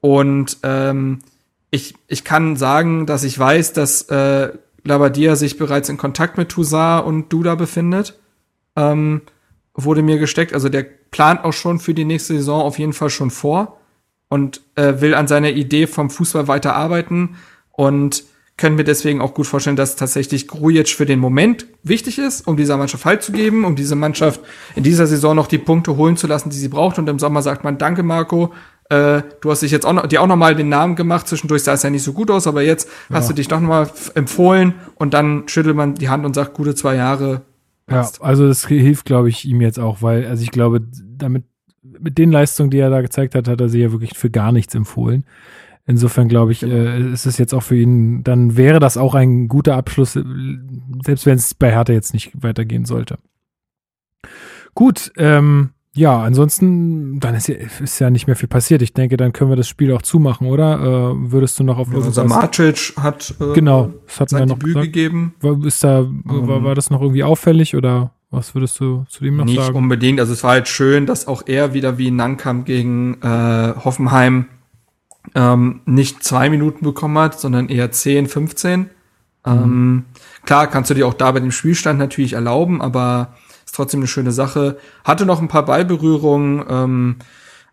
und 0.00 0.58
ähm, 0.62 1.18
ich, 1.70 1.96
ich 2.06 2.22
kann 2.24 2.56
sagen, 2.56 3.06
dass 3.06 3.24
ich 3.24 3.36
weiß, 3.38 3.72
dass 3.72 4.02
äh, 4.02 4.50
Labadia 4.84 5.34
sich 5.36 5.58
bereits 5.58 5.88
in 5.88 5.96
Kontakt 5.96 6.38
mit 6.38 6.48
Toussaint 6.48 7.04
und 7.04 7.32
Duda 7.32 7.56
befindet. 7.56 8.18
Ähm, 8.76 9.22
wurde 9.76 10.02
mir 10.02 10.18
gesteckt. 10.18 10.52
Also 10.52 10.68
der 10.68 10.84
plant 11.10 11.44
auch 11.44 11.52
schon 11.52 11.78
für 11.78 11.94
die 11.94 12.04
nächste 12.04 12.34
Saison 12.34 12.62
auf 12.62 12.78
jeden 12.78 12.92
Fall 12.92 13.10
schon 13.10 13.30
vor 13.30 13.78
und 14.28 14.62
äh, 14.74 15.00
will 15.00 15.14
an 15.14 15.28
seiner 15.28 15.50
Idee 15.50 15.86
vom 15.86 16.10
Fußball 16.10 16.48
weiter 16.48 16.74
arbeiten 16.74 17.36
und 17.72 18.24
können 18.58 18.76
mir 18.76 18.84
deswegen 18.84 19.20
auch 19.20 19.34
gut 19.34 19.46
vorstellen, 19.46 19.76
dass 19.76 19.96
tatsächlich 19.96 20.48
Grujic 20.48 20.88
für 20.88 21.04
den 21.04 21.18
Moment 21.18 21.66
wichtig 21.82 22.18
ist, 22.18 22.46
um 22.46 22.56
dieser 22.56 22.78
Mannschaft 22.78 23.04
Halt 23.04 23.22
zu 23.22 23.32
geben, 23.32 23.66
um 23.66 23.76
diese 23.76 23.96
Mannschaft 23.96 24.40
in 24.74 24.82
dieser 24.82 25.06
Saison 25.06 25.36
noch 25.36 25.46
die 25.46 25.58
Punkte 25.58 25.96
holen 25.96 26.16
zu 26.16 26.26
lassen, 26.26 26.48
die 26.48 26.56
sie 26.56 26.68
braucht. 26.68 26.98
Und 26.98 27.06
im 27.06 27.18
Sommer 27.18 27.42
sagt 27.42 27.64
man, 27.64 27.76
danke 27.76 28.02
Marco, 28.02 28.54
äh, 28.88 29.20
du 29.42 29.50
hast 29.50 29.60
dich 29.60 29.72
jetzt 29.72 29.84
auch 29.84 29.92
noch, 29.92 30.06
dir 30.06 30.22
auch 30.22 30.26
noch 30.26 30.36
mal 30.36 30.54
den 30.54 30.70
Namen 30.70 30.96
gemacht. 30.96 31.28
Zwischendurch 31.28 31.64
sah 31.64 31.74
es 31.74 31.82
ja 31.82 31.90
nicht 31.90 32.02
so 32.02 32.14
gut 32.14 32.30
aus, 32.30 32.46
aber 32.46 32.62
jetzt 32.62 32.88
hast 33.10 33.28
du 33.28 33.34
dich 33.34 33.46
doch 33.46 33.60
noch 33.60 33.68
mal 33.68 33.82
f- 33.82 34.12
empfohlen 34.14 34.74
und 34.94 35.12
dann 35.12 35.46
schüttelt 35.48 35.76
man 35.76 35.94
die 35.94 36.08
Hand 36.08 36.24
und 36.24 36.32
sagt, 36.32 36.54
gute 36.54 36.74
zwei 36.74 36.94
Jahre. 36.96 37.42
Ja, 37.88 37.96
passt. 37.98 38.22
also 38.22 38.48
das 38.48 38.66
hilft, 38.66 39.06
glaube 39.06 39.28
ich, 39.28 39.44
ihm 39.44 39.60
jetzt 39.60 39.78
auch, 39.78 40.02
weil, 40.02 40.26
also 40.26 40.42
ich 40.42 40.50
glaube, 40.50 40.80
damit, 41.16 41.44
mit 41.82 42.18
den 42.18 42.32
Leistungen, 42.32 42.70
die 42.70 42.78
er 42.78 42.90
da 42.90 43.00
gezeigt 43.00 43.34
hat, 43.34 43.48
hat 43.48 43.60
er 43.60 43.68
sich 43.68 43.80
ja 43.80 43.92
wirklich 43.92 44.16
für 44.16 44.30
gar 44.30 44.52
nichts 44.52 44.74
empfohlen. 44.74 45.24
Insofern 45.88 46.26
glaube 46.26 46.50
ich, 46.50 46.64
äh, 46.64 47.00
ist 47.12 47.26
es 47.26 47.38
jetzt 47.38 47.54
auch 47.54 47.62
für 47.62 47.76
ihn, 47.76 48.24
dann 48.24 48.56
wäre 48.56 48.80
das 48.80 48.96
auch 48.96 49.14
ein 49.14 49.46
guter 49.46 49.76
Abschluss, 49.76 50.16
äh, 50.16 50.24
selbst 51.04 51.26
wenn 51.26 51.36
es 51.36 51.54
bei 51.54 51.70
Hertha 51.70 51.92
jetzt 51.92 52.12
nicht 52.12 52.32
weitergehen 52.42 52.84
sollte. 52.84 53.18
Gut, 54.74 55.12
ähm, 55.16 55.70
ja, 55.96 56.22
ansonsten, 56.22 57.18
dann 57.20 57.34
ist 57.34 57.48
ja, 57.48 57.56
ist 57.82 57.98
ja 57.98 58.10
nicht 58.10 58.26
mehr 58.26 58.36
viel 58.36 58.48
passiert. 58.48 58.82
Ich 58.82 58.92
denke, 58.92 59.16
dann 59.16 59.32
können 59.32 59.50
wir 59.50 59.56
das 59.56 59.66
Spiel 59.68 59.92
auch 59.92 60.02
zumachen, 60.02 60.46
oder? 60.46 60.78
Äh, 61.14 61.32
würdest 61.32 61.58
du 61.58 61.64
noch 61.64 61.78
auf 61.78 61.88
Ja, 61.88 61.94
irgendwas- 61.94 62.14
Samacic 62.14 62.92
hat 63.02 63.34
äh, 63.40 63.52
Genau, 63.54 63.90
das 64.06 64.20
hatten 64.20 64.36
wir 64.38 64.46
noch 64.46 64.58
Debüt 64.58 64.74
gesagt. 64.74 64.84
gegeben. 64.92 65.34
War, 65.40 65.64
ist 65.64 65.82
da, 65.82 66.06
war, 66.24 66.56
Ähm, 66.58 66.64
war 66.64 66.74
das 66.74 66.90
noch 66.90 67.00
irgendwie 67.00 67.24
auffällig 67.24 67.74
oder 67.74 68.12
was 68.30 68.54
würdest 68.54 68.78
du 68.80 69.04
zu 69.08 69.24
dem 69.24 69.36
noch 69.36 69.44
Nicht 69.46 69.56
sagen? 69.60 69.76
unbedingt. 69.76 70.20
Also 70.20 70.32
es 70.34 70.42
war 70.44 70.50
halt 70.52 70.68
schön, 70.68 71.06
dass 71.06 71.26
auch 71.26 71.42
er 71.46 71.74
wieder 71.74 71.96
wie 71.98 72.10
Nankamp 72.10 72.66
gegen 72.66 73.14
äh, 73.22 73.74
Hoffenheim 73.84 74.46
ähm, 75.34 75.80
nicht 75.86 76.22
zwei 76.22 76.50
Minuten 76.50 76.84
bekommen 76.84 77.18
hat, 77.18 77.40
sondern 77.40 77.68
eher 77.68 77.90
10, 77.90 78.26
15. 78.26 78.90
Ähm, 79.44 80.04
klar, 80.44 80.66
kannst 80.66 80.90
du 80.90 80.94
dir 80.94 81.06
auch 81.06 81.14
da 81.14 81.30
bei 81.30 81.40
dem 81.40 81.52
Spielstand 81.52 81.98
natürlich 81.98 82.32
erlauben, 82.32 82.82
aber 82.82 83.34
ist 83.66 83.74
trotzdem 83.74 84.00
eine 84.00 84.06
schöne 84.06 84.32
Sache. 84.32 84.78
Hatte 85.04 85.26
noch 85.26 85.42
ein 85.42 85.48
paar 85.48 85.64
Ballberührungen, 85.66 86.64
ähm, 86.68 87.16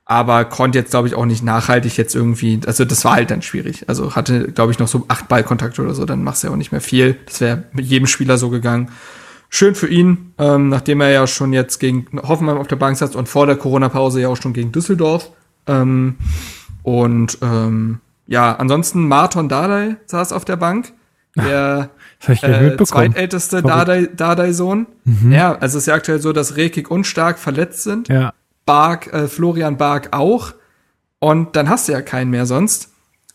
aber 0.05 0.43
konnte 0.45 0.77
jetzt, 0.77 0.91
glaube 0.91 1.07
ich, 1.07 1.15
auch 1.15 1.25
nicht 1.25 1.43
nachhaltig 1.43 1.95
jetzt 1.95 2.13
irgendwie, 2.13 2.59
also 2.65 2.83
das 2.83 3.05
war 3.05 3.13
halt 3.13 3.31
dann 3.31 3.41
schwierig. 3.41 3.87
Also 3.87 4.15
hatte, 4.15 4.51
glaube 4.51 4.71
ich, 4.71 4.79
noch 4.79 4.89
so 4.89 5.05
acht 5.07 5.29
Ballkontakte 5.29 5.81
oder 5.81 5.93
so, 5.93 6.03
dann 6.05 6.23
machst 6.23 6.43
du 6.43 6.47
ja 6.47 6.53
auch 6.53 6.57
nicht 6.57 6.71
mehr 6.71 6.81
viel. 6.81 7.17
Das 7.25 7.39
wäre 7.39 7.63
mit 7.71 7.85
jedem 7.85 8.07
Spieler 8.07 8.37
so 8.37 8.49
gegangen. 8.49 8.91
Schön 9.49 9.75
für 9.75 9.87
ihn, 9.87 10.33
ähm, 10.39 10.69
nachdem 10.69 10.99
er 10.99 11.11
ja 11.11 11.27
schon 11.27 11.53
jetzt 11.53 11.79
gegen 11.79 12.07
Hoffenheim 12.23 12.57
auf 12.57 12.67
der 12.67 12.75
Bank 12.75 12.97
saß 12.97 13.15
und 13.15 13.29
vor 13.29 13.45
der 13.45 13.55
Corona-Pause 13.55 14.19
ja 14.19 14.27
auch 14.27 14.35
schon 14.35 14.53
gegen 14.53 14.71
Düsseldorf. 14.71 15.29
Ähm, 15.67 16.15
und 16.81 17.37
ähm, 17.41 17.99
ja, 18.27 18.55
ansonsten 18.55 19.07
Marton 19.07 19.49
Dardai 19.49 19.97
saß 20.07 20.33
auf 20.33 20.43
der 20.43 20.57
Bank. 20.57 20.91
Der 21.37 21.91
Äh, 22.27 22.77
zweitälteste. 22.83 23.61
Dardai- 23.61 24.09
Dardai-Sohn. 24.15 24.87
Ja, 25.29 25.53
also 25.53 25.77
es 25.77 25.83
ist 25.83 25.87
ja 25.87 25.93
aktuell 25.95 26.19
so, 26.21 26.31
dass 26.33 26.55
Rekik 26.57 26.89
und 26.89 27.05
Stark 27.05 27.37
verletzt 27.39 27.83
sind. 27.83 28.07
Ja, 28.07 28.33
Bark, 28.65 29.11
äh, 29.13 29.27
Florian 29.27 29.77
Bark 29.77 30.09
auch. 30.15 30.53
Und 31.19 31.55
dann 31.55 31.69
hast 31.69 31.87
du 31.87 31.91
ja 31.93 32.01
keinen 32.01 32.31
mehr 32.31 32.45
sonst. 32.45 32.89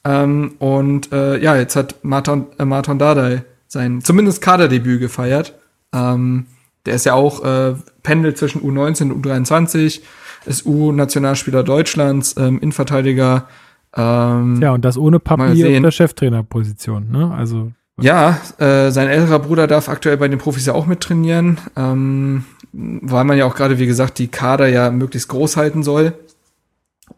Ähm, 0.05 0.55
und 0.59 1.12
äh, 1.12 1.39
ja, 1.39 1.57
jetzt 1.57 1.76
hat 1.76 1.97
Marton, 2.03 2.47
äh, 2.59 2.64
Marton 2.64 2.99
Dardai 2.99 3.45
sein 3.66 4.01
zumindest 4.03 4.41
Kaderdebüt 4.41 5.01
gefeiert. 5.01 5.55
Ähm, 5.95 6.47
der 6.86 6.95
ist 6.95 7.05
ja 7.05 7.14
auch 7.14 7.45
äh, 7.45 7.74
pendelt 8.03 8.39
zwischen 8.39 8.62
U19 8.62 9.11
und 9.12 9.26
U23, 9.26 10.01
ist 10.47 10.64
U-Nationalspieler 10.64 11.62
Deutschlands, 11.62 12.36
ähm, 12.39 12.59
Innenverteidiger. 12.61 13.49
Ähm, 13.95 14.61
ja, 14.62 14.72
und 14.72 14.84
das 14.84 14.97
ohne 14.97 15.16
Mal 15.16 15.20
Papi 15.20 15.43
auf 15.51 15.57
sehen. 15.57 15.82
der 15.82 15.91
Cheftrainerposition, 15.91 17.11
ne? 17.11 17.34
Also, 17.34 17.72
Ja, 18.01 18.40
äh, 18.59 18.90
sein 18.90 19.09
älterer 19.09 19.40
Bruder 19.40 19.66
darf 19.66 19.88
aktuell 19.88 20.16
bei 20.16 20.28
den 20.28 20.38
Profis 20.38 20.66
ja 20.66 20.74
auch 20.74 20.86
mittrainieren, 20.86 21.59
ähm, 21.76 22.44
weil 22.72 23.24
man 23.24 23.36
ja 23.36 23.44
auch 23.44 23.57
gerade, 23.57 23.78
wie 23.78 23.86
gesagt, 23.86 24.18
die 24.18 24.28
Kader 24.28 24.68
ja 24.68 24.90
möglichst 24.90 25.28
groß 25.28 25.57
halten 25.57 25.82
soll. 25.82 26.12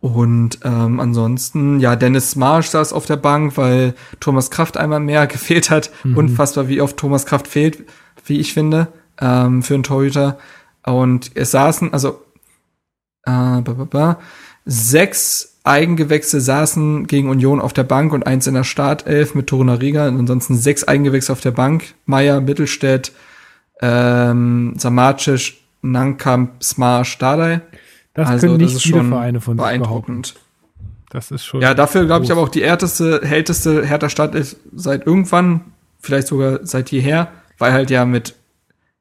Und 0.00 0.60
ähm, 0.64 1.00
ansonsten, 1.00 1.80
ja, 1.80 1.96
Dennis 1.96 2.36
Marsch 2.36 2.68
saß 2.68 2.92
auf 2.92 3.06
der 3.06 3.16
Bank, 3.16 3.56
weil 3.56 3.94
Thomas 4.20 4.50
Kraft 4.50 4.76
einmal 4.76 5.00
mehr 5.00 5.26
gefehlt 5.28 5.70
hat. 5.70 5.90
Unfassbar, 6.04 6.68
wie 6.68 6.80
oft 6.80 6.96
Thomas 6.96 7.26
Kraft 7.26 7.48
fehlt, 7.48 7.84
wie 8.24 8.38
ich 8.38 8.54
finde, 8.54 8.88
ähm, 9.20 9.62
für 9.62 9.74
einen 9.74 9.82
Torhüter. 9.82 10.38
Und 10.84 11.32
es 11.34 11.50
saßen, 11.50 11.92
also 11.92 12.22
äh, 13.24 13.60
ba, 13.60 13.60
ba, 13.60 13.84
ba, 13.84 14.18
sechs 14.64 15.49
Eigengewächse 15.64 16.40
saßen 16.40 17.06
gegen 17.06 17.28
Union 17.28 17.60
auf 17.60 17.72
der 17.72 17.84
Bank 17.84 18.12
und 18.12 18.26
eins 18.26 18.46
in 18.46 18.54
der 18.54 18.64
Startelf 18.64 19.34
mit 19.34 19.46
Torunariga 19.46 20.08
und 20.08 20.18
ansonsten 20.18 20.56
sechs 20.56 20.84
Eigengewächse 20.84 21.32
auf 21.32 21.40
der 21.40 21.50
Bank. 21.50 21.94
Meier, 22.06 22.40
Mittelstädt, 22.40 23.12
ähm, 23.82 24.74
Samacic, 24.78 25.54
Nankamp, 25.82 26.62
Smar, 26.62 27.04
Stadei. 27.04 27.60
das 28.14 28.28
Also, 28.28 28.46
können 28.46 28.58
das 28.58 28.68
nicht 28.68 28.76
ist 28.76 28.82
viele 28.82 28.98
schon 28.98 29.08
Vereine 29.08 29.40
von. 29.40 29.56
Beeindruckend. 29.56 30.34
Das 31.10 31.30
ist 31.30 31.44
schon. 31.44 31.60
Ja, 31.60 31.74
dafür 31.74 32.06
glaube 32.06 32.24
ich 32.24 32.32
aber 32.32 32.40
auch 32.40 32.48
die 32.48 32.62
älteste, 32.62 33.22
älteste 33.22 33.84
Hertha 33.84 34.08
Startelf 34.08 34.56
seit 34.74 35.06
irgendwann, 35.06 35.60
vielleicht 35.98 36.28
sogar 36.28 36.60
seit 36.62 36.90
jeher, 36.90 37.28
weil 37.58 37.72
halt 37.72 37.90
ja 37.90 38.04
mit 38.04 38.34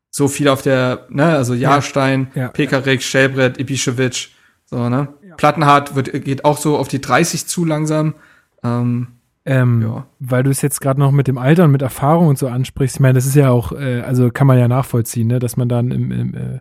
so 0.10 0.28
viel 0.28 0.47
auf 0.47 0.64
der, 0.64 1.05
ne, 1.10 1.26
also 1.26 1.53
Jahrstein, 1.53 2.32
Ja. 2.34 2.47
Pekarik, 2.47 3.03
Schelbrett, 3.03 3.60
Ibišević, 3.60 4.30
so, 4.66 4.89
ne. 4.89 5.07
Plattenhardt 5.40 5.96
wird, 5.96 6.12
geht 6.26 6.44
auch 6.44 6.58
so 6.58 6.78
auf 6.78 6.90
die 6.90 7.00
30 7.00 7.48
zu 7.48 7.64
langsam. 7.64 8.14
Ähm, 8.62 9.08
Ähm, 9.46 9.82
Ja. 9.82 10.06
Weil 10.20 10.44
du 10.44 10.50
es 10.50 10.62
jetzt 10.62 10.82
gerade 10.82 11.00
noch 11.00 11.12
mit 11.12 11.30
dem 11.30 11.38
Alter 11.38 11.64
und 11.64 11.72
mit 11.72 11.82
Erfahrung 11.82 12.28
und 12.28 12.38
so 12.38 12.50
ansprichst. 12.50 12.98
Ich 12.98 13.00
meine, 13.00 13.14
das 13.14 13.26
ist 13.26 13.36
ja 13.36 13.50
auch, 13.50 13.72
äh, 13.72 14.02
also 14.02 14.30
kann 14.32 14.48
man 14.48 14.60
ja 14.60 14.68
nachvollziehen, 14.68 15.28
ne, 15.28 15.40
dass 15.40 15.56
man 15.56 15.70
dann 15.70 15.92
im, 15.92 16.12
im 16.12 16.34
äh, 16.36 16.60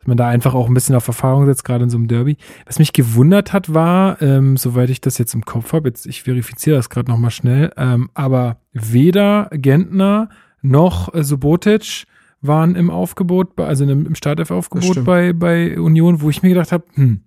dass 0.00 0.06
man 0.06 0.16
da 0.16 0.26
einfach 0.28 0.54
auch 0.54 0.66
ein 0.66 0.74
bisschen 0.74 0.96
auf 0.96 1.06
Erfahrung 1.06 1.46
setzt, 1.46 1.62
gerade 1.64 1.84
in 1.84 1.90
so 1.90 1.98
einem 1.98 2.08
Derby. 2.08 2.36
Was 2.66 2.78
mich 2.80 2.92
gewundert 2.92 3.52
hat, 3.52 3.74
war, 3.74 4.20
ähm, 4.22 4.56
soweit 4.56 4.90
ich 4.90 5.00
das 5.00 5.18
jetzt 5.18 5.34
im 5.34 5.44
Kopf 5.44 5.72
habe, 5.72 5.88
jetzt 5.90 6.04
ich 6.06 6.24
verifiziere 6.24 6.74
das 6.76 6.88
gerade 6.90 7.08
noch 7.10 7.18
mal 7.18 7.30
schnell, 7.30 7.70
ähm, 7.76 8.10
aber 8.14 8.56
weder 8.72 9.48
Gentner 9.52 10.30
noch 10.62 11.14
äh, 11.14 11.22
Subotic 11.22 12.06
waren 12.40 12.74
im 12.74 12.90
Aufgebot, 12.90 13.54
bei- 13.54 13.66
also 13.66 13.84
im, 13.84 14.06
im 14.06 14.14
Startelf-Aufgebot 14.16 15.04
bei, 15.04 15.32
bei 15.32 15.78
Union, 15.78 16.22
wo 16.22 16.28
ich 16.30 16.42
mir 16.42 16.48
gedacht 16.48 16.72
habe, 16.72 16.84
hm, 16.94 17.20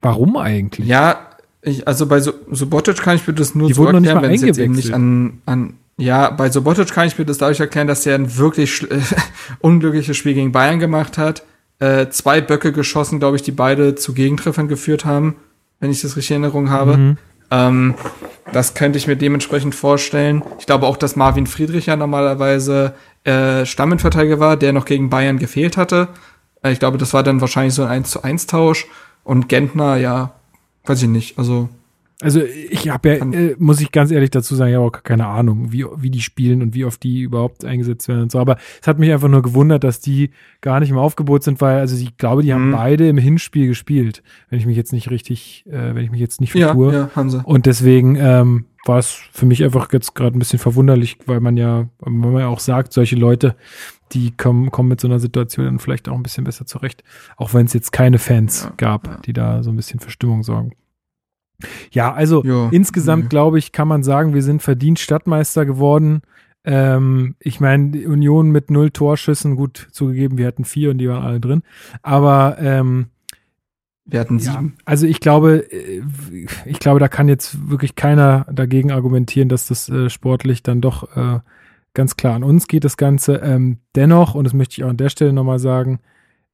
warum 0.00 0.36
eigentlich? 0.36 0.86
ja, 0.86 1.26
ich, 1.62 1.86
also 1.86 2.06
bei 2.06 2.20
so 2.20 2.32
Subotic 2.50 2.96
kann 2.96 3.16
ich 3.16 3.26
mir 3.26 3.34
das 3.34 3.54
nur 3.54 3.68
Die 3.68 3.74
so 3.74 3.86
erklären, 3.86 4.22
wenn 4.22 4.32
es 4.32 4.42
jetzt 4.42 4.58
eben 4.58 4.74
nicht 4.74 4.94
an, 4.94 5.40
an, 5.44 5.74
ja, 5.98 6.30
bei 6.30 6.50
Subotic 6.50 6.90
kann 6.90 7.06
ich 7.06 7.18
mir 7.18 7.26
das 7.26 7.38
dadurch 7.38 7.60
erklären, 7.60 7.86
dass 7.86 8.06
er 8.06 8.14
ein 8.14 8.36
wirklich 8.38 8.86
unglückliches 9.60 10.16
Spiel 10.16 10.34
gegen 10.34 10.52
Bayern 10.52 10.78
gemacht 10.78 11.18
hat. 11.18 11.42
Äh, 11.78 12.08
zwei 12.08 12.40
Böcke 12.40 12.72
geschossen, 12.72 13.18
glaube 13.18 13.36
ich, 13.36 13.42
die 13.42 13.52
beide 13.52 13.94
zu 13.94 14.14
Gegentreffern 14.14 14.68
geführt 14.68 15.04
haben, 15.04 15.36
wenn 15.80 15.90
ich 15.90 16.00
das 16.00 16.16
richtig 16.16 16.36
in 16.36 16.42
Erinnerung 16.42 16.70
habe. 16.70 16.96
Mhm. 16.96 17.18
Ähm, 17.50 17.94
das 18.52 18.74
könnte 18.74 18.98
ich 18.98 19.06
mir 19.06 19.16
dementsprechend 19.16 19.74
vorstellen. 19.74 20.42
Ich 20.58 20.66
glaube 20.66 20.86
auch, 20.86 20.96
dass 20.96 21.16
Marvin 21.16 21.46
Friedrich 21.46 21.86
ja 21.86 21.96
normalerweise 21.96 22.94
äh, 23.24 23.66
Stamminverteidiger 23.66 24.40
war, 24.40 24.56
der 24.56 24.72
noch 24.72 24.84
gegen 24.84 25.10
Bayern 25.10 25.38
gefehlt 25.38 25.76
hatte. 25.76 26.08
Äh, 26.62 26.72
ich 26.72 26.78
glaube, 26.78 26.96
das 26.96 27.12
war 27.12 27.22
dann 27.22 27.40
wahrscheinlich 27.40 27.74
so 27.74 27.82
ein 27.82 27.90
1 27.90 28.10
zu 28.10 28.22
1 28.22 28.46
Tausch. 28.46 28.86
Und 29.24 29.48
Gentner, 29.48 29.96
ja, 29.96 30.32
weiß 30.86 31.02
ich 31.02 31.08
nicht. 31.08 31.38
Also, 31.38 31.68
Also 32.22 32.42
ich 32.42 32.88
habe 32.90 33.08
ja, 33.08 33.14
äh, 33.16 33.54
muss 33.58 33.80
ich 33.80 33.92
ganz 33.92 34.10
ehrlich 34.10 34.30
dazu 34.30 34.54
sagen, 34.54 34.70
ich 34.70 34.76
habe 34.76 34.86
auch 34.86 35.02
keine 35.02 35.26
Ahnung, 35.26 35.72
wie, 35.72 35.84
wie 35.96 36.10
die 36.10 36.20
spielen 36.20 36.60
und 36.62 36.74
wie 36.74 36.84
oft 36.84 37.02
die 37.02 37.20
überhaupt 37.22 37.64
eingesetzt 37.64 38.08
werden 38.08 38.22
und 38.22 38.32
so. 38.32 38.38
Aber 38.38 38.56
es 38.80 38.86
hat 38.86 38.98
mich 38.98 39.10
einfach 39.10 39.28
nur 39.28 39.40
gewundert, 39.42 39.84
dass 39.84 40.00
die 40.00 40.30
gar 40.60 40.80
nicht 40.80 40.90
im 40.90 40.98
Aufgebot 40.98 41.44
sind, 41.44 41.60
weil, 41.62 41.78
also 41.78 41.96
ich 41.96 42.16
glaube, 42.18 42.42
die 42.42 42.52
haben 42.52 42.68
Mhm. 42.68 42.72
beide 42.72 43.08
im 43.08 43.16
Hinspiel 43.18 43.68
gespielt, 43.68 44.22
wenn 44.50 44.58
ich 44.58 44.66
mich 44.66 44.76
jetzt 44.76 44.92
nicht 44.92 45.10
richtig, 45.10 45.64
äh, 45.68 45.94
wenn 45.94 46.04
ich 46.04 46.10
mich 46.10 46.20
jetzt 46.20 46.40
nicht 46.42 46.54
ja, 46.54 46.68
vertue. 46.68 46.92
ja, 46.92 47.10
haben 47.14 47.30
sie. 47.30 47.40
Und 47.42 47.64
deswegen 47.66 48.16
ähm, 48.16 48.64
war 48.84 48.98
es 48.98 49.18
für 49.32 49.46
mich 49.46 49.62
einfach 49.64 49.90
jetzt 49.92 50.14
gerade 50.14 50.36
ein 50.36 50.40
bisschen 50.40 50.58
verwunderlich, 50.58 51.18
weil 51.26 51.40
man 51.40 51.56
ja, 51.56 51.88
weil 52.00 52.12
man 52.12 52.36
ja 52.38 52.48
auch 52.48 52.60
sagt, 52.60 52.92
solche 52.92 53.16
Leute, 53.16 53.54
die 54.12 54.32
kommen, 54.36 54.70
kommen 54.70 54.88
mit 54.88 55.00
so 55.00 55.08
einer 55.08 55.20
Situation 55.20 55.64
dann 55.66 55.78
vielleicht 55.78 56.08
auch 56.08 56.14
ein 56.16 56.22
bisschen 56.22 56.44
besser 56.44 56.66
zurecht. 56.66 57.02
Auch 57.36 57.54
wenn 57.54 57.66
es 57.66 57.72
jetzt 57.72 57.92
keine 57.92 58.18
Fans 58.18 58.64
Ja, 58.64 58.72
gab, 58.76 59.06
ja. 59.06 59.16
die 59.24 59.32
da 59.32 59.62
so 59.62 59.70
ein 59.70 59.76
bisschen 59.76 60.00
für 60.00 60.10
Stimmung 60.10 60.42
sorgen. 60.42 60.72
Ja, 61.92 62.12
also 62.12 62.42
Ja, 62.44 62.68
insgesamt 62.70 63.24
nee. 63.24 63.28
glaube 63.28 63.58
ich, 63.58 63.72
kann 63.72 63.86
man 63.88 64.02
sagen, 64.02 64.34
wir 64.34 64.42
sind 64.42 64.62
verdient 64.62 64.98
Stadtmeister 64.98 65.66
geworden. 65.66 66.22
Ähm, 66.64 67.36
ich 67.38 67.60
meine, 67.60 67.90
die 67.90 68.06
Union 68.06 68.50
mit 68.50 68.70
null 68.70 68.90
Torschüssen, 68.90 69.56
gut 69.56 69.88
zugegeben, 69.92 70.38
wir 70.38 70.46
hatten 70.46 70.64
vier 70.64 70.90
und 70.90 70.98
die 70.98 71.08
waren 71.08 71.22
alle 71.22 71.40
drin. 71.40 71.62
Aber 72.02 72.56
ähm, 72.60 73.06
Wir 74.04 74.20
hatten 74.20 74.38
ja, 74.38 74.52
sieben. 74.52 74.76
also 74.84 75.06
ich 75.06 75.20
glaube, 75.20 75.70
äh, 75.72 76.02
ich 76.66 76.78
glaube, 76.78 77.00
da 77.00 77.08
kann 77.08 77.28
jetzt 77.28 77.70
wirklich 77.70 77.94
keiner 77.94 78.46
dagegen 78.52 78.90
argumentieren, 78.90 79.48
dass 79.48 79.66
das 79.66 79.88
äh, 79.88 80.10
sportlich 80.10 80.62
dann 80.62 80.80
doch 80.80 81.16
äh, 81.16 81.40
ganz 81.94 82.16
klar 82.16 82.34
an 82.34 82.44
uns 82.44 82.68
geht, 82.68 82.84
das 82.84 82.96
Ganze. 82.96 83.36
Ähm, 83.36 83.78
dennoch, 83.94 84.34
und 84.34 84.44
das 84.44 84.54
möchte 84.54 84.74
ich 84.74 84.84
auch 84.84 84.90
an 84.90 84.96
der 84.96 85.08
Stelle 85.08 85.32
nochmal 85.32 85.58
sagen, 85.58 86.00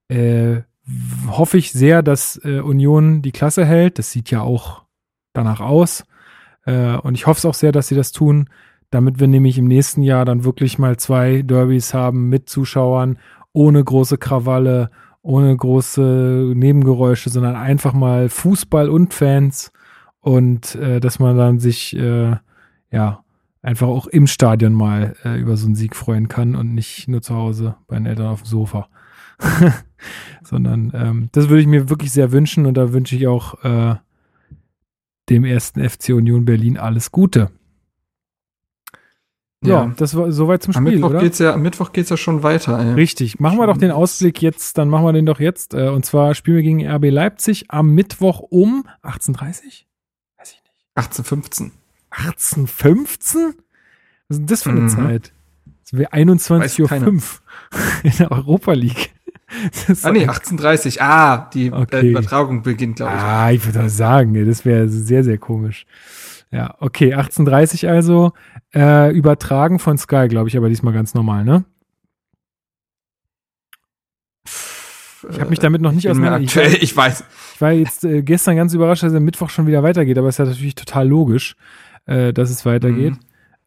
äh, 0.08 0.62
hoffe 1.28 1.58
ich 1.58 1.72
sehr, 1.72 2.02
dass 2.02 2.40
äh, 2.44 2.60
Union 2.60 3.22
die 3.22 3.32
Klasse 3.32 3.64
hält. 3.64 3.98
Das 3.98 4.12
sieht 4.12 4.30
ja 4.30 4.42
auch 4.42 4.84
danach 5.32 5.60
aus. 5.60 6.04
Äh, 6.64 6.96
und 6.96 7.14
ich 7.14 7.26
hoffe 7.26 7.38
es 7.38 7.44
auch 7.44 7.54
sehr, 7.54 7.72
dass 7.72 7.88
sie 7.88 7.94
das 7.94 8.12
tun, 8.12 8.48
damit 8.90 9.18
wir 9.18 9.26
nämlich 9.26 9.58
im 9.58 9.66
nächsten 9.66 10.02
Jahr 10.02 10.24
dann 10.24 10.44
wirklich 10.44 10.78
mal 10.78 10.96
zwei 10.96 11.42
Derbys 11.42 11.92
haben 11.92 12.28
mit 12.28 12.48
Zuschauern, 12.48 13.18
ohne 13.52 13.82
große 13.82 14.18
Krawalle, 14.18 14.90
ohne 15.22 15.56
große 15.56 16.52
Nebengeräusche, 16.54 17.30
sondern 17.30 17.56
einfach 17.56 17.92
mal 17.92 18.28
Fußball 18.28 18.88
und 18.88 19.12
Fans 19.12 19.72
und 20.20 20.76
äh, 20.76 21.00
dass 21.00 21.18
man 21.18 21.36
dann 21.36 21.58
sich 21.58 21.96
äh, 21.96 22.36
ja 22.92 23.24
einfach 23.66 23.88
auch 23.88 24.06
im 24.06 24.28
Stadion 24.28 24.72
mal 24.72 25.16
äh, 25.24 25.40
über 25.40 25.56
so 25.56 25.66
einen 25.66 25.74
Sieg 25.74 25.96
freuen 25.96 26.28
kann 26.28 26.54
und 26.54 26.72
nicht 26.72 27.08
nur 27.08 27.20
zu 27.20 27.34
Hause 27.34 27.76
bei 27.88 27.96
den 27.96 28.06
Eltern 28.06 28.28
auf 28.28 28.42
dem 28.42 28.46
Sofa. 28.46 28.88
sondern 30.44 30.92
ähm, 30.94 31.28
das 31.32 31.48
würde 31.48 31.60
ich 31.60 31.66
mir 31.66 31.90
wirklich 31.90 32.12
sehr 32.12 32.32
wünschen 32.32 32.64
und 32.64 32.74
da 32.74 32.92
wünsche 32.92 33.16
ich 33.16 33.26
auch 33.26 33.62
äh, 33.64 33.96
dem 35.28 35.44
ersten 35.44 35.86
FC 35.86 36.10
Union 36.10 36.44
Berlin 36.44 36.78
alles 36.78 37.10
Gute. 37.10 37.50
Ja, 39.64 39.92
das 39.96 40.14
war 40.14 40.30
soweit 40.30 40.62
zum 40.62 40.76
Am 40.76 40.86
Spiel, 40.86 40.96
Mittwoch 40.96 41.10
oder? 41.10 41.20
geht's 41.20 41.40
ja, 41.40 41.52
am 41.52 41.62
Mittwoch 41.62 41.92
geht's 41.92 42.10
ja 42.10 42.16
schon 42.16 42.44
weiter. 42.44 42.78
Ey. 42.78 42.94
Richtig. 42.94 43.40
Machen 43.40 43.58
wir 43.58 43.66
doch 43.66 43.78
den 43.78 43.90
Ausblick 43.90 44.40
jetzt, 44.42 44.78
dann 44.78 44.88
machen 44.88 45.04
wir 45.04 45.12
den 45.12 45.26
doch 45.26 45.40
jetzt. 45.40 45.74
Äh, 45.74 45.88
Und 45.88 46.06
zwar 46.06 46.36
spielen 46.36 46.58
wir 46.58 46.62
gegen 46.62 46.86
RB 46.86 47.10
Leipzig 47.10 47.64
am 47.68 47.92
Mittwoch 47.94 48.40
um 48.40 48.86
18.30 49.02 49.40
Weiß 49.40 49.62
ich 49.64 50.62
nicht. 50.62 50.86
1815. 50.94 51.72
18.15 52.16 53.54
Was 54.28 54.36
ist 54.36 54.38
denn 54.38 54.46
das 54.46 54.62
für 54.62 54.70
eine 54.70 54.80
Mhm. 54.80 54.88
Zeit? 54.88 55.32
Das 55.84 55.98
wäre 55.98 56.12
21.05 56.12 56.80
Uhr 56.82 57.20
in 58.02 58.12
der 58.18 58.32
Europa 58.32 58.72
League. 58.72 59.12
Ah 60.02 60.10
nee, 60.10 60.22
ein- 60.24 60.28
1830. 60.30 61.00
Ah, 61.02 61.48
die 61.54 61.72
Okay. 61.72 62.00
äh, 62.00 62.10
Übertragung 62.10 62.62
beginnt, 62.62 62.96
glaube 62.96 63.12
ich. 63.14 63.20
Ah, 63.22 63.50
ich 63.52 63.64
würde 63.64 63.88
sagen, 63.88 64.34
das 64.46 64.64
wäre 64.64 64.88
sehr, 64.88 65.22
sehr 65.22 65.38
komisch. 65.38 65.86
Ja, 66.50 66.74
okay, 66.80 67.14
18.30 67.14 67.88
also, 67.88 68.32
äh, 68.74 69.12
übertragen 69.16 69.78
von 69.78 69.98
Sky, 69.98 70.26
glaube 70.28 70.48
ich, 70.48 70.56
aber 70.56 70.68
diesmal 70.68 70.92
ganz 70.92 71.14
normal, 71.14 71.44
ne? 71.44 71.64
Ich 75.28 75.40
habe 75.40 75.50
mich 75.50 75.58
damit 75.58 75.80
noch 75.80 75.92
nicht 75.92 76.06
Bin 76.06 76.18
mir 76.20 76.28
auseinander- 76.32 76.72
ich 76.72 76.82
ich 76.82 76.96
weiß. 76.96 77.24
Ich 77.54 77.60
war 77.60 77.72
jetzt 77.72 78.04
äh, 78.04 78.22
gestern 78.22 78.56
ganz 78.56 78.74
überrascht, 78.74 79.02
dass 79.02 79.10
es 79.12 79.16
am 79.16 79.24
Mittwoch 79.24 79.50
schon 79.50 79.66
wieder 79.66 79.82
weitergeht, 79.82 80.18
aber 80.18 80.28
es 80.28 80.34
ist 80.36 80.38
ja 80.38 80.44
natürlich 80.44 80.74
total 80.76 81.08
logisch, 81.08 81.56
äh, 82.06 82.32
dass 82.32 82.50
es 82.50 82.64
weitergeht. 82.64 83.14
Mhm. 83.14 83.18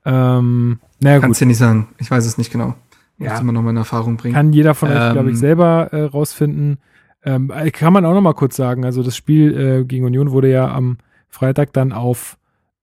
Ähm, 0.05 0.79
naja, 1.01 1.19
Kannst 1.19 1.41
dir 1.41 1.45
nicht 1.45 1.57
sagen. 1.57 1.89
Ich 1.97 2.09
weiß 2.09 2.25
es 2.25 2.37
nicht 2.37 2.51
genau. 2.51 2.73
Ja. 3.17 3.31
Muss 3.31 3.41
immer 3.41 3.51
noch 3.51 3.61
mal 3.61 3.71
in 3.71 3.77
Erfahrung 3.77 4.17
bringen. 4.17 4.33
kann 4.33 4.53
jeder 4.53 4.73
von 4.73 4.89
euch, 4.89 4.95
Ähm, 4.95 5.13
glaube 5.13 5.31
ich, 5.31 5.37
selber 5.37 5.89
äh, 5.91 6.03
rausfinden. 6.03 6.79
Ähm, 7.23 7.51
äh, 7.53 7.69
kann 7.71 7.91
man 7.91 8.05
auch 8.05 8.13
noch 8.13 8.21
mal 8.21 8.33
kurz 8.33 8.55
sagen, 8.55 8.85
also 8.85 9.03
das 9.03 9.15
Spiel 9.17 9.57
äh, 9.57 9.83
gegen 9.83 10.05
Union 10.05 10.31
wurde 10.31 10.49
ja 10.49 10.73
am 10.73 10.97
Freitag 11.27 11.73
dann 11.73 11.91
auf 11.91 12.37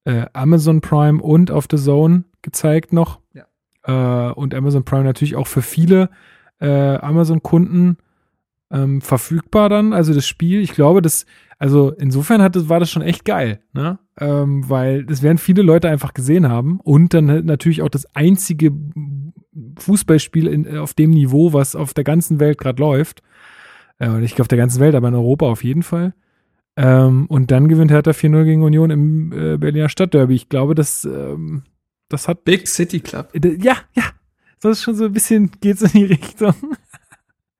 äh, 0.04 0.26
Amazon 0.34 0.82
Prime 0.82 1.22
und 1.22 1.50
auf 1.50 1.66
The 1.70 1.78
Zone 1.78 2.24
gezeigt 2.42 2.92
noch. 2.92 3.20
Äh, 3.84 3.92
und 3.92 4.54
Amazon 4.54 4.84
Prime 4.84 5.04
natürlich 5.04 5.36
auch 5.36 5.46
für 5.46 5.62
viele 5.62 6.10
äh, 6.60 6.96
Amazon-Kunden 6.96 7.96
ähm, 8.70 9.00
verfügbar 9.00 9.68
dann, 9.68 9.92
also 9.92 10.12
das 10.12 10.26
Spiel. 10.26 10.60
Ich 10.60 10.72
glaube, 10.72 11.02
das, 11.02 11.24
also 11.58 11.90
insofern 11.90 12.42
hat 12.42 12.54
das, 12.54 12.68
war 12.68 12.80
das 12.80 12.90
schon 12.90 13.02
echt 13.02 13.24
geil, 13.24 13.60
ne? 13.72 13.98
Ähm, 14.18 14.68
weil 14.68 15.04
das 15.04 15.22
werden 15.22 15.38
viele 15.38 15.62
Leute 15.62 15.88
einfach 15.88 16.14
gesehen 16.14 16.48
haben 16.48 16.80
und 16.80 17.14
dann 17.14 17.30
halt 17.30 17.44
natürlich 17.44 17.82
auch 17.82 17.88
das 17.88 18.06
einzige 18.14 18.72
Fußballspiel 19.78 20.46
in, 20.46 20.78
auf 20.78 20.94
dem 20.94 21.10
Niveau, 21.10 21.52
was 21.52 21.76
auf 21.76 21.94
der 21.94 22.04
ganzen 22.04 22.40
Welt 22.40 22.58
gerade 22.58 22.80
läuft. 22.80 23.22
Äh, 23.98 24.08
nicht 24.08 24.40
auf 24.40 24.48
der 24.48 24.58
ganzen 24.58 24.80
Welt, 24.80 24.94
aber 24.94 25.08
in 25.08 25.14
Europa 25.14 25.46
auf 25.46 25.64
jeden 25.64 25.82
Fall. 25.82 26.14
Ähm, 26.76 27.26
und 27.28 27.50
dann 27.50 27.68
gewinnt 27.68 27.90
Hertha 27.90 28.10
4-0 28.10 28.44
gegen 28.44 28.62
Union 28.62 28.90
im 28.90 29.32
äh, 29.32 29.56
Berliner 29.56 29.88
Stadtderby. 29.88 30.34
Ich 30.34 30.48
glaube, 30.50 30.74
das, 30.74 31.04
ähm, 31.04 31.62
das 32.08 32.28
hat 32.28 32.44
Big 32.44 32.68
City 32.68 33.00
Club. 33.00 33.30
Ja, 33.34 33.76
ja. 33.94 34.04
Das 34.60 34.78
ist 34.78 34.84
schon 34.84 34.94
so 34.94 35.04
ein 35.04 35.12
bisschen, 35.12 35.50
geht's 35.60 35.82
in 35.82 35.90
die 35.92 36.04
Richtung. 36.04 36.54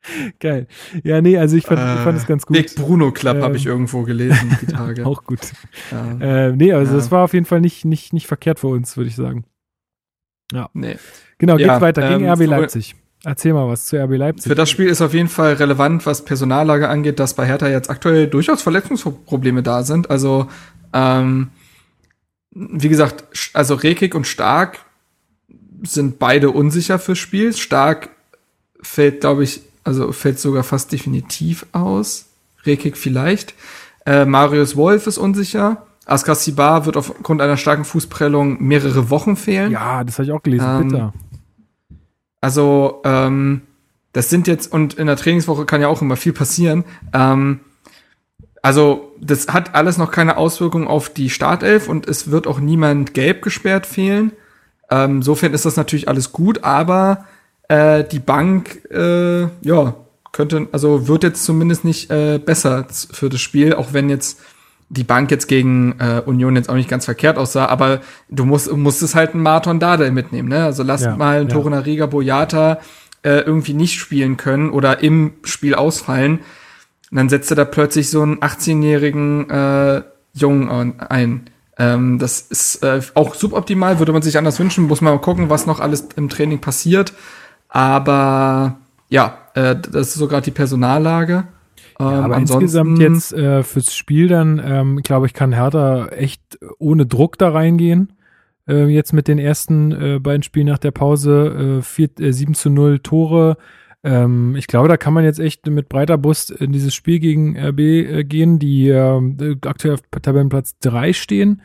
Geil. 0.41 0.67
Ja, 1.03 1.21
nee, 1.21 1.37
also 1.39 1.57
ich 1.57 1.65
fand, 1.67 1.81
ich 1.81 2.05
fand 2.05 2.19
es 2.19 2.27
ganz 2.27 2.47
gut. 2.47 2.57
Big 2.57 2.75
Bruno 2.75 3.11
Club 3.13 3.37
Ähm, 3.37 3.43
habe 3.43 3.57
ich 3.57 3.67
irgendwo 3.67 4.03
gelesen 4.03 4.57
die 4.63 4.67
Tage. 4.73 5.05
Auch 5.07 5.25
gut. 5.25 5.41
ja. 5.91 6.47
Äh, 6.49 6.53
nee, 6.53 6.73
also 6.73 6.93
Ja. 6.93 6.99
das 6.99 7.11
war 7.11 7.25
auf 7.25 7.35
jeden 7.35 7.47
Fall 7.47 7.61
nicht, 7.61 7.85
nicht, 7.85 8.13
nicht 8.13 8.27
verkehrt 8.27 8.61
für 8.61 8.69
uns, 8.69 8.97
würde 8.97 9.09
ich 9.09 9.17
sagen. 9.17 9.45
nee. 10.75 10.97
Genau, 11.39 11.57
geht 11.57 11.67
Ja, 11.67 11.81
weiter 11.81 12.09
gegen 12.09 12.25
ähm, 12.25 12.31
RB 12.33 12.47
Leipzig. 12.47 12.95
Erzähl 13.25 13.53
mal 13.53 13.67
was 13.69 13.87
zu 13.87 13.97
RB 14.03 14.17
Leipzig. 14.17 14.49
Für 14.49 14.55
das 14.55 14.71
Spiel 14.71 14.87
ist 14.87 15.03
auf 15.03 15.13
jeden 15.13 15.29
Fall 15.29 15.55
relevant, 15.55 16.07
was 16.07 16.25
Personallage 16.25 16.89
angeht, 16.89 17.19
dass 17.19 17.35
bei 17.35 17.45
Hertha 17.47 17.69
jetzt 17.69 17.91
aktuell 17.91 18.29
durchaus 18.29 18.63
Verletzungsprobleme 18.63 19.63
da 19.63 19.83
sind. 19.83 20.11
Also, 20.11 20.47
ähm, 20.93 21.49
wie 22.53 22.89
gesagt, 22.89 23.25
also 23.53 23.75
Rekik 23.75 24.15
und 24.15 24.27
Stark 24.27 24.79
sind 25.83 26.19
beide 26.19 26.51
unsicher 26.51 26.99
fürs 26.99 27.19
Spiel. 27.19 27.53
Stark 27.53 28.11
fällt, 28.81 29.21
glaube 29.21 29.45
ich, 29.45 29.61
also 29.87 30.13
fällt 30.13 30.39
sogar 30.39 30.65
fast 30.65 30.93
definitiv 30.93 31.67
aus. 31.73 32.27
Rekik 32.65 32.97
vielleicht. 32.97 33.55
Äh, 34.05 34.25
Marius 34.25 34.77
Wolf 34.77 35.07
ist 35.07 35.19
unsicher. 35.19 35.87
Askar 36.05 36.35
Sibar 36.35 36.87
wird 36.87 36.97
aufgrund 36.97 37.41
einer 37.41 37.57
starken 37.57 37.85
Fußprellung 37.85 38.63
mehrere 38.63 39.11
Wochen 39.11 39.37
fehlen. 39.37 39.73
ja, 39.73 40.05
das 40.05 40.19
habe 40.19 40.27
ich 40.27 40.33
auch 40.33 40.43
gelesen, 40.43 40.67
Ähm, 40.69 40.89
bitter. 40.89 41.15
Also, 42.41 43.01
ähm, 43.05 43.63
das 44.13 44.31
sind 44.31 44.47
jetzt, 44.47 44.73
und 44.73 44.95
in 44.95 45.07
der 45.07 45.17
Trainingswoche 45.17 45.67
kann 45.67 45.81
ja 45.81 45.89
auch 45.89 46.03
immer 46.03 46.17
viel 46.17 46.33
passieren. 46.33 46.85
Ähm, 47.13 47.61
also, 48.63 49.13
das 49.21 49.49
hat 49.49 49.75
alles 49.75 49.99
noch 49.99 50.11
keine 50.11 50.37
Auswirkung 50.37 50.87
auf 50.87 51.09
die 51.09 51.31
Startelf 51.31 51.89
und 51.89 52.09
es 52.09 52.31
wird 52.31 52.47
auch 52.47 52.59
niemand 52.61 53.15
gelb 53.15 53.43
gesperrt 53.43 53.87
fehlen. 53.87 54.33
Ähm, 54.91 55.17
insofern 55.17 55.55
ist 55.55 55.65
das 55.65 55.77
natürlich 55.77 56.09
alles 56.09 56.33
gut, 56.33 56.65
aber 56.65 57.25
äh, 57.69 58.05
die 58.05 58.19
Bank, 58.19 58.85
äh, 58.91 59.43
ja, 59.63 59.95
könnte, 60.33 60.69
also 60.73 61.09
wird 61.09 61.23
jetzt 61.23 61.45
zumindest 61.45 61.85
nicht 61.85 62.11
äh, 62.11 62.39
besser 62.39 62.87
für 62.91 63.29
das 63.29 63.41
Spiel, 63.41 63.75
auch 63.75 63.93
wenn 63.93 64.11
jetzt 64.11 64.39
die 64.89 65.05
Bank 65.05 65.31
jetzt 65.31 65.49
gegen 65.49 65.97
äh, 65.99 66.23
Union 66.25 66.55
jetzt 66.57 66.69
auch 66.69 66.75
nicht 66.75 66.89
ganz 66.89 67.07
verkehrt 67.07 67.39
aussah, 67.39 67.67
aber 67.67 68.01
du 68.29 68.45
musst, 68.45 68.71
musstest 68.71 69.15
halt 69.15 69.35
einen 69.35 69.43
Marton 69.43 69.81
Dardai 69.81 70.11
mitnehmen, 70.11 70.49
ne? 70.49 70.65
Also 70.65 70.83
lass 70.83 71.03
Ja, 71.03 71.17
mal 71.17 71.41
einen 71.41 71.49
ja. 71.49 71.55
Torunariga 71.55 72.07
Boyata 72.07 72.79
äh, 73.23 73.41
irgendwie 73.41 73.75
nicht 73.75 73.99
spielen 73.99 74.37
können 74.37 74.71
oder 74.71 75.03
im 75.03 75.33
Spiel 75.43 75.75
ausfallen. 75.75 76.41
Und 77.11 77.17
dann 77.17 77.29
setzt 77.29 77.51
er 77.51 77.57
da 77.57 77.65
plötzlich 77.65 78.11
so 78.11 78.23
einen 78.23 78.39
18-jährigen 78.39 79.51
äh, 79.51 80.03
Jungen 80.35 81.01
ein. 81.01 81.51
Ähm, 81.79 82.19
das 82.19 82.41
ist 82.41 82.83
äh, 82.83 83.01
auch 83.15 83.35
suboptimal, 83.35 83.99
würde 83.99 84.13
man 84.13 84.23
sich 84.23 84.39
anders 84.39 84.59
wünschen. 84.61 84.87
Muss 84.87 85.01
man 85.01 85.15
mal 85.15 85.21
gucken, 85.21 85.51
was 85.51 85.67
noch 85.67 85.81
alles 85.81 86.09
im 86.17 86.29
Training 86.29 86.61
passiert. 86.61 87.13
Aber 87.77 88.79
ja, 89.11 89.37
äh, 89.53 89.77
das 89.77 90.09
ist 90.09 90.15
so 90.15 90.29
gerade 90.29 90.47
die 90.47 90.51
Personallage. 90.51 91.45
Ähm, 92.01 92.07
Ja, 92.07 92.23
aber 92.23 92.39
insgesamt 92.39 92.99
jetzt 92.99 93.35
äh, 93.35 93.63
fürs 93.63 93.95
Spiel 93.95 94.29
dann, 94.29 94.59
ähm, 94.65 95.03
glaube 95.03 95.27
ich, 95.27 95.35
kann 95.35 95.53
Hertha 95.53 96.07
echt 96.07 96.59
ohne 96.79 97.05
Druck 97.05 97.37
da 97.37 97.51
reingehen. 97.51 98.15
Äh, 98.67 98.87
jetzt 98.87 99.13
mit 99.13 99.29
den 99.29 99.39
ersten 99.39 99.93
äh, 99.93 100.19
beiden 100.19 100.43
Spielen 100.43 100.69
nach 100.69 100.79
der 100.79 100.91
Pause, 100.91 101.81
äh, 101.81 101.83
vier, 101.83 102.09
äh, 102.19 102.33
7 102.33 102.55
zu 102.55 102.71
0 102.71 103.01
Tore. 103.01 103.59
Ähm, 104.03 104.57
ich 104.57 104.69
glaube, 104.69 104.89
da 104.89 104.97
kann 104.97 105.13
man 105.13 105.25
jetzt 105.25 105.39
echt 105.39 105.67
mit 105.67 105.91
breiter 105.91 106.17
Brust 106.17 106.51
in 106.53 106.73
dieses 106.73 106.95
Spiel 106.95 107.19
gegen 107.19 107.59
RB 107.59 107.81
äh, 107.81 108.25
gehen, 108.25 108.59
die 108.59 108.89
äh, 108.89 109.57
aktuell 109.67 109.95
auf 109.95 110.01
Tabellenplatz 110.23 110.79
3 110.81 111.13
stehen 111.13 111.61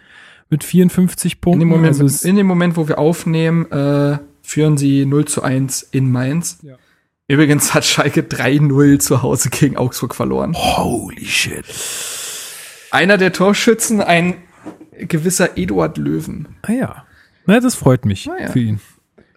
mit 0.50 0.66
54 0.66 1.36
in 1.36 1.40
Punkten. 1.40 1.60
dem, 1.62 1.70
Moment, 1.70 2.02
Also 2.02 2.28
in 2.28 2.36
dem 2.36 2.48
Moment, 2.48 2.76
wo 2.76 2.90
wir 2.90 3.00
aufnehmen, 3.00 3.72
äh, 3.72 4.18
führen 4.42 4.78
sie 4.78 5.06
0 5.06 5.26
zu 5.26 5.44
1 5.44 5.84
in 5.92 6.12
Mainz. 6.12 6.60
Ja. 6.62 6.76
Übrigens 7.28 7.74
hat 7.74 7.86
Schalke 7.86 8.22
3-0 8.22 9.00
zu 9.00 9.22
Hause 9.22 9.50
gegen 9.50 9.78
Augsburg 9.78 10.16
verloren. 10.16 10.54
Holy 10.56 11.26
shit. 11.26 11.66
Einer 12.92 13.18
der 13.18 13.32
Torschützen, 13.32 14.02
ein 14.02 14.36
gewisser 14.98 15.58
Eduard 15.58 15.98
Löwen. 15.98 16.50
Ah 16.64 16.72
ja. 16.74 17.06
Na, 17.46 17.60
das 17.60 17.76
freut 17.76 18.06
mich 18.06 18.30
Ah 18.30 18.36
ja. 18.40 18.52
für 18.52 18.60
ihn. 18.60 18.80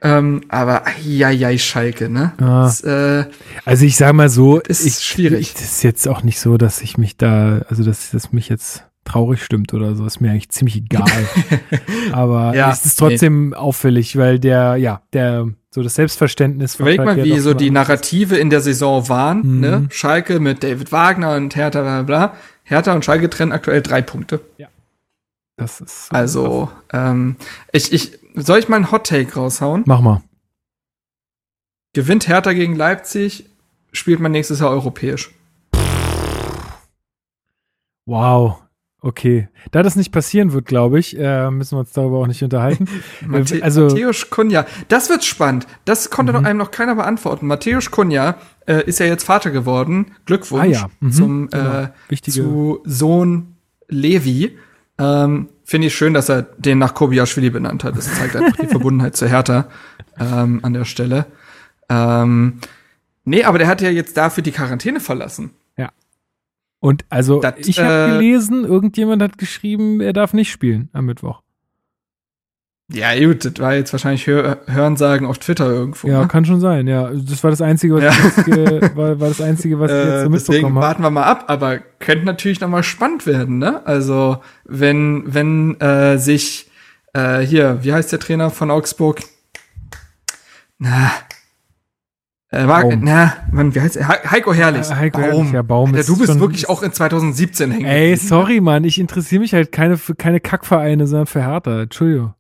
Ähm, 0.03 0.43
aber 0.49 0.83
ja, 1.03 1.31
ja, 1.31 1.57
Schalke, 1.57 2.11
ne? 2.11 2.33
Ah. 2.39 2.65
Das, 2.65 2.83
äh, 2.83 3.25
Also 3.65 3.87
ich 3.87 3.97
sage 3.97 4.13
mal 4.13 4.29
so, 4.29 4.59
ist 4.61 4.85
ich, 4.85 5.03
schwierig. 5.03 5.41
Ich, 5.41 5.53
das 5.55 5.63
ist 5.63 5.83
jetzt 5.83 6.07
auch 6.09 6.23
nicht 6.23 6.39
so, 6.41 6.59
dass 6.59 6.83
ich 6.83 6.99
mich 6.99 7.17
da, 7.17 7.63
also 7.69 7.85
dass 7.85 8.11
das 8.11 8.33
mich 8.33 8.49
jetzt 8.51 8.85
traurig 9.05 9.43
stimmt 9.45 9.73
oder 9.75 9.95
so, 9.97 10.05
ist 10.07 10.21
mir 10.21 10.31
eigentlich 10.31 10.49
ziemlich 10.51 10.77
egal. 10.77 11.05
Aber 12.13 12.55
Ja, 12.55 12.71
es 12.73 12.85
ist 12.85 12.99
trotzdem 12.99 13.55
auffällig, 13.55 14.17
weil 14.17 14.39
der, 14.39 14.77
ja, 14.77 15.03
der, 15.13 15.49
so 15.71 15.83
das 15.83 15.95
Selbstverständnis 15.95 16.77
von 16.77 16.85
Überleg 16.87 16.99
mal, 16.99 17.15
Schalke 17.15 17.29
ja 17.29 17.37
wie 17.37 17.41
so 17.41 17.55
die. 17.55 17.71
Narrative 17.71 18.37
in 18.37 18.51
der 18.51 18.61
Saison 18.61 19.09
waren, 19.09 19.39
Mhm. 19.57 19.61
ne? 19.61 19.87
Schalke 19.91 20.41
mit 20.41 20.63
David 20.65 20.91
Wagner 20.93 21.37
und 21.37 21.55
Hertha, 21.57 21.81
bla, 21.83 22.03
bla. 22.03 22.35
Hertha 22.65 22.93
und 22.95 23.05
Schalke 23.05 23.29
trennen 23.29 23.53
aktuell 23.53 23.83
drei 23.83 24.01
Punkte. 24.03 24.41
Das 25.57 25.81
ist 25.81 26.07
so 26.09 26.15
Also, 26.17 26.69
ähm, 26.93 27.37
ich, 27.73 27.93
ich, 27.93 28.19
soll 28.35 28.59
ich 28.59 28.69
mal 28.69 28.77
einen 28.77 28.91
Hot 28.91 29.07
Take 29.07 29.35
raushauen? 29.35 29.85
Mach 29.87 30.01
mal. 30.01 30.23
Gewinnt 31.93 32.27
Hertha 32.27 32.53
gegen 32.55 32.75
Leipzig, 32.75 33.45
spielt 33.93 34.19
man 34.19 34.33
nächstes 34.33 34.59
Jahr 34.59 34.71
europäisch. 34.71 35.31
Wow. 38.07 38.64
Okay. 39.07 39.49
Da 39.71 39.83
das 39.83 39.97
nicht 39.97 40.13
passieren 40.13 40.55
wird, 40.55 40.65
glaube 40.65 40.99
ich, 40.99 41.19
äh, 41.19 41.51
müssen 41.51 41.77
wir 41.77 41.81
uns 41.81 41.93
darüber 41.93 42.19
auch 42.21 42.27
nicht 42.27 42.43
unterhalten. 42.43 42.89
Mathe 43.27 43.63
also- 43.63 43.83
Matthäus 43.83 44.31
Kunja, 44.31 44.65
das 44.89 45.11
wird 45.11 45.25
spannend. 45.25 45.67
Das 45.85 46.09
konnte 46.09 46.33
Mhm. 46.33 46.39
noch 46.41 46.49
einem 46.49 46.59
noch 46.59 46.71
keiner 46.71 46.95
beantworten. 46.95 47.47
Matthäus 47.47 47.91
Kunja 47.91 48.37
äh, 48.67 48.83
ist 48.87 49.01
ja 49.01 49.07
jetzt 49.07 49.25
Vater 49.25 49.51
geworden. 49.51 50.13
Glückwunsch 50.25 50.63
Ah 50.63 50.65
ja, 50.67 50.87
mhm, 51.01 51.13
zum 51.13 51.51
genau. 51.51 51.81
äh, 51.83 51.89
Wichtige- 52.09 52.35
zu 52.43 52.81
Sohn 52.85 53.57
Levi. 53.89 54.57
Ähm, 54.97 55.49
Finde 55.65 55.89
ich 55.89 55.95
schön, 55.95 56.15
dass 56.15 56.31
er 56.31 56.41
den 56.43 56.79
nach 56.79 56.95
Kobiaschwili 56.95 57.51
benannt 57.51 57.85
hat. 57.85 57.97
Das 57.99 58.13
zeigt 58.15 58.37
einfach 58.37 58.57
die 58.57 58.67
Verbundenheit 58.69 59.17
zu 59.17 59.27
Hertha 59.29 59.69
ähm, 60.19 60.61
an 60.63 60.73
der 60.73 60.87
Stelle. 60.87 61.27
Ähm, 61.91 62.61
nee, 63.25 63.45
aber 63.45 63.59
der 63.59 63.67
hat 63.69 63.83
ja 63.83 63.91
jetzt 63.91 64.17
dafür 64.17 64.43
die 64.43 64.53
Quarantäne 64.53 65.01
verlassen. 65.01 65.51
Und 66.85 67.07
also 67.09 67.41
Das, 67.41 67.55
ich 67.67 67.79
habe 67.81 68.13
äh, 68.13 68.19
gelesen, 68.19 68.63
irgendjemand 68.67 69.23
hat 69.23 69.39
geschrieben, 69.39 70.03
er 70.03 70.13
darf 70.13 70.35
nicht 70.35 70.51
spielen 70.53 70.91
am 70.93 71.07
Mittwoch. 71.07 71.41
Ja, 72.93 73.19
gut, 73.19 73.43
das 73.47 73.55
war 73.59 73.73
jetzt 73.75 73.91
wahrscheinlich 73.95 74.27
Hör 74.27 74.59
Hörensagen 74.67 75.27
auf 75.27 75.39
Twitter 75.39 75.67
irgendwo. 75.67 76.07
Ja, 76.09 76.21
ne? 76.21 76.29
kann 76.29 76.45
schon 76.45 76.61
sein, 76.61 76.87
ja. 76.87 77.11
Das 77.11 77.43
war 77.43 77.51
das 77.51 77.63
Einzige, 77.63 77.95
was, 77.95 78.03
Ja. 78.05 78.11
ich, 78.11 78.47
jetzt 78.47 78.97
war, 78.97 79.19
war 79.19 79.29
das 79.29 79.41
Einzige, 79.41 79.81
was 79.81 79.91
ich 79.91 79.97
jetzt 79.97 80.07
Äh, 80.07 80.23
so 80.25 80.29
deswegen 80.29 80.31
mitbekommen 80.53 80.77
habe. 80.77 80.87
warten 80.89 81.03
wir 81.03 81.11
mal 81.11 81.23
ab, 81.25 81.45
aber 81.47 81.79
könnte 81.79 82.27
natürlich 82.27 82.61
noch 82.61 82.69
mal 82.69 82.83
spannend 82.83 83.25
werden, 83.27 83.57
ne? 83.57 83.81
Also 83.87 84.43
wenn 84.67 85.23
wenn 85.27 85.81
äh, 85.81 86.19
sich 86.19 86.71
äh, 87.15 87.39
hier, 87.41 87.79
wie 87.83 87.95
heißt 87.95 88.13
der 88.13 88.19
Trainer 88.21 88.51
von 88.51 88.71
Augsburg? 88.71 89.23
Na, 90.79 91.11
äh, 92.55 92.69
war, 92.69 92.83
Baum. 92.83 93.01
na, 93.03 93.35
Mann, 93.51 93.75
wie 93.75 93.81
heißt 93.81 93.97
er? 93.97 94.09
He- 94.09 94.29
Heiko 94.29 94.53
Herrlich. 94.55 94.91
Äh, 94.91 94.95
Heiko 94.95 95.21
Herrlich, 95.21 95.53
ja, 95.53 95.63
Baum 95.63 95.95
Alter, 95.95 96.07
du 96.07 96.19
bist 96.19 96.39
wirklich 96.41 96.69
auch 96.69 96.83
in 96.83 96.93
2017 96.93 97.71
hängen. 97.71 97.85
Ey, 97.87 98.17
sorry, 98.17 98.61
Mann, 98.61 98.85
ich 98.85 98.99
interessiere 98.99 99.41
mich 99.41 99.53
halt 99.55 99.73
keine 99.73 99.97
für 99.97 100.15
keine 100.15 100.41
Kackvereine, 100.41 101.07
sondern 101.07 101.27
für 101.27 101.43
Hertha. 101.43 101.83
Entschuldigung. 101.83 102.35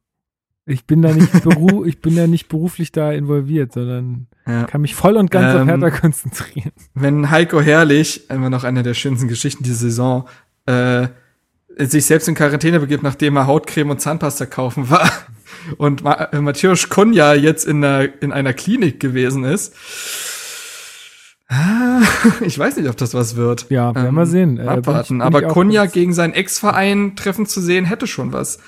Ich 0.66 0.86
bin 0.86 1.03
da 1.03 1.12
nicht 1.12 1.31
beru 1.45 1.85
ich 1.85 2.01
bin 2.01 2.16
da 2.16 2.27
nicht 2.27 2.49
beruflich 2.49 2.91
da 2.91 3.12
involviert, 3.12 3.73
sondern 3.73 4.28
Ja. 4.47 4.65
kann 4.65 4.81
mich 4.81 4.95
voll 4.95 5.16
und 5.19 5.31
ganz 5.31 5.55
auf 5.55 5.61
Ähm, 5.61 5.69
Hertha 5.69 5.91
konzentrieren. 5.91 6.73
wenn 6.95 7.31
Heiko 7.31 7.61
Herrlich, 7.61 8.31
immer 8.31 8.49
noch 8.51 8.65
eine 8.65 8.82
der 8.82 8.95
schönsten 8.95 9.28
Geschichten 9.28 9.62
dieser 9.62 9.77
Saison, 9.81 10.27
äh, 10.66 11.09
sich 11.77 12.07
selbst 12.07 12.28
in 12.28 12.35
Quarantäne 12.36 12.78
begibt, 12.81 13.03
nachdem 13.03 13.36
er 13.36 13.47
Hautcreme 13.49 13.91
und 13.91 14.01
Zahnpasta 14.01 14.47
kaufen 14.47 14.89
war 14.91 15.11
und 15.78 16.03
Ma 16.05 16.15
äh, 16.32 16.41
Matthäus 16.41 16.89
Kunja 16.89 17.35
jetzt 17.35 17.66
in 17.66 17.85
einer, 17.85 18.09
in 18.23 18.32
einer 18.32 18.53
Klinik 18.53 19.01
gewesen 19.01 19.45
ist. 19.45 19.74
Ah, 21.49 22.01
Ich 22.41 22.59
weiß 22.59 22.77
nicht, 22.77 22.89
ob 22.89 22.97
das 22.97 23.15
was 23.15 23.36
wird. 23.36 23.66
Ja, 23.70 23.95
werden 23.95 24.15
wir 24.15 24.23
Ähm, 24.23 24.27
sehen. 24.27 24.51
Äh, 24.59 24.62
bin 24.62 24.65
ich- 24.65 24.70
abwarten. 24.70 25.09
bin 25.19 25.23
Aber 25.23 25.41
ich 25.41 25.47
auch 25.47 25.53
Kunja 25.53 25.82
ganz- 25.82 25.93
gegen 25.93 26.12
seinen 26.15 26.32
Ex-Verein 26.32 27.16
treffen 27.16 27.47
zu 27.47 27.61
sehen, 27.61 27.85
hätte 27.85 28.07
schon 28.07 28.32
was. 28.32 28.59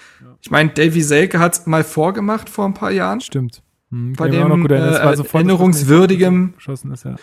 Ich 0.42 0.50
meine, 0.50 0.70
Davy 0.70 1.02
Selke 1.02 1.38
hat's 1.40 1.66
mal 1.66 1.84
vorgemacht 1.84 2.48
vor 2.50 2.66
ein 2.66 2.74
paar 2.74 2.90
Jahren. 2.92 3.20
Stimmt. 3.20 3.62
Hm, 3.90 4.12
Bei 4.14 4.28
dem 4.28 4.66
äh, 4.66 4.74
erinnerungswürdigem, 5.32 6.54
ist, 6.92 7.04
ja. 7.04 7.16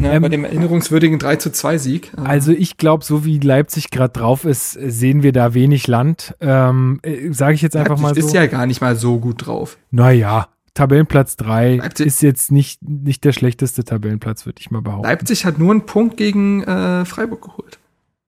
Ja, 0.00 0.12
Ähm, 0.12 0.22
bei 0.22 0.28
dem 0.28 0.44
erinnerungswürdigen 0.44 1.18
3 1.18 1.36
zu 1.36 1.50
2 1.52 1.78
Sieg. 1.78 2.12
Also 2.16 2.52
ich 2.52 2.76
glaube, 2.76 3.04
so 3.04 3.24
wie 3.24 3.38
Leipzig 3.38 3.90
gerade 3.90 4.12
drauf 4.12 4.44
ist, 4.44 4.72
sehen 4.72 5.22
wir 5.22 5.32
da 5.32 5.54
wenig 5.54 5.86
Land. 5.86 6.34
Ähm, 6.40 7.00
Sage 7.30 7.54
ich 7.54 7.62
jetzt 7.62 7.76
einfach 7.76 7.98
mal 7.98 8.08
Leipzig 8.08 8.22
so. 8.24 8.28
ist 8.28 8.34
ja 8.34 8.46
gar 8.46 8.66
nicht 8.66 8.80
mal 8.80 8.96
so 8.96 9.18
gut 9.18 9.46
drauf. 9.46 9.78
naja, 9.90 10.48
Tabellenplatz 10.74 11.36
3 11.36 11.76
Leipzig- 11.76 12.06
ist 12.06 12.20
jetzt 12.22 12.50
nicht, 12.50 12.82
nicht 12.82 13.22
der 13.24 13.32
schlechteste 13.32 13.84
Tabellenplatz, 13.84 14.44
würde 14.44 14.60
ich 14.60 14.70
mal 14.72 14.82
behaupten. 14.82 15.06
Leipzig 15.08 15.44
hat 15.44 15.58
nur 15.58 15.70
einen 15.70 15.86
Punkt 15.86 16.16
gegen 16.16 16.64
äh, 16.64 17.04
Freiburg 17.04 17.42
geholt. 17.42 17.78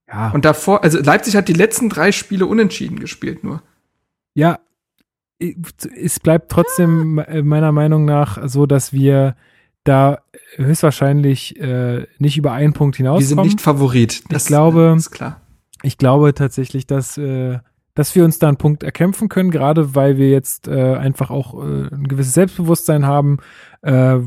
ja, 0.08 0.30
Und 0.30 0.44
davor, 0.44 0.84
also 0.84 1.00
Leipzig 1.00 1.34
hat 1.34 1.48
die 1.48 1.52
letzten 1.54 1.88
drei 1.88 2.12
Spiele 2.12 2.46
unentschieden 2.46 3.00
gespielt 3.00 3.42
nur. 3.42 3.62
ja, 4.34 4.60
es 5.38 6.18
bleibt 6.20 6.50
trotzdem 6.50 7.18
äh, 7.18 7.42
meiner 7.42 7.72
Meinung 7.72 8.04
nach 8.04 8.38
so, 8.48 8.64
dass 8.66 8.92
wir 8.92 9.36
da 9.88 10.18
höchstwahrscheinlich 10.56 11.58
äh, 11.60 12.06
nicht 12.18 12.36
über 12.36 12.52
einen 12.52 12.72
Punkt 12.72 12.96
Die 12.98 13.02
sind 13.02 13.06
hinauskommen. 13.06 13.44
nicht 13.44 13.60
Favorit. 13.60 14.22
Das 14.30 14.46
glaube- 14.46 14.94
ist 14.96 15.10
klar. 15.10 15.40
ich 15.82 15.98
glaube 15.98 16.34
tatsächlich, 16.34 16.86
dass, 16.86 17.16
äh, 17.18 17.58
dass 17.94 18.14
wir 18.14 18.24
uns 18.24 18.38
da 18.38 18.48
einen 18.48 18.56
Punkt 18.58 18.82
erkämpfen 18.82 19.28
können, 19.28 19.50
gerade 19.50 19.94
weil 19.94 20.18
wir 20.18 20.30
jetzt 20.30 20.68
äh, 20.68 20.94
einfach 20.96 21.30
auch 21.30 21.54
äh, 21.62 21.88
ein 21.94 22.08
gewisses 22.08 22.34
Selbstbewusstsein 22.34 23.06
haben. 23.06 23.38
Äh, 23.82 24.18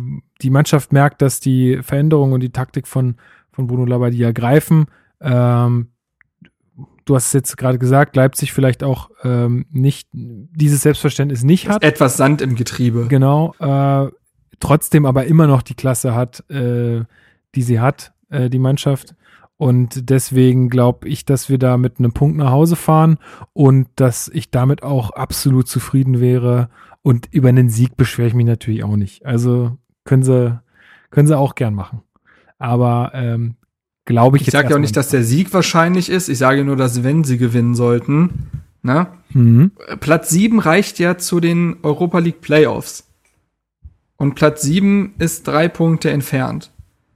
die 0.42 0.50
Mannschaft 0.50 0.94
merkt, 0.94 1.22
dass 1.22 1.40
die 1.40 1.80
Veränderung 1.84 2.32
und 2.32 2.40
die 2.42 2.52
Taktik 2.52 2.88
von, 2.88 3.16
von 3.52 3.68
Bruno 3.68 3.86
Labbadia 3.86 4.32
greifen. 4.32 4.88
Ähm, 5.22 5.90
du 7.06 7.16
hast 7.16 7.28
es 7.28 7.34
jetzt 7.34 7.58
gerade 7.58 7.78
gesagt, 7.80 8.16
Leipzig 8.16 8.54
vielleicht 8.54 8.84
auch 8.84 9.10
ähm, 9.24 9.66
nicht 9.72 10.08
dieses 10.14 10.82
Selbstverständnis 10.82 11.44
nicht 11.44 11.68
hat. 11.68 11.84
Etwas 11.84 12.18
Sand 12.18 12.42
im 12.42 12.56
Getriebe. 12.56 13.08
Genau. 13.10 13.54
Äh, 13.60 14.10
trotzdem 14.60 15.06
aber 15.06 15.26
immer 15.26 15.48
noch 15.48 15.62
die 15.62 15.76
Klasse 15.76 16.14
hat, 16.14 16.50
äh, 16.50 17.04
die 17.56 17.62
sie 17.62 17.80
hat, 17.80 18.14
äh, 18.30 18.50
die 18.50 18.60
Mannschaft. 18.60 19.16
Und 19.58 20.10
deswegen 20.10 20.70
glaube 20.70 21.10
ich, 21.10 21.26
dass 21.26 21.50
wir 21.50 21.58
da 21.58 21.78
mit 21.78 22.00
einem 22.00 22.14
Punkt 22.14 22.38
nach 22.38 22.52
Hause 22.52 22.78
fahren 22.78 23.18
und 23.52 23.90
dass 23.98 24.30
ich 24.34 24.52
damit 24.52 24.84
auch 24.84 25.12
absolut 25.12 25.68
zufrieden 25.68 26.22
wäre. 26.22 26.70
Und 27.02 27.28
über 27.32 27.50
einen 27.50 27.70
Sieg 27.70 27.98
beschwere 27.98 28.30
ich 28.30 28.34
mich 28.34 28.46
natürlich 28.46 28.84
auch 28.84 28.96
nicht. 28.96 29.26
Also 29.26 29.78
können 30.06 30.24
sie, 30.24 30.60
können 31.12 31.28
sie 31.28 31.38
auch 31.38 31.56
gern 31.56 31.74
machen. 31.74 32.04
Aber 32.58 33.12
ähm, 33.14 33.56
glaube 34.06 34.38
ich, 34.38 34.42
Ich 34.42 34.48
jetzt 34.48 34.54
sage 34.54 34.70
ja 34.70 34.76
auch 34.76 34.80
nicht, 34.80 34.96
dass 34.96 35.10
der 35.10 35.24
Sieg 35.24 35.54
wahrscheinlich 35.54 36.10
ist. 36.10 36.30
Ich 36.30 36.38
sage 36.38 36.64
nur, 36.64 36.78
dass 36.78 37.04
wenn 37.04 37.26
sie 37.26 37.38
gewinnen 37.38 37.76
sollten, 37.76 38.50
ne? 38.82 39.08
Mhm. 39.32 39.72
Platz 40.00 40.30
7 40.30 40.60
reicht 40.60 41.00
ja 41.00 41.18
zu 41.18 41.40
den 41.40 41.78
Europa 41.84 42.20
League 42.20 42.40
Playoffs. 42.42 43.09
Und 44.20 44.36
Platz 44.36 44.62
7 44.62 45.16
ist 45.18 45.48
drei 45.48 45.68
Punkte 45.68 46.12
entfernt. 46.12 46.72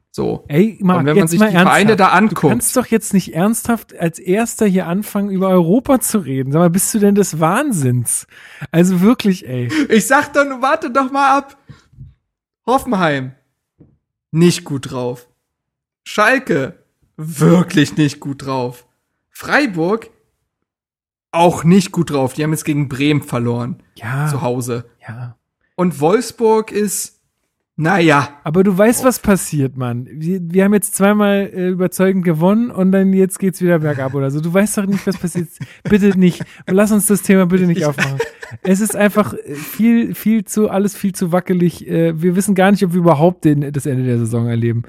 So. 0.10 0.46
Ey, 0.48 0.78
Marc, 0.82 1.00
Und 1.00 1.06
wenn 1.08 1.18
man 1.18 1.28
sich 1.28 1.40
die 1.40 1.46
Vereine 1.46 1.70
ernsthaft. 1.92 2.00
da 2.00 2.08
Du 2.08 2.14
anguckt, 2.14 2.52
kannst 2.52 2.78
doch 2.78 2.86
jetzt 2.86 3.14
nicht 3.14 3.34
ernsthaft 3.36 3.98
als 4.00 4.20
Erster 4.20 4.66
hier 4.66 4.88
anfangen, 4.88 5.30
über 5.32 5.50
Europa 5.50 6.00
zu 6.00 6.20
reden. 6.20 6.52
Sag 6.52 6.60
mal, 6.60 6.70
bist 6.70 6.94
du 6.94 7.00
denn 7.00 7.16
des 7.16 7.40
Wahnsinns? 7.40 8.26
Also 8.72 9.02
wirklich, 9.02 9.48
ey. 9.48 9.70
Ich 9.90 10.08
sag 10.08 10.32
doch, 10.34 10.46
nur, 10.46 10.62
warte 10.62 10.92
doch 10.92 11.12
mal 11.12 11.38
ab. 11.38 11.58
Hoffenheim, 12.66 13.34
nicht 14.32 14.64
gut 14.64 14.92
drauf. 14.92 15.28
Schalke, 16.06 16.78
wirklich 17.18 17.98
nicht 17.98 18.20
gut 18.20 18.46
drauf. 18.46 18.86
Freiburg, 19.30 20.10
auch 21.32 21.64
nicht 21.64 21.92
gut 21.92 22.12
drauf. 22.12 22.34
Die 22.34 22.44
haben 22.44 22.52
jetzt 22.52 22.66
gegen 22.66 22.88
Bremen 22.88 23.24
verloren, 23.24 23.82
Ja, 23.96 24.28
zu 24.28 24.42
Hause. 24.42 24.86
ja. 25.08 25.36
Und 25.76 26.00
Wolfsburg 26.00 26.72
ist, 26.72 27.14
naja, 27.76 28.30
Aber 28.44 28.64
du 28.64 28.78
weißt, 28.78 29.04
was 29.04 29.18
passiert, 29.18 29.78
Mann. 29.78 30.08
Wir, 30.12 30.40
wir 30.44 30.64
haben 30.64 30.76
jetzt 30.76 30.94
zweimal 30.94 31.50
äh, 31.52 31.70
überzeugend 31.70 32.24
gewonnen 32.24 32.70
und 32.70 32.92
dann 32.92 33.14
jetzt 33.14 33.40
geht's 33.40 33.62
wieder 33.62 33.80
bergab 33.80 34.14
oder 34.14 34.30
so. 34.30 34.42
Du 34.42 34.54
weißt 34.54 34.78
doch 34.78 34.86
nicht, 34.86 35.08
was 35.08 35.18
passiert. 35.18 35.48
bitte 35.84 36.18
nicht. 36.18 36.44
Lass 36.68 36.92
uns 36.92 37.08
das 37.08 37.24
Thema 37.24 37.48
bitte 37.48 37.66
nicht 37.66 37.84
aufmachen. 37.84 38.20
Es 38.62 38.80
ist 38.80 38.96
einfach 38.96 39.34
äh, 39.34 39.56
viel, 39.56 40.14
viel 40.14 40.44
zu, 40.44 40.70
alles 40.70 40.96
viel 40.96 41.14
zu 41.14 41.32
wackelig. 41.32 41.88
Äh, 41.88 42.22
Wir 42.22 42.36
wissen 42.36 42.54
gar 42.54 42.70
nicht, 42.70 42.86
ob 42.86 42.94
wir 42.94 43.00
überhaupt 43.00 43.44
den, 43.44 43.74
das 43.74 43.88
Ende 43.88 44.04
der 44.04 44.20
Saison 44.20 44.48
erleben. 44.48 44.84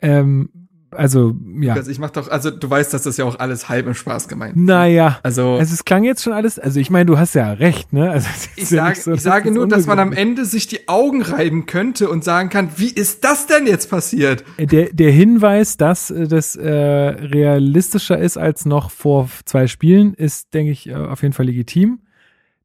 Ähm, 0.00 0.48
also, 0.92 1.34
ja. 1.60 1.74
also 1.74 1.90
ich 1.90 1.98
mach 1.98 2.10
doch, 2.10 2.28
also 2.28 2.50
du 2.50 2.68
weißt, 2.68 2.92
dass 2.92 3.02
das 3.04 3.16
ja 3.16 3.24
auch 3.24 3.38
alles 3.38 3.68
halb 3.68 3.86
im 3.86 3.94
Spaß 3.94 4.28
gemeint. 4.28 4.56
Naja. 4.56 5.18
Also 5.22 5.54
Also 5.54 5.74
es 5.74 5.84
klang 5.84 6.04
jetzt 6.04 6.22
schon 6.22 6.32
alles, 6.32 6.58
also 6.58 6.80
ich 6.80 6.90
meine, 6.90 7.06
du 7.06 7.18
hast 7.18 7.34
ja 7.34 7.52
recht, 7.52 7.92
ne? 7.92 8.10
Also 8.10 8.28
ich 8.56 8.62
ist 8.64 8.72
ja 8.72 8.78
sage, 8.78 8.90
nicht 8.90 9.02
so, 9.02 9.12
ich 9.12 9.22
sage 9.22 9.50
nur, 9.50 9.68
dass 9.68 9.86
man 9.86 9.98
am 9.98 10.12
Ende 10.12 10.44
sich 10.44 10.66
die 10.66 10.88
Augen 10.88 11.22
reiben 11.22 11.66
könnte 11.66 12.08
und 12.08 12.24
sagen 12.24 12.48
kann, 12.48 12.70
wie 12.76 12.90
ist 12.90 13.24
das 13.24 13.46
denn 13.46 13.66
jetzt 13.66 13.90
passiert? 13.90 14.44
ist. 14.56 14.72
Der, 14.72 14.92
der 14.92 15.10
Hinweis, 15.12 15.76
dass 15.76 16.10
äh, 16.10 16.26
das 16.26 16.56
äh, 16.56 16.68
realistischer 16.70 18.18
ist 18.18 18.36
als 18.36 18.64
noch 18.66 18.90
vor 18.90 19.28
zwei 19.44 19.66
Spielen, 19.66 20.14
ist, 20.14 20.52
denke 20.54 20.72
ich, 20.72 20.88
äh, 20.88 20.94
auf 20.94 21.22
jeden 21.22 21.34
Fall 21.34 21.46
legitim. 21.46 22.00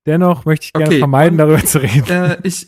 Dennoch 0.06 0.46
möchte 0.46 0.66
ich 0.66 0.74
gerne 0.74 0.88
Okay, 0.88 1.00
vermeiden, 1.00 1.38
darüber 1.38 1.64
zu 1.64 1.82
reden. 1.82 2.06
äh, 2.10 2.38
ich, 2.44 2.68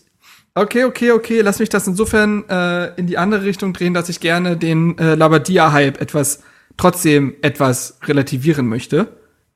Okay, 0.58 0.86
okay, 0.86 1.12
okay. 1.12 1.42
Lass 1.42 1.60
mich 1.60 1.70
das 1.70 1.86
insofern 1.86 2.44
äh, 2.50 2.88
in 2.96 3.06
die 3.06 3.20
andere 3.20 3.44
Richtung 3.44 3.74
drehen, 3.74 3.94
dass 3.94 4.10
ich 4.10 4.20
gerne 4.20 4.58
den 4.58 4.98
äh, 4.98 5.14
Labadia-Hype 5.14 6.02
etwas, 6.02 6.42
trotzdem 6.78 7.36
etwas 7.44 8.00
relativieren 8.06 8.68
möchte. 8.68 9.08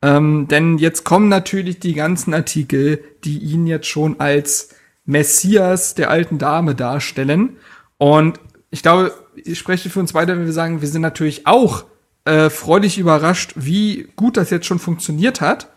Ähm, 0.03 0.47
denn 0.47 0.77
jetzt 0.77 1.03
kommen 1.03 1.27
natürlich 1.27 1.79
die 1.79 1.95
ganzen 1.95 2.35
Artikel, 2.35 3.03
die 3.23 3.39
ihn 3.39 3.65
jetzt 3.65 3.87
schon 3.87 4.19
als 4.19 4.75
Messias 5.05 5.95
der 5.95 6.11
alten 6.11 6.37
Dame 6.37 6.75
darstellen. 6.75 7.57
Und 7.97 8.39
ich 8.69 8.83
glaube, 8.83 9.11
ich 9.35 9.57
spreche 9.57 9.89
für 9.89 9.99
uns 9.99 10.13
beide, 10.13 10.37
wenn 10.37 10.45
wir 10.45 10.53
sagen, 10.53 10.81
wir 10.81 10.87
sind 10.87 11.01
natürlich 11.01 11.47
auch 11.47 11.85
äh, 12.25 12.51
freudig 12.51 12.99
überrascht, 12.99 13.53
wie 13.55 14.07
gut 14.15 14.37
das 14.37 14.51
jetzt 14.51 14.67
schon 14.67 14.77
funktioniert 14.77 15.41
hat. 15.41 15.67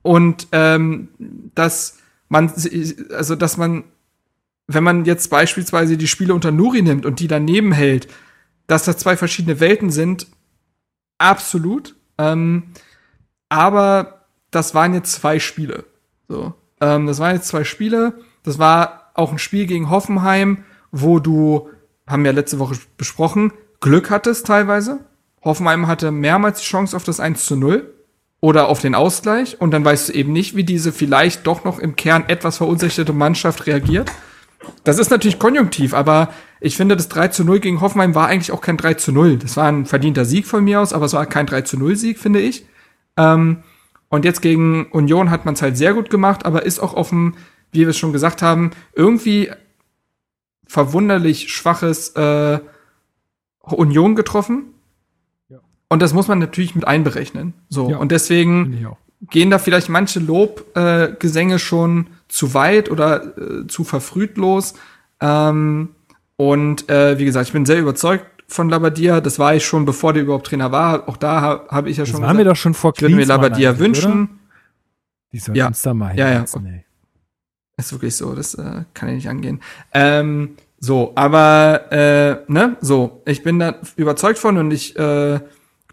Und 0.00 0.48
ähm, 0.52 1.08
dass 1.54 1.98
man, 2.30 2.50
also 3.10 3.36
dass 3.36 3.58
man, 3.58 3.84
wenn 4.74 4.84
man 4.84 5.04
jetzt 5.04 5.28
beispielsweise 5.28 5.96
die 5.96 6.08
Spiele 6.08 6.34
unter 6.34 6.50
Nuri 6.50 6.82
nimmt 6.82 7.06
und 7.06 7.20
die 7.20 7.28
daneben 7.28 7.72
hält, 7.72 8.08
dass 8.66 8.84
das 8.84 8.98
zwei 8.98 9.16
verschiedene 9.16 9.60
Welten 9.60 9.90
sind, 9.90 10.26
absolut. 11.18 11.96
Ähm, 12.18 12.64
aber 13.48 14.26
das 14.50 14.74
waren 14.74 14.94
jetzt 14.94 15.12
zwei 15.12 15.38
Spiele. 15.38 15.84
So, 16.28 16.54
ähm, 16.80 17.06
das 17.06 17.18
waren 17.18 17.34
jetzt 17.34 17.48
zwei 17.48 17.64
Spiele. 17.64 18.14
Das 18.42 18.58
war 18.58 19.10
auch 19.14 19.32
ein 19.32 19.38
Spiel 19.38 19.66
gegen 19.66 19.90
Hoffenheim, 19.90 20.64
wo 20.90 21.18
du, 21.18 21.68
haben 22.06 22.24
wir 22.24 22.32
letzte 22.32 22.58
Woche 22.58 22.76
besprochen, 22.96 23.52
Glück 23.80 24.10
hattest 24.10 24.46
teilweise. 24.46 25.00
Hoffenheim 25.44 25.86
hatte 25.86 26.10
mehrmals 26.10 26.60
die 26.60 26.66
Chance 26.66 26.96
auf 26.96 27.04
das 27.04 27.20
1 27.20 27.44
zu 27.44 27.56
0 27.56 27.92
oder 28.40 28.68
auf 28.68 28.80
den 28.80 28.94
Ausgleich 28.94 29.60
und 29.60 29.72
dann 29.72 29.84
weißt 29.84 30.08
du 30.08 30.12
eben 30.12 30.32
nicht, 30.32 30.56
wie 30.56 30.64
diese 30.64 30.92
vielleicht 30.92 31.46
doch 31.46 31.64
noch 31.64 31.78
im 31.78 31.96
Kern 31.96 32.24
etwas 32.28 32.58
verunsicherte 32.58 33.12
Mannschaft 33.12 33.66
reagiert. 33.66 34.10
Das 34.84 34.98
ist 34.98 35.10
natürlich 35.10 35.38
konjunktiv, 35.38 35.94
aber 35.94 36.32
ich 36.60 36.76
finde, 36.76 36.96
das 36.96 37.08
3 37.08 37.28
zu 37.28 37.44
0 37.44 37.60
gegen 37.60 37.80
Hoffenheim 37.80 38.14
war 38.14 38.28
eigentlich 38.28 38.52
auch 38.52 38.60
kein 38.60 38.76
3 38.76 38.94
zu 38.94 39.12
0. 39.12 39.36
Das 39.36 39.56
war 39.56 39.66
ein 39.66 39.86
verdienter 39.86 40.24
Sieg 40.24 40.46
von 40.46 40.64
mir 40.64 40.80
aus, 40.80 40.92
aber 40.92 41.06
es 41.06 41.12
war 41.12 41.26
kein 41.26 41.46
3 41.46 41.62
zu 41.62 41.78
0 41.78 41.96
Sieg, 41.96 42.18
finde 42.18 42.40
ich. 42.40 42.66
Ähm, 43.16 43.62
und 44.08 44.24
jetzt 44.24 44.42
gegen 44.42 44.86
Union 44.86 45.30
hat 45.30 45.44
man 45.44 45.54
es 45.54 45.62
halt 45.62 45.76
sehr 45.76 45.94
gut 45.94 46.10
gemacht, 46.10 46.44
aber 46.44 46.64
ist 46.64 46.80
auch 46.80 46.94
auf 46.94 47.08
dem, 47.08 47.34
wie 47.70 47.80
wir 47.80 47.88
es 47.88 47.98
schon 47.98 48.12
gesagt 48.12 48.42
haben, 48.42 48.72
irgendwie 48.94 49.50
verwunderlich 50.66 51.52
schwaches 51.52 52.10
äh, 52.10 52.60
Union 53.60 54.14
getroffen. 54.14 54.66
Und 55.88 56.00
das 56.00 56.14
muss 56.14 56.26
man 56.26 56.38
natürlich 56.38 56.74
mit 56.74 56.86
einberechnen. 56.86 57.52
So. 57.68 57.90
Ja, 57.90 57.98
und 57.98 58.12
deswegen 58.12 58.86
gehen 59.30 59.50
da 59.50 59.58
vielleicht 59.58 59.90
manche 59.90 60.20
Lobgesänge 60.20 61.54
äh, 61.54 61.58
schon 61.58 62.06
zu 62.32 62.54
weit 62.54 62.90
oder 62.90 63.36
äh, 63.36 63.66
zu 63.66 63.84
verfrüht 63.84 64.38
los. 64.38 64.74
Ähm, 65.20 65.90
und 66.36 66.88
äh, 66.88 67.18
wie 67.18 67.26
gesagt, 67.26 67.46
ich 67.48 67.52
bin 67.52 67.66
sehr 67.66 67.78
überzeugt 67.78 68.26
von 68.48 68.70
Labadia. 68.70 69.20
Das 69.20 69.38
war 69.38 69.54
ich 69.54 69.64
schon, 69.64 69.84
bevor 69.84 70.14
der 70.14 70.22
überhaupt 70.22 70.46
Trainer 70.46 70.72
war. 70.72 71.08
Auch 71.08 71.18
da 71.18 71.42
habe 71.42 71.68
hab 71.68 71.86
ich 71.86 71.98
ja 71.98 72.06
schon. 72.06 72.20
Das 72.20 72.28
waren 72.28 72.38
wir 72.38 72.44
doch 72.46 72.56
schon 72.56 72.74
vor 72.74 72.92
Ich 72.96 73.02
würde 73.02 73.14
mir 73.14 73.26
Labadia 73.26 73.78
wünschen. 73.78 74.12
Oder? 74.12 74.28
Die 75.32 75.38
soll 75.38 75.56
ja. 75.56 75.66
uns 75.66 75.82
da 75.82 75.94
mal 75.94 76.16
ja, 76.18 76.30
ja. 76.30 76.44
Ist 77.76 77.92
wirklich 77.92 78.16
so, 78.16 78.34
das 78.34 78.54
äh, 78.54 78.84
kann 78.94 79.08
ich 79.10 79.14
nicht 79.16 79.28
angehen. 79.28 79.60
Ähm, 79.92 80.56
so, 80.78 81.12
aber 81.14 81.92
äh, 81.92 82.36
ne, 82.48 82.76
so, 82.80 83.22
ich 83.26 83.42
bin 83.42 83.58
da 83.58 83.76
überzeugt 83.96 84.38
von 84.38 84.56
und 84.58 84.70
ich 84.70 84.96
äh, 84.96 85.40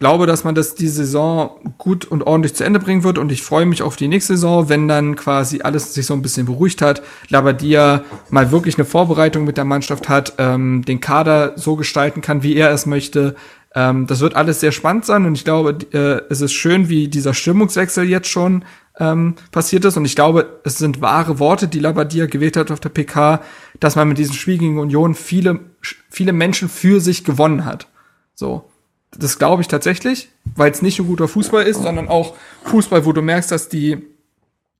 glaube, 0.00 0.26
dass 0.26 0.44
man 0.44 0.54
das 0.54 0.74
die 0.74 0.88
Saison 0.88 1.60
gut 1.76 2.06
und 2.06 2.22
ordentlich 2.22 2.54
zu 2.54 2.64
Ende 2.64 2.80
bringen 2.80 3.04
wird 3.04 3.18
und 3.18 3.30
ich 3.30 3.42
freue 3.42 3.66
mich 3.66 3.82
auf 3.82 3.96
die 3.96 4.08
nächste 4.08 4.32
Saison, 4.32 4.70
wenn 4.70 4.88
dann 4.88 5.14
quasi 5.14 5.60
alles 5.60 5.92
sich 5.92 6.06
so 6.06 6.14
ein 6.14 6.22
bisschen 6.22 6.46
beruhigt 6.46 6.80
hat, 6.80 7.02
Labadia 7.28 8.02
mal 8.30 8.50
wirklich 8.50 8.76
eine 8.76 8.86
Vorbereitung 8.86 9.44
mit 9.44 9.58
der 9.58 9.66
Mannschaft 9.66 10.08
hat, 10.08 10.34
ähm, 10.38 10.82
den 10.86 11.00
Kader 11.00 11.52
so 11.56 11.76
gestalten 11.76 12.22
kann, 12.22 12.42
wie 12.42 12.56
er 12.56 12.70
es 12.72 12.86
möchte. 12.86 13.36
Ähm, 13.74 14.06
das 14.06 14.20
wird 14.20 14.36
alles 14.36 14.60
sehr 14.60 14.72
spannend 14.72 15.04
sein 15.04 15.26
und 15.26 15.34
ich 15.34 15.44
glaube, 15.44 15.76
äh, 15.92 16.22
es 16.30 16.40
ist 16.40 16.54
schön, 16.54 16.88
wie 16.88 17.08
dieser 17.08 17.34
Stimmungswechsel 17.34 18.08
jetzt 18.08 18.28
schon 18.28 18.64
ähm, 18.98 19.34
passiert 19.52 19.84
ist 19.84 19.98
und 19.98 20.06
ich 20.06 20.16
glaube, 20.16 20.60
es 20.64 20.78
sind 20.78 21.02
wahre 21.02 21.38
Worte, 21.38 21.68
die 21.68 21.78
Labadia 21.78 22.24
gewählt 22.24 22.56
hat 22.56 22.70
auf 22.70 22.80
der 22.80 22.88
PK, 22.88 23.42
dass 23.80 23.96
man 23.96 24.08
mit 24.08 24.16
diesem 24.16 24.34
Spiel 24.34 24.56
gegen 24.56 24.78
Union 24.78 25.14
viele, 25.14 25.60
viele 26.08 26.32
Menschen 26.32 26.70
für 26.70 27.00
sich 27.00 27.22
gewonnen 27.22 27.66
hat. 27.66 27.86
So. 28.34 28.69
Das 29.12 29.38
glaube 29.38 29.62
ich 29.62 29.68
tatsächlich, 29.68 30.28
weil 30.56 30.70
es 30.70 30.82
nicht 30.82 30.98
nur 30.98 31.08
guter 31.08 31.28
Fußball 31.28 31.64
ist, 31.64 31.82
sondern 31.82 32.08
auch 32.08 32.36
Fußball, 32.64 33.04
wo 33.04 33.12
du 33.12 33.22
merkst, 33.22 33.50
dass 33.50 33.68
die 33.68 33.98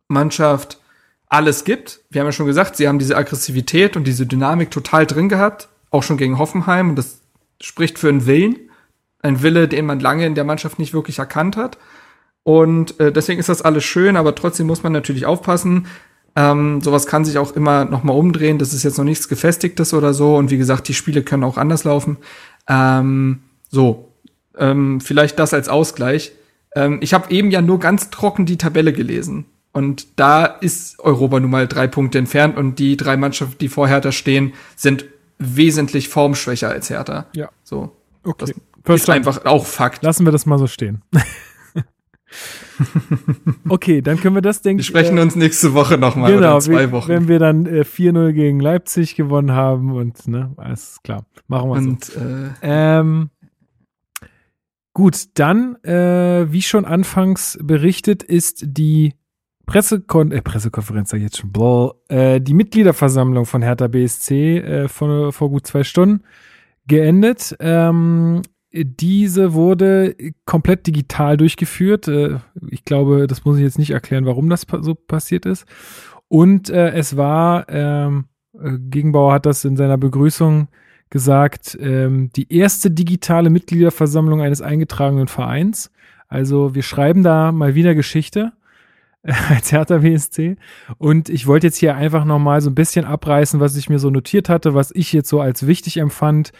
Mannschaft 0.08 0.78
alles 1.28 1.64
gibt. 1.64 2.00
Wir 2.10 2.20
haben 2.20 2.28
ja 2.28 2.32
schon 2.32 2.46
gesagt, 2.46 2.76
sie 2.76 2.88
haben 2.88 2.98
diese 2.98 3.16
Aggressivität 3.16 3.96
und 3.96 4.04
diese 4.04 4.26
Dynamik 4.26 4.70
total 4.70 5.06
drin 5.06 5.28
gehabt, 5.28 5.68
auch 5.90 6.02
schon 6.02 6.16
gegen 6.16 6.38
Hoffenheim. 6.38 6.90
Und 6.90 6.96
das 6.96 7.20
spricht 7.60 7.98
für 7.98 8.08
einen 8.08 8.26
Willen. 8.26 8.56
Ein 9.22 9.42
Wille, 9.42 9.68
den 9.68 9.86
man 9.86 10.00
lange 10.00 10.26
in 10.26 10.34
der 10.34 10.44
Mannschaft 10.44 10.78
nicht 10.78 10.94
wirklich 10.94 11.18
erkannt 11.18 11.56
hat. 11.56 11.78
Und 12.42 12.98
äh, 13.00 13.12
deswegen 13.12 13.38
ist 13.38 13.48
das 13.48 13.62
alles 13.62 13.84
schön, 13.84 14.16
aber 14.16 14.34
trotzdem 14.34 14.66
muss 14.66 14.82
man 14.82 14.92
natürlich 14.92 15.26
aufpassen. 15.26 15.86
Ähm, 16.36 16.80
sowas 16.80 17.06
kann 17.06 17.24
sich 17.24 17.38
auch 17.38 17.52
immer 17.52 17.84
noch 17.84 18.02
mal 18.02 18.12
umdrehen. 18.12 18.58
Das 18.58 18.72
ist 18.72 18.82
jetzt 18.82 18.98
noch 18.98 19.04
nichts 19.04 19.28
Gefestigtes 19.28 19.92
oder 19.94 20.14
so. 20.14 20.36
Und 20.36 20.50
wie 20.50 20.58
gesagt, 20.58 20.88
die 20.88 20.94
Spiele 20.94 21.22
können 21.22 21.44
auch 21.44 21.58
anders 21.58 21.84
laufen. 21.84 22.16
Ähm, 22.66 23.40
so, 23.68 24.09
ähm, 24.60 25.00
vielleicht 25.00 25.38
das 25.38 25.52
als 25.52 25.68
Ausgleich. 25.68 26.32
Ähm, 26.76 26.98
ich 27.02 27.14
habe 27.14 27.30
eben 27.30 27.50
ja 27.50 27.60
nur 27.60 27.80
ganz 27.80 28.10
trocken 28.10 28.46
die 28.46 28.58
Tabelle 28.58 28.92
gelesen. 28.92 29.46
Und 29.72 30.18
da 30.18 30.44
ist 30.44 30.98
Europa 31.00 31.40
nun 31.40 31.50
mal 31.50 31.68
drei 31.68 31.86
Punkte 31.86 32.18
entfernt 32.18 32.56
und 32.56 32.78
die 32.78 32.96
drei 32.96 33.16
Mannschaften, 33.16 33.58
die 33.58 33.68
vor 33.68 33.88
Hertha 33.88 34.12
stehen, 34.12 34.52
sind 34.76 35.04
wesentlich 35.38 36.08
formschwächer 36.08 36.68
als 36.68 36.90
Hertha. 36.90 37.26
Ja. 37.34 37.50
So. 37.62 37.92
Okay. 38.24 38.52
Das 38.84 39.02
ist 39.02 39.10
einfach 39.10 39.44
auch 39.44 39.66
Fakt. 39.66 40.02
Lassen 40.02 40.24
wir 40.24 40.32
das 40.32 40.46
mal 40.46 40.58
so 40.58 40.66
stehen. 40.66 41.02
okay, 43.68 44.02
dann 44.02 44.18
können 44.18 44.34
wir 44.34 44.42
das 44.42 44.62
denken. 44.62 44.78
Wir 44.78 44.84
sprechen 44.84 45.18
äh, 45.18 45.22
uns 45.22 45.36
nächste 45.36 45.74
Woche 45.74 45.98
nochmal 45.98 46.32
genau, 46.32 46.56
in 46.56 46.60
zwei 46.60 46.90
Wochen. 46.90 47.08
Wenn 47.08 47.28
wir 47.28 47.38
dann 47.38 47.66
äh, 47.66 47.82
4-0 47.82 48.32
gegen 48.32 48.60
Leipzig 48.60 49.16
gewonnen 49.16 49.52
haben 49.52 49.92
und 49.92 50.26
ne, 50.26 50.52
alles 50.56 50.98
klar. 51.04 51.24
Machen 51.46 51.70
wir 51.70 51.76
und, 51.76 52.04
so. 52.04 52.20
Äh, 52.20 52.50
ähm, 52.62 53.30
Gut, 54.92 55.28
dann, 55.34 55.76
äh, 55.84 56.50
wie 56.50 56.62
schon 56.62 56.84
anfangs 56.84 57.58
berichtet, 57.62 58.22
ist 58.22 58.64
die 58.66 59.14
Pressekon 59.66 60.32
äh, 60.32 60.42
Pressekonferenz, 60.42 61.10
sag 61.10 61.18
ich 61.18 61.24
jetzt 61.24 61.38
schon, 61.38 61.52
blah, 61.52 61.92
äh, 62.08 62.40
die 62.40 62.54
Mitgliederversammlung 62.54 63.46
von 63.46 63.62
Hertha 63.62 63.86
BSC 63.86 64.58
äh, 64.58 64.88
vor, 64.88 65.32
vor 65.32 65.50
gut 65.50 65.66
zwei 65.66 65.84
Stunden 65.84 66.24
geendet. 66.88 67.56
Ähm, 67.60 68.42
diese 68.72 69.52
wurde 69.52 70.16
komplett 70.44 70.88
digital 70.88 71.36
durchgeführt. 71.36 72.08
Äh, 72.08 72.38
ich 72.68 72.84
glaube, 72.84 73.28
das 73.28 73.44
muss 73.44 73.58
ich 73.58 73.62
jetzt 73.62 73.78
nicht 73.78 73.90
erklären, 73.90 74.26
warum 74.26 74.48
das 74.48 74.66
so 74.80 74.94
passiert 74.94 75.46
ist. 75.46 75.66
Und 76.26 76.68
äh, 76.70 76.90
es 76.90 77.16
war, 77.16 77.66
ähm, 77.68 78.26
äh, 78.54 78.76
Gegenbauer 78.78 79.34
hat 79.34 79.46
das 79.46 79.64
in 79.64 79.76
seiner 79.76 79.98
Begrüßung 79.98 80.68
gesagt, 81.10 81.76
ähm, 81.80 82.30
die 82.34 82.52
erste 82.52 82.90
digitale 82.90 83.50
Mitgliederversammlung 83.50 84.40
eines 84.40 84.62
eingetragenen 84.62 85.28
Vereins. 85.28 85.90
Also 86.28 86.74
wir 86.74 86.82
schreiben 86.82 87.22
da 87.22 87.52
mal 87.52 87.74
wieder 87.74 87.94
Geschichte 87.94 88.52
äh, 89.22 89.32
als 89.48 89.72
Hertha 89.72 89.98
BSC. 89.98 90.56
Und 90.98 91.28
ich 91.28 91.46
wollte 91.46 91.66
jetzt 91.66 91.78
hier 91.78 91.96
einfach 91.96 92.24
nochmal 92.24 92.60
so 92.60 92.70
ein 92.70 92.76
bisschen 92.76 93.04
abreißen, 93.04 93.60
was 93.60 93.76
ich 93.76 93.90
mir 93.90 93.98
so 93.98 94.10
notiert 94.10 94.48
hatte, 94.48 94.74
was 94.74 94.92
ich 94.94 95.12
jetzt 95.12 95.28
so 95.28 95.40
als 95.40 95.66
wichtig 95.66 95.98
empfand. 95.98 96.52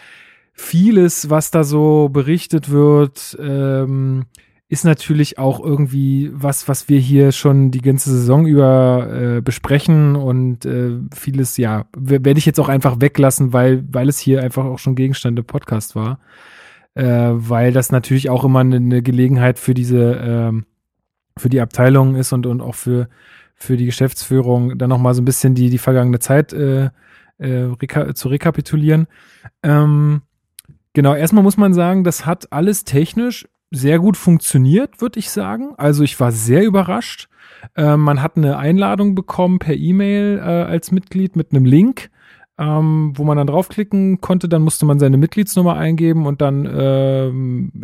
Vieles, 0.53 1.29
was 1.29 1.49
da 1.49 1.63
so 1.63 2.09
berichtet 2.09 2.69
wird, 2.69 3.37
ähm, 3.41 4.25
ist 4.71 4.85
natürlich 4.85 5.37
auch 5.37 5.59
irgendwie 5.59 6.31
was, 6.31 6.69
was 6.69 6.87
wir 6.87 6.97
hier 6.97 7.33
schon 7.33 7.71
die 7.71 7.81
ganze 7.81 8.09
Saison 8.09 8.47
über 8.47 9.09
äh, 9.11 9.41
besprechen 9.41 10.15
und 10.15 10.63
äh, 10.63 10.97
vieles, 11.13 11.57
ja, 11.57 11.87
werde 11.93 12.37
ich 12.37 12.45
jetzt 12.45 12.57
auch 12.57 12.69
einfach 12.69 13.01
weglassen, 13.01 13.51
weil, 13.51 13.83
weil 13.91 14.07
es 14.07 14.17
hier 14.17 14.41
einfach 14.41 14.63
auch 14.63 14.79
schon 14.79 14.95
Gegenstand 14.95 15.37
im 15.37 15.43
Podcast 15.43 15.93
war. 15.97 16.19
Äh, 16.93 17.03
weil 17.03 17.73
das 17.73 17.91
natürlich 17.91 18.29
auch 18.29 18.45
immer 18.45 18.61
eine, 18.61 18.77
eine 18.77 19.01
Gelegenheit 19.01 19.59
für 19.59 19.73
diese, 19.73 20.15
äh, 20.15 20.61
für 21.37 21.49
die 21.49 21.59
Abteilung 21.59 22.15
ist 22.15 22.31
und, 22.31 22.45
und 22.45 22.61
auch 22.61 22.75
für, 22.75 23.09
für 23.55 23.75
die 23.75 23.87
Geschäftsführung, 23.87 24.77
dann 24.77 24.89
nochmal 24.89 25.15
so 25.15 25.21
ein 25.21 25.25
bisschen 25.25 25.53
die, 25.53 25.69
die 25.69 25.79
vergangene 25.79 26.19
Zeit 26.19 26.53
äh, 26.53 26.91
äh, 27.39 27.69
reka 27.81 28.15
zu 28.15 28.29
rekapitulieren. 28.29 29.07
Ähm, 29.63 30.21
genau, 30.93 31.13
erstmal 31.13 31.43
muss 31.43 31.57
man 31.57 31.73
sagen, 31.73 32.05
das 32.05 32.25
hat 32.25 32.53
alles 32.53 32.85
technisch 32.85 33.49
sehr 33.71 33.99
gut 33.99 34.17
funktioniert, 34.17 35.01
würde 35.01 35.19
ich 35.19 35.29
sagen. 35.29 35.73
Also 35.77 36.03
ich 36.03 36.19
war 36.19 36.31
sehr 36.31 36.63
überrascht. 36.63 37.29
Äh, 37.75 37.95
man 37.97 38.21
hat 38.21 38.37
eine 38.37 38.57
Einladung 38.57 39.15
bekommen 39.15 39.59
per 39.59 39.75
E-Mail 39.75 40.39
äh, 40.39 40.41
als 40.41 40.91
Mitglied 40.91 41.35
mit 41.35 41.51
einem 41.51 41.65
Link, 41.65 42.09
ähm, 42.57 43.13
wo 43.15 43.23
man 43.23 43.37
dann 43.37 43.47
draufklicken 43.47 44.19
konnte. 44.19 44.49
Dann 44.49 44.61
musste 44.61 44.85
man 44.85 44.99
seine 44.99 45.17
Mitgliedsnummer 45.17 45.75
eingeben 45.77 46.25
und 46.25 46.41
dann 46.41 46.65
äh, 46.65 47.29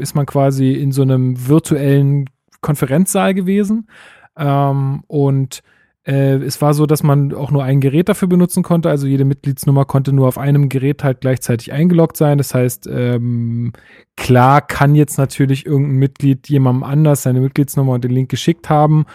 ist 0.01 0.13
man 0.13 0.25
quasi 0.25 0.73
in 0.73 0.91
so 0.91 1.03
einem 1.03 1.47
virtuellen 1.47 2.29
Konferenzsaal 2.61 3.33
gewesen. 3.33 3.87
Ähm, 4.35 5.03
und 5.07 5.63
Äh, 6.07 6.37
es 6.37 6.61
war 6.61 6.73
so, 6.73 6.85
dass 6.85 7.03
man 7.03 7.33
auch 7.33 7.51
nur 7.51 7.63
ein 7.63 7.81
Gerät 7.81 8.07
dafür 8.07 8.29
benutzen 8.29 8.63
konnte. 8.63 8.89
Also 8.89 9.07
jede 9.07 9.25
Mitgliedsnummer 9.25 9.83
konnte 9.85 10.13
nur 10.13 10.27
auf 10.27 10.37
einem 10.37 10.69
Gerät 10.69 11.03
halt 11.03 11.19
gleichzeitig 11.21 11.73
eingeloggt 11.73 12.15
sein. 12.15 12.37
Das 12.37 12.53
heißt, 12.53 12.87
ähm, 12.89 13.73
klar 14.15 14.61
kann 14.61 14.95
jetzt 14.95 15.17
natürlich 15.17 15.65
irgendein 15.65 15.97
Mitglied 15.97 16.47
jemandem 16.47 16.83
anders 16.83 17.23
seine 17.23 17.41
Mitgliedsnummer 17.41 17.93
und 17.93 18.05
den 18.05 18.11
Link 18.11 18.29
geschickt 18.29 18.69
haben. 18.69 19.05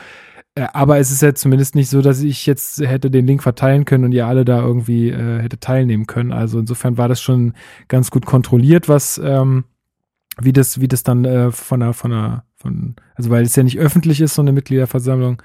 Äh, 0.55 0.67
aber 0.75 0.99
es 0.99 1.11
ist 1.11 1.23
ja 1.23 1.35
zumindest 1.35 1.75
nicht 1.75 1.89
so, 1.89 2.03
dass 2.03 2.21
ich 2.21 2.45
jetzt 2.45 2.79
hätte 2.81 3.11
den 3.11 3.27
Link 3.27 3.43
verteilen 3.43 3.87
können 3.87 4.05
und 4.05 4.13
ihr 4.13 4.27
alle 4.27 4.45
da 4.45 4.61
irgendwie 4.61 5.09
äh, 5.09 5.41
hätte 5.41 5.59
teilnehmen 5.59 6.07
können. 6.07 6.33
Also 6.33 6.59
insofern 6.59 6.99
war 6.99 7.09
das 7.09 7.23
schon 7.23 7.55
ganz 7.89 8.11
gut 8.11 8.27
kontrolliert, 8.27 8.89
was 8.91 9.19
ähm, 9.25 9.65
wie 10.41 10.53
das 10.53 10.81
wie 10.81 10.89
das 10.89 11.03
dann 11.03 11.25
äh, 11.25 11.53
von 11.53 11.81
der 11.81 11.95
von 11.95 12.11
der 12.11 12.45
von 12.57 12.97
also 13.15 13.31
weil 13.31 13.45
es 13.45 13.57
ja 13.57 13.63
nicht 13.63 13.79
öffentlich 13.79 14.21
ist 14.21 14.35
so 14.35 14.43
eine 14.43 14.53
Mitgliederversammlung, 14.53 15.43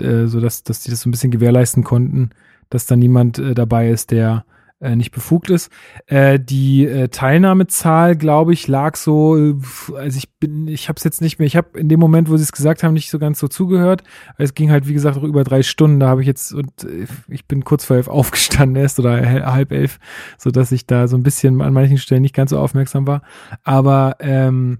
äh, 0.00 0.26
so 0.26 0.40
dass 0.40 0.62
dass 0.62 0.80
die 0.80 0.90
das 0.90 1.00
so 1.00 1.08
ein 1.08 1.12
bisschen 1.12 1.30
gewährleisten 1.30 1.84
konnten, 1.84 2.30
dass 2.70 2.86
da 2.86 2.96
niemand 2.96 3.38
äh, 3.38 3.54
dabei 3.54 3.90
ist, 3.90 4.10
der 4.10 4.44
äh, 4.82 4.96
nicht 4.96 5.12
befugt 5.12 5.48
ist. 5.48 5.70
Äh, 6.06 6.40
die 6.40 6.86
äh, 6.86 7.08
Teilnahmezahl, 7.08 8.16
glaube 8.16 8.52
ich, 8.52 8.66
lag 8.66 8.96
so, 8.96 9.56
also 9.94 10.18
ich 10.18 10.28
bin, 10.40 10.66
ich 10.66 10.88
habe 10.88 10.96
es 10.96 11.04
jetzt 11.04 11.20
nicht 11.20 11.38
mehr, 11.38 11.46
ich 11.46 11.56
habe 11.56 11.78
in 11.78 11.88
dem 11.88 12.00
Moment, 12.00 12.28
wo 12.28 12.36
sie 12.36 12.42
es 12.42 12.52
gesagt 12.52 12.82
haben, 12.82 12.94
nicht 12.94 13.10
so 13.10 13.18
ganz 13.18 13.38
so 13.38 13.46
zugehört. 13.46 14.02
Es 14.38 14.54
ging 14.54 14.70
halt, 14.70 14.88
wie 14.88 14.92
gesagt, 14.92 15.16
auch 15.16 15.22
über 15.22 15.44
drei 15.44 15.62
Stunden. 15.62 16.00
Da 16.00 16.08
habe 16.08 16.20
ich 16.22 16.26
jetzt 16.26 16.52
und 16.52 16.84
äh, 16.84 17.06
ich 17.28 17.46
bin 17.46 17.64
kurz 17.64 17.84
vor 17.84 17.96
elf 17.96 18.08
aufgestanden 18.08 18.76
erst 18.76 18.98
oder 18.98 19.24
halb 19.52 19.72
elf, 19.72 20.00
so 20.36 20.50
dass 20.50 20.72
ich 20.72 20.86
da 20.86 21.06
so 21.06 21.16
ein 21.16 21.22
bisschen 21.22 21.60
an 21.62 21.72
manchen 21.72 21.98
Stellen 21.98 22.22
nicht 22.22 22.34
ganz 22.34 22.50
so 22.50 22.58
aufmerksam 22.58 23.06
war. 23.06 23.22
Aber 23.62 24.16
ähm, 24.18 24.78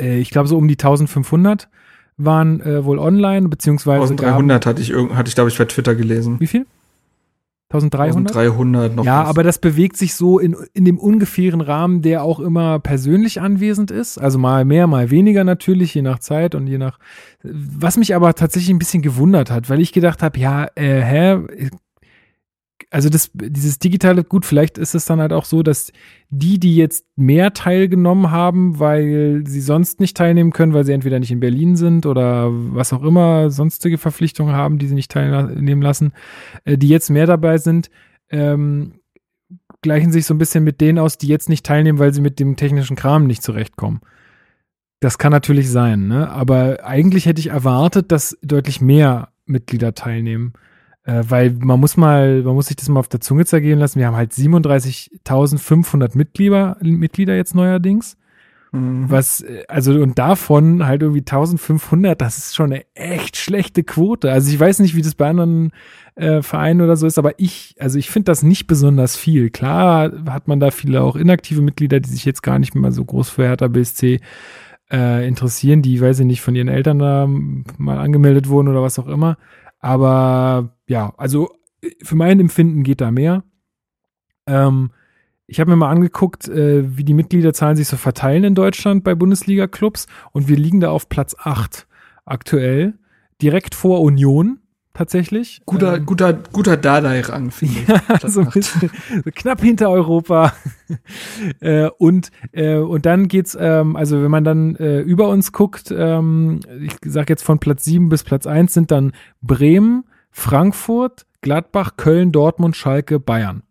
äh, 0.00 0.18
ich 0.18 0.30
glaube 0.30 0.48
so 0.48 0.56
um 0.56 0.68
die 0.68 0.74
1500 0.74 1.68
waren 2.16 2.60
äh, 2.60 2.84
wohl 2.84 2.98
online, 2.98 3.48
beziehungsweise 3.48 4.12
1300 4.12 4.66
hatte 4.66 4.82
ich, 4.82 4.92
hatte 4.92 5.28
ich 5.28 5.34
glaube 5.34 5.50
ich 5.50 5.58
bei 5.58 5.64
Twitter 5.66 5.94
gelesen. 5.94 6.40
Wie 6.40 6.46
viel? 6.46 6.66
1300? 7.68 8.36
1300 8.36 8.94
noch. 8.94 9.04
Ja, 9.04 9.22
was. 9.22 9.28
aber 9.28 9.42
das 9.42 9.58
bewegt 9.58 9.96
sich 9.96 10.14
so 10.14 10.38
in, 10.38 10.56
in 10.72 10.84
dem 10.84 10.98
ungefähren 10.98 11.60
Rahmen, 11.60 12.00
der 12.00 12.22
auch 12.22 12.38
immer 12.38 12.78
persönlich 12.78 13.40
anwesend 13.40 13.90
ist. 13.90 14.18
Also 14.18 14.38
mal 14.38 14.64
mehr, 14.64 14.86
mal 14.86 15.10
weniger 15.10 15.42
natürlich, 15.42 15.92
je 15.92 16.02
nach 16.02 16.20
Zeit 16.20 16.54
und 16.54 16.68
je 16.68 16.78
nach. 16.78 17.00
Was 17.42 17.96
mich 17.96 18.14
aber 18.14 18.34
tatsächlich 18.34 18.70
ein 18.70 18.78
bisschen 18.78 19.02
gewundert 19.02 19.50
hat, 19.50 19.68
weil 19.68 19.80
ich 19.80 19.92
gedacht 19.92 20.22
habe, 20.22 20.38
ja, 20.38 20.68
äh, 20.76 21.00
hä, 21.02 21.70
also 22.90 23.08
das, 23.08 23.30
dieses 23.34 23.78
digitale, 23.78 24.24
gut, 24.24 24.44
vielleicht 24.44 24.78
ist 24.78 24.94
es 24.94 25.06
dann 25.06 25.20
halt 25.20 25.32
auch 25.32 25.44
so, 25.44 25.62
dass 25.62 25.92
die, 26.28 26.58
die 26.58 26.76
jetzt 26.76 27.06
mehr 27.16 27.52
teilgenommen 27.52 28.30
haben, 28.30 28.78
weil 28.78 29.42
sie 29.46 29.60
sonst 29.60 30.00
nicht 30.00 30.16
teilnehmen 30.16 30.52
können, 30.52 30.72
weil 30.72 30.84
sie 30.84 30.92
entweder 30.92 31.18
nicht 31.18 31.30
in 31.30 31.40
Berlin 31.40 31.76
sind 31.76 32.06
oder 32.06 32.48
was 32.50 32.92
auch 32.92 33.02
immer, 33.02 33.50
sonstige 33.50 33.98
Verpflichtungen 33.98 34.54
haben, 34.54 34.78
die 34.78 34.86
sie 34.86 34.94
nicht 34.94 35.10
teilnehmen 35.10 35.82
lassen, 35.82 36.12
äh, 36.64 36.78
die 36.78 36.88
jetzt 36.88 37.10
mehr 37.10 37.26
dabei 37.26 37.58
sind, 37.58 37.90
ähm, 38.30 39.00
gleichen 39.82 40.12
sich 40.12 40.26
so 40.26 40.34
ein 40.34 40.38
bisschen 40.38 40.64
mit 40.64 40.80
denen 40.80 40.98
aus, 40.98 41.18
die 41.18 41.28
jetzt 41.28 41.48
nicht 41.48 41.64
teilnehmen, 41.64 41.98
weil 41.98 42.12
sie 42.12 42.20
mit 42.20 42.40
dem 42.40 42.56
technischen 42.56 42.96
Kram 42.96 43.26
nicht 43.26 43.42
zurechtkommen. 43.42 44.00
Das 45.00 45.18
kann 45.18 45.30
natürlich 45.30 45.70
sein, 45.70 46.08
ne? 46.08 46.30
Aber 46.30 46.84
eigentlich 46.84 47.26
hätte 47.26 47.40
ich 47.40 47.48
erwartet, 47.48 48.10
dass 48.10 48.38
deutlich 48.42 48.80
mehr 48.80 49.28
Mitglieder 49.44 49.94
teilnehmen. 49.94 50.54
Äh, 51.06 51.22
weil 51.28 51.52
man 51.52 51.78
muss 51.78 51.96
mal, 51.96 52.42
man 52.42 52.54
muss 52.54 52.66
sich 52.66 52.76
das 52.76 52.88
mal 52.88 52.98
auf 53.00 53.08
der 53.08 53.20
Zunge 53.20 53.46
zergehen 53.46 53.78
lassen. 53.78 54.00
Wir 54.00 54.08
haben 54.08 54.16
halt 54.16 54.32
37.500 54.32 56.16
Mitglieder, 56.16 56.76
Mitglieder 56.82 57.36
jetzt 57.36 57.54
neuerdings. 57.54 58.16
Mhm. 58.72 59.08
Was, 59.08 59.40
äh, 59.42 59.62
also, 59.68 59.92
und 59.92 60.18
davon 60.18 60.84
halt 60.84 61.02
irgendwie 61.02 61.20
1500, 61.20 62.20
das 62.20 62.38
ist 62.38 62.56
schon 62.56 62.72
eine 62.72 62.84
echt 62.94 63.36
schlechte 63.36 63.84
Quote. 63.84 64.32
Also, 64.32 64.50
ich 64.50 64.58
weiß 64.58 64.80
nicht, 64.80 64.96
wie 64.96 65.02
das 65.02 65.14
bei 65.14 65.28
anderen 65.28 65.70
äh, 66.16 66.42
Vereinen 66.42 66.80
oder 66.80 66.96
so 66.96 67.06
ist, 67.06 67.18
aber 67.18 67.38
ich, 67.38 67.76
also, 67.78 68.00
ich 68.00 68.10
finde 68.10 68.32
das 68.32 68.42
nicht 68.42 68.66
besonders 68.66 69.16
viel. 69.16 69.50
Klar 69.50 70.10
hat 70.28 70.48
man 70.48 70.58
da 70.58 70.72
viele 70.72 71.02
auch 71.02 71.14
inaktive 71.14 71.62
Mitglieder, 71.62 72.00
die 72.00 72.10
sich 72.10 72.24
jetzt 72.24 72.42
gar 72.42 72.58
nicht 72.58 72.74
mehr 72.74 72.90
so 72.90 73.04
groß 73.04 73.30
für 73.30 73.44
Hertha 73.44 73.68
BSC 73.68 74.20
äh, 74.90 75.26
interessieren, 75.26 75.82
die, 75.82 76.00
weiß 76.00 76.18
ich 76.20 76.26
nicht, 76.26 76.40
von 76.40 76.56
ihren 76.56 76.68
Eltern 76.68 76.98
da 76.98 77.28
mal 77.78 77.98
angemeldet 77.98 78.48
wurden 78.48 78.66
oder 78.66 78.82
was 78.82 78.98
auch 78.98 79.08
immer. 79.08 79.36
Aber 79.80 80.74
ja, 80.88 81.12
also 81.16 81.50
für 82.02 82.16
mein 82.16 82.40
Empfinden 82.40 82.82
geht 82.82 83.00
da 83.00 83.10
mehr. 83.10 83.44
Ähm, 84.46 84.90
ich 85.46 85.60
habe 85.60 85.70
mir 85.70 85.76
mal 85.76 85.90
angeguckt, 85.90 86.48
äh, 86.48 86.96
wie 86.96 87.04
die 87.04 87.14
Mitgliederzahlen 87.14 87.76
sich 87.76 87.86
so 87.88 87.96
verteilen 87.96 88.44
in 88.44 88.54
Deutschland 88.54 89.04
bei 89.04 89.14
Bundesliga-Clubs 89.14 90.06
und 90.32 90.48
wir 90.48 90.56
liegen 90.56 90.80
da 90.80 90.90
auf 90.90 91.08
Platz 91.08 91.36
8 91.38 91.86
aktuell, 92.24 92.98
direkt 93.40 93.74
vor 93.74 94.00
Union 94.00 94.60
tatsächlich. 94.96 95.60
Guter, 95.66 95.96
ähm, 95.96 96.06
guter, 96.06 96.32
guter 96.32 96.76
Dardai-Rang, 96.76 97.50
finde 97.50 97.74
ich. 97.74 97.88
Ja, 97.88 98.28
so 98.28 98.40
ein 98.40 98.50
bisschen, 98.50 98.90
so 99.24 99.30
knapp 99.34 99.60
hinter 99.60 99.90
Europa. 99.90 100.52
äh, 101.60 101.88
und, 101.98 102.30
äh, 102.52 102.76
und 102.76 103.06
dann 103.06 103.28
geht's, 103.28 103.56
ähm, 103.58 103.96
also 103.96 104.22
wenn 104.22 104.30
man 104.30 104.44
dann 104.44 104.76
äh, 104.76 105.00
über 105.00 105.28
uns 105.28 105.52
guckt, 105.52 105.94
ähm, 105.96 106.60
ich 106.80 106.94
sag 107.04 107.28
jetzt 107.28 107.42
von 107.42 107.58
Platz 107.58 107.84
7 107.84 108.08
bis 108.08 108.24
Platz 108.24 108.46
1 108.46 108.72
sind 108.72 108.90
dann 108.90 109.12
Bremen, 109.42 110.04
Frankfurt, 110.30 111.26
Gladbach, 111.42 111.92
Köln, 111.96 112.32
Dortmund, 112.32 112.76
Schalke, 112.76 113.20
Bayern. 113.20 113.62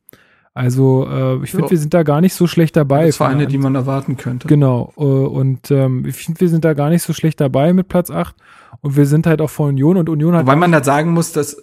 Also 0.55 1.05
äh, 1.05 1.43
ich 1.43 1.51
finde, 1.51 1.69
wir 1.69 1.77
sind 1.77 1.93
da 1.93 2.03
gar 2.03 2.21
nicht 2.21 2.33
so 2.33 2.47
schlecht 2.47 2.77
dabei. 2.77 3.07
Das 3.07 3.17
Vereine, 3.17 3.45
die 3.45 3.57
man 3.57 3.75
erwarten 3.75 4.15
könnte. 4.15 4.47
Genau. 4.47 4.93
Äh, 4.97 5.01
und 5.01 5.69
ähm, 5.69 6.05
ich 6.05 6.15
finde, 6.15 6.39
wir 6.39 6.47
sind 6.47 6.63
da 6.63 6.73
gar 6.73 6.89
nicht 6.89 7.03
so 7.03 7.11
schlecht 7.11 7.41
dabei 7.41 7.73
mit 7.73 7.89
Platz 7.89 8.09
8. 8.09 8.33
Und 8.79 8.95
wir 8.95 9.05
sind 9.05 9.27
halt 9.27 9.41
auch 9.41 9.49
vor 9.49 9.67
Union 9.67 9.97
und 9.97 10.07
Union 10.07 10.33
hat. 10.33 10.47
Weil 10.47 10.55
man 10.55 10.73
halt 10.73 10.85
sagen 10.85 11.11
muss, 11.11 11.33
dass 11.33 11.57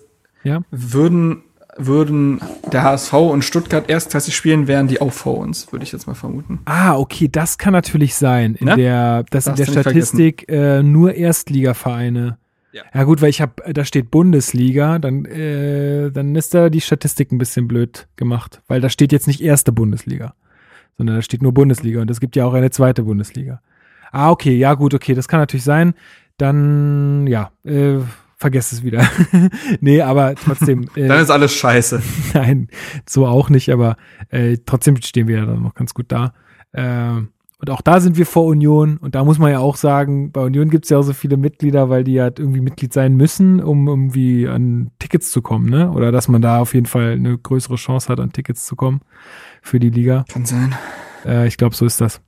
ja? 0.45 0.61
würden, 0.71 1.43
würden 1.79 2.43
der 2.71 2.83
HSV 2.83 3.15
und 3.15 3.45
Stuttgart 3.47 3.89
erstklassig 3.89 4.37
spielen, 4.37 4.67
wären 4.67 4.89
die 4.89 5.01
auch 5.01 5.13
vor 5.13 5.39
uns, 5.39 5.73
würde 5.73 5.85
ich 5.85 5.93
jetzt 5.93 6.07
mal 6.07 6.15
vermuten. 6.15 6.61
Ah, 6.67 6.99
okay, 6.99 7.29
das 7.33 7.57
kann 7.57 7.73
natürlich 7.73 8.15
sein. 8.15 8.57
In 8.57 8.69
ja? 8.69 8.77
der, 8.77 9.25
dass 9.31 9.47
in 9.47 9.55
der 9.55 9.67
Statistik 9.67 10.51
äh, 10.51 10.83
nur 10.83 11.15
Erstligavereine. 11.15 12.37
Ja. 12.73 12.83
ja 12.93 13.05
gut, 13.05 13.21
weil 13.21 13.31
ich 13.31 13.41
habe, 13.41 13.73
da 13.73 13.85
steht 13.85 14.11
Bundesliga, 14.11 14.99
dann, 14.99 15.25
äh, 15.27 16.11
dann 16.11 16.35
ist 16.35 16.55
da 16.55 16.71
die 16.71 16.81
Statistik 16.81 17.31
ein 17.33 17.39
bisschen 17.39 17.69
blöd 17.69 18.09
gemacht, 18.17 18.63
weil 18.67 18.81
da 18.81 18.89
steht 18.89 19.13
jetzt 19.13 19.27
nicht 19.27 19.43
erste 19.43 19.73
Bundesliga, 19.73 20.35
sondern 20.97 21.17
da 21.17 21.23
steht 21.23 21.43
nur 21.43 21.53
Bundesliga 21.53 22.01
und 22.01 22.11
es 22.11 22.21
gibt 22.21 22.35
ja 22.35 22.47
auch 22.47 22.55
eine 22.55 22.71
zweite 22.71 23.03
Bundesliga. 23.03 23.61
Ah, 24.11 24.31
okay, 24.31 24.57
ja 24.57 24.75
gut, 24.75 24.95
okay, 24.95 25.15
das 25.15 25.29
kann 25.29 25.41
natürlich 25.41 25.65
sein 25.65 25.95
dann 26.43 27.27
ja, 27.27 27.51
äh, 27.65 27.99
vergesst 28.37 28.73
es 28.73 28.83
wieder. 28.83 29.09
nee, 29.81 30.03
aber 30.03 30.35
trotzdem. 30.35 30.89
Äh, 30.97 31.09
dann 31.09 31.21
ist 31.21 31.31
alles 31.31 31.55
scheiße. 31.55 32.03
Nein, 32.35 32.69
so 33.09 33.27
auch 33.27 33.49
nicht, 33.49 33.71
aber 33.71 33.97
äh, 34.29 34.59
trotzdem 34.67 34.97
stehen 35.01 35.29
wir 35.29 35.39
ja 35.39 35.47
dann 35.47 35.63
noch 35.63 35.75
ganz 35.75 35.95
gut 35.95 36.07
da. 36.09 36.35
Äh, 36.73 37.23
und 37.63 37.71
auch 37.71 37.81
da 37.81 38.01
sind 38.01 38.19
wir 38.19 38.27
vor 38.27 38.47
Union. 38.47 38.97
Und 38.97 39.15
da 39.15 39.23
muss 39.23 39.39
man 39.39 39.53
ja 39.53 39.61
auch 39.61 39.77
sagen, 39.77 40.33
bei 40.33 40.41
Union 40.41 40.69
gibt 40.69 40.85
es 40.85 40.91
ja 40.91 40.99
auch 40.99 41.03
so 41.03 41.13
viele 41.13 41.37
Mitglieder, 41.37 41.89
weil 41.91 42.03
die 42.03 42.21
halt 42.21 42.41
irgendwie 42.41 42.61
Mitglied 42.61 42.93
sein 42.93 43.15
müssen, 43.15 43.63
um 43.63 43.87
irgendwie 43.87 44.49
an 44.49 44.91
Tickets 44.99 45.31
zu 45.31 45.43
kommen, 45.43 45.71
ne? 45.71 45.93
Oder 45.93 46.11
dass 46.11 46.27
man 46.27 46.43
da 46.43 46.59
auf 46.59 46.75
jeden 46.75 46.87
Fall 46.87 47.13
eine 47.13 47.39
größere 47.39 47.77
Chance 47.77 48.09
hat, 48.09 48.19
an 48.19 48.33
Tickets 48.33 48.67
zu 48.67 48.75
kommen 48.75 49.01
für 49.63 49.79
die 49.79 49.91
Liga. 49.91 50.25
Kann 50.29 50.45
sein. 50.45 50.75
Äh, 51.25 51.47
ich 51.47 51.57
glaube, 51.57 51.77
so 51.77 51.87
ist 51.87 52.01
das. 52.01 52.21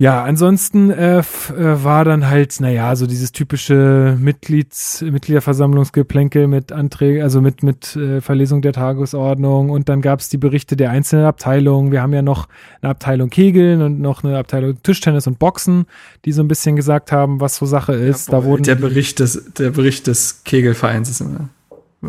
Ja, 0.00 0.24
ansonsten 0.24 0.90
äh, 0.90 1.18
äh, 1.18 1.22
war 1.58 2.06
dann 2.06 2.26
halt, 2.26 2.58
naja, 2.58 2.96
so 2.96 3.06
dieses 3.06 3.32
typische 3.32 4.16
Mitglieds, 4.18 5.02
Mitgliederversammlungsgeplänkel 5.02 6.46
mit 6.46 6.72
Anträgen, 6.72 7.22
also 7.22 7.42
mit, 7.42 7.62
mit 7.62 7.96
äh, 7.96 8.22
Verlesung 8.22 8.62
der 8.62 8.72
Tagesordnung 8.72 9.68
und 9.68 9.90
dann 9.90 10.00
gab's 10.00 10.30
die 10.30 10.38
Berichte 10.38 10.74
der 10.74 10.88
einzelnen 10.88 11.26
Abteilungen. 11.26 11.92
Wir 11.92 12.00
haben 12.00 12.14
ja 12.14 12.22
noch 12.22 12.48
eine 12.80 12.92
Abteilung 12.92 13.28
Kegeln 13.28 13.82
und 13.82 14.00
noch 14.00 14.24
eine 14.24 14.38
Abteilung 14.38 14.82
Tischtennis 14.82 15.26
und 15.26 15.38
Boxen, 15.38 15.84
die 16.24 16.32
so 16.32 16.40
ein 16.40 16.48
bisschen 16.48 16.76
gesagt 16.76 17.12
haben, 17.12 17.42
was 17.42 17.56
so 17.56 17.66
Sache 17.66 17.92
ist. 17.92 18.28
Ja, 18.28 18.40
da 18.40 18.44
wurden 18.46 18.62
der 18.62 18.76
Bericht 18.76 19.20
des, 19.20 19.52
der 19.52 19.68
Bericht 19.68 20.06
des 20.06 20.44
Kegelvereins 20.44 21.10
ist 21.10 21.20
immer. 21.20 21.50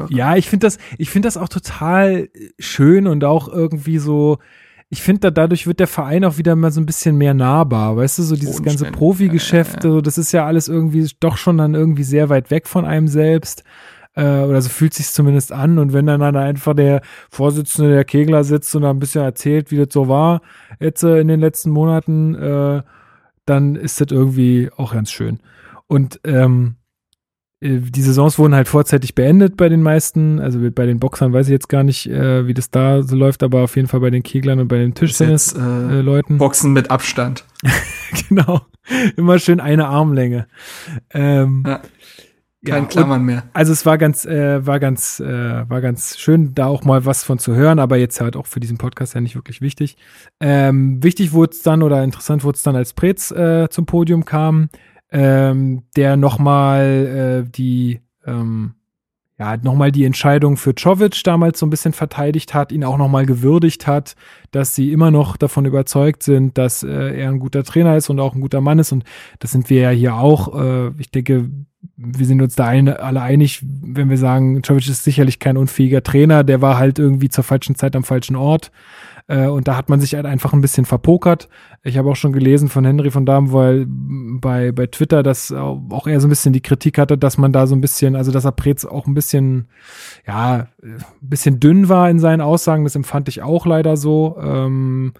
Ja, 0.07 0.37
ich 0.37 0.47
finde 0.47 0.67
das, 0.67 0.77
ich 0.97 1.09
finde 1.09 1.27
das 1.27 1.35
auch 1.35 1.49
total 1.49 2.29
schön 2.57 3.05
und 3.05 3.25
auch 3.25 3.49
irgendwie 3.49 3.97
so, 3.97 4.37
ich 4.93 5.01
finde, 5.01 5.21
da, 5.21 5.31
dadurch 5.31 5.67
wird 5.67 5.79
der 5.79 5.87
Verein 5.87 6.25
auch 6.25 6.37
wieder 6.37 6.53
mal 6.57 6.69
so 6.69 6.81
ein 6.81 6.85
bisschen 6.85 7.17
mehr 7.17 7.33
nahbar. 7.33 7.95
Weißt 7.95 8.19
du, 8.19 8.23
so 8.23 8.35
dieses 8.35 8.61
ganze 8.61 8.91
Profi-Geschäft, 8.91 9.85
ja, 9.85 9.95
ja, 9.95 10.01
das 10.01 10.17
ist 10.17 10.33
ja 10.33 10.45
alles 10.45 10.67
irgendwie 10.67 11.09
doch 11.21 11.37
schon 11.37 11.57
dann 11.57 11.75
irgendwie 11.75 12.03
sehr 12.03 12.27
weit 12.27 12.51
weg 12.51 12.67
von 12.67 12.83
einem 12.83 13.07
selbst. 13.07 13.63
Äh, 14.15 14.41
oder 14.41 14.61
so 14.61 14.67
fühlt 14.67 14.93
sich 14.93 15.07
zumindest 15.07 15.53
an. 15.53 15.79
Und 15.79 15.93
wenn 15.93 16.07
dann, 16.07 16.19
dann 16.19 16.35
einfach 16.35 16.73
der 16.73 17.01
Vorsitzende 17.29 17.89
der 17.89 18.03
Kegler 18.03 18.43
sitzt 18.43 18.75
und 18.75 18.81
da 18.81 18.89
ein 18.89 18.99
bisschen 18.99 19.23
erzählt, 19.23 19.71
wie 19.71 19.77
das 19.77 19.87
so 19.91 20.09
war 20.09 20.41
jetzt 20.81 21.03
äh, 21.03 21.21
in 21.21 21.29
den 21.29 21.39
letzten 21.39 21.69
Monaten, 21.69 22.35
äh, 22.35 22.81
dann 23.45 23.75
ist 23.75 24.01
das 24.01 24.11
irgendwie 24.11 24.71
auch 24.75 24.93
ganz 24.93 25.09
schön. 25.09 25.39
Und 25.87 26.19
ähm, 26.25 26.75
äh, 26.75 26.80
die 27.61 28.01
Saisons 28.01 28.39
wurden 28.39 28.55
halt 28.55 28.67
vorzeitig 28.67 29.13
beendet 29.13 29.55
bei 29.55 29.69
den 29.69 29.83
meisten. 29.83 30.39
Also 30.39 30.59
bei 30.71 30.87
den 30.87 30.99
Boxern 30.99 31.31
weiß 31.31 31.45
ich 31.45 31.51
jetzt 31.51 31.69
gar 31.69 31.83
nicht, 31.83 32.09
äh, 32.09 32.47
wie 32.47 32.55
das 32.55 32.71
da 32.71 33.03
so 33.03 33.15
läuft, 33.15 33.43
aber 33.43 33.61
auf 33.61 33.75
jeden 33.75 33.87
Fall 33.87 33.99
bei 33.99 34.09
den 34.09 34.23
Keglern 34.23 34.59
und 34.59 34.67
bei 34.67 34.77
den 34.77 34.95
Tischtennis-Leuten. 34.95 36.35
Äh, 36.35 36.37
Boxen 36.37 36.73
mit 36.73 36.89
Abstand. 36.89 37.45
genau. 38.29 38.61
Immer 39.15 39.37
schön 39.37 39.59
eine 39.59 39.87
Armlänge. 39.87 40.47
Ähm, 41.11 41.63
ja. 41.67 41.81
Kein 42.63 42.83
ja, 42.83 42.89
Klammern 42.89 43.23
mehr. 43.23 43.43
Also 43.53 43.73
es 43.73 43.87
war 43.87 43.97
ganz, 43.97 44.23
äh, 44.25 44.65
war 44.65 44.79
ganz, 44.79 45.19
äh, 45.19 45.69
war 45.69 45.81
ganz 45.81 46.19
schön, 46.19 46.53
da 46.53 46.67
auch 46.67 46.83
mal 46.83 47.05
was 47.05 47.23
von 47.23 47.39
zu 47.39 47.55
hören, 47.55 47.79
aber 47.79 47.97
jetzt 47.97 48.21
halt 48.21 48.35
auch 48.35 48.45
für 48.45 48.59
diesen 48.59 48.77
Podcast 48.77 49.15
ja 49.15 49.21
nicht 49.21 49.33
wirklich 49.33 49.61
wichtig. 49.61 49.97
Ähm, 50.39 51.03
wichtig 51.03 51.31
wurde 51.31 51.53
es 51.53 51.63
dann 51.63 51.81
oder 51.81 52.03
interessant 52.03 52.43
wurde 52.43 52.57
es 52.57 52.63
dann, 52.63 52.75
als 52.75 52.93
Preetz 52.93 53.31
äh, 53.31 53.67
zum 53.69 53.87
Podium 53.87 54.25
kam, 54.25 54.69
ähm, 55.11 55.83
der 55.95 56.17
nochmal 56.17 57.43
äh, 57.45 57.51
die 57.51 58.01
ähm, 58.25 58.75
ja, 59.41 59.57
nochmal 59.57 59.91
die 59.91 60.05
Entscheidung 60.05 60.55
für 60.55 60.75
Czovic 60.75 61.23
damals 61.23 61.57
so 61.57 61.65
ein 61.65 61.71
bisschen 61.71 61.93
verteidigt 61.93 62.53
hat, 62.53 62.71
ihn 62.71 62.83
auch 62.83 62.99
nochmal 62.99 63.25
gewürdigt 63.25 63.87
hat, 63.87 64.15
dass 64.51 64.75
sie 64.75 64.91
immer 64.91 65.09
noch 65.09 65.35
davon 65.35 65.65
überzeugt 65.65 66.21
sind, 66.21 66.59
dass 66.59 66.83
äh, 66.83 67.19
er 67.19 67.29
ein 67.29 67.39
guter 67.39 67.63
Trainer 67.63 67.97
ist 67.97 68.11
und 68.11 68.19
auch 68.19 68.35
ein 68.35 68.41
guter 68.41 68.61
Mann 68.61 68.77
ist. 68.77 68.91
Und 68.91 69.03
das 69.39 69.49
sind 69.49 69.71
wir 69.71 69.81
ja 69.81 69.89
hier 69.89 70.13
auch. 70.13 70.61
Äh, 70.61 70.91
ich 70.99 71.09
denke, 71.09 71.49
wir 71.97 72.25
sind 72.27 72.39
uns 72.39 72.53
da 72.55 72.67
eine, 72.67 72.99
alle 72.99 73.23
einig, 73.23 73.63
wenn 73.63 74.11
wir 74.11 74.19
sagen, 74.19 74.61
Czovic 74.61 74.87
ist 74.87 75.03
sicherlich 75.03 75.39
kein 75.39 75.57
unfähiger 75.57 76.03
Trainer, 76.03 76.43
der 76.43 76.61
war 76.61 76.77
halt 76.77 76.99
irgendwie 76.99 77.29
zur 77.29 77.43
falschen 77.43 77.73
Zeit 77.73 77.95
am 77.95 78.03
falschen 78.03 78.35
Ort. 78.35 78.71
Äh, 79.31 79.47
und 79.47 79.69
da 79.69 79.77
hat 79.77 79.87
man 79.87 80.01
sich 80.01 80.15
halt 80.15 80.25
einfach 80.25 80.51
ein 80.51 80.59
bisschen 80.59 80.83
verpokert. 80.83 81.47
Ich 81.83 81.97
habe 81.97 82.09
auch 82.09 82.17
schon 82.17 82.33
gelesen 82.33 82.67
von 82.67 82.83
Henry 82.83 83.11
von 83.11 83.25
Dahm, 83.25 83.53
weil 83.53 83.85
bei, 83.87 84.73
bei 84.73 84.87
Twitter, 84.87 85.23
dass 85.23 85.53
auch 85.53 86.05
er 86.05 86.19
so 86.19 86.27
ein 86.27 86.29
bisschen 86.29 86.51
die 86.51 86.61
Kritik 86.61 86.97
hatte, 86.97 87.17
dass 87.17 87.37
man 87.37 87.53
da 87.53 87.65
so 87.65 87.73
ein 87.73 87.79
bisschen, 87.79 88.17
also 88.17 88.33
dass 88.33 88.43
er 88.43 88.51
Preetz 88.51 88.83
auch 88.83 89.07
ein 89.07 89.13
bisschen, 89.13 89.69
ja, 90.27 90.67
ein 90.83 90.99
bisschen 91.21 91.61
dünn 91.61 91.87
war 91.87 92.09
in 92.09 92.19
seinen 92.19 92.41
Aussagen. 92.41 92.83
Das 92.83 92.95
empfand 92.95 93.29
ich 93.29 93.41
auch 93.41 93.65
leider 93.65 93.95
so. 93.95 94.37
Ähm, 94.37 95.13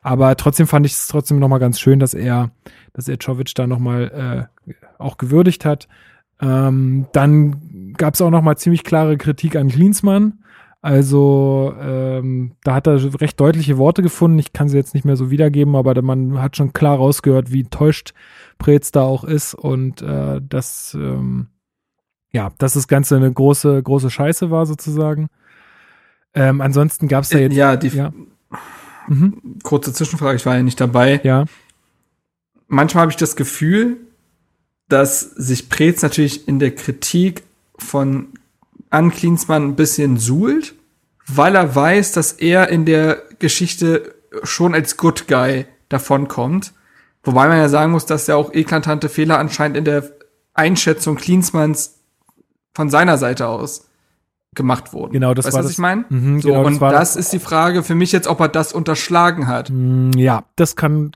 aber 0.00 0.36
trotzdem 0.36 0.66
fand 0.66 0.84
ich 0.84 0.92
es 0.92 1.06
trotzdem 1.06 1.38
nochmal 1.38 1.60
ganz 1.60 1.78
schön, 1.78 2.00
dass 2.00 2.14
er, 2.14 2.50
dass 2.94 3.06
er 3.06 3.20
Czovic 3.20 3.54
da 3.54 3.68
nochmal 3.68 4.48
äh, 4.66 4.72
auch 4.98 5.18
gewürdigt 5.18 5.64
hat. 5.64 5.86
Ähm, 6.40 7.06
dann 7.12 7.94
gab 7.96 8.14
es 8.14 8.20
auch 8.20 8.30
nochmal 8.30 8.58
ziemlich 8.58 8.82
klare 8.82 9.16
Kritik 9.16 9.54
an 9.54 9.68
Klinsmann 9.68 10.41
also 10.82 11.72
ähm, 11.80 12.56
da 12.64 12.74
hat 12.74 12.88
er 12.88 13.20
recht 13.20 13.38
deutliche 13.38 13.78
Worte 13.78 14.02
gefunden. 14.02 14.40
Ich 14.40 14.52
kann 14.52 14.68
sie 14.68 14.76
jetzt 14.76 14.94
nicht 14.94 15.04
mehr 15.04 15.16
so 15.16 15.30
wiedergeben, 15.30 15.76
aber 15.76 16.02
man 16.02 16.42
hat 16.42 16.56
schon 16.56 16.72
klar 16.72 16.96
rausgehört, 16.96 17.52
wie 17.52 17.62
täuscht 17.62 18.14
Preetz 18.58 18.90
da 18.90 19.02
auch 19.02 19.22
ist 19.22 19.54
und 19.54 20.02
äh, 20.02 20.40
dass 20.42 20.94
ähm, 20.94 21.46
ja, 22.32 22.50
dass 22.58 22.72
das 22.72 22.88
Ganze 22.88 23.14
eine 23.14 23.32
große 23.32 23.80
große 23.80 24.10
Scheiße 24.10 24.50
war 24.50 24.66
sozusagen. 24.66 25.28
Ähm, 26.34 26.60
ansonsten 26.60 27.06
gab 27.06 27.22
es 27.22 27.28
da 27.28 27.38
jetzt 27.38 27.54
ja 27.54 27.76
die 27.76 27.88
ja. 27.88 28.12
Mhm. 29.06 29.60
kurze 29.62 29.92
Zwischenfrage. 29.92 30.36
Ich 30.36 30.46
war 30.46 30.56
ja 30.56 30.64
nicht 30.64 30.80
dabei. 30.80 31.20
Ja. 31.22 31.44
Manchmal 32.66 33.02
habe 33.02 33.12
ich 33.12 33.18
das 33.18 33.36
Gefühl, 33.36 33.98
dass 34.88 35.20
sich 35.20 35.68
Preetz 35.68 36.02
natürlich 36.02 36.48
in 36.48 36.58
der 36.58 36.74
Kritik 36.74 37.44
von 37.78 38.28
an 38.92 39.10
Klinsmann 39.10 39.68
ein 39.68 39.76
bisschen 39.76 40.18
suhlt, 40.18 40.74
weil 41.26 41.54
er 41.54 41.74
weiß, 41.74 42.12
dass 42.12 42.32
er 42.32 42.68
in 42.68 42.84
der 42.84 43.22
Geschichte 43.38 44.14
schon 44.42 44.74
als 44.74 44.96
Good 44.96 45.26
Guy 45.28 45.66
davonkommt. 45.88 46.72
Wobei 47.22 47.48
man 47.48 47.56
ja 47.56 47.68
sagen 47.68 47.92
muss, 47.92 48.06
dass 48.06 48.26
ja 48.26 48.36
auch 48.36 48.52
eklatante 48.52 49.08
Fehler 49.08 49.38
anscheinend 49.38 49.76
in 49.76 49.84
der 49.84 50.10
Einschätzung 50.54 51.16
Klinsmanns 51.16 52.00
von 52.74 52.90
seiner 52.90 53.16
Seite 53.16 53.48
aus 53.48 53.88
gemacht 54.54 54.92
wurden. 54.92 55.12
Genau, 55.12 55.32
das 55.32 55.46
weißt, 55.46 55.54
war 55.54 55.60
was 55.60 55.66
das, 55.66 55.72
ich 55.72 55.78
meine? 55.78 56.04
Mhm, 56.10 56.42
so, 56.42 56.48
genau, 56.48 56.66
und 56.66 56.82
das, 56.82 56.92
das 56.92 57.16
ist 57.16 57.32
die 57.32 57.38
Frage 57.38 57.82
für 57.82 57.94
mich 57.94 58.12
jetzt, 58.12 58.26
ob 58.26 58.40
er 58.40 58.48
das 58.48 58.74
unterschlagen 58.74 59.46
hat. 59.46 59.70
Mm, 59.70 60.10
ja, 60.16 60.44
das 60.56 60.76
kann 60.76 61.12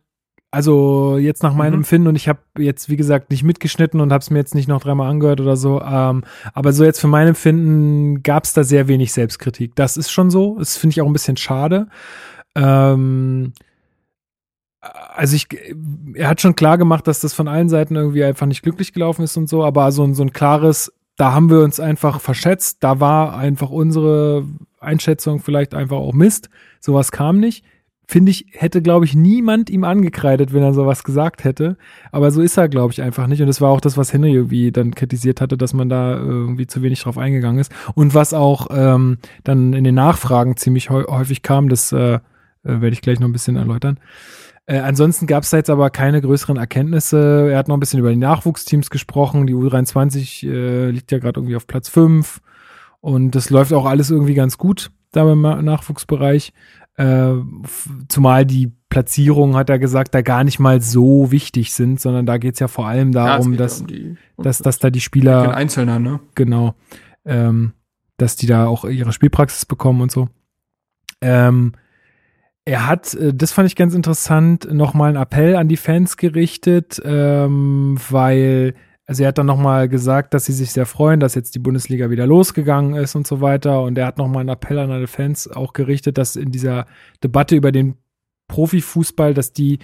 also 0.51 1.19
jetzt 1.19 1.43
nach 1.43 1.55
meinem 1.55 1.73
mhm. 1.73 1.81
Empfinden 1.81 2.09
und 2.09 2.17
ich 2.17 2.29
habe 2.29 2.41
jetzt 2.59 2.89
wie 2.89 2.97
gesagt 2.97 3.31
nicht 3.31 3.43
mitgeschnitten 3.43 4.01
und 4.01 4.13
habe 4.13 4.23
es 4.23 4.31
mir 4.31 4.39
jetzt 4.39 4.55
nicht 4.55 4.69
noch 4.69 4.81
dreimal 4.81 5.11
angehört 5.11 5.41
oder 5.41 5.57
so, 5.57 5.83
ähm, 5.83 6.25
aber 6.55 6.73
so 6.73 6.85
jetzt 6.85 7.01
für 7.01 7.09
mein 7.09 7.29
Empfinden 7.29 8.23
gab 8.23 8.45
es 8.45 8.53
da 8.53 8.65
sehr 8.65 8.89
wenig 8.89 9.13
Selbstkritik. 9.13 9.75
Das 9.75 9.97
ist 9.97 10.11
schon 10.11 10.31
so. 10.31 10.57
Das 10.59 10.77
finde 10.77 10.93
ich 10.95 11.01
auch 11.01 11.07
ein 11.07 11.13
bisschen 11.13 11.37
schade. 11.37 11.89
Ähm, 12.55 13.53
also 14.81 15.35
ich, 15.35 15.49
er 16.15 16.29
hat 16.29 16.41
schon 16.41 16.55
klar 16.55 16.79
gemacht, 16.79 17.07
dass 17.07 17.21
das 17.21 17.35
von 17.35 17.49
allen 17.49 17.69
Seiten 17.69 17.97
irgendwie 17.97 18.25
einfach 18.25 18.47
nicht 18.47 18.63
glücklich 18.63 18.93
gelaufen 18.93 19.23
ist 19.23 19.37
und 19.37 19.49
so, 19.49 19.65
aber 19.65 19.91
so 19.91 20.05
ein, 20.05 20.15
so 20.15 20.23
ein 20.23 20.33
klares, 20.33 20.93
da 21.17 21.33
haben 21.33 21.51
wir 21.51 21.61
uns 21.61 21.81
einfach 21.81 22.21
verschätzt, 22.21 22.79
da 22.81 23.01
war 23.01 23.37
einfach 23.37 23.71
unsere 23.71 24.45
Einschätzung 24.79 25.41
vielleicht 25.41 25.75
einfach 25.75 25.97
auch 25.97 26.13
Mist. 26.13 26.51
Sowas 26.81 27.11
kam 27.11 27.41
nicht 27.41 27.65
finde 28.07 28.31
ich, 28.31 28.47
hätte, 28.53 28.83
glaube 28.83 29.05
ich, 29.05 29.15
niemand 29.15 29.69
ihm 29.69 29.85
angekreidet, 29.85 30.53
wenn 30.53 30.63
er 30.63 30.73
sowas 30.73 31.03
gesagt 31.03 31.43
hätte. 31.43 31.77
Aber 32.13 32.31
so 32.31 32.41
ist 32.41 32.57
er, 32.57 32.69
glaube 32.69 32.93
ich, 32.93 33.03
einfach 33.03 33.27
nicht. 33.27 33.41
Und 33.41 33.49
das 33.49 33.61
war 33.61 33.71
auch 33.71 33.81
das, 33.81 33.97
was 33.97 34.13
Henry 34.13 34.33
irgendwie 34.33 34.71
dann 34.71 34.95
kritisiert 34.95 35.41
hatte, 35.41 35.57
dass 35.57 35.75
man 35.75 35.89
da 35.89 36.17
irgendwie 36.17 36.69
zu 36.69 36.83
wenig 36.83 37.03
drauf 37.03 37.19
eingegangen 37.19 37.59
ist. 37.59 37.73
Und 37.95 38.15
was 38.15 38.33
auch 38.33 38.69
ähm, 38.71 39.19
dann 39.43 39.73
in 39.73 39.83
den 39.83 39.97
Nachfragen 39.97 40.57
ziemlich 40.57 40.91
häufig 40.91 41.43
kam, 41.43 41.69
das 41.69 41.91
äh, 41.91 42.15
äh, 42.15 42.19
werde 42.63 42.91
ich 42.91 43.01
gleich 43.01 43.19
noch 43.19 43.29
ein 43.29 43.33
bisschen 43.33 43.57
erläutern. 43.57 43.99
Äh, 44.67 44.79
ansonsten 44.79 45.27
gab 45.27 45.43
es 45.43 45.51
da 45.51 45.57
jetzt 45.57 45.71
aber 45.71 45.91
keine 45.91 46.21
größeren 46.21 46.57
Erkenntnisse. 46.57 47.49
Er 47.51 47.59
hat 47.59 47.69
noch 47.69 47.77
ein 47.77 47.81
bisschen 47.81 48.01
über 48.01 48.11
die 48.11 48.17
Nachwuchsteams 48.17 48.91
gesprochen. 48.91 49.47
Die 49.47 49.55
U23 49.55 50.49
äh, 50.49 50.91
liegt 50.91 51.11
ja 51.11 51.19
gerade 51.19 51.41
irgendwie 51.41 51.57
auf 51.57 51.67
Platz 51.67 51.89
5. 51.89 52.41
Und 53.01 53.35
das 53.35 53.51
läuft 53.51 53.73
auch 53.73 53.87
alles 53.87 54.11
irgendwie 54.11 54.35
ganz 54.35 54.59
gut 54.59 54.91
da 55.13 55.33
im 55.33 55.41
Nachwuchsbereich. 55.41 56.53
Äh, 56.97 57.35
zumal 58.09 58.47
die 58.47 58.73
Platzierungen, 58.89 59.57
hat 59.57 59.69
er 59.69 59.79
gesagt, 59.79 60.15
da 60.15 60.23
gar 60.23 60.45
nicht 60.45 60.59
mal 60.59 60.81
so 60.81 61.31
wichtig 61.31 61.75
sind, 61.75 62.01
sondern 62.01 62.25
da 62.25 62.39
geht's 62.39 62.61
ja 62.61 62.69
vor 62.69 62.87
allem 62.87 63.13
darum, 63.13 63.53
ja, 63.53 63.59
dass, 63.59 63.81
um 63.83 63.87
die, 63.87 64.17
dass, 64.39 64.59
dass 64.59 64.79
da 64.79 64.91
die 64.91 65.01
Spieler. 65.01 65.55
Einzelner, 65.55 65.99
ne? 65.99 66.21
Genau. 66.35 66.75
Ähm, 67.25 67.73
dass 68.17 68.37
die 68.37 68.47
da 68.47 68.67
auch 68.67 68.85
ihre 68.85 69.13
Spielpraxis 69.13 69.67
bekommen 69.67 70.01
und 70.01 70.11
so. 70.11 70.29
Ähm, 71.21 71.73
er 72.65 72.87
hat, 72.87 73.15
äh, 73.15 73.35
das 73.35 73.53
fand 73.53 73.69
ich 73.69 73.77
ganz 73.77 73.95
interessant, 73.95 74.73
nochmal 74.73 75.11
einen 75.11 75.23
Appell 75.23 75.57
an 75.57 75.69
die 75.69 75.77
Fans 75.77 76.17
gerichtet, 76.17 77.01
ähm, 77.05 77.99
weil 78.09 78.75
also 79.07 79.23
er 79.23 79.29
hat 79.29 79.39
dann 79.39 79.47
nochmal 79.47 79.89
gesagt, 79.89 80.35
dass 80.35 80.47
sie 80.47 80.53
sich 80.53 80.73
sehr 80.73 80.87
freuen, 80.87 81.21
dass 81.21 81.37
jetzt 81.37 81.55
die 81.55 81.61
Bundesliga 81.61 82.11
wieder 82.11 82.27
losgegangen 82.27 82.95
ist 82.95 83.15
und 83.15 83.27
so 83.27 83.41
weiter. 83.41 83.83
Und 83.83 83.97
er 83.97 84.07
hat 84.07 84.19
nochmal 84.19 84.41
einen 84.41 84.49
Appell 84.49 84.81
an 84.81 84.91
alle 84.91 85.07
Fans 85.07 85.49
auch 85.49 85.73
gerichtet, 85.73 86.19
dass 86.19 86.35
in 86.35 86.51
dieser 86.51 86.87
Debatte 87.23 87.55
über 87.55 87.71
den 87.71 87.95
Profifußball, 88.49 89.33
dass 89.33 89.53
die 89.53 89.79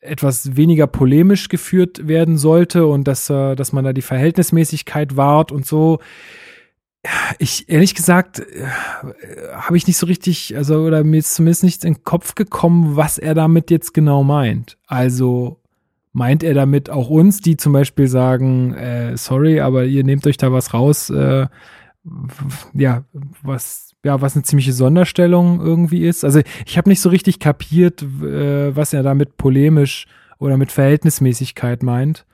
etwas 0.00 0.56
weniger 0.56 0.86
polemisch 0.86 1.48
geführt 1.48 2.08
werden 2.08 2.38
sollte 2.38 2.86
und 2.86 3.04
dass, 3.08 3.28
äh, 3.28 3.54
dass 3.54 3.72
man 3.72 3.84
da 3.84 3.92
die 3.92 4.02
Verhältnismäßigkeit 4.02 5.16
wahrt 5.16 5.52
und 5.52 5.66
so. 5.66 6.00
Ich, 7.38 7.68
ehrlich 7.68 7.94
gesagt, 7.94 8.40
äh, 8.40 8.66
habe 9.52 9.76
ich 9.76 9.86
nicht 9.86 9.96
so 9.98 10.06
richtig, 10.06 10.56
also, 10.56 10.80
oder 10.80 11.04
mir 11.04 11.18
ist 11.18 11.34
zumindest 11.34 11.64
nichts 11.64 11.84
in 11.84 11.94
den 11.94 12.04
Kopf 12.04 12.34
gekommen, 12.34 12.96
was 12.96 13.18
er 13.18 13.34
damit 13.34 13.70
jetzt 13.70 13.92
genau 13.92 14.24
meint. 14.24 14.78
Also, 14.86 15.60
meint 16.14 16.44
er 16.44 16.54
damit 16.54 16.88
auch 16.88 17.10
uns, 17.10 17.40
die 17.40 17.56
zum 17.56 17.72
Beispiel 17.74 18.06
sagen, 18.06 18.72
äh, 18.72 19.16
sorry, 19.16 19.60
aber 19.60 19.84
ihr 19.84 20.04
nehmt 20.04 20.26
euch 20.26 20.36
da 20.36 20.52
was 20.52 20.72
raus, 20.72 21.10
äh, 21.10 21.46
ja, 22.72 23.04
was 23.42 23.90
ja, 24.04 24.20
was 24.20 24.36
eine 24.36 24.44
ziemliche 24.44 24.74
Sonderstellung 24.74 25.60
irgendwie 25.60 26.06
ist. 26.06 26.24
Also 26.24 26.40
ich 26.66 26.76
habe 26.78 26.90
nicht 26.90 27.00
so 27.00 27.08
richtig 27.08 27.40
kapiert, 27.40 28.02
äh, 28.02 28.76
was 28.76 28.92
er 28.92 29.02
damit 29.02 29.38
polemisch 29.38 30.06
oder 30.38 30.58
mit 30.58 30.70
Verhältnismäßigkeit 30.70 31.82
meint. 31.82 32.26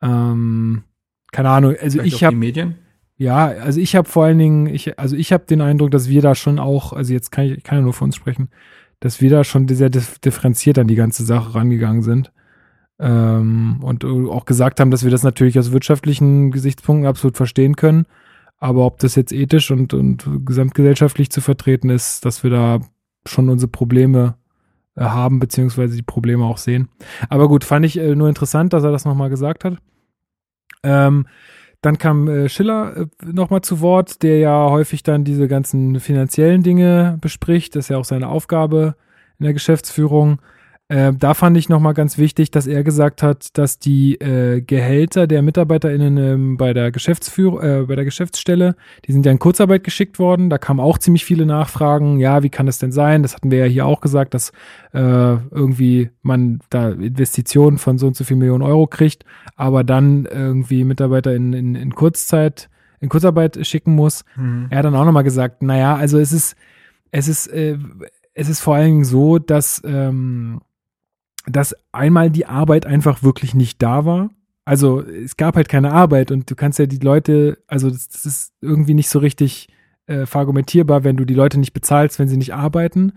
Ähm, 0.00 0.84
keine 1.30 1.50
Ahnung. 1.50 1.76
Also 1.80 1.98
Vielleicht 1.98 2.16
ich 2.16 2.24
habe 2.24 2.36
Medien. 2.36 2.76
Ja, 3.18 3.46
also 3.46 3.78
ich 3.78 3.94
habe 3.94 4.08
vor 4.08 4.24
allen 4.24 4.38
Dingen, 4.38 4.66
ich, 4.66 4.98
also 4.98 5.14
ich 5.16 5.34
habe 5.34 5.44
den 5.44 5.60
Eindruck, 5.60 5.90
dass 5.90 6.08
wir 6.08 6.22
da 6.22 6.34
schon 6.34 6.58
auch, 6.58 6.94
also 6.94 7.12
jetzt 7.12 7.30
kann 7.30 7.44
ich, 7.44 7.58
ich 7.58 7.62
kann 7.62 7.78
ja 7.78 7.84
nur 7.84 7.92
für 7.92 8.04
uns 8.04 8.16
sprechen, 8.16 8.48
dass 9.00 9.20
wir 9.20 9.28
da 9.28 9.44
schon 9.44 9.68
sehr 9.68 9.90
differenziert 9.90 10.78
an 10.78 10.88
die 10.88 10.94
ganze 10.94 11.24
Sache 11.24 11.54
rangegangen 11.54 12.02
sind 12.02 12.32
ähm, 13.02 13.80
und 13.82 14.04
auch 14.04 14.44
gesagt 14.44 14.78
haben, 14.78 14.92
dass 14.92 15.02
wir 15.02 15.10
das 15.10 15.24
natürlich 15.24 15.58
aus 15.58 15.72
wirtschaftlichen 15.72 16.52
Gesichtspunkten 16.52 17.06
absolut 17.06 17.36
verstehen 17.36 17.74
können. 17.74 18.06
Aber 18.58 18.86
ob 18.86 19.00
das 19.00 19.16
jetzt 19.16 19.32
ethisch 19.32 19.72
und, 19.72 19.92
und 19.92 20.24
gesamtgesellschaftlich 20.46 21.30
zu 21.30 21.40
vertreten 21.40 21.90
ist, 21.90 22.24
dass 22.24 22.44
wir 22.44 22.50
da 22.50 22.80
schon 23.26 23.48
unsere 23.48 23.70
Probleme 23.70 24.36
äh, 24.94 25.02
haben, 25.02 25.40
beziehungsweise 25.40 25.96
die 25.96 26.02
Probleme 26.02 26.44
auch 26.44 26.58
sehen. 26.58 26.88
Aber 27.28 27.48
gut, 27.48 27.64
fand 27.64 27.84
ich 27.84 27.98
äh, 27.98 28.14
nur 28.14 28.28
interessant, 28.28 28.72
dass 28.72 28.84
er 28.84 28.92
das 28.92 29.04
nochmal 29.04 29.30
gesagt 29.30 29.64
hat. 29.64 29.78
Ähm, 30.84 31.26
dann 31.80 31.98
kam 31.98 32.28
äh, 32.28 32.48
Schiller 32.48 32.96
äh, 32.96 33.06
nochmal 33.24 33.62
zu 33.62 33.80
Wort, 33.80 34.22
der 34.22 34.38
ja 34.38 34.70
häufig 34.70 35.02
dann 35.02 35.24
diese 35.24 35.48
ganzen 35.48 35.98
finanziellen 35.98 36.62
Dinge 36.62 37.18
bespricht. 37.20 37.74
Das 37.74 37.86
ist 37.86 37.88
ja 37.88 37.98
auch 37.98 38.04
seine 38.04 38.28
Aufgabe 38.28 38.94
in 39.40 39.44
der 39.44 39.54
Geschäftsführung. 39.54 40.40
Äh, 40.92 41.14
da 41.18 41.32
fand 41.32 41.56
ich 41.56 41.70
nochmal 41.70 41.94
ganz 41.94 42.18
wichtig, 42.18 42.50
dass 42.50 42.66
er 42.66 42.84
gesagt 42.84 43.22
hat, 43.22 43.56
dass 43.56 43.78
die 43.78 44.16
äh, 44.16 44.60
Gehälter 44.60 45.26
der 45.26 45.40
MitarbeiterInnen 45.40 46.18
ähm, 46.18 46.56
bei 46.58 46.74
der 46.74 46.90
Geschäftsführung, 46.92 47.62
äh, 47.62 47.84
bei 47.88 47.96
der 47.96 48.04
Geschäftsstelle, 48.04 48.76
die 49.06 49.12
sind 49.12 49.24
ja 49.24 49.32
in 49.32 49.38
Kurzarbeit 49.38 49.84
geschickt 49.84 50.18
worden. 50.18 50.50
Da 50.50 50.58
kamen 50.58 50.80
auch 50.80 50.98
ziemlich 50.98 51.24
viele 51.24 51.46
Nachfragen. 51.46 52.18
Ja, 52.18 52.42
wie 52.42 52.50
kann 52.50 52.66
das 52.66 52.78
denn 52.78 52.92
sein? 52.92 53.22
Das 53.22 53.34
hatten 53.34 53.50
wir 53.50 53.60
ja 53.60 53.64
hier 53.64 53.86
auch 53.86 54.02
gesagt, 54.02 54.34
dass 54.34 54.50
äh, 54.92 54.98
irgendwie 55.00 56.10
man 56.20 56.60
da 56.68 56.90
Investitionen 56.90 57.78
von 57.78 57.96
so 57.96 58.08
und 58.08 58.14
so 58.14 58.24
viel 58.24 58.36
Millionen 58.36 58.62
Euro 58.62 58.86
kriegt, 58.86 59.24
aber 59.56 59.84
dann 59.84 60.26
irgendwie 60.26 60.84
Mitarbeiter 60.84 61.34
in, 61.34 61.54
in, 61.54 61.74
in 61.74 61.94
Kurzzeit, 61.94 62.68
in 63.00 63.08
Kurzarbeit 63.08 63.66
schicken 63.66 63.94
muss. 63.94 64.26
Mhm. 64.36 64.66
Er 64.68 64.80
hat 64.80 64.84
dann 64.84 64.94
auch 64.94 65.06
nochmal 65.06 65.24
gesagt, 65.24 65.62
naja, 65.62 65.96
also 65.96 66.18
es 66.18 66.32
ist, 66.32 66.54
es 67.12 67.28
ist, 67.28 67.46
äh, 67.46 67.78
es 68.34 68.50
ist 68.50 68.60
vor 68.60 68.74
allen 68.74 68.88
Dingen 68.88 69.04
so, 69.04 69.38
dass 69.38 69.80
ähm, 69.86 70.60
dass 71.46 71.74
einmal 71.92 72.30
die 72.30 72.46
Arbeit 72.46 72.86
einfach 72.86 73.22
wirklich 73.22 73.54
nicht 73.54 73.82
da 73.82 74.04
war. 74.04 74.30
Also 74.64 75.00
es 75.00 75.36
gab 75.36 75.56
halt 75.56 75.68
keine 75.68 75.92
Arbeit 75.92 76.30
und 76.30 76.50
du 76.50 76.54
kannst 76.54 76.78
ja 76.78 76.86
die 76.86 76.98
Leute, 76.98 77.58
also 77.66 77.90
das, 77.90 78.08
das 78.08 78.26
ist 78.26 78.52
irgendwie 78.60 78.94
nicht 78.94 79.08
so 79.08 79.18
richtig 79.18 79.68
äh, 80.06 80.26
verargumentierbar, 80.26 81.04
wenn 81.04 81.16
du 81.16 81.24
die 81.24 81.34
Leute 81.34 81.58
nicht 81.58 81.72
bezahlst, 81.72 82.18
wenn 82.18 82.28
sie 82.28 82.36
nicht 82.36 82.54
arbeiten. 82.54 83.12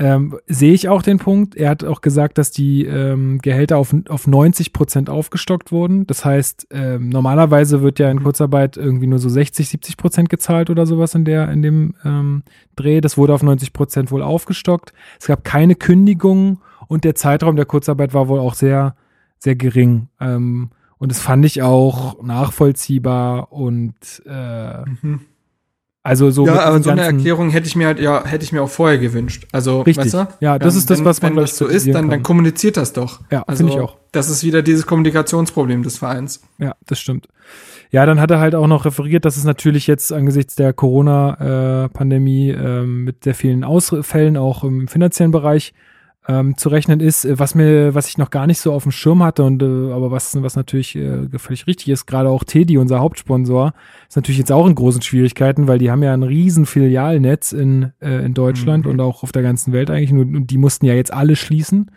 Ähm, 0.00 0.38
sehe 0.46 0.74
ich 0.74 0.88
auch 0.88 1.02
den 1.02 1.18
Punkt. 1.18 1.56
Er 1.56 1.70
hat 1.70 1.82
auch 1.82 2.02
gesagt, 2.02 2.38
dass 2.38 2.52
die 2.52 2.84
ähm, 2.84 3.40
Gehälter 3.42 3.78
auf, 3.78 3.92
auf 4.08 4.28
90 4.28 4.72
Prozent 4.72 5.10
aufgestockt 5.10 5.72
wurden. 5.72 6.06
Das 6.06 6.24
heißt, 6.24 6.68
ähm, 6.70 7.08
normalerweise 7.08 7.82
wird 7.82 7.98
ja 7.98 8.08
in 8.08 8.22
Kurzarbeit 8.22 8.76
irgendwie 8.76 9.08
nur 9.08 9.18
so 9.18 9.28
60, 9.28 9.68
70 9.68 9.96
Prozent 9.96 10.28
gezahlt 10.28 10.70
oder 10.70 10.86
sowas 10.86 11.16
in 11.16 11.24
der, 11.24 11.50
in 11.50 11.62
dem 11.62 11.94
ähm, 12.04 12.44
Dreh. 12.76 13.00
Das 13.00 13.16
wurde 13.18 13.34
auf 13.34 13.42
90 13.42 13.72
Prozent 13.72 14.12
wohl 14.12 14.22
aufgestockt. 14.22 14.92
Es 15.18 15.26
gab 15.26 15.42
keine 15.42 15.74
Kündigungen 15.74 16.58
und 16.86 17.04
der 17.04 17.14
Zeitraum 17.14 17.56
der 17.56 17.66
Kurzarbeit 17.66 18.14
war 18.14 18.28
wohl 18.28 18.38
auch 18.38 18.54
sehr, 18.54 18.94
sehr 19.38 19.56
gering. 19.56 20.08
Ähm, 20.20 20.70
und 20.98 21.12
das 21.12 21.20
fand 21.20 21.44
ich 21.44 21.62
auch 21.62 22.22
nachvollziehbar 22.22 23.52
und 23.52 23.94
äh, 24.26 24.80
mhm. 24.82 25.20
also 26.02 26.30
so. 26.30 26.46
Ja, 26.46 26.60
aber 26.60 26.82
so 26.82 26.90
eine 26.90 27.02
Erklärung 27.02 27.50
hätte 27.50 27.68
ich 27.68 27.76
mir 27.76 27.86
halt, 27.86 28.00
ja, 28.00 28.24
hätte 28.24 28.44
ich 28.44 28.52
mir 28.52 28.62
auch 28.62 28.70
vorher 28.70 28.98
gewünscht. 28.98 29.46
Also, 29.52 29.82
richtig. 29.82 30.12
Weißt 30.12 30.14
du? 30.14 30.28
Ja, 30.40 30.58
das 30.58 30.74
ist 30.74 30.90
das, 30.90 31.04
was 31.04 31.22
man 31.22 31.36
wenn 31.36 31.42
das 31.42 31.56
so 31.56 31.66
ist, 31.66 31.86
dann, 31.88 32.10
dann 32.10 32.22
kommuniziert 32.24 32.76
das 32.76 32.92
doch. 32.92 33.20
Ja, 33.30 33.44
also, 33.46 33.58
finde 33.58 33.74
ich 33.74 33.80
auch. 33.80 33.96
Das 34.10 34.28
ist 34.28 34.42
wieder 34.42 34.62
dieses 34.62 34.86
Kommunikationsproblem 34.86 35.84
des 35.84 35.98
Vereins. 35.98 36.42
Ja, 36.58 36.74
das 36.86 36.98
stimmt. 36.98 37.28
Ja, 37.90 38.04
dann 38.04 38.20
hat 38.20 38.30
er 38.30 38.40
halt 38.40 38.54
auch 38.54 38.66
noch 38.66 38.84
referiert, 38.84 39.24
dass 39.24 39.36
es 39.36 39.44
natürlich 39.44 39.86
jetzt 39.86 40.12
angesichts 40.12 40.56
der 40.56 40.72
Corona-Pandemie 40.72 42.50
äh, 42.50 42.80
äh, 42.80 42.82
mit 42.82 43.24
sehr 43.24 43.34
vielen 43.34 43.64
Ausfällen 43.64 44.36
auch 44.36 44.62
im 44.64 44.88
finanziellen 44.88 45.32
Bereich 45.32 45.72
ähm, 46.28 46.56
zu 46.58 46.68
rechnen 46.68 47.00
ist, 47.00 47.24
äh, 47.24 47.38
was 47.38 47.54
mir, 47.54 47.94
was 47.94 48.08
ich 48.08 48.18
noch 48.18 48.30
gar 48.30 48.46
nicht 48.46 48.60
so 48.60 48.72
auf 48.72 48.82
dem 48.82 48.92
Schirm 48.92 49.22
hatte 49.22 49.44
und 49.44 49.62
äh, 49.62 49.92
aber 49.92 50.10
was, 50.10 50.40
was 50.42 50.56
natürlich 50.56 50.94
äh, 50.94 51.26
völlig 51.38 51.66
richtig 51.66 51.88
ist, 51.88 52.06
gerade 52.06 52.28
auch 52.28 52.44
Teddy, 52.44 52.76
unser 52.76 53.00
Hauptsponsor, 53.00 53.72
ist 54.08 54.16
natürlich 54.16 54.38
jetzt 54.38 54.52
auch 54.52 54.66
in 54.66 54.74
großen 54.74 55.02
Schwierigkeiten, 55.02 55.66
weil 55.66 55.78
die 55.78 55.90
haben 55.90 56.02
ja 56.02 56.12
ein 56.12 56.22
riesen 56.22 56.66
Filialnetz 56.66 57.52
in, 57.52 57.92
äh, 58.00 58.24
in 58.24 58.34
Deutschland 58.34 58.84
mhm. 58.84 58.92
und 58.92 59.00
auch 59.00 59.22
auf 59.22 59.32
der 59.32 59.42
ganzen 59.42 59.72
Welt 59.72 59.90
eigentlich 59.90 60.12
und, 60.12 60.36
und 60.36 60.50
die 60.50 60.58
mussten 60.58 60.84
ja 60.84 60.94
jetzt 60.94 61.12
alle 61.12 61.34
schließen 61.34 61.90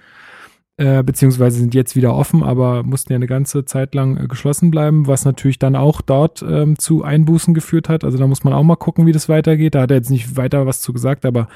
äh, 0.81 1.03
beziehungsweise 1.03 1.59
sind 1.59 1.75
jetzt 1.75 1.95
wieder 1.95 2.15
offen, 2.15 2.41
aber 2.41 2.81
mussten 2.81 3.13
ja 3.13 3.17
eine 3.17 3.27
ganze 3.27 3.65
Zeit 3.65 3.93
lang 3.93 4.17
äh, 4.17 4.27
geschlossen 4.27 4.71
bleiben, 4.71 5.05
was 5.05 5.25
natürlich 5.25 5.59
dann 5.59 5.75
auch 5.75 6.01
dort 6.01 6.41
ähm, 6.41 6.79
zu 6.79 7.03
Einbußen 7.03 7.53
geführt 7.53 7.87
hat. 7.87 8.03
Also 8.03 8.17
da 8.17 8.25
muss 8.25 8.43
man 8.43 8.53
auch 8.53 8.63
mal 8.63 8.77
gucken, 8.77 9.05
wie 9.05 9.11
das 9.11 9.29
weitergeht. 9.29 9.75
Da 9.75 9.81
hat 9.81 9.91
er 9.91 9.97
jetzt 9.97 10.09
nicht 10.09 10.37
weiter 10.37 10.65
was 10.65 10.81
zu 10.81 10.91
gesagt, 10.91 11.23
aber 11.23 11.49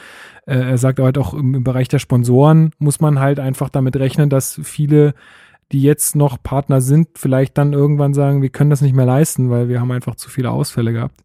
äh, 0.46 0.60
er 0.60 0.78
sagt 0.78 1.00
halt 1.00 1.18
auch 1.18 1.34
im, 1.34 1.56
im 1.56 1.64
Bereich 1.64 1.88
der 1.88 1.98
Sponsoren 1.98 2.70
muss 2.78 3.00
man 3.00 3.20
halt 3.20 3.40
einfach 3.40 3.70
damit 3.70 3.96
rechnen, 3.96 4.30
dass 4.30 4.60
viele 4.64 5.16
die 5.72 5.82
jetzt 5.82 6.16
noch 6.16 6.38
Partner 6.44 6.80
sind, 6.80 7.18
vielleicht 7.18 7.58
dann 7.58 7.74
irgendwann 7.74 8.14
sagen, 8.14 8.44
wir 8.44 8.50
können 8.50 8.70
das 8.70 8.82
nicht 8.82 8.94
mehr 8.94 9.08
leisten, 9.08 9.50
weil 9.50 9.70
wir 9.70 9.80
haben 9.82 9.92
einfach 9.92 10.14
zu 10.14 10.30
viele 10.30 10.52
Ausfälle 10.52 10.94
gehabt. 10.94 11.24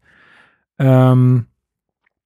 Ähm, 0.79 1.45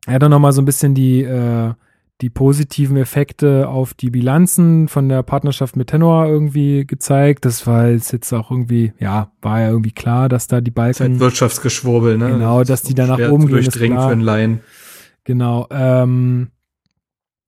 er 0.08 0.14
hat 0.14 0.22
dann 0.22 0.32
nochmal 0.32 0.54
so 0.54 0.62
ein 0.62 0.66
bisschen 0.66 0.96
die, 0.96 1.24
äh, 1.24 1.74
die 2.22 2.30
positiven 2.30 2.96
Effekte 2.96 3.68
auf 3.68 3.94
die 3.94 4.10
Bilanzen 4.10 4.88
von 4.88 5.10
der 5.10 5.22
Partnerschaft 5.22 5.76
mit 5.76 5.88
Tenor 5.88 6.28
irgendwie 6.28 6.86
gezeigt. 6.88 7.44
Das 7.44 7.68
war 7.68 7.90
jetzt 7.90 8.34
auch 8.34 8.52
irgendwie, 8.52 8.94
ja, 9.00 9.32
war 9.42 9.60
ja 9.60 9.70
irgendwie 9.70 9.92
klar, 9.92 10.30
dass 10.30 10.48
da 10.48 10.62
die 10.62 10.72
Balken. 10.72 10.92
Das 10.92 11.00
ist 11.00 11.10
halt 11.10 11.20
Wirtschaftsgeschwurbel, 11.20 12.18
ne? 12.18 12.32
Genau, 12.32 12.64
dass 12.64 12.84
die 12.84 12.94
da 12.96 13.06
nach 13.08 13.20
oben 13.20 13.48
gehen. 13.48 13.56
Durchdringen 13.56 13.98
für 13.98 14.06
einen 14.08 14.22
Laien. 14.22 14.62
Genau. 15.26 15.68
Ähm, 15.72 16.52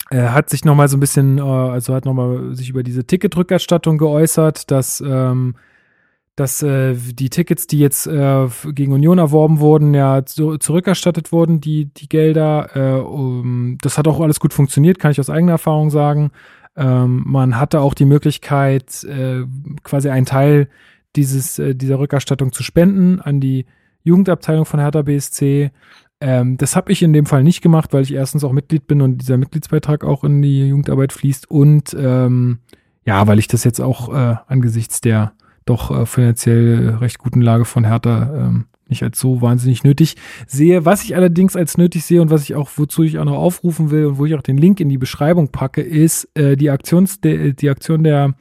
er 0.10 0.34
hat 0.34 0.50
sich 0.50 0.66
nochmal 0.66 0.90
so 0.90 0.98
ein 0.98 1.00
bisschen, 1.00 1.38
äh, 1.38 1.42
also 1.42 1.94
hat 1.94 2.06
nochmal 2.06 2.54
sich 2.54 2.70
über 2.70 2.84
diese 2.84 3.06
Ticketrückerstattung 3.06 3.98
geäußert, 3.98 4.70
dass 4.70 5.02
ähm, 5.06 5.56
dass 6.38 6.62
äh, 6.62 6.94
die 6.94 7.32
Tickets, 7.32 7.66
die 7.66 7.80
jetzt 7.80 8.06
äh, 8.06 8.48
gegen 8.68 8.94
Union 8.94 9.18
erworben 9.18 9.60
wurden, 9.60 9.96
ja 9.96 10.24
zu, 10.24 10.60
zurückerstattet 10.60 11.32
wurden, 11.32 11.62
die, 11.62 11.86
die 11.86 12.08
Gelder. 12.08 12.70
Äh, 12.76 13.02
um, 13.02 13.80
das 13.82 13.98
hat 13.98 14.08
auch 14.08 14.22
alles 14.22 14.40
gut 14.40 14.54
funktioniert, 14.54 15.00
kann 15.00 15.10
ich 15.10 15.20
aus 15.20 15.32
eigener 15.32 15.54
Erfahrung 15.54 15.90
sagen. 15.90 16.30
Ähm, 16.76 17.24
man 17.26 17.60
hatte 17.60 17.82
auch 17.82 17.96
die 17.96 18.06
Möglichkeit, 18.06 19.04
äh, 19.06 19.46
quasi 19.82 20.10
einen 20.10 20.28
Teil 20.28 20.70
dieses, 21.16 21.58
äh, 21.58 21.74
dieser 21.74 21.98
Rückerstattung 21.98 22.54
zu 22.54 22.62
spenden 22.62 23.20
an 23.20 23.40
die 23.40 23.66
Jugendabteilung 24.04 24.66
von 24.66 24.80
Hertha 24.80 25.02
BSC. 25.02 25.72
Ähm, 26.22 26.58
das 26.58 26.76
habe 26.76 26.92
ich 26.92 27.02
in 27.02 27.14
dem 27.14 27.26
Fall 27.26 27.44
nicht 27.44 27.64
gemacht, 27.64 27.94
weil 27.94 28.04
ich 28.04 28.14
erstens 28.14 28.44
auch 28.44 28.52
Mitglied 28.52 28.86
bin 28.86 29.02
und 29.02 29.18
dieser 29.18 29.38
Mitgliedsbeitrag 29.38 30.04
auch 30.04 30.24
in 30.24 30.44
die 30.44 30.68
Jugendarbeit 30.68 31.14
fließt 31.14 31.50
und 31.50 31.96
ähm, 32.00 32.60
ja, 33.06 33.26
weil 33.26 33.40
ich 33.40 33.48
das 33.48 33.64
jetzt 33.64 33.80
auch 33.80 34.14
äh, 34.14 34.36
angesichts 34.48 35.02
der 35.02 35.34
doch 35.70 35.92
äh, 35.92 36.06
finanziell 36.06 36.98
recht 37.00 37.20
guten 37.20 37.42
Lage 37.42 37.66
von 37.66 37.86
Hertha 37.86 38.34
ähm, 38.36 38.66
nicht 38.90 39.04
als 39.04 39.20
so 39.20 39.42
wahnsinnig 39.42 39.84
nötig 39.84 40.16
sehe. 40.48 40.86
Was 40.86 41.04
ich 41.04 41.16
allerdings 41.16 41.56
als 41.56 41.78
nötig 41.78 42.06
sehe 42.06 42.22
und 42.22 42.30
was 42.30 42.44
ich 42.44 42.56
auch, 42.56 42.70
wozu 42.76 43.04
ich 43.04 43.20
auch 43.20 43.26
noch 43.26 43.38
aufrufen 43.38 43.92
will 43.92 44.06
und 44.06 44.18
wo 44.18 44.26
ich 44.26 44.36
auch 44.36 44.42
den 44.42 44.58
Link 44.58 44.80
in 44.80 44.90
die 44.90 44.98
Beschreibung 44.98 45.50
packe, 45.50 45.82
ist 45.82 46.30
äh, 46.36 46.56
die, 46.56 46.70
Aktions, 46.70 47.20
de, 47.22 47.54
die 47.54 47.70
Aktion 47.70 48.04
der, 48.04 48.36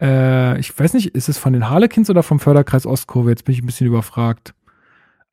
äh, 0.00 0.58
ich 0.58 0.78
weiß 0.78 0.94
nicht, 0.94 1.08
ist 1.08 1.28
es 1.28 1.38
von 1.38 1.52
den 1.52 1.68
Harlequins 1.68 2.10
oder 2.10 2.22
vom 2.22 2.40
Förderkreis 2.40 2.86
Ostkurve? 2.86 3.30
Jetzt 3.30 3.44
bin 3.44 3.54
ich 3.54 3.62
ein 3.62 3.66
bisschen 3.66 3.86
überfragt. 3.86 4.54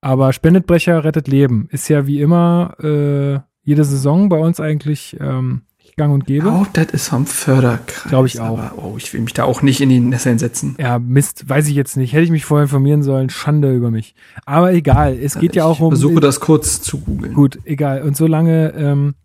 Aber 0.02 0.32
Spendetbrecher 0.32 1.04
rettet 1.04 1.28
Leben. 1.28 1.68
Ist 1.72 1.90
ja 1.90 2.08
wie 2.08 2.22
immer 2.22 2.76
äh, 2.82 3.40
jede 3.64 3.84
Saison 3.84 4.30
bei 4.30 4.38
uns 4.38 4.60
eigentlich 4.60 5.18
ähm, 5.20 5.64
gang 6.00 6.14
und 6.14 6.26
gäbe. 6.26 6.48
Oh, 6.48 6.66
das 6.74 6.88
ist 6.88 7.10
vom 7.10 7.26
Förderkreis. 7.28 8.10
Glaube 8.10 8.28
ich 8.28 8.40
auch. 8.40 8.58
Aber, 8.58 8.84
oh, 8.84 8.96
ich 8.98 9.14
will 9.14 9.22
mich 9.22 9.34
da 9.34 9.44
auch 9.44 9.62
nicht 9.62 9.82
in 9.82 9.90
die 9.90 10.00
Nesseln 10.00 10.40
setzen. 10.40 10.76
Ja, 10.80 10.98
Mist, 10.98 11.48
weiß 11.48 11.68
ich 11.68 11.76
jetzt 11.76 11.98
nicht. 11.98 12.14
Hätte 12.14 12.24
ich 12.24 12.32
mich 12.32 12.46
vorher 12.46 12.64
informieren 12.64 13.04
sollen. 13.04 13.30
Schande 13.30 13.76
über 13.76 13.92
mich. 13.92 14.16
Aber 14.46 14.74
egal, 14.74 15.18
es 15.22 15.38
geht 15.38 15.56
ja, 15.56 15.64
ja 15.64 15.70
auch 15.70 15.80
um. 15.80 15.94
Ich 15.94 16.00
versuche 16.00 16.22
das 16.22 16.40
kurz 16.40 16.82
zu 16.82 17.00
googeln. 17.00 17.34
Gut, 17.34 17.60
egal. 17.66 18.02
Und 18.02 18.16
solange 18.16 18.74
ähm, 18.76 19.16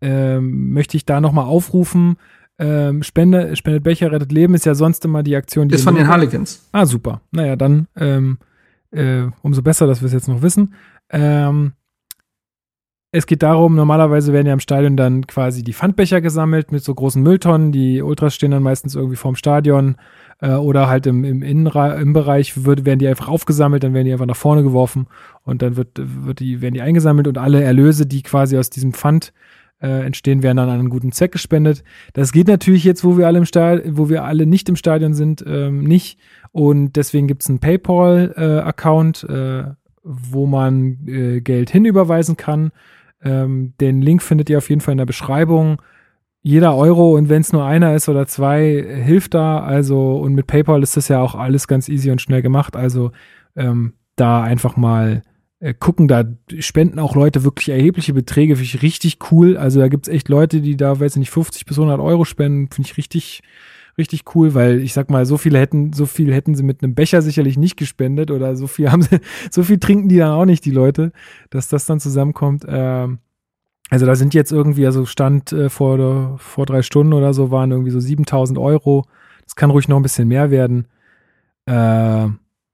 ähm, 0.00 0.72
möchte 0.72 0.96
ich 0.96 1.04
da 1.04 1.20
nochmal 1.20 1.44
aufrufen. 1.44 2.16
Ähm, 2.58 3.02
Spende, 3.02 3.54
Spendet 3.54 3.82
Becher, 3.84 4.10
rettet 4.10 4.32
Leben 4.32 4.54
ist 4.54 4.66
ja 4.66 4.74
sonst 4.74 5.04
immer 5.04 5.22
die 5.22 5.36
Aktion, 5.36 5.68
die. 5.68 5.74
Ist 5.74 5.84
von 5.84 5.94
den 5.94 6.08
Harlequins. 6.08 6.66
Ah, 6.72 6.86
super. 6.86 7.20
Naja, 7.30 7.56
dann 7.56 7.88
ähm, 7.96 8.38
äh, 8.90 9.24
umso 9.42 9.62
besser, 9.62 9.86
dass 9.86 10.00
wir 10.00 10.06
es 10.06 10.12
jetzt 10.12 10.28
noch 10.28 10.42
wissen. 10.42 10.74
Ähm, 11.10 11.72
es 13.14 13.26
geht 13.26 13.42
darum, 13.42 13.76
normalerweise 13.76 14.32
werden 14.32 14.46
ja 14.46 14.54
im 14.54 14.60
Stadion 14.60 14.96
dann 14.96 15.26
quasi 15.26 15.62
die 15.62 15.74
Pfandbecher 15.74 16.22
gesammelt 16.22 16.72
mit 16.72 16.82
so 16.82 16.94
großen 16.94 17.22
Mülltonnen. 17.22 17.70
Die 17.70 18.00
Ultras 18.00 18.34
stehen 18.34 18.52
dann 18.52 18.62
meistens 18.62 18.94
irgendwie 18.94 19.16
vorm 19.16 19.36
Stadion 19.36 19.96
äh, 20.40 20.54
oder 20.54 20.88
halt 20.88 21.06
im, 21.06 21.22
im 21.22 21.42
Innenra 21.42 21.94
im 21.96 22.14
Bereich 22.14 22.64
wird, 22.64 22.86
werden 22.86 23.00
die 23.00 23.08
einfach 23.08 23.28
aufgesammelt, 23.28 23.84
dann 23.84 23.92
werden 23.92 24.06
die 24.06 24.12
einfach 24.12 24.26
nach 24.26 24.34
vorne 24.36 24.62
geworfen 24.62 25.08
und 25.44 25.60
dann 25.60 25.76
wird, 25.76 25.88
wird 25.98 26.40
die, 26.40 26.62
werden 26.62 26.72
die 26.72 26.80
eingesammelt 26.80 27.28
und 27.28 27.36
alle 27.36 27.62
Erlöse, 27.62 28.06
die 28.06 28.22
quasi 28.22 28.56
aus 28.56 28.70
diesem 28.70 28.94
Pfand 28.94 29.34
äh, 29.82 30.06
entstehen, 30.06 30.42
werden 30.42 30.56
dann 30.56 30.70
an 30.70 30.78
einen 30.78 30.88
guten 30.88 31.12
Zweck 31.12 31.32
gespendet. 31.32 31.84
Das 32.14 32.32
geht 32.32 32.48
natürlich 32.48 32.84
jetzt, 32.84 33.04
wo 33.04 33.18
wir 33.18 33.26
alle 33.26 33.38
im 33.38 33.44
Stadion, 33.44 33.98
wo 33.98 34.08
wir 34.08 34.24
alle 34.24 34.46
nicht 34.46 34.70
im 34.70 34.76
Stadion 34.76 35.12
sind, 35.12 35.44
ähm, 35.46 35.84
nicht. 35.84 36.18
Und 36.52 36.96
deswegen 36.96 37.26
gibt 37.26 37.42
es 37.42 37.50
einen 37.50 37.58
PayPal-Account, 37.58 39.26
äh, 39.28 39.60
äh, 39.60 39.64
wo 40.02 40.46
man 40.46 40.98
äh, 41.06 41.40
Geld 41.40 41.70
hinüberweisen 41.70 42.36
kann. 42.36 42.72
Ähm, 43.24 43.74
den 43.80 44.02
Link 44.02 44.22
findet 44.22 44.50
ihr 44.50 44.58
auf 44.58 44.68
jeden 44.68 44.80
Fall 44.80 44.92
in 44.92 44.98
der 44.98 45.06
Beschreibung. 45.06 45.80
Jeder 46.42 46.76
Euro 46.76 47.16
und 47.16 47.28
wenn 47.28 47.42
es 47.42 47.52
nur 47.52 47.64
einer 47.64 47.94
ist 47.94 48.08
oder 48.08 48.26
zwei, 48.26 49.02
hilft 49.04 49.34
da. 49.34 49.60
Also, 49.60 50.16
und 50.16 50.34
mit 50.34 50.46
PayPal 50.46 50.82
ist 50.82 50.96
das 50.96 51.08
ja 51.08 51.20
auch 51.20 51.34
alles 51.34 51.68
ganz 51.68 51.88
easy 51.88 52.10
und 52.10 52.20
schnell 52.20 52.42
gemacht. 52.42 52.76
Also 52.76 53.12
ähm, 53.54 53.94
da 54.16 54.42
einfach 54.42 54.76
mal 54.76 55.22
äh, 55.62 55.74
gucken, 55.74 56.08
da 56.08 56.24
spenden 56.58 56.98
auch 56.98 57.14
Leute 57.14 57.44
wirklich 57.44 57.68
erhebliche 57.68 58.12
Beträge, 58.12 58.56
finde 58.56 58.64
ich 58.64 58.82
richtig 58.82 59.18
cool. 59.30 59.56
Also 59.56 59.78
da 59.78 59.86
gibt 59.86 60.08
es 60.08 60.12
echt 60.12 60.28
Leute, 60.28 60.60
die 60.60 60.76
da, 60.76 60.98
weiß 60.98 61.12
ich 61.12 61.20
nicht, 61.20 61.30
50 61.30 61.66
bis 61.66 61.78
100 61.78 62.00
Euro 62.00 62.24
spenden, 62.24 62.68
finde 62.68 62.90
ich 62.90 62.96
richtig, 62.96 63.42
richtig 63.98 64.24
cool, 64.34 64.54
weil 64.54 64.80
ich 64.80 64.92
sag 64.94 65.10
mal, 65.10 65.26
so 65.26 65.36
viele 65.36 65.58
hätten, 65.58 65.92
so 65.92 66.06
viel 66.06 66.32
hätten 66.32 66.54
sie 66.54 66.62
mit 66.62 66.82
einem 66.82 66.94
Becher 66.94 67.22
sicherlich 67.22 67.58
nicht 67.58 67.76
gespendet 67.76 68.30
oder 68.30 68.56
so 68.56 68.66
viel 68.66 68.90
haben 68.92 69.02
sie, 69.02 69.20
so 69.50 69.62
viel 69.62 69.78
trinken 69.78 70.08
die 70.08 70.18
dann 70.18 70.32
auch 70.32 70.44
nicht, 70.46 70.64
die 70.64 70.70
Leute, 70.70 71.12
dass 71.50 71.68
das 71.68 71.86
dann 71.86 72.00
zusammenkommt. 72.00 72.64
Ähm, 72.68 73.18
Also 73.90 74.06
da 74.06 74.14
sind 74.14 74.32
jetzt 74.32 74.52
irgendwie, 74.52 74.86
also 74.86 75.04
Stand 75.04 75.52
äh, 75.52 75.68
vor, 75.68 76.38
vor 76.38 76.64
drei 76.66 76.80
Stunden 76.82 77.12
oder 77.12 77.34
so, 77.34 77.50
waren 77.50 77.70
irgendwie 77.70 77.90
so 77.90 78.00
7000 78.00 78.58
Euro. 78.58 79.04
Das 79.44 79.54
kann 79.54 79.70
ruhig 79.70 79.86
noch 79.88 79.96
ein 79.98 80.02
bisschen 80.02 80.28
mehr 80.28 80.50
werden. 80.50 80.86
Äh, 81.66 81.72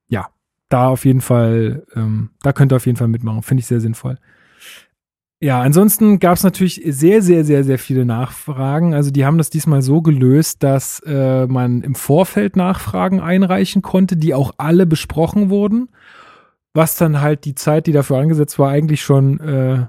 ja, 0.09 0.29
da 0.69 0.89
auf 0.89 1.05
jeden 1.05 1.21
Fall, 1.21 1.85
ähm, 1.97 2.31
da 2.43 2.53
könnt 2.53 2.73
ihr 2.73 2.77
auf 2.77 2.87
jeden 2.87 2.97
Fall 2.99 3.09
mitmachen. 3.09 3.43
Finde 3.43 3.61
ich 3.63 3.67
sehr 3.67 3.81
sinnvoll. 3.81 4.19
Ja, 5.41 5.61
ansonsten 5.61 6.19
gab 6.19 6.37
es 6.37 6.43
natürlich 6.43 6.83
sehr, 6.85 7.23
sehr, 7.23 7.45
sehr, 7.45 7.63
sehr 7.63 7.79
viele 7.79 8.05
Nachfragen. 8.05 8.93
Also 8.93 9.13
die 9.13 9.25
haben 9.25 9.39
das 9.39 9.51
diesmal 9.51 9.83
so 9.83 10.03
gelöst, 10.03 10.65
dass 10.65 11.01
äh, 11.07 11.47
man 11.47 11.83
im 11.83 11.95
Vorfeld 11.95 12.57
Nachfragen 12.57 13.21
einreichen 13.21 13.81
konnte, 13.81 14.17
die 14.17 14.35
auch 14.35 14.53
alle 14.57 14.85
besprochen 14.85 15.49
wurden, 15.49 15.91
was 16.75 16.97
dann 16.97 17.21
halt 17.21 17.45
die 17.45 17.55
Zeit, 17.55 17.87
die 17.87 17.93
dafür 17.93 18.19
angesetzt 18.19 18.59
war, 18.59 18.71
eigentlich 18.71 19.03
schon 19.03 19.39
äh, 19.39 19.87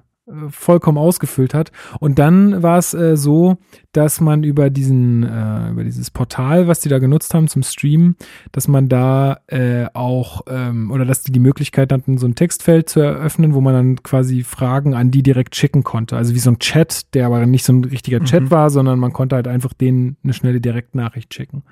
vollkommen 0.50 0.98
ausgefüllt 0.98 1.54
hat. 1.54 1.72
Und 2.00 2.20
dann 2.20 2.62
war 2.62 2.78
es 2.78 2.94
äh, 2.94 3.18
so, 3.18 3.58
dass 3.92 4.22
man 4.22 4.44
über 4.44 4.70
diesen, 4.70 5.24
äh, 5.24 5.70
über 5.72 5.84
dieses 5.84 6.12
Portal, 6.12 6.68
was 6.68 6.80
die 6.80 6.90
da 6.90 7.00
genutzt 7.00 7.34
haben 7.34 7.48
zum 7.48 7.64
Streamen, 7.64 8.16
dass 8.52 8.68
man 8.68 8.88
da 8.90 9.40
äh, 9.48 9.88
auch, 9.94 10.42
ähm, 10.48 10.92
oder 10.92 11.06
dass 11.06 11.24
die 11.24 11.32
die 11.32 11.40
Möglichkeit 11.40 11.92
hatten, 11.92 12.18
so 12.18 12.28
ein 12.28 12.36
Textfeld 12.36 12.90
zu 12.90 13.00
eröffnen, 13.00 13.54
wo 13.54 13.62
man 13.62 13.74
dann 13.74 14.04
quasi 14.04 14.44
Fragen 14.44 14.94
an 14.94 15.12
die 15.12 15.24
direkt 15.24 15.56
schicken 15.56 15.84
konnte. 15.84 16.16
Also 16.16 16.36
wie 16.36 16.40
so 16.40 16.52
ein 16.52 16.60
Chat, 16.60 17.14
der 17.14 17.26
aber 17.26 17.46
nicht 17.46 17.66
so 17.66 17.74
ein 17.74 17.84
richtiger 17.84 18.24
Chat 18.24 18.44
mhm. 18.44 18.52
war, 18.52 18.70
sondern 18.70 19.00
man 19.00 19.14
konnte 19.14 19.36
halt 19.36 19.48
einfach 19.48 19.74
denen 19.74 20.18
eine 20.24 20.34
schnelle 20.34 20.62
Direktnachricht 20.62 21.34
schicken. 21.34 21.64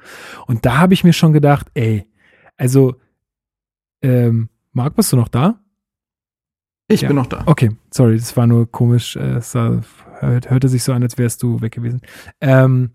Und 0.47 0.65
da 0.65 0.77
habe 0.77 0.93
ich 0.93 1.03
mir 1.03 1.13
schon 1.13 1.33
gedacht, 1.33 1.67
ey, 1.75 2.05
also, 2.57 2.95
ähm, 4.01 4.49
Marc, 4.73 4.95
bist 4.95 5.13
du 5.13 5.17
noch 5.17 5.27
da? 5.27 5.59
Ich 6.87 7.01
ja. 7.01 7.07
bin 7.09 7.17
noch 7.17 7.27
da. 7.27 7.43
Okay, 7.45 7.71
sorry, 7.91 8.17
das 8.17 8.35
war 8.37 8.47
nur 8.47 8.71
komisch. 8.71 9.15
Äh, 9.15 9.37
es 9.37 9.53
hörte 9.55 10.67
sich 10.67 10.83
so 10.83 10.93
an, 10.93 11.03
als 11.03 11.17
wärst 11.17 11.43
du 11.43 11.61
weg 11.61 11.73
gewesen. 11.73 12.01
Ähm, 12.41 12.91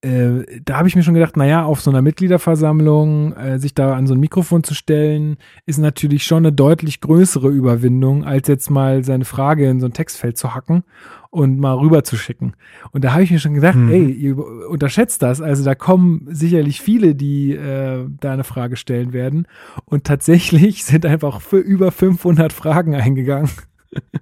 äh, 0.00 0.60
da 0.64 0.76
habe 0.78 0.86
ich 0.86 0.94
mir 0.94 1.02
schon 1.02 1.14
gedacht, 1.14 1.36
naja, 1.36 1.64
auf 1.64 1.80
so 1.80 1.90
einer 1.90 2.02
Mitgliederversammlung 2.02 3.32
äh, 3.32 3.58
sich 3.58 3.74
da 3.74 3.94
an 3.94 4.06
so 4.06 4.14
ein 4.14 4.20
Mikrofon 4.20 4.62
zu 4.62 4.74
stellen, 4.74 5.38
ist 5.66 5.78
natürlich 5.78 6.22
schon 6.22 6.38
eine 6.38 6.52
deutlich 6.52 7.00
größere 7.00 7.48
Überwindung, 7.48 8.24
als 8.24 8.46
jetzt 8.46 8.70
mal 8.70 9.02
seine 9.02 9.24
Frage 9.24 9.68
in 9.68 9.80
so 9.80 9.86
ein 9.86 9.92
Textfeld 9.92 10.38
zu 10.38 10.54
hacken 10.54 10.84
und 11.30 11.58
mal 11.58 11.74
rüber 11.74 12.04
zu 12.04 12.16
schicken. 12.16 12.54
Und 12.92 13.02
da 13.02 13.12
habe 13.12 13.24
ich 13.24 13.32
mir 13.32 13.40
schon 13.40 13.54
gedacht, 13.54 13.74
hm. 13.74 13.90
ey, 13.90 14.10
ihr 14.10 14.38
unterschätzt 14.38 15.22
das. 15.22 15.40
Also 15.40 15.64
da 15.64 15.74
kommen 15.74 16.28
sicherlich 16.30 16.80
viele, 16.80 17.16
die 17.16 17.54
äh, 17.54 18.06
da 18.20 18.32
eine 18.32 18.44
Frage 18.44 18.76
stellen 18.76 19.12
werden. 19.12 19.48
Und 19.84 20.04
tatsächlich 20.04 20.84
sind 20.86 21.06
einfach 21.06 21.40
für 21.40 21.58
über 21.58 21.90
500 21.90 22.52
Fragen 22.52 22.94
eingegangen. 22.94 23.50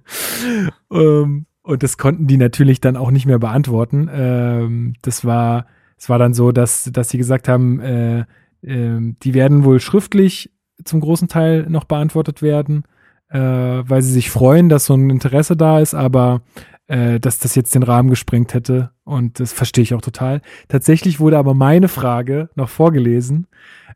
ähm, 0.91 1.45
und 1.67 1.83
das 1.83 1.97
konnten 1.97 2.27
die 2.27 2.37
natürlich 2.37 2.79
dann 2.79 2.95
auch 2.95 3.11
nicht 3.11 3.25
mehr 3.25 3.39
beantworten. 3.39 4.09
Ähm, 4.11 4.93
das 5.01 5.25
war, 5.25 5.67
es 5.97 6.09
war 6.09 6.17
dann 6.17 6.33
so, 6.33 6.51
dass, 6.51 6.89
dass 6.93 7.09
sie 7.09 7.17
gesagt 7.17 7.47
haben, 7.47 7.79
äh, 7.81 8.19
äh, 8.61 9.13
die 9.23 9.33
werden 9.33 9.65
wohl 9.65 9.79
schriftlich 9.79 10.51
zum 10.85 11.01
großen 11.01 11.27
Teil 11.27 11.65
noch 11.69 11.83
beantwortet 11.83 12.41
werden, 12.41 12.83
äh, 13.29 13.39
weil 13.39 14.01
sie 14.01 14.13
sich 14.13 14.29
freuen, 14.29 14.69
dass 14.69 14.85
so 14.85 14.93
ein 14.93 15.09
Interesse 15.09 15.57
da 15.57 15.79
ist, 15.79 15.93
aber 15.93 16.41
äh, 16.87 17.19
dass 17.19 17.39
das 17.39 17.55
jetzt 17.55 17.75
den 17.75 17.83
Rahmen 17.83 18.09
gesprengt 18.09 18.53
hätte. 18.53 18.91
Und 19.03 19.39
das 19.39 19.53
verstehe 19.53 19.83
ich 19.83 19.93
auch 19.93 20.01
total. 20.01 20.41
Tatsächlich 20.67 21.19
wurde 21.19 21.37
aber 21.37 21.53
meine 21.53 21.87
Frage 21.87 22.49
noch 22.55 22.69
vorgelesen, 22.69 23.47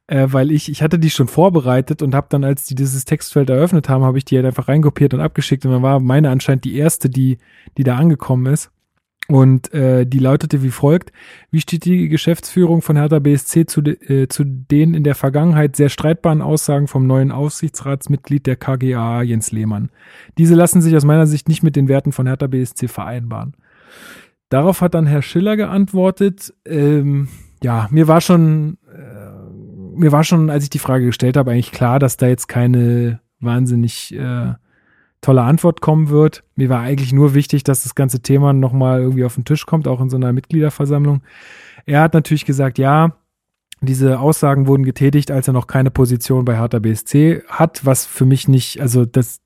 äh, 0.08 0.28
weil 0.30 0.52
ich, 0.52 0.70
ich 0.70 0.82
hatte 0.82 1.00
die 1.00 1.10
schon 1.10 1.28
vorbereitet 1.28 2.02
und 2.02 2.16
habe 2.16 2.28
dann, 2.30 2.44
als 2.44 2.66
die 2.66 2.76
dieses 2.76 3.06
Textfeld 3.06 3.50
eröffnet 3.50 3.90
haben, 3.90 4.04
habe 4.04 4.18
ich 4.18 4.26
die 4.26 4.36
halt 4.36 4.46
einfach 4.46 4.68
reinkopiert 4.68 5.14
und 5.14 5.22
abgeschickt. 5.22 5.66
Und 5.66 5.72
dann 5.72 5.84
war 5.84 6.00
meine 6.00 6.30
anscheinend 6.30 6.66
die 6.66 6.76
erste, 6.76 7.10
die, 7.10 7.38
die 7.78 7.84
da 7.84 7.98
angekommen 7.98 8.52
ist. 8.52 8.72
Und 9.32 9.74
äh, 9.74 10.06
die 10.06 10.20
lautete 10.20 10.62
wie 10.62 10.72
folgt: 10.72 11.14
Wie 11.52 11.62
steht 11.62 11.86
die 11.86 12.10
Geschäftsführung 12.10 12.82
von 12.82 12.98
Hertha 12.98 13.20
BSC 13.20 13.66
zu, 13.66 13.82
de, 13.82 13.94
äh, 14.24 14.28
zu 14.28 14.44
den 14.44 14.94
in 14.94 15.06
der 15.06 15.16
Vergangenheit 15.16 15.78
sehr 15.78 15.88
streitbaren 15.88 16.42
Aussagen 16.42 16.90
vom 16.90 17.08
neuen 17.08 17.32
Aufsichtsratsmitglied 17.32 18.46
der 18.46 18.58
KGA 18.58 19.22
Jens 19.22 19.54
Lehmann? 19.54 19.90
Diese 20.38 20.54
lassen 20.54 20.82
sich 20.82 20.98
aus 20.98 21.06
meiner 21.06 21.28
Sicht 21.28 21.48
nicht 21.48 21.64
mit 21.64 21.78
den 21.78 21.88
Werten 21.88 22.12
von 22.12 22.28
Hertha 22.28 22.48
BSC 22.48 22.90
vereinbaren. 22.90 23.56
Darauf 24.50 24.82
hat 24.82 24.96
dann 24.96 25.06
Herr 25.06 25.22
Schiller 25.22 25.56
geantwortet: 25.56 26.54
ähm, 26.66 27.30
Ja, 27.64 27.88
mir 27.90 28.10
war 28.10 28.20
schon, 28.20 28.80
äh, 28.94 29.98
mir 29.98 30.12
war 30.12 30.26
schon, 30.26 30.50
als 30.50 30.66
ich 30.66 30.70
die 30.72 30.80
Frage 30.80 31.06
gestellt 31.06 31.38
habe, 31.38 31.52
eigentlich 31.52 31.72
klar, 31.72 32.00
dass 32.00 32.18
da 32.18 32.28
jetzt 32.28 32.50
keine 32.50 33.22
wahnsinnig 33.40 34.14
äh, 34.14 34.56
tolle 35.22 35.44
Antwort 35.44 35.82
kommen 35.82 36.10
wird. 36.10 36.44
Mir 36.56 36.70
war 36.70 36.82
eigentlich 36.82 37.14
nur 37.14 37.34
wichtig, 37.34 37.64
dass 37.64 37.84
das 37.84 37.96
ganze 37.96 38.22
Thema 38.22 38.54
nochmal 38.54 39.02
irgendwie 39.02 39.24
auf 39.24 39.36
den 39.36 39.46
Tisch 39.46 39.66
kommt, 39.66 39.88
auch 39.88 40.02
in 40.02 40.10
so 40.10 40.18
einer 40.18 40.34
Mitgliederversammlung. 40.34 41.22
Er 41.86 42.02
hat 42.02 42.14
natürlich 42.14 42.46
gesagt, 42.46 42.78
ja, 42.78 43.16
diese 43.82 44.20
Aussagen 44.20 44.68
wurden 44.68 44.84
getätigt, 44.84 45.32
als 45.32 45.48
er 45.48 45.54
noch 45.54 45.68
keine 45.68 45.90
Position 45.90 46.46
bei 46.46 46.58
Hertha 46.58 46.80
BSC 46.80 47.44
hat, 47.48 47.86
was 47.86 48.06
für 48.06 48.26
mich 48.26 48.48
nicht, 48.48 48.80
also 48.80 49.06
das 49.06 49.40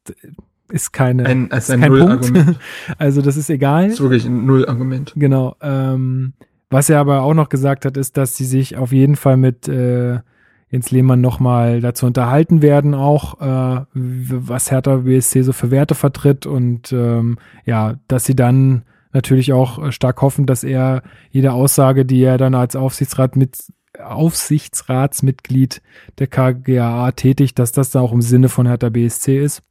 ist 0.69 0.91
keine, 0.91 1.25
ein, 1.25 1.47
ist 1.47 1.71
ein 1.71 1.81
kein 1.81 1.91
Punkt. 1.91 2.33
also 2.97 3.21
das 3.21 3.37
ist 3.37 3.49
egal. 3.49 3.85
Das 3.85 3.93
ist 3.95 4.01
wirklich 4.01 4.25
ein 4.25 4.45
Null-Argument. 4.45 5.13
Genau. 5.15 5.55
Ähm, 5.61 6.33
was 6.69 6.89
er 6.89 6.99
aber 6.99 7.21
auch 7.21 7.33
noch 7.33 7.49
gesagt 7.49 7.85
hat, 7.85 7.95
ist, 7.95 8.17
dass 8.17 8.35
sie 8.35 8.45
sich 8.45 8.75
auf 8.75 8.91
jeden 8.91 9.15
Fall 9.15 9.37
mit 9.37 9.67
äh, 9.67 10.19
Jens 10.69 10.91
Lehmann 10.91 11.21
nochmal 11.21 11.79
dazu 11.79 12.05
unterhalten 12.05 12.61
werden, 12.61 12.93
auch 12.93 13.39
äh, 13.39 13.85
was 13.93 14.71
Hertha 14.71 14.97
BSC 14.97 15.43
so 15.43 15.53
für 15.53 15.71
Werte 15.71 15.95
vertritt 15.95 16.45
und 16.45 16.91
ähm, 16.91 17.37
ja, 17.65 17.95
dass 18.07 18.25
sie 18.25 18.35
dann 18.35 18.83
natürlich 19.13 19.53
auch 19.53 19.91
stark 19.91 20.21
hoffen, 20.21 20.45
dass 20.45 20.63
er 20.63 21.03
jede 21.31 21.53
Aussage, 21.53 22.05
die 22.05 22.21
er 22.21 22.37
dann 22.37 22.55
als 22.55 22.75
Aufsichtsrat 22.75 23.35
mit 23.35 23.57
Aufsichtsratsmitglied 24.03 25.81
der 26.19 26.27
KGAA 26.27 27.11
tätigt, 27.11 27.57
dass 27.59 27.71
das 27.71 27.91
dann 27.91 28.01
auch 28.01 28.11
im 28.11 28.21
Sinne 28.21 28.49
von 28.49 28.67
Hertha 28.67 28.89
BSC 28.89 29.41
ist. 29.41 29.61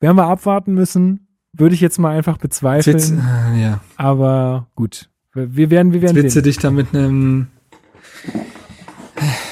Werden 0.00 0.16
wir 0.16 0.26
abwarten 0.26 0.74
müssen, 0.74 1.28
würde 1.52 1.74
ich 1.74 1.80
jetzt 1.80 1.98
mal 1.98 2.14
einfach 2.14 2.36
bezweifeln. 2.36 2.98
Jetzt, 2.98 3.12
äh, 3.12 3.62
ja. 3.62 3.80
Aber 3.96 4.66
gut, 4.74 5.08
wir 5.32 5.70
werden, 5.70 5.92
wir 5.92 6.02
werden 6.02 6.16
jetzt 6.16 6.34
sehen. 6.34 6.42
du 6.42 6.48
dich 6.48 6.58
da 6.58 6.70
mit 6.70 6.94
einem 6.94 7.48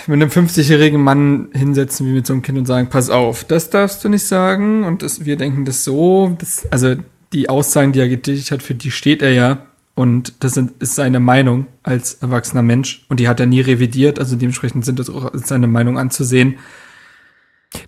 mit 0.09 0.21
einem 0.21 0.31
50-jährigen 0.31 1.01
Mann 1.01 1.49
hinsetzen 1.53 2.07
wie 2.07 2.13
mit 2.13 2.27
so 2.27 2.33
einem 2.33 2.43
Kind 2.43 2.59
und 2.59 2.67
sagen, 2.67 2.89
pass 2.89 3.11
auf, 3.11 3.45
das 3.45 3.71
darfst 3.71 4.05
du 4.05 4.09
nicht 4.09 4.27
sagen 4.27 4.85
und 4.85 5.03
das, 5.03 5.25
wir 5.25 5.37
denken 5.37 5.65
das 5.65 5.85
so. 5.85 6.37
Das, 6.39 6.67
also 6.71 6.95
die 7.33 7.49
Aussagen, 7.49 7.93
die 7.93 8.01
er 8.01 8.09
getätigt 8.09 8.51
hat, 8.51 8.63
für 8.63 8.75
die 8.75 8.91
steht 8.91 9.23
er 9.23 9.33
ja. 9.33 9.67
Und 9.97 10.43
das 10.43 10.55
sind, 10.55 10.73
ist 10.83 10.97
seine 10.97 11.21
Meinung 11.21 11.67
als 11.85 12.15
erwachsener 12.15 12.63
Mensch. 12.63 13.07
Und 13.09 13.21
die 13.21 13.29
hat 13.29 13.39
er 13.39 13.47
nie 13.47 13.61
revidiert. 13.61 14.19
Also 14.19 14.35
dementsprechend 14.35 14.85
sind 14.85 14.99
das 14.99 15.09
auch 15.09 15.31
seine 15.35 15.69
Meinung 15.69 15.99
anzusehen. 15.99 16.57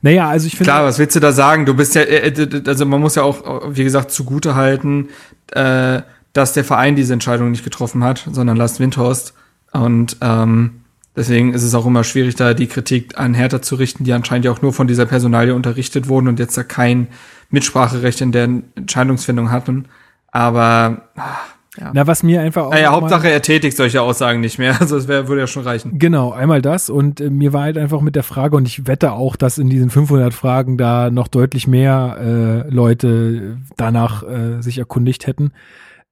Naja, 0.02 0.28
also 0.28 0.46
ich 0.46 0.56
finde. 0.56 0.70
Klar, 0.70 0.84
was 0.84 0.98
willst 0.98 1.16
du 1.16 1.20
da 1.20 1.32
sagen? 1.32 1.66
Du 1.66 1.74
bist 1.74 1.94
ja, 1.94 2.02
äh, 2.02 2.28
äh, 2.28 2.62
also 2.66 2.86
man 2.86 3.00
muss 3.00 3.16
ja 3.16 3.22
auch, 3.22 3.70
wie 3.70 3.84
gesagt, 3.84 4.10
zugute 4.10 4.54
halten, 4.54 5.08
äh, 5.52 6.02
dass 6.32 6.52
der 6.52 6.64
Verein 6.64 6.96
diese 6.96 7.12
Entscheidung 7.12 7.50
nicht 7.50 7.64
getroffen 7.64 8.04
hat, 8.04 8.28
sondern 8.30 8.56
Lars 8.56 8.78
Windhorst. 8.78 9.34
Und 9.72 10.16
ähm, 10.20 10.82
Deswegen 11.16 11.54
ist 11.54 11.62
es 11.62 11.74
auch 11.74 11.86
immer 11.86 12.04
schwierig, 12.04 12.34
da 12.34 12.52
die 12.52 12.66
Kritik 12.66 13.18
an 13.18 13.32
Hertha 13.32 13.62
zu 13.62 13.76
richten, 13.76 14.04
die 14.04 14.12
anscheinend 14.12 14.44
ja 14.44 14.52
auch 14.52 14.60
nur 14.60 14.74
von 14.74 14.86
dieser 14.86 15.06
Personalie 15.06 15.54
unterrichtet 15.54 16.08
wurden 16.08 16.28
und 16.28 16.38
jetzt 16.38 16.56
da 16.56 16.62
kein 16.62 17.08
Mitspracherecht 17.50 18.20
in 18.20 18.32
der 18.32 18.44
Entscheidungsfindung 18.74 19.50
hatten. 19.50 19.86
Aber 20.30 21.08
ah, 21.16 21.38
ja. 21.78 21.90
Na, 21.92 22.06
was 22.06 22.22
mir 22.22 22.40
einfach 22.40 22.66
auch. 22.66 22.70
Naja, 22.70 22.90
Hauptsache 22.90 23.28
er 23.28 23.42
tätigt 23.42 23.76
solche 23.76 24.00
Aussagen 24.00 24.40
nicht 24.40 24.58
mehr. 24.58 24.76
Also 24.86 24.96
das 24.96 25.08
wär, 25.08 25.28
würde 25.28 25.42
ja 25.42 25.46
schon 25.46 25.62
reichen. 25.62 25.98
Genau, 25.98 26.32
einmal 26.32 26.62
das. 26.62 26.90
Und 26.90 27.20
äh, 27.20 27.30
mir 27.30 27.52
war 27.52 27.62
halt 27.62 27.78
einfach 27.78 28.00
mit 28.00 28.14
der 28.14 28.22
Frage, 28.22 28.56
und 28.56 28.66
ich 28.66 28.86
wette 28.86 29.12
auch, 29.12 29.36
dass 29.36 29.58
in 29.58 29.68
diesen 29.68 29.90
500 29.90 30.32
Fragen 30.32 30.76
da 30.78 31.10
noch 31.10 31.28
deutlich 31.28 31.66
mehr 31.66 32.64
äh, 32.68 32.70
Leute 32.70 33.58
danach 33.76 34.22
äh, 34.22 34.62
sich 34.62 34.78
erkundigt 34.78 35.26
hätten. 35.26 35.52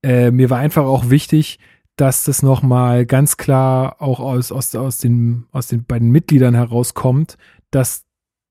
Äh, 0.03 0.31
mir 0.31 0.51
war 0.51 0.59
einfach 0.59 0.85
auch 0.85 1.09
wichtig, 1.11 1.59
dass 1.97 2.25
das 2.25 2.43
nochmal 2.43 3.07
ganz 3.07 3.37
klar 3.37 4.01
auch 4.01 4.21
aus, 4.21 4.51
aus, 4.51 4.75
aus, 4.75 4.99
den, 4.99 5.47
aus 5.53 5.69
den 5.69 5.85
beiden 5.85 6.11
Mitgliedern 6.11 6.55
herauskommt, 6.55 7.37
dass, 7.71 8.05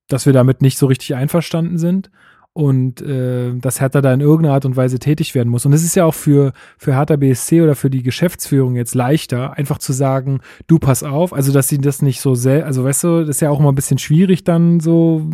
dass 0.07 0.25
wir 0.25 0.33
damit 0.33 0.61
nicht 0.61 0.77
so 0.77 0.85
richtig 0.87 1.15
einverstanden 1.15 1.77
sind 1.77 2.09
und 2.53 3.01
äh, 3.01 3.53
dass 3.55 3.81
Hertha 3.81 3.99
da 4.01 4.13
in 4.13 4.21
irgendeiner 4.21 4.53
Art 4.53 4.65
und 4.65 4.75
Weise 4.75 4.99
tätig 4.99 5.33
werden 5.33 5.49
muss. 5.49 5.65
Und 5.65 5.73
es 5.73 5.83
ist 5.83 5.95
ja 5.95 6.05
auch 6.05 6.13
für, 6.13 6.53
für 6.77 6.95
Hertha 6.95 7.15
BSC 7.15 7.61
oder 7.61 7.75
für 7.75 7.89
die 7.89 8.03
Geschäftsführung 8.03 8.75
jetzt 8.75 8.93
leichter, 8.93 9.53
einfach 9.57 9.79
zu 9.79 9.91
sagen, 9.91 10.39
du 10.67 10.77
pass 10.77 11.03
auf, 11.03 11.33
also 11.33 11.51
dass 11.51 11.67
sie 11.67 11.79
das 11.79 12.03
nicht 12.03 12.21
so 12.21 12.35
sehr, 12.35 12.67
also 12.67 12.83
weißt 12.83 13.03
du, 13.03 13.19
das 13.21 13.37
ist 13.37 13.41
ja 13.41 13.49
auch 13.49 13.59
immer 13.59 13.71
ein 13.71 13.75
bisschen 13.75 13.97
schwierig 13.97 14.43
dann 14.43 14.79
so 14.79 15.27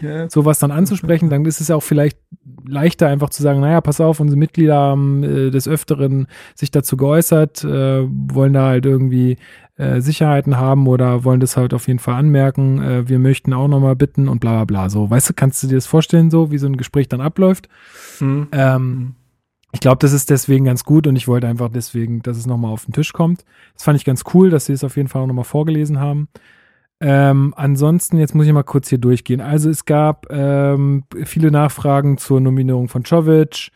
ja. 0.00 0.28
sowas 0.28 0.58
dann 0.58 0.70
anzusprechen, 0.70 1.30
dann 1.30 1.44
ist 1.44 1.60
es 1.60 1.68
ja 1.68 1.76
auch 1.76 1.82
vielleicht 1.82 2.18
leichter 2.66 3.08
einfach 3.08 3.30
zu 3.30 3.42
sagen, 3.42 3.60
naja, 3.60 3.80
pass 3.80 4.00
auf, 4.00 4.20
unsere 4.20 4.38
Mitglieder 4.38 4.76
haben 4.76 5.22
äh, 5.22 5.50
des 5.50 5.68
Öfteren 5.68 6.26
sich 6.54 6.70
dazu 6.70 6.96
geäußert, 6.96 7.64
äh, 7.64 8.04
wollen 8.08 8.52
da 8.52 8.66
halt 8.66 8.86
irgendwie 8.86 9.36
äh, 9.76 10.00
Sicherheiten 10.00 10.56
haben 10.56 10.86
oder 10.86 11.24
wollen 11.24 11.40
das 11.40 11.56
halt 11.56 11.74
auf 11.74 11.88
jeden 11.88 11.98
Fall 11.98 12.14
anmerken. 12.14 12.82
Äh, 12.82 13.08
wir 13.08 13.18
möchten 13.18 13.52
auch 13.52 13.68
nochmal 13.68 13.96
bitten 13.96 14.28
und 14.28 14.40
bla 14.40 14.52
bla 14.52 14.64
bla. 14.64 14.90
So, 14.90 15.10
weißt 15.10 15.30
du, 15.30 15.34
kannst 15.34 15.62
du 15.62 15.66
dir 15.66 15.74
das 15.74 15.86
vorstellen, 15.86 16.30
so 16.30 16.50
wie 16.50 16.58
so 16.58 16.66
ein 16.66 16.76
Gespräch 16.76 17.08
dann 17.08 17.20
abläuft? 17.20 17.68
Mhm. 18.20 18.48
Ähm, 18.52 19.14
ich 19.72 19.80
glaube, 19.80 19.98
das 19.98 20.12
ist 20.12 20.30
deswegen 20.30 20.64
ganz 20.64 20.84
gut 20.84 21.08
und 21.08 21.16
ich 21.16 21.26
wollte 21.26 21.48
einfach 21.48 21.68
deswegen, 21.68 22.22
dass 22.22 22.36
es 22.36 22.46
nochmal 22.46 22.70
auf 22.70 22.84
den 22.84 22.94
Tisch 22.94 23.12
kommt. 23.12 23.44
Das 23.74 23.82
fand 23.82 23.98
ich 23.98 24.04
ganz 24.04 24.22
cool, 24.32 24.48
dass 24.48 24.66
sie 24.66 24.72
es 24.72 24.84
auf 24.84 24.96
jeden 24.96 25.08
Fall 25.08 25.26
nochmal 25.26 25.44
vorgelesen 25.44 25.98
haben. 25.98 26.28
Ähm, 27.06 27.52
ansonsten, 27.54 28.16
jetzt 28.16 28.34
muss 28.34 28.46
ich 28.46 28.52
mal 28.54 28.62
kurz 28.62 28.88
hier 28.88 28.96
durchgehen. 28.96 29.42
Also 29.42 29.68
es 29.68 29.84
gab 29.84 30.26
ähm, 30.30 31.04
viele 31.24 31.50
Nachfragen 31.50 32.16
zur 32.16 32.40
Nominierung 32.40 32.88
von 32.88 33.04
Czovic. 33.04 33.72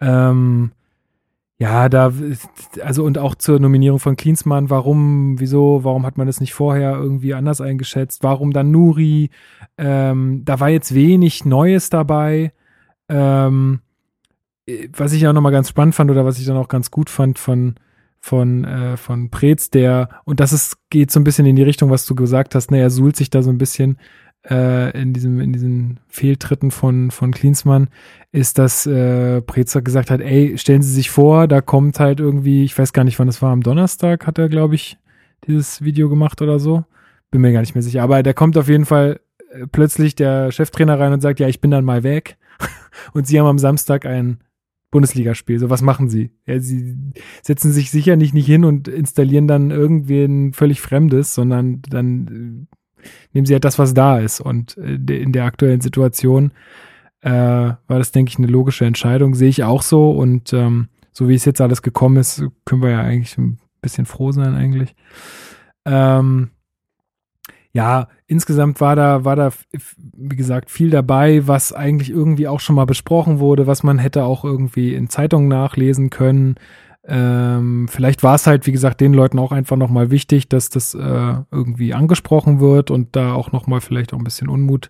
Ähm, 0.00 0.72
ja, 1.56 1.88
da, 1.88 2.12
also 2.82 3.04
und 3.04 3.16
auch 3.16 3.36
zur 3.36 3.60
Nominierung 3.60 4.00
von 4.00 4.16
Klinsmann, 4.16 4.70
warum, 4.70 5.38
wieso, 5.38 5.84
warum 5.84 6.04
hat 6.04 6.18
man 6.18 6.26
das 6.26 6.40
nicht 6.40 6.52
vorher 6.52 6.96
irgendwie 6.96 7.34
anders 7.34 7.60
eingeschätzt? 7.60 8.24
Warum 8.24 8.52
dann 8.52 8.72
Nuri? 8.72 9.30
Ähm, 9.78 10.42
da 10.44 10.58
war 10.58 10.68
jetzt 10.68 10.96
wenig 10.96 11.44
Neues 11.44 11.90
dabei. 11.90 12.52
Ähm, 13.08 13.82
was 14.96 15.12
ich 15.12 15.28
auch 15.28 15.32
nochmal 15.32 15.52
ganz 15.52 15.68
spannend 15.68 15.94
fand 15.94 16.10
oder 16.10 16.24
was 16.24 16.40
ich 16.40 16.46
dann 16.46 16.56
auch 16.56 16.68
ganz 16.68 16.90
gut 16.90 17.08
fand 17.08 17.38
von, 17.38 17.76
von, 18.24 18.64
äh, 18.64 18.96
von 18.96 19.28
Preetz, 19.28 19.68
der, 19.68 20.08
und 20.24 20.40
das 20.40 20.54
ist, 20.54 20.78
geht 20.88 21.10
so 21.10 21.20
ein 21.20 21.24
bisschen 21.24 21.44
in 21.44 21.56
die 21.56 21.62
Richtung, 21.62 21.90
was 21.90 22.06
du 22.06 22.14
gesagt 22.14 22.54
hast, 22.54 22.70
ne, 22.70 22.80
er 22.80 22.88
suhlt 22.88 23.16
sich 23.16 23.28
da 23.28 23.42
so 23.42 23.50
ein 23.50 23.58
bisschen 23.58 23.98
äh, 24.48 24.98
in 24.98 25.12
diesem, 25.12 25.40
in 25.40 25.52
diesen 25.52 26.00
Fehltritten 26.08 26.70
von, 26.70 27.10
von 27.10 27.32
Klinsmann, 27.32 27.88
ist, 28.32 28.56
dass 28.56 28.86
äh, 28.86 29.42
Preetz 29.42 29.78
gesagt 29.84 30.10
hat, 30.10 30.22
ey, 30.22 30.56
stellen 30.56 30.80
Sie 30.80 30.94
sich 30.94 31.10
vor, 31.10 31.48
da 31.48 31.60
kommt 31.60 32.00
halt 32.00 32.18
irgendwie, 32.18 32.64
ich 32.64 32.78
weiß 32.78 32.94
gar 32.94 33.04
nicht, 33.04 33.18
wann 33.18 33.26
das 33.26 33.42
war, 33.42 33.52
am 33.52 33.62
Donnerstag 33.62 34.26
hat 34.26 34.38
er, 34.38 34.48
glaube 34.48 34.74
ich, 34.74 34.96
dieses 35.46 35.84
Video 35.84 36.08
gemacht 36.08 36.40
oder 36.40 36.58
so. 36.58 36.82
Bin 37.30 37.42
mir 37.42 37.52
gar 37.52 37.60
nicht 37.60 37.74
mehr 37.74 37.82
sicher. 37.82 38.02
Aber 38.02 38.22
da 38.22 38.32
kommt 38.32 38.56
auf 38.56 38.68
jeden 38.68 38.86
Fall 38.86 39.20
äh, 39.50 39.66
plötzlich 39.66 40.14
der 40.14 40.50
Cheftrainer 40.50 40.98
rein 40.98 41.12
und 41.12 41.20
sagt, 41.20 41.40
ja, 41.40 41.48
ich 41.48 41.60
bin 41.60 41.70
dann 41.70 41.84
mal 41.84 42.02
weg. 42.02 42.38
und 43.12 43.26
sie 43.26 43.38
haben 43.38 43.46
am 43.46 43.58
Samstag 43.58 44.06
ein 44.06 44.38
Bundesligaspiel. 44.94 45.58
So, 45.58 45.70
was 45.70 45.82
machen 45.82 46.08
sie? 46.08 46.30
Ja, 46.46 46.60
sie 46.60 46.96
setzen 47.42 47.72
sich 47.72 47.90
sicher 47.90 48.14
nicht, 48.14 48.32
nicht 48.32 48.46
hin 48.46 48.64
und 48.64 48.86
installieren 48.86 49.48
dann 49.48 49.72
irgendwen 49.72 50.52
völlig 50.52 50.80
Fremdes, 50.80 51.34
sondern 51.34 51.82
dann 51.82 52.68
äh, 53.02 53.08
nehmen 53.32 53.44
sie 53.44 53.54
halt 53.54 53.64
das, 53.64 53.76
was 53.80 53.92
da 53.92 54.20
ist. 54.20 54.40
Und 54.40 54.78
äh, 54.78 54.94
in 54.94 55.32
der 55.32 55.46
aktuellen 55.46 55.80
Situation 55.80 56.52
äh, 57.22 57.30
war 57.30 57.78
das, 57.88 58.12
denke 58.12 58.30
ich, 58.30 58.38
eine 58.38 58.46
logische 58.46 58.84
Entscheidung. 58.84 59.34
Sehe 59.34 59.48
ich 59.48 59.64
auch 59.64 59.82
so. 59.82 60.12
Und 60.12 60.52
ähm, 60.52 60.86
so 61.10 61.28
wie 61.28 61.34
es 61.34 61.44
jetzt 61.44 61.60
alles 61.60 61.82
gekommen 61.82 62.18
ist, 62.18 62.44
können 62.64 62.82
wir 62.82 62.90
ja 62.90 63.00
eigentlich 63.00 63.36
ein 63.36 63.58
bisschen 63.82 64.06
froh 64.06 64.30
sein, 64.30 64.54
eigentlich. 64.54 64.94
Ähm, 65.84 66.50
ja, 67.74 68.06
insgesamt 68.28 68.80
war 68.80 68.94
da, 68.94 69.24
war 69.24 69.34
da, 69.34 69.50
wie 70.16 70.36
gesagt, 70.36 70.70
viel 70.70 70.90
dabei, 70.90 71.48
was 71.48 71.72
eigentlich 71.72 72.08
irgendwie 72.08 72.46
auch 72.46 72.60
schon 72.60 72.76
mal 72.76 72.86
besprochen 72.86 73.40
wurde, 73.40 73.66
was 73.66 73.82
man 73.82 73.98
hätte 73.98 74.24
auch 74.24 74.44
irgendwie 74.44 74.94
in 74.94 75.10
Zeitungen 75.10 75.48
nachlesen 75.48 76.08
können. 76.08 76.54
Ähm, 77.04 77.88
vielleicht 77.90 78.22
war 78.22 78.36
es 78.36 78.46
halt, 78.46 78.68
wie 78.68 78.72
gesagt, 78.72 79.00
den 79.00 79.12
Leuten 79.12 79.40
auch 79.40 79.50
einfach 79.50 79.76
nochmal 79.76 80.12
wichtig, 80.12 80.48
dass 80.48 80.68
das 80.70 80.94
äh, 80.94 81.34
irgendwie 81.50 81.94
angesprochen 81.94 82.60
wird 82.60 82.92
und 82.92 83.16
da 83.16 83.34
auch 83.34 83.50
nochmal 83.50 83.80
vielleicht 83.80 84.14
auch 84.14 84.18
ein 84.18 84.24
bisschen 84.24 84.48
Unmut 84.48 84.88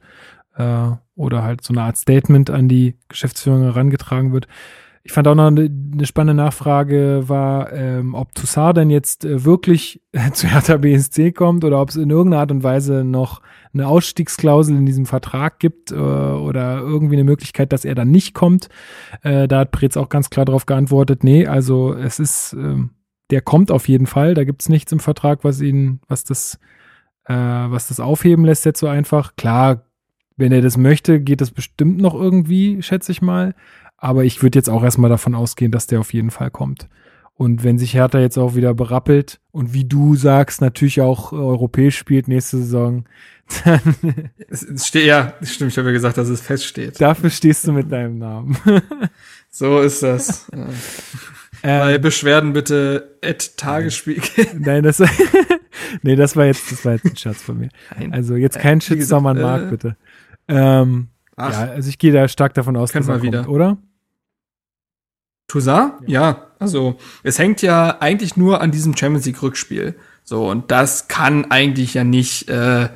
äh, 0.56 0.88
oder 1.16 1.42
halt 1.42 1.64
so 1.64 1.72
eine 1.72 1.82
Art 1.82 1.96
Statement 1.96 2.50
an 2.50 2.68
die 2.68 2.96
Geschäftsführung 3.08 3.62
herangetragen 3.62 4.34
wird. 4.34 4.46
Ich 5.06 5.12
fand 5.12 5.28
auch 5.28 5.34
noch 5.34 5.48
eine, 5.48 5.70
eine 5.92 6.06
spannende 6.06 6.42
Nachfrage 6.42 7.24
war, 7.26 7.70
ähm, 7.74 8.14
ob 8.14 8.34
Toussaint 8.34 8.78
denn 8.78 8.88
jetzt 8.88 9.26
äh, 9.26 9.44
wirklich 9.44 10.00
äh, 10.12 10.30
zu 10.32 10.46
Hertha 10.48 10.78
BSC 10.78 11.32
kommt 11.32 11.62
oder 11.62 11.78
ob 11.82 11.90
es 11.90 11.96
in 11.96 12.08
irgendeiner 12.08 12.40
Art 12.40 12.50
und 12.50 12.62
Weise 12.62 13.04
noch 13.04 13.42
eine 13.74 13.86
Ausstiegsklausel 13.86 14.74
in 14.74 14.86
diesem 14.86 15.04
Vertrag 15.04 15.58
gibt 15.58 15.92
äh, 15.92 15.94
oder 15.94 16.78
irgendwie 16.78 17.16
eine 17.16 17.24
Möglichkeit, 17.24 17.74
dass 17.74 17.84
er 17.84 17.94
dann 17.94 18.10
nicht 18.10 18.32
kommt. 18.32 18.70
Äh, 19.22 19.46
da 19.46 19.58
hat 19.60 19.72
Pretz 19.72 19.98
auch 19.98 20.08
ganz 20.08 20.30
klar 20.30 20.46
darauf 20.46 20.64
geantwortet, 20.64 21.22
nee, 21.22 21.46
also 21.46 21.92
es 21.92 22.18
ist, 22.18 22.54
äh, 22.54 22.76
der 23.30 23.42
kommt 23.42 23.70
auf 23.70 23.88
jeden 23.88 24.06
Fall. 24.06 24.32
Da 24.32 24.44
gibt's 24.44 24.70
nichts 24.70 24.90
im 24.90 25.00
Vertrag, 25.00 25.44
was 25.44 25.60
ihn, 25.60 26.00
was 26.08 26.24
das, 26.24 26.58
äh, 27.26 27.34
was 27.34 27.88
das 27.88 28.00
aufheben 28.00 28.46
lässt 28.46 28.64
jetzt 28.64 28.80
so 28.80 28.86
einfach. 28.86 29.36
Klar, 29.36 29.84
wenn 30.36 30.52
er 30.52 30.62
das 30.62 30.76
möchte, 30.76 31.20
geht 31.20 31.40
das 31.40 31.50
bestimmt 31.50 32.00
noch 32.00 32.14
irgendwie, 32.14 32.82
schätze 32.82 33.12
ich 33.12 33.22
mal. 33.22 33.54
Aber 33.96 34.24
ich 34.24 34.42
würde 34.42 34.58
jetzt 34.58 34.70
auch 34.70 34.82
erstmal 34.82 35.10
davon 35.10 35.34
ausgehen, 35.34 35.72
dass 35.72 35.86
der 35.86 36.00
auf 36.00 36.12
jeden 36.12 36.30
Fall 36.30 36.50
kommt. 36.50 36.88
Und 37.36 37.64
wenn 37.64 37.78
sich 37.78 37.94
Hertha 37.94 38.20
jetzt 38.20 38.38
auch 38.38 38.54
wieder 38.54 38.74
berappelt 38.74 39.40
und 39.50 39.74
wie 39.74 39.84
du 39.84 40.14
sagst, 40.14 40.60
natürlich 40.60 41.00
auch 41.00 41.32
europäisch 41.32 41.98
spielt 41.98 42.28
nächste 42.28 42.58
Saison, 42.58 43.06
dann. 43.64 44.30
Es 44.48 44.86
steht, 44.86 45.06
ja, 45.06 45.34
stimmt, 45.42 45.72
ich 45.72 45.78
habe 45.78 45.88
ja 45.88 45.92
gesagt, 45.92 46.16
dass 46.16 46.28
es 46.28 46.40
feststeht. 46.40 47.00
Dafür 47.00 47.30
stehst 47.30 47.66
du 47.66 47.72
mit 47.72 47.90
deinem 47.90 48.18
Namen. 48.18 48.56
so 49.50 49.80
ist 49.80 50.02
das. 50.02 50.48
Ja. 50.54 50.68
Bei 51.62 51.94
ähm, 51.94 52.00
Beschwerden 52.02 52.52
bitte 52.52 53.16
at 53.24 53.56
Tagesspiel. 53.56 54.20
Nein, 54.58 54.82
das, 54.82 55.02
nee, 56.02 56.14
das 56.14 56.36
war 56.36 56.44
jetzt, 56.44 56.70
das 56.70 56.84
war 56.84 56.92
jetzt 56.92 57.06
ein 57.06 57.16
Scherz 57.16 57.42
von 57.42 57.58
mir. 57.58 57.70
Nein. 57.98 58.12
Also 58.12 58.36
jetzt 58.36 58.58
kein 58.58 58.82
Shitstorm 58.82 59.26
an 59.26 59.40
Marc, 59.40 59.62
äh, 59.62 59.70
bitte. 59.70 59.96
Ähm, 60.46 61.08
Ach, 61.36 61.52
ja, 61.52 61.72
also 61.72 61.88
ich 61.88 61.98
gehe 61.98 62.12
da 62.12 62.28
stark 62.28 62.54
davon 62.54 62.76
aus, 62.76 62.92
dass 62.92 63.08
er 63.08 63.14
kommt, 63.14 63.24
wieder. 63.24 63.48
oder? 63.48 63.76
Toussaint? 65.48 65.94
Ja. 66.06 66.20
ja, 66.20 66.46
also 66.58 66.96
es 67.22 67.38
hängt 67.38 67.62
ja 67.62 67.98
eigentlich 68.00 68.36
nur 68.36 68.60
an 68.60 68.70
diesem 68.70 68.96
Champions 68.96 69.26
League 69.26 69.42
Rückspiel. 69.42 69.94
So, 70.22 70.48
und 70.48 70.70
das 70.70 71.08
kann 71.08 71.50
eigentlich 71.50 71.94
ja 71.94 72.04
nicht 72.04 72.48
äh, 72.48 72.88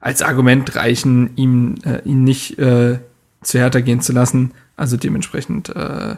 als 0.00 0.22
Argument 0.22 0.76
reichen, 0.76 1.30
ihm 1.36 1.74
äh, 1.84 2.02
ihn 2.04 2.24
nicht 2.24 2.58
äh, 2.58 3.00
zu 3.42 3.58
härter 3.58 3.82
gehen 3.82 4.00
zu 4.00 4.12
lassen. 4.12 4.52
Also 4.76 4.96
dementsprechend, 4.96 5.74
äh, 5.74 6.16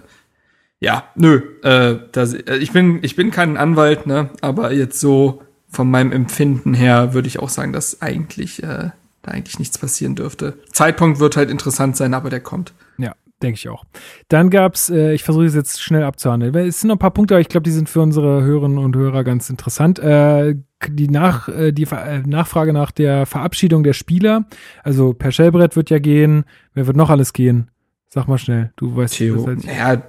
ja, 0.81 1.05
nö, 1.15 1.41
äh, 1.63 1.99
das, 2.13 2.35
äh, 2.35 2.57
ich 2.59 2.73
bin 2.73 2.99
ich 3.03 3.17
bin 3.17 3.31
kein 3.31 3.57
Anwalt, 3.57 4.07
ne, 4.07 4.31
aber 4.43 4.73
jetzt 4.73 5.01
so 5.01 5.43
von 5.69 5.91
meinem 5.91 6.13
Empfinden 6.13 6.75
her 6.75 7.15
würde 7.15 7.29
ich 7.29 7.39
auch 7.39 7.49
sagen, 7.49 7.73
dass 7.73 8.03
eigentlich 8.03 8.63
äh, 8.63 8.91
da 9.23 9.33
eigentlich 9.33 9.59
nichts 9.59 9.79
passieren 9.79 10.15
dürfte. 10.15 10.59
Zeitpunkt 10.73 11.21
wird 11.21 11.37
halt 11.37 11.51
interessant 11.51 11.97
sein, 11.97 12.15
aber 12.15 12.31
der 12.31 12.41
kommt. 12.41 12.73
Ja, 12.99 13.15
denke 13.43 13.57
ich 13.57 13.69
auch. 13.69 13.85
Dann 14.29 14.51
gab's, 14.51 14.91
äh, 14.91 15.13
ich 15.13 15.23
versuche 15.23 15.45
es 15.45 15.55
jetzt 15.55 15.83
schnell 15.83 16.05
abzuhandeln. 16.05 16.55
Es 16.55 16.81
sind 16.81 16.89
noch 16.89 16.97
ein 16.97 17.01
paar 17.01 17.11
Punkte, 17.13 17.35
aber 17.35 17.41
ich 17.41 17.49
glaube, 17.49 17.65
die 17.65 17.71
sind 17.71 17.89
für 17.89 18.01
unsere 18.01 18.43
Hörerinnen 18.43 18.79
und 18.79 18.97
Hörer 18.97 19.25
ganz 19.25 19.51
interessant. 19.51 19.99
Äh, 19.99 20.57
die, 20.89 21.09
Nach, 21.09 21.49
äh, 21.49 21.73
die 21.73 21.85
äh, 21.85 22.23
Nachfrage 22.27 22.73
nach 22.73 22.91
der 22.91 23.27
Verabschiedung 23.27 23.83
der 23.83 23.93
Spieler. 23.93 24.47
Also 24.83 25.13
Per 25.13 25.33
Schellbrett 25.33 25.77
wird 25.77 25.91
ja 25.91 25.99
gehen. 25.99 26.45
Wer 26.75 26.87
wird 26.87 26.97
noch 26.97 27.11
alles 27.11 27.33
gehen? 27.33 27.71
Sag 28.09 28.27
mal 28.27 28.39
schnell. 28.39 28.73
Du 28.77 28.97
weißt 28.97 29.15
Theo 29.15 29.49
ja, 29.67 30.03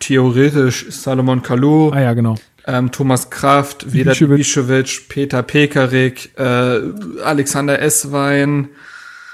theoretisch 0.00 0.86
Salomon 0.90 1.42
Kalou. 1.42 1.90
Ah 1.90 2.00
ja, 2.00 2.14
genau 2.14 2.34
ähm, 2.66 2.90
Thomas 2.90 3.30
Kraft, 3.30 3.92
Vedat 3.92 4.20
Ibišević, 4.20 5.08
Peter 5.08 5.42
Pekarik, 5.42 6.30
äh, 6.38 6.80
Alexander 7.22 7.80
Esswein, 7.80 8.68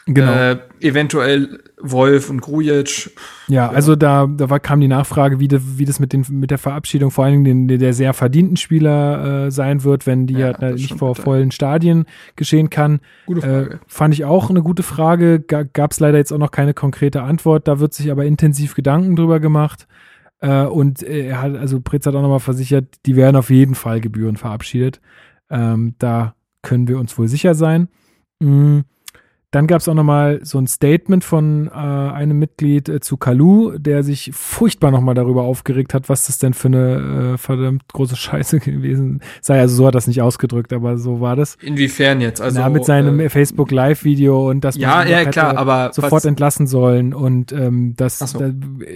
genau. 0.07 0.33
äh, 0.33 0.59
eventuell 0.81 1.61
Wolf 1.83 2.31
und 2.31 2.41
Grujic. 2.41 3.11
Ja, 3.49 3.67
ja, 3.67 3.71
also 3.71 3.97
da, 3.97 4.27
da 4.27 4.51
war, 4.51 4.61
kam 4.61 4.81
die 4.81 4.89
Nachfrage, 4.89 5.41
wie, 5.41 5.49
de, 5.49 5.61
wie 5.77 5.85
das 5.85 5.99
mit, 5.99 6.13
den, 6.13 6.25
mit 6.29 6.51
der 6.51 6.59
Verabschiedung 6.59 7.11
vor 7.11 7.25
allen 7.25 7.45
Dingen 7.45 7.69
den, 7.69 7.79
der 7.79 7.95
sehr 7.95 8.13
verdienten 8.13 8.57
Spieler 8.57 9.47
äh, 9.47 9.51
sein 9.51 9.85
wird, 9.85 10.07
wenn 10.07 10.27
die 10.27 10.35
ja, 10.35 10.59
halt 10.59 10.77
nicht 10.77 10.99
vor 10.99 11.13
bitter. 11.13 11.23
vollen 11.23 11.51
Stadien 11.51 12.07
geschehen 12.37 12.71
kann. 12.71 13.01
Gute 13.27 13.41
Frage. 13.43 13.71
Äh, 13.71 13.79
fand 13.87 14.15
ich 14.15 14.25
auch 14.25 14.51
eine 14.51 14.63
gute 14.63 14.83
Frage. 14.83 15.41
Gab 15.41 15.93
es 15.93 16.01
leider 16.01 16.19
jetzt 16.19 16.33
auch 16.33 16.39
noch 16.39 16.51
keine 16.51 16.75
konkrete 16.75 17.23
Antwort. 17.23 17.69
Da 17.69 17.81
wird 17.81 17.95
sich 17.95 18.11
aber 18.11 18.25
intensiv 18.25 18.75
Gedanken 18.75 19.17
drüber 19.17 19.41
gemacht. 19.41 19.87
Äh, 20.41 20.65
und 20.65 21.03
er 21.03 21.41
hat, 21.41 21.57
also 21.57 21.81
Pritz 21.81 22.07
hat 22.07 22.15
auch 22.15 22.23
nochmal 22.23 22.41
versichert, 22.41 22.87
die 23.07 23.17
werden 23.17 23.37
auf 23.37 23.51
jeden 23.51 23.75
Fall 23.75 24.01
Gebühren 24.01 24.37
verabschiedet. 24.37 25.01
Ähm, 25.51 25.95
da 25.99 26.35
können 26.63 26.89
wir 26.89 26.99
uns 26.99 27.17
wohl 27.19 27.29
sicher 27.29 27.55
sein. 27.55 27.89
Mhm. 28.41 28.85
Dann 29.53 29.67
gab 29.67 29.81
es 29.81 29.89
auch 29.89 29.95
nochmal 29.95 30.39
so 30.45 30.59
ein 30.59 30.69
Statement 30.69 31.25
von 31.25 31.67
äh, 31.67 31.71
einem 31.73 32.39
Mitglied 32.39 32.89
äh, 32.89 33.01
zu 33.01 33.17
Kalu, 33.17 33.79
der 33.79 34.05
sich 34.05 34.31
furchtbar 34.33 34.93
nochmal 34.93 35.17
darüber 35.17 35.43
aufgeregt 35.43 35.93
hat, 35.93 36.09
was 36.09 36.27
das 36.27 36.39
denn 36.39 36.55
für 36.55 36.69
eine 36.69 37.33
äh, 37.35 37.39
verdammt 37.39 37.89
große 37.93 38.15
Scheiße 38.15 38.61
gewesen 38.61 39.23
sei. 39.41 39.59
Also 39.59 39.75
so 39.75 39.87
hat 39.89 39.97
das 39.97 40.07
nicht 40.07 40.23
ausgedrückt, 40.23 40.73
aber 40.73 40.99
so 40.99 41.21
war 41.21 41.35
das. 41.35 41.57
Inwiefern 41.57 42.21
jetzt? 42.21 42.41
Also 42.41 42.61
ja, 42.61 42.69
mit 42.69 42.85
seinem 42.85 43.19
äh, 43.19 43.29
Facebook 43.29 43.73
Live-Video 43.73 44.49
und 44.49 44.63
dass 44.63 44.77
ja, 44.77 44.99
man 44.99 45.09
ja, 45.09 45.25
klar, 45.25 45.57
aber 45.57 45.91
sofort 45.93 46.25
entlassen 46.25 46.69
sollen 46.69 47.13
und 47.13 47.51
ähm, 47.51 47.95
dass, 47.97 48.21
so. 48.21 48.39
da, 48.39 48.51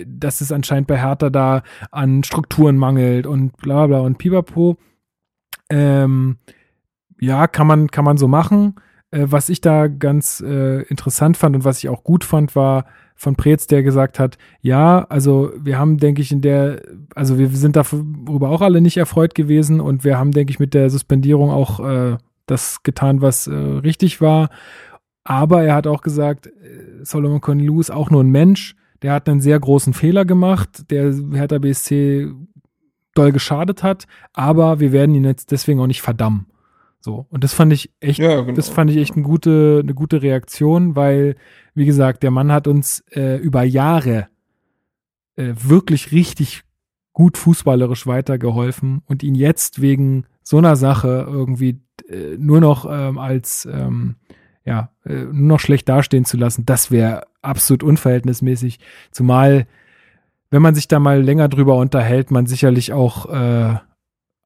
dass 0.07 0.41
es 0.41 0.53
anscheinend 0.53 0.87
bei 0.87 1.01
Hertha 1.01 1.31
da 1.31 1.63
an 1.91 2.23
Strukturen 2.23 2.77
mangelt 2.77 3.27
und 3.27 3.57
bla 3.57 3.89
bla 3.89 3.99
und 4.01 4.19
pipapo. 4.19 4.77
Ähm, 5.69 6.37
ja, 7.21 7.49
kann 7.49 7.67
man, 7.67 7.91
kann 7.91 8.05
man 8.05 8.19
so 8.19 8.29
machen. 8.29 8.77
Äh, 9.15 9.31
was 9.31 9.49
ich 9.49 9.61
da 9.61 9.87
ganz 9.87 10.41
äh, 10.41 10.83
interessant 10.83 11.37
fand 11.37 11.55
und 11.55 11.65
was 11.65 11.79
ich 11.79 11.89
auch 11.89 12.03
gut 12.03 12.25
fand, 12.25 12.57
war 12.57 12.87
von 13.15 13.37
Preetz, 13.37 13.69
der 13.69 13.85
gesagt 13.85 14.19
hat, 14.19 14.39
ja, 14.61 15.05
also 15.09 15.53
wir 15.57 15.79
haben, 15.79 15.99
denke 15.99 16.21
ich, 16.21 16.33
in 16.33 16.41
der, 16.41 16.83
also 17.15 17.39
wir 17.39 17.49
sind 17.51 17.77
darüber 17.77 18.51
auch 18.51 18.61
alle 18.61 18.81
nicht 18.81 18.97
erfreut 18.97 19.37
gewesen 19.37 19.81
und 19.81 20.03
wir 20.03 20.19
haben, 20.19 20.33
denke 20.33 20.51
ich, 20.51 20.59
mit 20.59 20.75
der 20.75 20.91
Suspendierung 20.91 21.51
auch 21.51 21.79
äh, 21.79 22.17
das 22.47 22.83
getan, 22.83 23.23
was 23.23 23.47
äh, 23.47 23.55
richtig 23.55 24.21
war. 24.21 24.51
Aber 25.23 25.63
er 25.63 25.77
hat 25.77 25.87
auch 25.87 26.03
gesagt, 26.03 26.49
äh, 26.49 26.51
Solomon 27.05 27.41
Conlou 27.41 27.81
ist 27.81 27.91
auch 27.91 28.11
nur 28.11 28.25
ein 28.25 28.31
Mensch. 28.31 28.75
Der 29.03 29.13
hat 29.13 29.29
einen 29.29 29.41
sehr 29.41 29.61
großen 29.61 29.93
Fehler 29.93 30.25
gemacht, 30.25 30.91
der 30.91 31.15
Hertha 31.33 31.59
BSC 31.59 32.33
doll 33.15 33.31
geschadet 33.31 33.85
hat, 33.85 34.07
aber 34.33 34.81
wir 34.81 34.91
werden 34.91 35.15
ihn 35.15 35.25
jetzt 35.25 35.53
deswegen 35.53 35.79
auch 35.79 35.87
nicht 35.87 36.03
verdammen. 36.03 36.47
So. 37.05 37.27
Und 37.29 37.45
das 37.45 37.53
fand 37.53 37.71
ich 37.71 37.93
echt, 38.01 38.19
ja, 38.19 38.41
genau. 38.41 38.57
das 38.57 38.71
fand 38.71 38.91
ich 38.91 38.97
echt 38.97 39.13
eine 39.13 39.25
gute, 39.25 39.81
eine 39.83 39.93
gute 39.93 40.23
Reaktion, 40.23 40.97
weil, 40.97 41.37
wie 41.75 41.85
gesagt, 41.85 42.23
der 42.23 42.31
Mann 42.31 42.51
hat 42.51 42.67
uns 42.67 43.05
äh, 43.11 43.37
über 43.37 43.63
Jahre 43.63 44.29
äh, 45.37 45.53
wirklich 45.55 46.13
richtig 46.13 46.63
gut 47.13 47.37
fußballerisch 47.37 48.07
weitergeholfen 48.07 49.03
und 49.05 49.23
ihn 49.23 49.35
jetzt 49.35 49.83
wegen 49.83 50.25
so 50.43 50.57
einer 50.57 50.77
Sache 50.77 51.27
irgendwie 51.29 51.83
äh, 52.09 52.39
nur 52.39 52.63
noch 52.63 52.87
ähm, 52.91 53.19
als 53.19 53.69
ähm, 53.71 54.17
ja, 54.65 54.89
äh, 55.05 55.25
nur 55.25 55.35
noch 55.35 55.61
schlecht 55.61 55.91
dastehen 55.91 56.25
zu 56.25 56.39
lassen, 56.39 56.65
das 56.65 56.91
wäre 56.91 57.27
absolut 57.43 57.83
unverhältnismäßig. 57.83 58.79
Zumal, 59.11 59.67
wenn 60.49 60.63
man 60.63 60.75
sich 60.75 60.89
da 60.89 61.01
mal 61.01 61.21
länger 61.23 61.51
drüber 61.51 61.77
unterhält, 61.77 62.31
man 62.31 62.47
sicherlich 62.47 62.95
auch 62.95 63.27
äh, 63.27 63.75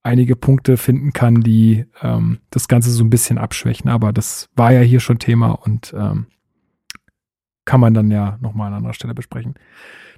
einige 0.08 0.36
Punkte 0.36 0.76
finden 0.76 1.12
kann, 1.12 1.42
die 1.42 1.84
ähm, 2.02 2.38
das 2.50 2.66
Ganze 2.66 2.90
so 2.90 3.04
ein 3.04 3.10
bisschen 3.10 3.38
abschwächen. 3.38 3.90
Aber 3.90 4.12
das 4.12 4.48
war 4.56 4.72
ja 4.72 4.80
hier 4.80 5.00
schon 5.00 5.18
Thema 5.18 5.50
und 5.50 5.94
ähm, 5.96 6.26
kann 7.64 7.80
man 7.80 7.92
dann 7.92 8.10
ja 8.10 8.38
nochmal 8.40 8.68
an 8.68 8.78
anderer 8.78 8.94
Stelle 8.94 9.14
besprechen. 9.14 9.54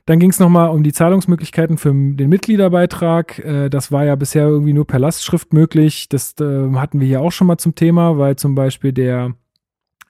Dann 0.06 0.18
ging 0.18 0.30
es 0.30 0.38
nochmal 0.38 0.70
um 0.70 0.82
die 0.82 0.92
Zahlungsmöglichkeiten 0.92 1.76
für 1.76 1.90
den 1.90 2.28
Mitgliederbeitrag. 2.28 3.38
Äh, 3.40 3.68
das 3.68 3.92
war 3.92 4.04
ja 4.04 4.14
bisher 4.14 4.46
irgendwie 4.46 4.72
nur 4.72 4.86
per 4.86 4.98
Lastschrift 4.98 5.52
möglich. 5.52 6.08
Das 6.08 6.34
äh, 6.40 6.72
hatten 6.74 7.00
wir 7.00 7.06
hier 7.06 7.20
auch 7.20 7.32
schon 7.32 7.48
mal 7.48 7.58
zum 7.58 7.74
Thema, 7.74 8.16
weil 8.16 8.36
zum 8.36 8.54
Beispiel 8.54 8.92
der 8.92 9.34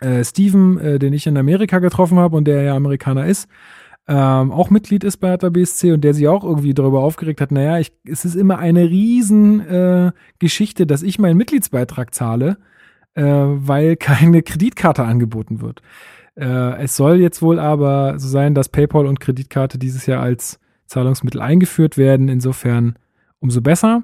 äh, 0.01 0.23
Steven, 0.24 0.98
den 0.98 1.12
ich 1.12 1.27
in 1.27 1.36
Amerika 1.36 1.78
getroffen 1.78 2.19
habe 2.19 2.36
und 2.36 2.44
der 2.44 2.62
ja 2.62 2.77
Amerikaner 2.77 3.27
ist, 3.27 3.48
ähm, 4.12 4.51
auch 4.51 4.70
Mitglied 4.70 5.05
ist 5.05 5.19
bei 5.19 5.28
Hertha 5.28 5.51
BSC 5.51 5.93
und 5.93 6.01
der 6.03 6.15
sich 6.15 6.27
auch 6.27 6.43
irgendwie 6.43 6.74
darüber 6.74 7.01
aufgeregt 7.01 7.41
hat, 7.41 7.53
naja, 7.53 7.78
ich, 7.78 7.93
es 8.05 8.24
ist 8.24 8.35
immer 8.35 8.59
eine 8.59 8.91
riesen 8.91 9.61
äh, 9.61 10.11
Geschichte, 10.41 10.85
dass 10.85 11.05
ich 11.05 11.20
meinen 11.20 11.37
Mitgliedsbeitrag 11.37 12.12
zahle, 12.12 12.59
äh, 13.15 13.23
weil 13.23 13.95
keine 13.95 14.43
Kreditkarte 14.43 15.05
angeboten 15.05 15.61
wird. 15.61 15.81
Äh, 16.35 16.82
es 16.82 16.97
soll 16.97 17.20
jetzt 17.20 17.41
wohl 17.41 17.61
aber 17.61 18.19
so 18.19 18.27
sein, 18.27 18.57
dass 18.57 18.69
PayPal 18.69 19.07
und 19.07 19.20
Kreditkarte 19.20 19.78
dieses 19.78 20.07
Jahr 20.07 20.20
als 20.20 20.59
Zahlungsmittel 20.87 21.41
eingeführt 21.41 21.97
werden. 21.97 22.28
Insofern 22.28 22.97
umso 23.39 23.61
besser. 23.61 24.03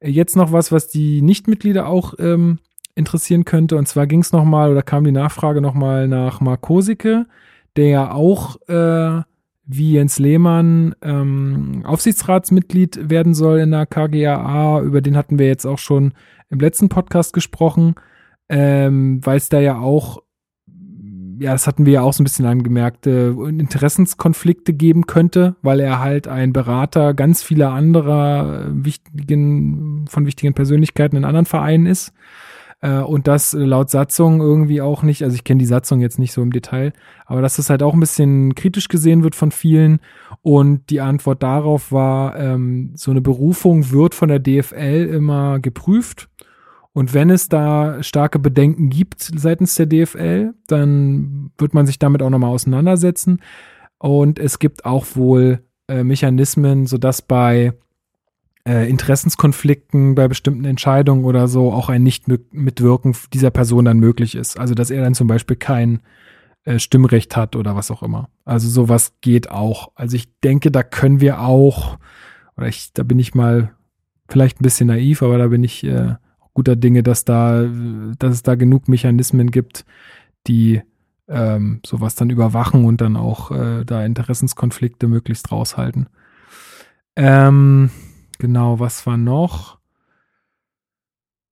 Jetzt 0.00 0.34
noch 0.34 0.50
was, 0.52 0.72
was 0.72 0.88
die 0.88 1.20
Nichtmitglieder 1.20 1.88
auch 1.88 2.14
ähm, 2.18 2.58
interessieren 2.94 3.44
könnte. 3.44 3.76
Und 3.76 3.86
zwar 3.86 4.06
ging 4.06 4.20
es 4.20 4.32
nochmal 4.32 4.70
oder 4.70 4.82
kam 4.82 5.04
die 5.04 5.12
Nachfrage 5.12 5.60
nochmal 5.60 6.08
nach 6.08 6.40
Mark 6.40 6.62
Kosicke, 6.62 7.26
der 7.76 7.88
ja 7.88 8.12
auch 8.12 8.56
äh, 8.68 9.22
wie 9.76 9.92
Jens 9.92 10.18
Lehmann 10.18 10.94
ähm, 11.02 11.82
Aufsichtsratsmitglied 11.84 13.10
werden 13.10 13.34
soll 13.34 13.60
in 13.60 13.70
der 13.70 13.86
KGAA. 13.86 14.80
Über 14.82 15.00
den 15.00 15.16
hatten 15.16 15.38
wir 15.38 15.46
jetzt 15.46 15.66
auch 15.66 15.78
schon 15.78 16.12
im 16.50 16.60
letzten 16.60 16.88
Podcast 16.88 17.32
gesprochen, 17.32 17.94
ähm, 18.48 19.24
weil 19.24 19.38
es 19.38 19.48
da 19.48 19.60
ja 19.60 19.78
auch, 19.78 20.22
ja, 21.38 21.52
das 21.52 21.66
hatten 21.66 21.86
wir 21.86 21.94
ja 21.94 22.02
auch 22.02 22.12
so 22.12 22.22
ein 22.22 22.24
bisschen 22.24 22.46
angemerkt, 22.46 23.06
äh, 23.06 23.28
Interessenskonflikte 23.28 24.72
geben 24.72 25.06
könnte, 25.06 25.56
weil 25.62 25.80
er 25.80 25.98
halt 25.98 26.28
ein 26.28 26.52
Berater 26.52 27.14
ganz 27.14 27.42
vieler 27.42 27.72
anderer 27.72 28.66
wichtigen, 28.70 30.04
von 30.08 30.26
wichtigen 30.26 30.54
Persönlichkeiten 30.54 31.16
in 31.16 31.24
anderen 31.24 31.46
Vereinen 31.46 31.86
ist 31.86 32.12
äh, 32.82 32.98
und 32.98 33.28
das 33.28 33.54
laut 33.54 33.88
Satzung 33.90 34.40
irgendwie 34.40 34.82
auch 34.82 35.02
nicht, 35.02 35.22
also 35.22 35.34
ich 35.34 35.44
kenne 35.44 35.58
die 35.58 35.66
Satzung 35.66 36.00
jetzt 36.00 36.18
nicht 36.18 36.32
so 36.32 36.42
im 36.42 36.52
Detail, 36.52 36.92
aber 37.24 37.40
dass 37.40 37.56
das 37.56 37.70
halt 37.70 37.82
auch 37.82 37.94
ein 37.94 38.00
bisschen 38.00 38.54
kritisch 38.54 38.88
gesehen 38.88 39.22
wird 39.22 39.34
von 39.34 39.52
vielen. 39.52 40.00
Und 40.42 40.90
die 40.90 41.00
Antwort 41.00 41.42
darauf 41.42 41.92
war, 41.92 42.36
ähm, 42.36 42.92
so 42.94 43.10
eine 43.12 43.20
Berufung 43.20 43.90
wird 43.92 44.14
von 44.14 44.28
der 44.28 44.40
DFL 44.40 45.08
immer 45.10 45.60
geprüft. 45.60 46.28
Und 46.92 47.14
wenn 47.14 47.30
es 47.30 47.48
da 47.48 48.02
starke 48.02 48.38
Bedenken 48.38 48.90
gibt 48.90 49.22
seitens 49.22 49.76
der 49.76 49.86
DFL, 49.86 50.52
dann 50.66 51.52
wird 51.56 51.72
man 51.72 51.86
sich 51.86 51.98
damit 51.98 52.20
auch 52.20 52.30
nochmal 52.30 52.50
auseinandersetzen. 52.50 53.40
Und 53.98 54.38
es 54.38 54.58
gibt 54.58 54.84
auch 54.84 55.06
wohl 55.14 55.60
äh, 55.86 56.02
Mechanismen, 56.02 56.86
sodass 56.86 57.22
bei 57.22 57.72
äh, 58.66 58.88
Interessenskonflikten 58.88 60.14
bei 60.14 60.28
bestimmten 60.28 60.64
Entscheidungen 60.64 61.24
oder 61.24 61.48
so 61.48 61.72
auch 61.72 61.88
ein 61.88 62.02
Nicht-Mitwirken 62.02 63.16
dieser 63.32 63.50
Person 63.50 63.84
dann 63.84 63.98
möglich 63.98 64.34
ist. 64.34 64.58
Also 64.58 64.74
dass 64.74 64.90
er 64.90 65.02
dann 65.02 65.14
zum 65.14 65.26
Beispiel 65.26 65.56
kein 65.56 66.00
äh, 66.64 66.78
Stimmrecht 66.78 67.36
hat 67.36 67.56
oder 67.56 67.74
was 67.74 67.90
auch 67.90 68.02
immer. 68.02 68.28
Also 68.44 68.68
sowas 68.68 69.14
geht 69.20 69.50
auch. 69.50 69.90
Also 69.94 70.16
ich 70.16 70.28
denke, 70.40 70.70
da 70.70 70.82
können 70.82 71.20
wir 71.20 71.40
auch, 71.40 71.98
oder 72.56 72.68
ich, 72.68 72.92
da 72.92 73.02
bin 73.02 73.18
ich 73.18 73.34
mal 73.34 73.72
vielleicht 74.28 74.60
ein 74.60 74.64
bisschen 74.64 74.86
naiv, 74.86 75.22
aber 75.22 75.38
da 75.38 75.48
bin 75.48 75.64
ich 75.64 75.84
äh, 75.84 76.14
guter 76.54 76.76
Dinge, 76.76 77.02
dass 77.02 77.24
da, 77.24 77.66
dass 78.18 78.32
es 78.34 78.42
da 78.42 78.54
genug 78.54 78.88
Mechanismen 78.88 79.50
gibt, 79.50 79.84
die 80.46 80.82
ähm, 81.28 81.80
sowas 81.84 82.14
dann 82.14 82.30
überwachen 82.30 82.84
und 82.84 83.00
dann 83.00 83.16
auch 83.16 83.50
äh, 83.50 83.84
da 83.84 84.04
Interessenskonflikte 84.04 85.08
möglichst 85.08 85.50
raushalten. 85.50 86.08
Ähm, 87.16 87.90
Genau, 88.42 88.80
was 88.80 89.06
war 89.06 89.16
noch? 89.16 89.78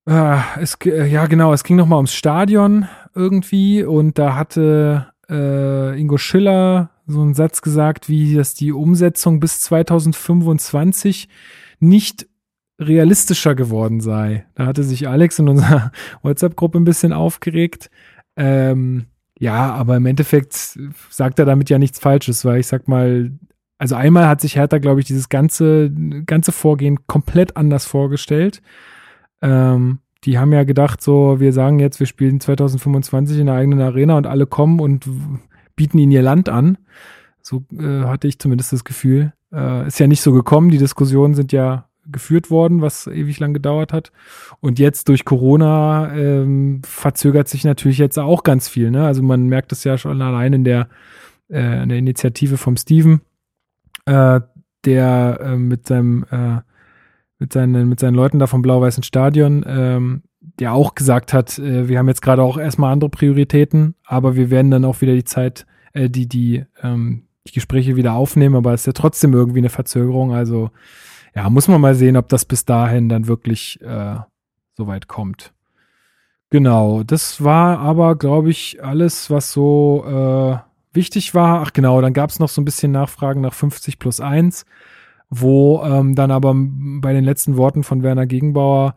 Äh, 0.05 0.39
es, 0.59 0.77
ja, 0.83 1.25
genau, 1.27 1.53
es 1.53 1.63
ging 1.63 1.77
nochmal 1.77 1.95
ums 1.95 2.13
Stadion 2.13 2.85
irgendwie 3.15 3.85
und 3.85 4.19
da 4.19 4.35
hatte 4.35 5.13
äh, 5.29 5.97
Ingo 5.97 6.17
Schiller 6.17 6.89
so 7.07 7.21
einen 7.21 7.33
Satz 7.33 7.61
gesagt, 7.61 8.09
wie 8.09 8.35
dass 8.35 8.55
die 8.55 8.73
Umsetzung 8.73 9.39
bis 9.39 9.61
2025 9.61 11.29
nicht 11.79 12.27
realistischer 12.77 13.55
geworden 13.55 14.01
sei. 14.01 14.45
Da 14.55 14.65
hatte 14.65 14.83
sich 14.83 15.07
Alex 15.07 15.39
in 15.39 15.47
unserer 15.47 15.93
WhatsApp-Gruppe 16.23 16.77
ein 16.77 16.83
bisschen 16.83 17.13
aufgeregt. 17.13 17.89
Ähm, 18.35 19.05
ja, 19.39 19.71
aber 19.73 19.95
im 19.95 20.07
Endeffekt 20.07 20.77
sagt 21.09 21.39
er 21.39 21.45
damit 21.45 21.69
ja 21.69 21.79
nichts 21.79 21.99
Falsches, 21.99 22.43
weil 22.43 22.59
ich 22.59 22.67
sag 22.67 22.89
mal, 22.89 23.31
also 23.81 23.95
einmal 23.95 24.27
hat 24.27 24.41
sich 24.41 24.57
Hertha, 24.57 24.77
glaube 24.77 24.99
ich, 24.99 25.07
dieses 25.07 25.27
ganze, 25.27 25.89
ganze 26.27 26.51
Vorgehen 26.51 27.07
komplett 27.07 27.57
anders 27.57 27.87
vorgestellt. 27.87 28.61
Ähm, 29.41 30.01
die 30.23 30.37
haben 30.37 30.53
ja 30.53 30.65
gedacht, 30.65 31.01
so, 31.01 31.39
wir 31.39 31.51
sagen 31.51 31.79
jetzt, 31.79 31.99
wir 31.99 32.05
spielen 32.05 32.39
2025 32.39 33.39
in 33.39 33.47
der 33.47 33.55
eigenen 33.55 33.81
Arena 33.81 34.17
und 34.17 34.27
alle 34.27 34.45
kommen 34.45 34.79
und 34.79 35.09
bieten 35.75 35.97
ihnen 35.97 36.11
ihr 36.11 36.21
Land 36.21 36.47
an. 36.47 36.77
So 37.41 37.63
äh, 37.75 38.03
hatte 38.03 38.27
ich 38.27 38.37
zumindest 38.37 38.71
das 38.71 38.83
Gefühl. 38.83 39.33
Äh, 39.51 39.87
ist 39.87 39.99
ja 39.99 40.05
nicht 40.05 40.21
so 40.21 40.31
gekommen. 40.31 40.69
Die 40.69 40.77
Diskussionen 40.77 41.33
sind 41.33 41.51
ja 41.51 41.85
geführt 42.05 42.51
worden, 42.51 42.81
was 42.81 43.07
ewig 43.07 43.39
lang 43.39 43.51
gedauert 43.51 43.93
hat. 43.93 44.11
Und 44.59 44.77
jetzt 44.77 45.09
durch 45.09 45.25
Corona 45.25 46.13
ähm, 46.13 46.83
verzögert 46.85 47.47
sich 47.47 47.63
natürlich 47.63 47.97
jetzt 47.97 48.19
auch 48.19 48.43
ganz 48.43 48.69
viel. 48.69 48.91
Ne? 48.91 49.07
Also 49.07 49.23
man 49.23 49.47
merkt 49.47 49.71
es 49.71 49.83
ja 49.85 49.97
schon 49.97 50.21
allein 50.21 50.53
in 50.53 50.65
der, 50.65 50.87
äh, 51.49 51.81
in 51.81 51.89
der 51.89 51.97
Initiative 51.97 52.57
vom 52.57 52.77
Steven 52.77 53.21
äh, 54.05 54.41
der 54.85 55.39
äh, 55.41 55.55
mit 55.57 55.87
seinem 55.87 56.25
äh, 56.31 56.59
mit 57.39 57.53
seinen 57.53 57.89
mit 57.89 57.99
seinen 57.99 58.15
Leuten 58.15 58.39
da 58.39 58.47
vom 58.47 58.61
blau-weißen 58.61 59.03
Stadion, 59.03 59.63
ähm, 59.67 60.23
der 60.59 60.73
auch 60.73 60.95
gesagt 60.95 61.33
hat, 61.33 61.57
äh, 61.59 61.87
wir 61.87 61.99
haben 61.99 62.07
jetzt 62.07 62.21
gerade 62.21 62.43
auch 62.43 62.57
erstmal 62.57 62.91
andere 62.91 63.09
Prioritäten, 63.09 63.95
aber 64.05 64.35
wir 64.35 64.49
werden 64.49 64.71
dann 64.71 64.85
auch 64.85 65.01
wieder 65.01 65.13
die 65.13 65.23
Zeit, 65.23 65.65
äh, 65.93 66.09
die 66.09 66.27
die 66.27 66.65
ähm, 66.81 67.23
die 67.47 67.53
Gespräche 67.53 67.95
wieder 67.95 68.13
aufnehmen, 68.13 68.55
aber 68.55 68.73
es 68.73 68.81
ist 68.81 68.87
ja 68.87 68.93
trotzdem 68.93 69.33
irgendwie 69.33 69.59
eine 69.59 69.69
Verzögerung. 69.69 70.33
Also 70.33 70.69
ja, 71.35 71.49
muss 71.49 71.67
man 71.67 71.81
mal 71.81 71.95
sehen, 71.95 72.17
ob 72.17 72.29
das 72.29 72.45
bis 72.45 72.65
dahin 72.65 73.09
dann 73.09 73.27
wirklich 73.27 73.79
äh, 73.81 74.17
so 74.73 74.87
weit 74.87 75.07
kommt. 75.07 75.53
Genau, 76.49 77.03
das 77.03 77.43
war 77.43 77.79
aber, 77.79 78.17
glaube 78.17 78.49
ich, 78.49 78.83
alles, 78.83 79.29
was 79.29 79.53
so 79.53 80.03
äh, 80.05 80.57
wichtig 80.93 81.33
war. 81.33 81.61
Ach 81.61 81.73
genau, 81.73 82.01
dann 82.01 82.13
gab 82.13 82.29
es 82.29 82.39
noch 82.39 82.49
so 82.49 82.61
ein 82.61 82.65
bisschen 82.65 82.91
Nachfragen 82.91 83.41
nach 83.41 83.53
50 83.53 83.99
plus 83.99 84.19
1, 84.19 84.65
wo 85.29 85.81
ähm, 85.83 86.15
dann 86.15 86.31
aber 86.31 86.53
bei 86.55 87.13
den 87.13 87.23
letzten 87.23 87.57
Worten 87.57 87.83
von 87.83 88.03
Werner 88.03 88.25
Gegenbauer 88.25 88.95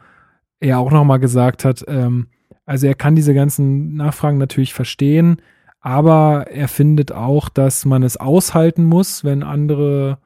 er 0.61 0.79
auch 0.79 0.91
nochmal 0.91 1.19
gesagt 1.19 1.65
hat, 1.65 1.85
ähm, 1.89 2.29
also 2.67 2.87
er 2.87 2.95
kann 2.95 3.15
diese 3.15 3.35
ganzen 3.35 3.95
Nachfragen 3.95 4.39
natürlich 4.39 4.73
verstehen, 4.73 5.43
aber 5.81 6.47
er 6.51 6.69
findet 6.69 7.13
auch, 7.13 7.51
dass 7.51 7.85
man 7.85 8.03
es 8.03 8.17
aushalten 8.17 8.85
muss, 8.85 9.23
wenn 9.23 9.43
andere 9.43 10.19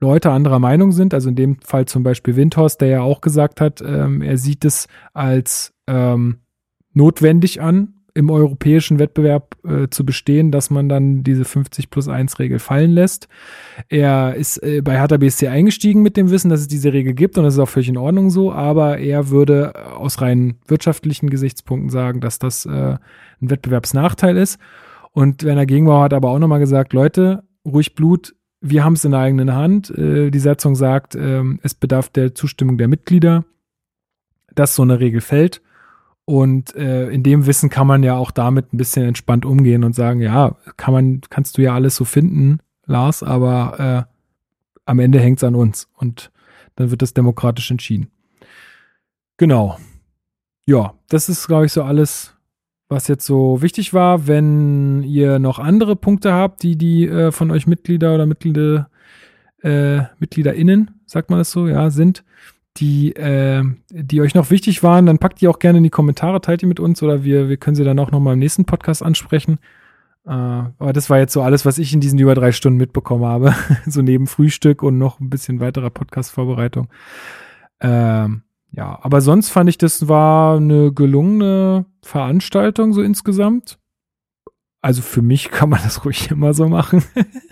Leute 0.00 0.30
anderer 0.30 0.58
Meinung 0.58 0.92
sind. 0.92 1.12
Also 1.12 1.28
in 1.28 1.36
dem 1.36 1.60
Fall 1.60 1.86
zum 1.86 2.02
Beispiel 2.02 2.36
Windhorst, 2.36 2.80
der 2.80 2.88
ja 2.88 3.00
auch 3.02 3.20
gesagt 3.20 3.60
hat, 3.60 3.82
ähm, 3.82 4.22
er 4.22 4.38
sieht 4.38 4.64
es 4.64 4.88
als 5.12 5.74
ähm, 5.86 6.38
notwendig 6.94 7.60
an, 7.60 7.95
im 8.16 8.30
europäischen 8.30 8.98
Wettbewerb 8.98 9.56
äh, 9.64 9.88
zu 9.88 10.06
bestehen, 10.06 10.50
dass 10.50 10.70
man 10.70 10.88
dann 10.88 11.22
diese 11.22 11.44
50 11.44 11.90
plus 11.90 12.08
1 12.08 12.38
Regel 12.38 12.58
fallen 12.58 12.90
lässt. 12.90 13.28
Er 13.88 14.34
ist 14.34 14.62
äh, 14.62 14.80
bei 14.82 14.96
Hertha 14.96 15.18
BSC 15.18 15.48
eingestiegen 15.48 16.02
mit 16.02 16.16
dem 16.16 16.30
Wissen, 16.30 16.48
dass 16.48 16.60
es 16.60 16.68
diese 16.68 16.92
Regel 16.92 17.12
gibt 17.12 17.36
und 17.36 17.44
das 17.44 17.54
ist 17.54 17.60
auch 17.60 17.68
völlig 17.68 17.90
in 17.90 17.98
Ordnung 17.98 18.30
so, 18.30 18.52
aber 18.52 18.98
er 18.98 19.28
würde 19.28 19.74
aus 19.96 20.22
rein 20.22 20.56
wirtschaftlichen 20.66 21.28
Gesichtspunkten 21.28 21.90
sagen, 21.90 22.20
dass 22.20 22.38
das 22.38 22.64
äh, 22.64 22.70
ein 23.40 23.50
Wettbewerbsnachteil 23.50 24.36
ist. 24.38 24.58
Und 25.12 25.44
Werner 25.44 25.66
Gegenbauer 25.66 26.04
hat 26.04 26.14
aber 26.14 26.30
auch 26.30 26.38
nochmal 26.38 26.60
gesagt, 26.60 26.94
Leute, 26.94 27.44
ruhig 27.64 27.94
Blut, 27.94 28.34
wir 28.62 28.82
haben 28.82 28.94
es 28.94 29.04
in 29.04 29.10
der 29.10 29.20
eigenen 29.20 29.54
Hand. 29.54 29.90
Äh, 29.90 30.30
die 30.30 30.38
Satzung 30.38 30.74
sagt, 30.74 31.14
äh, 31.14 31.42
es 31.62 31.74
bedarf 31.74 32.08
der 32.08 32.34
Zustimmung 32.34 32.78
der 32.78 32.88
Mitglieder, 32.88 33.44
dass 34.54 34.74
so 34.74 34.82
eine 34.82 35.00
Regel 35.00 35.20
fällt. 35.20 35.60
Und 36.26 36.74
äh, 36.74 37.08
in 37.08 37.22
dem 37.22 37.46
Wissen 37.46 37.70
kann 37.70 37.86
man 37.86 38.02
ja 38.02 38.16
auch 38.16 38.32
damit 38.32 38.72
ein 38.72 38.78
bisschen 38.78 39.06
entspannt 39.06 39.44
umgehen 39.44 39.84
und 39.84 39.94
sagen, 39.94 40.20
ja, 40.20 40.56
kann 40.76 40.92
man, 40.92 41.20
kannst 41.30 41.56
du 41.56 41.62
ja 41.62 41.72
alles 41.72 41.94
so 41.94 42.04
finden, 42.04 42.58
Lars, 42.84 43.22
aber 43.22 44.06
äh, 44.08 44.12
am 44.86 44.98
Ende 44.98 45.20
hängt 45.20 45.38
es 45.38 45.44
an 45.44 45.54
uns 45.54 45.88
und 45.94 46.32
dann 46.74 46.90
wird 46.90 47.02
das 47.02 47.14
demokratisch 47.14 47.70
entschieden. 47.70 48.10
Genau. 49.36 49.78
Ja, 50.66 50.94
das 51.08 51.28
ist, 51.28 51.46
glaube 51.46 51.66
ich, 51.66 51.72
so 51.72 51.84
alles, 51.84 52.34
was 52.88 53.06
jetzt 53.06 53.24
so 53.24 53.62
wichtig 53.62 53.94
war. 53.94 54.26
Wenn 54.26 55.04
ihr 55.04 55.38
noch 55.38 55.60
andere 55.60 55.94
Punkte 55.94 56.32
habt, 56.32 56.64
die 56.64 56.76
die 56.76 57.06
äh, 57.06 57.30
von 57.30 57.52
euch 57.52 57.68
Mitglieder 57.68 58.14
oder 58.16 58.26
Mitglieder, 58.26 58.90
äh, 59.62 59.98
MitgliederInnen, 60.18 61.02
sagt 61.06 61.30
man 61.30 61.38
das 61.38 61.52
so, 61.52 61.68
ja, 61.68 61.90
sind, 61.90 62.24
die, 62.76 63.14
äh, 63.16 63.64
die 63.90 64.20
euch 64.20 64.34
noch 64.34 64.50
wichtig 64.50 64.82
waren, 64.82 65.06
dann 65.06 65.18
packt 65.18 65.40
die 65.40 65.48
auch 65.48 65.58
gerne 65.58 65.78
in 65.78 65.84
die 65.84 65.90
Kommentare, 65.90 66.40
teilt 66.40 66.62
die 66.62 66.66
mit 66.66 66.80
uns 66.80 67.02
oder 67.02 67.24
wir, 67.24 67.48
wir 67.48 67.56
können 67.56 67.76
sie 67.76 67.84
dann 67.84 67.98
auch 67.98 68.10
nochmal 68.10 68.34
im 68.34 68.40
nächsten 68.40 68.64
Podcast 68.64 69.02
ansprechen. 69.02 69.58
Äh, 70.26 70.30
aber 70.30 70.92
das 70.92 71.08
war 71.08 71.18
jetzt 71.18 71.32
so 71.32 71.42
alles, 71.42 71.64
was 71.64 71.78
ich 71.78 71.92
in 71.92 72.00
diesen 72.00 72.18
über 72.18 72.34
drei 72.34 72.52
Stunden 72.52 72.78
mitbekommen 72.78 73.24
habe. 73.24 73.54
so 73.86 74.02
neben 74.02 74.26
Frühstück 74.26 74.82
und 74.82 74.98
noch 74.98 75.20
ein 75.20 75.30
bisschen 75.30 75.60
weiterer 75.60 75.90
Podcast-Vorbereitung. 75.90 76.88
Ähm, 77.80 78.42
ja, 78.72 78.98
aber 79.02 79.20
sonst 79.20 79.50
fand 79.50 79.70
ich, 79.70 79.78
das 79.78 80.08
war 80.08 80.56
eine 80.56 80.92
gelungene 80.92 81.86
Veranstaltung 82.02 82.92
so 82.92 83.02
insgesamt. 83.02 83.78
Also 84.82 85.02
für 85.02 85.22
mich 85.22 85.50
kann 85.50 85.70
man 85.70 85.80
das 85.82 86.04
ruhig 86.04 86.30
immer 86.30 86.54
so 86.54 86.68
machen. 86.68 87.02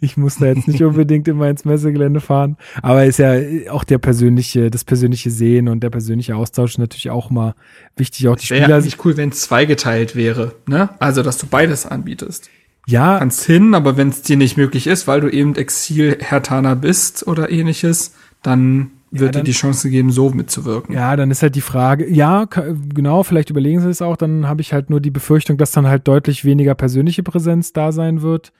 ich 0.00 0.16
muss 0.16 0.36
da 0.38 0.46
jetzt 0.46 0.68
nicht 0.68 0.82
unbedingt 0.82 1.28
immer 1.28 1.48
ins 1.48 1.64
Messegelände 1.64 2.20
fahren. 2.20 2.56
Aber 2.82 3.04
ist 3.04 3.18
ja 3.18 3.34
auch 3.70 3.84
der 3.84 3.98
persönliche, 3.98 4.70
das 4.70 4.84
persönliche 4.84 5.30
Sehen 5.30 5.68
und 5.68 5.82
der 5.82 5.90
persönliche 5.90 6.36
Austausch 6.36 6.78
natürlich 6.78 7.10
auch 7.10 7.30
mal 7.30 7.54
wichtig. 7.96 8.28
Auch 8.28 8.36
die 8.36 8.46
Spieler. 8.46 8.68
Wäre 8.68 8.82
nicht 8.82 9.04
cool, 9.04 9.16
wenn 9.16 9.30
es 9.30 9.42
zweigeteilt 9.42 10.16
wäre, 10.16 10.54
ne? 10.66 10.90
Also, 10.98 11.22
dass 11.22 11.38
du 11.38 11.46
beides 11.46 11.86
anbietest. 11.86 12.50
Ja. 12.86 13.18
Kannst 13.18 13.44
hin, 13.44 13.74
aber 13.74 13.96
wenn 13.96 14.08
es 14.08 14.22
dir 14.22 14.36
nicht 14.36 14.56
möglich 14.56 14.86
ist, 14.86 15.06
weil 15.06 15.20
du 15.20 15.28
eben 15.28 15.54
Exil-Hertaner 15.54 16.74
bist 16.76 17.26
oder 17.26 17.50
ähnliches, 17.50 18.14
dann 18.42 18.90
wird 19.12 19.28
ja, 19.28 19.32
dann, 19.32 19.44
dir 19.44 19.52
die 19.52 19.56
Chance 19.56 19.90
geben, 19.90 20.10
so 20.10 20.30
mitzuwirken. 20.30 20.94
Ja, 20.94 21.14
dann 21.16 21.30
ist 21.30 21.42
halt 21.42 21.54
die 21.54 21.60
Frage, 21.60 22.10
ja, 22.10 22.46
genau, 22.46 23.22
vielleicht 23.22 23.50
überlegen 23.50 23.80
sie 23.80 23.90
es 23.90 24.02
auch, 24.02 24.16
dann 24.16 24.48
habe 24.48 24.62
ich 24.62 24.72
halt 24.72 24.90
nur 24.90 25.00
die 25.00 25.10
Befürchtung, 25.10 25.58
dass 25.58 25.70
dann 25.70 25.86
halt 25.86 26.08
deutlich 26.08 26.44
weniger 26.44 26.74
persönliche 26.74 27.22
Präsenz 27.22 27.72
da 27.72 27.92
sein 27.92 28.22
wird. 28.22 28.52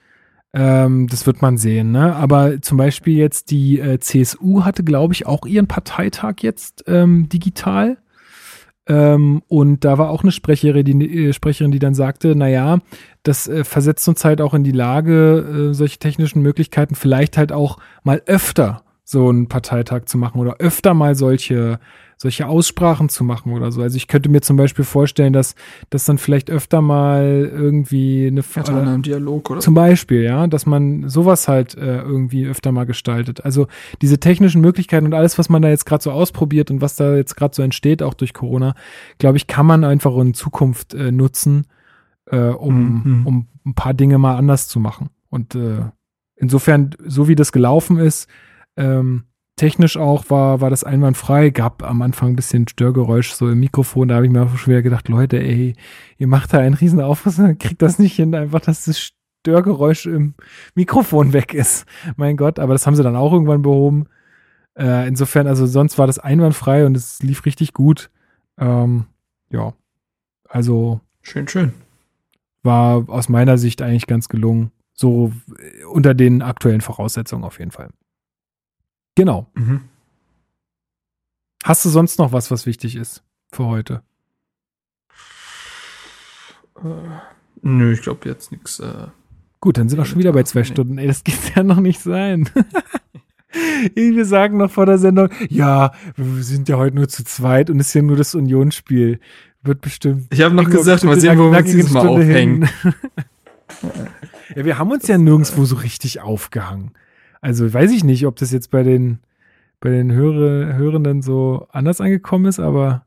Ähm, 0.53 1.07
das 1.07 1.25
wird 1.25 1.41
man 1.41 1.57
sehen, 1.57 1.91
ne? 1.91 2.15
Aber 2.15 2.61
zum 2.61 2.77
Beispiel 2.77 3.17
jetzt 3.17 3.49
die 3.49 3.79
äh, 3.79 3.99
CSU 3.99 4.63
hatte, 4.63 4.83
glaube 4.83 5.13
ich, 5.13 5.25
auch 5.25 5.45
ihren 5.45 5.67
Parteitag 5.67 6.35
jetzt 6.41 6.83
ähm, 6.87 7.27
digital. 7.27 7.97
Ähm, 8.85 9.41
und 9.47 9.85
da 9.85 9.97
war 9.97 10.09
auch 10.09 10.23
eine 10.23 10.31
Sprecherin, 10.31 10.85
die, 10.85 11.27
äh, 11.27 11.33
Sprecherin, 11.33 11.71
die 11.71 11.79
dann 11.79 11.95
sagte, 11.95 12.35
na 12.35 12.49
ja, 12.49 12.79
das 13.23 13.47
äh, 13.47 13.63
versetzt 13.63 14.07
uns 14.07 14.25
halt 14.25 14.41
auch 14.41 14.53
in 14.53 14.63
die 14.63 14.71
Lage, 14.71 15.69
äh, 15.71 15.73
solche 15.73 15.99
technischen 15.99 16.41
Möglichkeiten 16.41 16.95
vielleicht 16.95 17.37
halt 17.37 17.51
auch 17.51 17.79
mal 18.03 18.21
öfter 18.25 18.83
so 19.05 19.29
einen 19.29 19.47
Parteitag 19.47 20.05
zu 20.05 20.17
machen 20.17 20.39
oder 20.39 20.57
öfter 20.57 20.93
mal 20.93 21.15
solche 21.15 21.79
solche 22.23 22.47
Aussprachen 22.47 23.09
zu 23.09 23.25
machen 23.25 23.51
oder 23.51 23.69
so. 23.73 23.81
Also 23.81 23.97
ich 23.97 24.07
könnte 24.07 24.29
mir 24.29 24.39
zum 24.39 24.55
Beispiel 24.55 24.85
vorstellen, 24.85 25.33
dass 25.33 25.55
das 25.89 26.05
dann 26.05 26.17
vielleicht 26.17 26.49
öfter 26.49 26.81
mal 26.81 27.51
irgendwie 27.53 28.27
eine 28.27 28.41
ja, 28.55 28.61
in 28.69 28.87
einem 28.87 29.01
Dialog 29.01 29.49
oder 29.49 29.59
zum 29.59 29.73
Beispiel, 29.73 30.23
ja, 30.23 30.47
dass 30.47 30.65
man 30.65 31.09
sowas 31.09 31.49
halt 31.49 31.75
äh, 31.75 31.99
irgendwie 31.99 32.45
öfter 32.47 32.71
mal 32.71 32.85
gestaltet. 32.85 33.43
Also 33.43 33.67
diese 34.01 34.21
technischen 34.21 34.61
Möglichkeiten 34.61 35.05
und 35.05 35.13
alles, 35.13 35.37
was 35.37 35.49
man 35.49 35.61
da 35.61 35.67
jetzt 35.67 35.85
gerade 35.85 36.01
so 36.01 36.11
ausprobiert 36.11 36.71
und 36.71 36.79
was 36.79 36.95
da 36.95 37.13
jetzt 37.13 37.35
gerade 37.35 37.53
so 37.53 37.61
entsteht, 37.61 38.01
auch 38.01 38.13
durch 38.13 38.33
Corona, 38.33 38.73
glaube 39.17 39.35
ich, 39.35 39.47
kann 39.47 39.65
man 39.65 39.83
einfach 39.83 40.15
in 40.15 40.33
Zukunft 40.33 40.93
äh, 40.93 41.11
nutzen, 41.11 41.67
äh, 42.27 42.37
um, 42.37 43.03
mhm. 43.03 43.27
um 43.27 43.47
ein 43.65 43.73
paar 43.73 43.93
Dinge 43.93 44.17
mal 44.17 44.37
anders 44.37 44.69
zu 44.69 44.79
machen. 44.79 45.09
Und 45.29 45.55
äh, 45.55 45.81
insofern, 46.37 46.95
so 47.05 47.27
wie 47.27 47.35
das 47.35 47.51
gelaufen 47.51 47.97
ist, 47.97 48.29
ähm, 48.77 49.25
technisch 49.63 49.95
auch 49.95 50.29
war, 50.29 50.59
war 50.59 50.69
das 50.69 50.83
einwandfrei. 50.83 51.49
Gab 51.49 51.83
am 51.83 52.01
Anfang 52.01 52.33
ein 52.33 52.35
bisschen 52.35 52.67
Störgeräusch 52.67 53.31
so 53.31 53.49
im 53.49 53.61
Mikrofon. 53.61 54.09
Da 54.09 54.15
habe 54.15 54.25
ich 54.25 54.31
mir 54.31 54.43
auch 54.43 54.57
schon 54.57 54.71
wieder 54.71 54.81
gedacht, 54.81 55.07
Leute, 55.07 55.41
ey, 55.41 55.73
ihr 56.17 56.27
macht 56.27 56.51
da 56.51 56.59
einen 56.59 56.75
riesen 56.75 56.99
Aufriss 56.99 57.39
und 57.39 57.57
kriegt 57.61 57.81
das 57.81 57.97
nicht 57.97 58.13
hin, 58.13 58.35
einfach, 58.35 58.59
dass 58.59 58.83
das 58.83 59.13
Störgeräusch 59.41 60.05
im 60.05 60.33
Mikrofon 60.75 61.31
weg 61.31 61.53
ist. 61.53 61.85
Mein 62.17 62.35
Gott, 62.35 62.59
aber 62.59 62.73
das 62.73 62.85
haben 62.85 62.97
sie 62.97 63.03
dann 63.03 63.15
auch 63.15 63.31
irgendwann 63.31 63.61
behoben. 63.61 64.07
Äh, 64.77 65.07
insofern, 65.07 65.47
also 65.47 65.65
sonst 65.65 65.97
war 65.97 66.07
das 66.07 66.19
einwandfrei 66.19 66.85
und 66.85 66.97
es 66.97 67.23
lief 67.23 67.45
richtig 67.45 67.71
gut. 67.71 68.11
Ähm, 68.57 69.05
ja, 69.49 69.73
also. 70.49 70.99
Schön, 71.21 71.47
schön. 71.47 71.71
War 72.63 73.05
aus 73.07 73.29
meiner 73.29 73.57
Sicht 73.57 73.81
eigentlich 73.81 74.07
ganz 74.07 74.27
gelungen. 74.27 74.71
So 74.93 75.31
äh, 75.57 75.85
unter 75.85 76.13
den 76.13 76.41
aktuellen 76.41 76.81
Voraussetzungen 76.81 77.45
auf 77.45 77.59
jeden 77.59 77.71
Fall. 77.71 77.91
Genau. 79.15 79.47
Mhm. 79.53 79.81
Hast 81.63 81.85
du 81.85 81.89
sonst 81.89 82.19
noch 82.19 82.31
was, 82.31 82.51
was 82.51 82.65
wichtig 82.65 82.95
ist 82.95 83.23
für 83.51 83.65
heute? 83.65 84.01
Äh, 86.77 86.81
nö, 87.61 87.93
ich 87.93 88.01
glaube 88.01 88.27
jetzt 88.27 88.51
nichts. 88.51 88.79
Äh, 88.79 89.07
Gut, 89.61 89.77
dann 89.77 89.87
sind 89.87 89.97
wir 89.97 90.05
schon 90.05 90.19
wieder 90.19 90.33
bei 90.33 90.43
zwei 90.43 90.61
nee. 90.61 90.65
Stunden. 90.65 90.97
Ey, 90.97 91.07
das 91.07 91.23
geht 91.23 91.55
ja 91.55 91.63
noch 91.63 91.79
nicht 91.79 92.01
sein. 92.01 92.49
wir 93.95 94.25
sagen 94.25 94.57
noch 94.57 94.71
vor 94.71 94.85
der 94.85 94.97
Sendung, 94.97 95.29
ja, 95.47 95.93
wir 96.17 96.43
sind 96.43 96.67
ja 96.67 96.77
heute 96.77 96.95
nur 96.95 97.07
zu 97.07 97.23
zweit 97.23 97.69
und 97.69 97.79
es 97.79 97.87
ist 97.87 97.93
ja 97.93 98.01
nur 98.01 98.17
das 98.17 98.35
Unionsspiel. 98.35 99.19
Wird 99.61 99.79
bestimmt. 99.79 100.27
Ich 100.31 100.41
habe 100.41 100.53
noch 100.53 100.69
gesagt, 100.69 101.05
mal 101.05 101.17
sehen, 101.17 101.39
wo 101.39 101.49
wir 101.49 101.59
uns 101.59 101.71
dieses 101.71 101.91
Mal 101.91 102.05
aufhängen. 102.05 102.67
ja, 104.55 104.65
wir 104.65 104.77
haben 104.77 104.91
uns 104.91 105.07
ja 105.07 105.17
nirgendwo 105.17 105.63
so 105.63 105.77
richtig 105.77 106.19
aufgehangen. 106.19 106.91
Also 107.43 107.73
weiß 107.73 107.91
ich 107.91 108.05
nicht, 108.05 108.25
ob 108.25 108.37
das 108.37 108.53
jetzt 108.53 108.71
bei 108.71 108.83
den, 108.83 109.19
bei 109.81 109.89
den 109.89 110.13
Hörer, 110.13 110.77
Hörenden 110.77 111.21
so 111.21 111.67
anders 111.73 111.99
angekommen 111.99 112.45
ist, 112.45 112.61
aber 112.61 113.05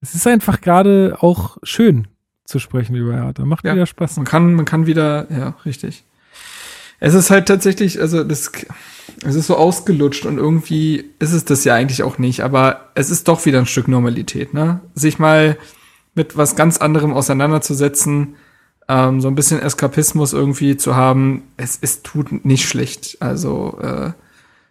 es 0.00 0.14
ist 0.14 0.24
einfach 0.28 0.60
gerade 0.60 1.16
auch 1.18 1.58
schön 1.64 2.06
zu 2.44 2.60
sprechen 2.60 2.94
über 2.94 3.14
Hertha. 3.14 3.44
Macht 3.44 3.64
ja, 3.64 3.74
wieder 3.74 3.86
Spaß. 3.86 4.18
Man 4.18 4.24
kann, 4.24 4.54
man 4.54 4.66
kann 4.66 4.86
wieder, 4.86 5.26
ja, 5.32 5.56
richtig. 5.64 6.04
Es 7.00 7.14
ist 7.14 7.30
halt 7.30 7.48
tatsächlich, 7.48 8.00
also 8.00 8.22
das, 8.22 8.52
es 9.24 9.34
ist 9.34 9.48
so 9.48 9.56
ausgelutscht 9.56 10.26
und 10.26 10.38
irgendwie 10.38 11.10
ist 11.18 11.32
es 11.32 11.44
das 11.44 11.64
ja 11.64 11.74
eigentlich 11.74 12.04
auch 12.04 12.18
nicht, 12.18 12.42
aber 12.42 12.90
es 12.94 13.10
ist 13.10 13.26
doch 13.26 13.44
wieder 13.46 13.58
ein 13.58 13.66
Stück 13.66 13.88
Normalität, 13.88 14.54
ne? 14.54 14.80
Sich 14.94 15.18
mal 15.18 15.58
mit 16.14 16.36
was 16.36 16.54
ganz 16.54 16.78
anderem 16.78 17.12
auseinanderzusetzen, 17.12 18.36
ähm, 18.90 19.20
so 19.20 19.28
ein 19.28 19.36
bisschen 19.36 19.60
Eskapismus 19.60 20.32
irgendwie 20.32 20.76
zu 20.76 20.96
haben, 20.96 21.44
es, 21.56 21.78
es 21.80 22.02
tut 22.02 22.44
nicht 22.44 22.68
schlecht. 22.68 23.18
Also 23.20 23.78
äh, 23.80 24.10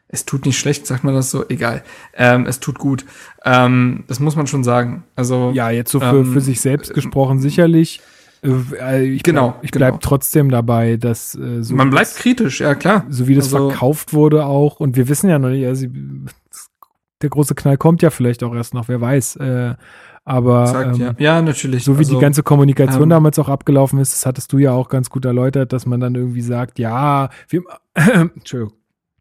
es 0.10 0.26
tut 0.26 0.46
nicht 0.46 0.60
schlecht, 0.60 0.86
sagt 0.86 1.06
man 1.06 1.14
das 1.14 1.32
so? 1.32 1.48
Egal. 1.48 1.84
Ähm, 2.14 2.46
es 2.46 2.60
tut 2.60 2.80
gut. 2.80 3.06
Ähm, 3.46 4.04
das 4.08 4.20
muss 4.20 4.36
man 4.36 4.46
schon 4.46 4.66
sagen. 4.66 5.04
Also 5.16 5.52
ja, 5.54 5.70
jetzt 5.70 5.92
so 5.92 6.02
für, 6.02 6.18
ähm, 6.18 6.34
für 6.34 6.42
sich 6.42 6.60
selbst 6.60 6.94
gesprochen 6.94 7.40
sicherlich. 7.40 8.02
Äh, 8.44 9.06
ich 9.06 9.24
genau, 9.24 9.52
bleib, 9.52 9.64
ich 9.64 9.72
bleib 9.72 9.94
genau. 9.94 10.02
trotzdem 10.02 10.50
dabei, 10.50 10.98
dass 10.98 11.36
äh, 11.36 11.64
so 11.64 11.76
man 11.76 11.90
bleibt 11.90 12.16
kritisch, 12.16 12.60
ja 12.60 12.76
klar. 12.76 13.06
So 13.10 13.28
wie 13.28 13.36
das 13.36 13.54
also, 13.54 13.70
verkauft 13.70 14.12
wurde 14.12 14.46
auch 14.46 14.82
und 14.82 14.98
wir 14.98 15.08
wissen 15.08 15.30
ja 15.30 15.40
noch 15.40 15.50
nicht, 15.50 15.66
also 15.66 15.88
der 17.22 17.30
große 17.30 17.56
Knall 17.56 17.78
kommt 17.78 18.02
ja 18.02 18.10
vielleicht 18.10 18.44
auch 18.44 18.54
erst 18.54 18.74
noch, 18.74 18.88
wer 18.90 19.00
weiß. 19.00 19.38
Äh, 19.38 19.76
aber 20.30 20.68
Sagt, 20.68 20.96
ähm, 20.96 21.02
ja. 21.02 21.16
ja. 21.18 21.42
natürlich. 21.42 21.84
So 21.84 21.96
wie 21.96 22.00
also, 22.00 22.14
die 22.14 22.22
ganze 22.22 22.44
Kommunikation 22.44 23.04
ähm, 23.04 23.10
damals 23.10 23.40
auch 23.40 23.50
abgelaufen 23.50 23.98
ist, 23.98 24.14
das 24.14 24.28
hattest 24.28 24.54
du 24.54 24.60
ja 24.60 24.74
auch 24.74 24.88
ganz 24.88 25.10
gut 25.10 25.26
erläutert, 25.26 25.74
dass 25.74 25.88
man 25.88 26.00
dann 26.00 26.14
irgendwie 26.14 26.42
sagt, 26.42 26.78
ja, 26.78 27.30
wir, 27.48 27.64
Entschuldigung, 27.96 28.74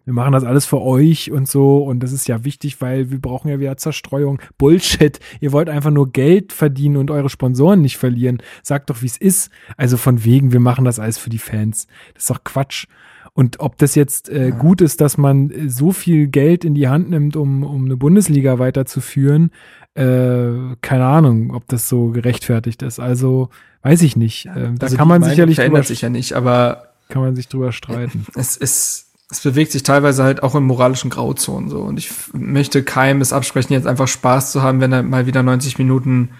wir 0.04 0.12
machen 0.12 0.32
das 0.32 0.44
alles 0.44 0.66
für 0.66 0.82
euch 0.82 1.32
und 1.32 1.48
so 1.48 1.78
und 1.78 2.02
das 2.02 2.12
ist 2.12 2.28
ja 2.28 2.44
wichtig, 2.44 2.82
weil 2.82 3.10
wir 3.10 3.22
brauchen 3.22 3.48
ja 3.48 3.58
wieder 3.58 3.78
Zerstreuung. 3.78 4.38
Bullshit. 4.58 5.18
Ihr 5.40 5.52
wollt 5.52 5.70
einfach 5.70 5.90
nur 5.90 6.12
Geld 6.12 6.52
verdienen 6.52 6.98
und 6.98 7.10
eure 7.10 7.30
Sponsoren 7.30 7.80
nicht 7.80 7.96
verlieren. 7.96 8.42
Sagt 8.62 8.90
doch, 8.90 9.00
wie 9.00 9.06
es 9.06 9.16
ist. 9.16 9.50
Also 9.78 9.96
von 9.96 10.24
wegen, 10.24 10.52
wir 10.52 10.60
machen 10.60 10.84
das 10.84 10.98
alles 10.98 11.16
für 11.16 11.30
die 11.30 11.38
Fans. 11.38 11.86
Das 12.12 12.24
ist 12.24 12.30
doch 12.30 12.44
Quatsch. 12.44 12.86
Und 13.32 13.60
ob 13.60 13.78
das 13.78 13.94
jetzt 13.94 14.28
äh, 14.30 14.50
gut 14.50 14.80
ist, 14.80 15.00
dass 15.00 15.16
man 15.16 15.50
äh, 15.50 15.68
so 15.68 15.92
viel 15.92 16.26
Geld 16.26 16.64
in 16.64 16.74
die 16.74 16.88
Hand 16.88 17.08
nimmt, 17.08 17.36
um, 17.36 17.62
um 17.62 17.84
eine 17.84 17.96
Bundesliga 17.96 18.58
weiterzuführen, 18.58 19.52
äh, 19.98 20.76
keine 20.80 21.06
Ahnung, 21.06 21.54
ob 21.54 21.66
das 21.68 21.88
so 21.88 22.08
gerechtfertigt 22.08 22.82
ist. 22.82 23.00
Also 23.00 23.50
weiß 23.82 24.02
ich 24.02 24.16
nicht. 24.16 24.46
Äh, 24.46 24.72
da 24.78 24.86
also 24.86 24.96
kann 24.96 25.08
man 25.08 25.22
sicherlich 25.22 25.56
verändert 25.56 25.86
sich 25.86 26.02
ja 26.02 26.08
nicht, 26.08 26.34
aber 26.34 26.92
kann 27.08 27.22
man 27.22 27.34
sich 27.34 27.48
drüber 27.48 27.72
streiten. 27.72 28.26
Es 28.34 28.56
ist 28.56 29.06
es 29.30 29.40
bewegt 29.40 29.72
sich 29.72 29.82
teilweise 29.82 30.24
halt 30.24 30.42
auch 30.42 30.54
in 30.54 30.62
moralischen 30.62 31.10
Grauzonen 31.10 31.68
so 31.68 31.80
und 31.80 31.98
ich 31.98 32.10
möchte 32.32 32.82
keinem 32.82 33.20
es 33.20 33.34
absprechen, 33.34 33.74
jetzt 33.74 33.86
einfach 33.86 34.08
Spaß 34.08 34.52
zu 34.52 34.62
haben, 34.62 34.80
wenn 34.80 34.92
er 34.92 35.02
mal 35.02 35.26
wieder 35.26 35.42
90 35.42 35.76
Minuten 35.78 36.30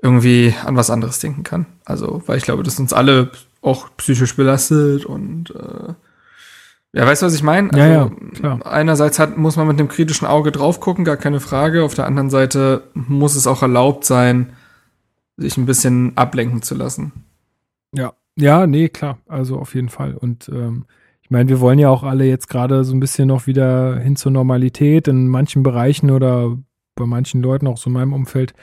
irgendwie 0.00 0.54
an 0.64 0.76
was 0.76 0.90
anderes 0.90 1.18
denken 1.18 1.42
kann. 1.42 1.66
Also, 1.84 2.22
weil 2.26 2.38
ich 2.38 2.44
glaube, 2.44 2.62
dass 2.62 2.78
uns 2.78 2.92
alle 2.92 3.32
auch 3.62 3.88
psychisch 3.96 4.36
belastet 4.36 5.06
und 5.06 5.50
äh, 5.50 5.94
ja, 6.98 7.06
weißt 7.06 7.22
du, 7.22 7.26
was 7.26 7.34
ich 7.34 7.44
meine? 7.44 7.72
Also, 7.72 7.78
ja, 7.78 7.92
ja, 7.92 8.10
klar. 8.34 8.66
Einerseits 8.66 9.20
hat, 9.20 9.38
muss 9.38 9.54
man 9.54 9.68
mit 9.68 9.78
einem 9.78 9.86
kritischen 9.86 10.26
Auge 10.26 10.50
drauf 10.50 10.80
gucken, 10.80 11.04
gar 11.04 11.16
keine 11.16 11.38
Frage. 11.38 11.84
Auf 11.84 11.94
der 11.94 12.06
anderen 12.06 12.28
Seite 12.28 12.82
muss 12.94 13.36
es 13.36 13.46
auch 13.46 13.62
erlaubt 13.62 14.04
sein, 14.04 14.52
sich 15.36 15.56
ein 15.56 15.66
bisschen 15.66 16.16
ablenken 16.16 16.60
zu 16.60 16.74
lassen. 16.74 17.12
Ja, 17.94 18.14
ja, 18.34 18.66
nee, 18.66 18.88
klar. 18.88 19.18
Also 19.28 19.60
auf 19.60 19.76
jeden 19.76 19.90
Fall. 19.90 20.16
Und 20.16 20.48
ähm, 20.48 20.86
ich 21.22 21.30
meine, 21.30 21.48
wir 21.48 21.60
wollen 21.60 21.78
ja 21.78 21.88
auch 21.88 22.02
alle 22.02 22.24
jetzt 22.24 22.48
gerade 22.48 22.82
so 22.82 22.96
ein 22.96 23.00
bisschen 23.00 23.28
noch 23.28 23.46
wieder 23.46 24.00
hin 24.00 24.16
zur 24.16 24.32
Normalität. 24.32 25.06
In 25.06 25.28
manchen 25.28 25.62
Bereichen 25.62 26.10
oder 26.10 26.56
bei 26.96 27.06
manchen 27.06 27.42
Leuten, 27.42 27.68
auch 27.68 27.78
so 27.78 27.90
in 27.90 27.94
meinem 27.94 28.12
Umfeld, 28.12 28.54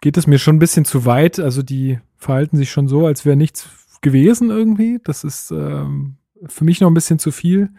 geht 0.00 0.16
es 0.16 0.28
mir 0.28 0.38
schon 0.38 0.54
ein 0.54 0.60
bisschen 0.60 0.84
zu 0.84 1.04
weit. 1.04 1.40
Also 1.40 1.64
die 1.64 1.98
verhalten 2.16 2.56
sich 2.56 2.70
schon 2.70 2.86
so, 2.86 3.06
als 3.06 3.24
wäre 3.24 3.34
nichts 3.36 3.68
gewesen 4.02 4.50
irgendwie. 4.50 5.00
Das 5.02 5.24
ist 5.24 5.50
ähm, 5.50 6.18
für 6.46 6.64
mich 6.64 6.80
noch 6.80 6.90
ein 6.90 6.94
bisschen 6.94 7.18
zu 7.18 7.30
viel. 7.30 7.70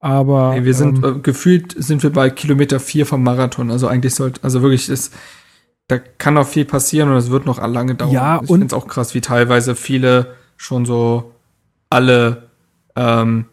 Aber 0.00 0.54
nee, 0.54 0.64
wir 0.64 0.74
sind 0.74 1.04
ähm, 1.04 1.16
äh, 1.16 1.20
gefühlt 1.20 1.74
sind 1.76 2.02
wir 2.02 2.10
bei 2.10 2.30
Kilometer 2.30 2.80
vier 2.80 3.04
vom 3.04 3.22
Marathon. 3.22 3.70
Also 3.70 3.86
eigentlich 3.86 4.14
sollte, 4.14 4.42
also 4.42 4.62
wirklich 4.62 4.88
ist, 4.88 5.14
da 5.88 5.98
kann 5.98 6.34
noch 6.34 6.46
viel 6.46 6.64
passieren 6.64 7.10
und 7.10 7.16
es 7.16 7.30
wird 7.30 7.44
noch 7.44 7.60
lange 7.66 7.94
dauern. 7.94 8.12
Ja, 8.12 8.40
ich 8.42 8.48
finde 8.48 8.66
es 8.66 8.72
auch 8.72 8.88
krass, 8.88 9.14
wie 9.14 9.20
teilweise 9.20 9.74
viele 9.74 10.34
schon 10.56 10.86
so 10.86 11.34
alle, 11.90 12.48
ähm, 12.96 13.44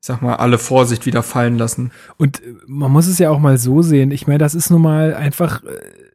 ich 0.00 0.06
sag 0.06 0.20
mal, 0.20 0.34
alle 0.36 0.58
Vorsicht 0.58 1.06
wieder 1.06 1.22
fallen 1.22 1.56
lassen. 1.56 1.92
Und 2.18 2.42
man 2.66 2.90
muss 2.90 3.06
es 3.06 3.18
ja 3.18 3.30
auch 3.30 3.38
mal 3.38 3.56
so 3.56 3.80
sehen. 3.80 4.10
Ich 4.10 4.26
meine, 4.26 4.38
das 4.38 4.54
ist 4.54 4.70
nun 4.70 4.82
mal 4.82 5.14
einfach 5.14 5.62
äh, 5.64 5.68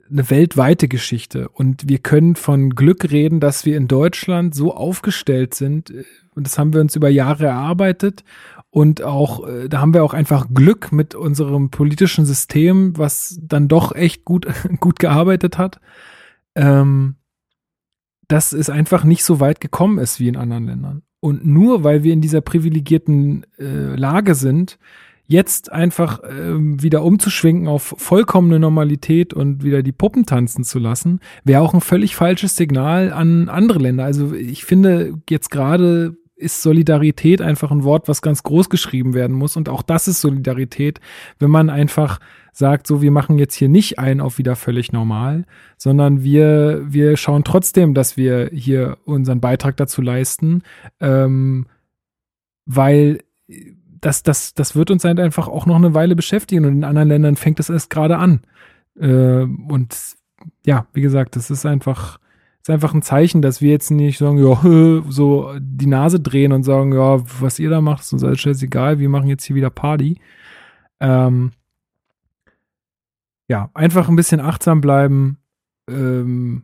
eine 0.09 0.29
weltweite 0.29 0.88
Geschichte. 0.88 1.49
Und 1.49 1.88
wir 1.88 1.99
können 1.99 2.35
von 2.35 2.71
Glück 2.71 3.11
reden, 3.11 3.39
dass 3.39 3.65
wir 3.65 3.77
in 3.77 3.88
Deutschland 3.88 4.55
so 4.55 4.73
aufgestellt 4.73 5.53
sind. 5.53 5.93
Und 6.35 6.45
das 6.45 6.57
haben 6.57 6.73
wir 6.73 6.81
uns 6.81 6.95
über 6.95 7.09
Jahre 7.09 7.45
erarbeitet. 7.45 8.23
Und 8.69 9.01
auch, 9.01 9.47
äh, 9.47 9.69
da 9.69 9.79
haben 9.79 9.93
wir 9.93 10.03
auch 10.03 10.13
einfach 10.13 10.47
Glück 10.53 10.91
mit 10.91 11.15
unserem 11.15 11.71
politischen 11.71 12.25
System, 12.25 12.97
was 12.97 13.39
dann 13.41 13.67
doch 13.67 13.95
echt 13.95 14.25
gut, 14.25 14.47
gut 14.79 14.99
gearbeitet 14.99 15.57
hat. 15.57 15.79
Ähm, 16.55 17.15
dass 18.27 18.51
es 18.51 18.69
einfach 18.69 19.03
nicht 19.03 19.23
so 19.23 19.39
weit 19.39 19.61
gekommen 19.61 19.99
ist 19.99 20.19
wie 20.19 20.27
in 20.27 20.35
anderen 20.35 20.65
Ländern. 20.65 21.03
Und 21.19 21.45
nur 21.45 21.84
weil 21.84 22.03
wir 22.03 22.13
in 22.13 22.21
dieser 22.21 22.41
privilegierten 22.41 23.45
äh, 23.57 23.95
Lage 23.95 24.35
sind, 24.35 24.77
jetzt 25.27 25.71
einfach 25.71 26.21
ähm, 26.27 26.81
wieder 26.81 27.03
umzuschwenken 27.03 27.67
auf 27.67 27.93
vollkommene 27.97 28.59
Normalität 28.59 29.33
und 29.33 29.63
wieder 29.63 29.83
die 29.83 29.91
Puppen 29.91 30.25
tanzen 30.25 30.63
zu 30.63 30.79
lassen, 30.79 31.19
wäre 31.43 31.61
auch 31.61 31.73
ein 31.73 31.81
völlig 31.81 32.15
falsches 32.15 32.55
Signal 32.55 33.11
an 33.11 33.49
andere 33.49 33.79
Länder. 33.79 34.05
Also 34.05 34.33
ich 34.33 34.65
finde 34.65 35.19
jetzt 35.29 35.51
gerade 35.51 36.15
ist 36.37 36.61
Solidarität 36.61 37.41
einfach 37.41 37.71
ein 37.71 37.83
Wort, 37.83 38.07
was 38.07 38.21
ganz 38.21 38.43
groß 38.43 38.69
geschrieben 38.69 39.15
werden 39.15 39.35
muss. 39.35 39.57
Und 39.57 39.69
auch 39.69 39.81
das 39.81 40.07
ist 40.07 40.21
Solidarität, 40.21 41.01
wenn 41.39 41.49
man 41.49 41.71
einfach 41.71 42.19
sagt, 42.53 42.87
so, 42.87 43.01
wir 43.01 43.11
machen 43.11 43.39
jetzt 43.39 43.55
hier 43.55 43.69
nicht 43.69 43.99
ein 43.99 44.21
auf 44.21 44.37
wieder 44.37 44.55
völlig 44.55 44.91
normal, 44.91 45.45
sondern 45.77 46.23
wir, 46.23 46.83
wir 46.87 47.17
schauen 47.17 47.43
trotzdem, 47.43 47.93
dass 47.93 48.17
wir 48.17 48.49
hier 48.53 48.97
unseren 49.05 49.41
Beitrag 49.41 49.77
dazu 49.77 50.01
leisten, 50.01 50.61
ähm, 50.99 51.65
weil 52.65 53.19
das, 54.01 54.23
das, 54.23 54.53
das 54.53 54.75
wird 54.75 54.91
uns 54.91 55.03
halt 55.03 55.19
einfach 55.19 55.47
auch 55.47 55.65
noch 55.65 55.75
eine 55.75 55.93
Weile 55.93 56.15
beschäftigen 56.15 56.65
und 56.65 56.73
in 56.73 56.83
anderen 56.83 57.09
Ländern 57.09 57.35
fängt 57.35 57.59
es 57.59 57.69
erst 57.69 57.89
gerade 57.89 58.17
an. 58.17 58.41
Äh, 58.99 59.43
und 59.43 59.95
ja, 60.65 60.87
wie 60.93 61.01
gesagt, 61.01 61.35
das 61.35 61.49
ist 61.49 61.65
einfach, 61.65 62.19
ist 62.61 62.69
einfach 62.69 62.93
ein 62.93 63.01
Zeichen, 63.01 63.41
dass 63.41 63.61
wir 63.61 63.71
jetzt 63.71 63.91
nicht 63.91 64.17
sagen, 64.17 64.37
ja, 64.37 65.03
so 65.09 65.53
die 65.59 65.87
Nase 65.87 66.19
drehen 66.19 66.51
und 66.51 66.63
sagen, 66.63 66.93
ja, 66.93 67.19
was 67.39 67.59
ihr 67.59 67.69
da 67.69 67.81
macht, 67.81 68.03
ist 68.03 68.13
uns 68.13 68.23
alles 68.23 68.39
scheißegal, 68.39 68.99
wir 68.99 69.09
machen 69.09 69.29
jetzt 69.29 69.43
hier 69.43 69.55
wieder 69.55 69.69
Party. 69.69 70.19
Ähm, 70.99 71.51
ja, 73.47 73.69
einfach 73.73 74.09
ein 74.09 74.15
bisschen 74.15 74.41
achtsam 74.41 74.81
bleiben, 74.81 75.37
ähm, 75.89 76.63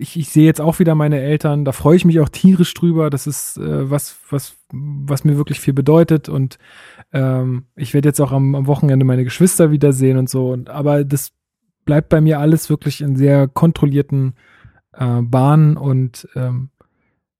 ich, 0.00 0.16
ich 0.16 0.28
sehe 0.30 0.46
jetzt 0.46 0.60
auch 0.60 0.78
wieder 0.78 0.94
meine 0.94 1.20
Eltern, 1.20 1.64
da 1.64 1.72
freue 1.72 1.96
ich 1.96 2.04
mich 2.04 2.20
auch 2.20 2.28
tierisch 2.28 2.72
drüber. 2.72 3.10
Das 3.10 3.26
ist 3.26 3.58
äh, 3.58 3.90
was, 3.90 4.16
was, 4.30 4.56
was 4.72 5.24
mir 5.24 5.36
wirklich 5.36 5.58
viel 5.58 5.74
bedeutet. 5.74 6.28
Und 6.28 6.58
ähm, 7.12 7.66
ich 7.74 7.94
werde 7.94 8.08
jetzt 8.08 8.20
auch 8.20 8.30
am, 8.30 8.54
am 8.54 8.68
Wochenende 8.68 9.04
meine 9.04 9.24
Geschwister 9.24 9.72
wiedersehen 9.72 10.16
und 10.16 10.30
so. 10.30 10.50
Und, 10.50 10.70
aber 10.70 11.04
das 11.04 11.32
bleibt 11.84 12.10
bei 12.10 12.20
mir 12.20 12.38
alles 12.38 12.70
wirklich 12.70 13.00
in 13.00 13.16
sehr 13.16 13.48
kontrollierten 13.48 14.34
äh, 14.92 15.20
Bahnen 15.20 15.76
und 15.76 16.28
ähm, 16.34 16.70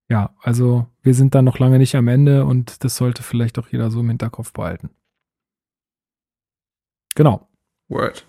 ja, 0.09 0.35
also 0.41 0.87
wir 1.03 1.15
sind 1.15 1.35
da 1.35 1.43
noch 1.43 1.59
lange 1.59 1.79
nicht 1.79 1.95
am 1.95 2.09
Ende 2.09 2.47
und 2.47 2.83
das 2.83 2.97
sollte 2.97 3.23
vielleicht 3.23 3.59
auch 3.59 3.69
jeder 3.69 3.91
so 3.91 4.01
im 4.01 4.09
Hinterkopf 4.09 4.53
behalten. 4.53 4.91
Genau. 7.15 7.47
Word. 7.89 8.25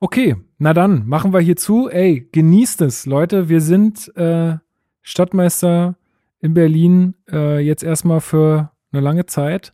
Okay, 0.00 0.36
na 0.58 0.74
dann, 0.74 1.08
machen 1.08 1.32
wir 1.32 1.40
hier 1.40 1.56
zu. 1.56 1.88
Ey, 1.88 2.28
genießt 2.30 2.82
es, 2.82 3.04
Leute. 3.04 3.48
Wir 3.48 3.60
sind 3.60 4.16
äh, 4.16 4.56
Stadtmeister 5.02 5.96
in 6.40 6.54
Berlin 6.54 7.14
äh, 7.30 7.58
jetzt 7.58 7.82
erstmal 7.82 8.20
für 8.20 8.70
eine 8.92 9.02
lange 9.02 9.26
Zeit. 9.26 9.72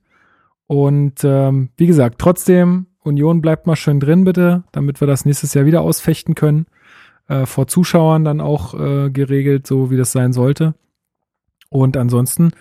Und 0.67 1.23
ähm, 1.25 1.69
wie 1.77 1.87
gesagt, 1.87 2.19
trotzdem, 2.19 2.87
Union 3.01 3.43
bleibt 3.43 3.67
mal 3.67 3.77
schön 3.77 4.01
drin, 4.01 4.25
bitte, 4.25 4.65
damit 4.73 5.01
wir 5.01 5.07
das 5.07 5.27
nächstes 5.27 5.53
Jahr 5.53 5.67
wieder 5.67 5.83
ausfechten 5.83 6.35
können. 6.35 6.67
Äh, 7.29 7.45
vor 7.45 7.67
Zuschauern 7.67 8.25
dann 8.25 8.41
auch 8.41 8.73
äh, 8.75 9.11
geregelt, 9.11 9.67
so 9.67 9.91
wie 9.91 9.99
das 9.99 10.13
sein 10.13 10.33
sollte. 10.33 10.75
Und 11.69 11.99
ansonsten 11.99 12.53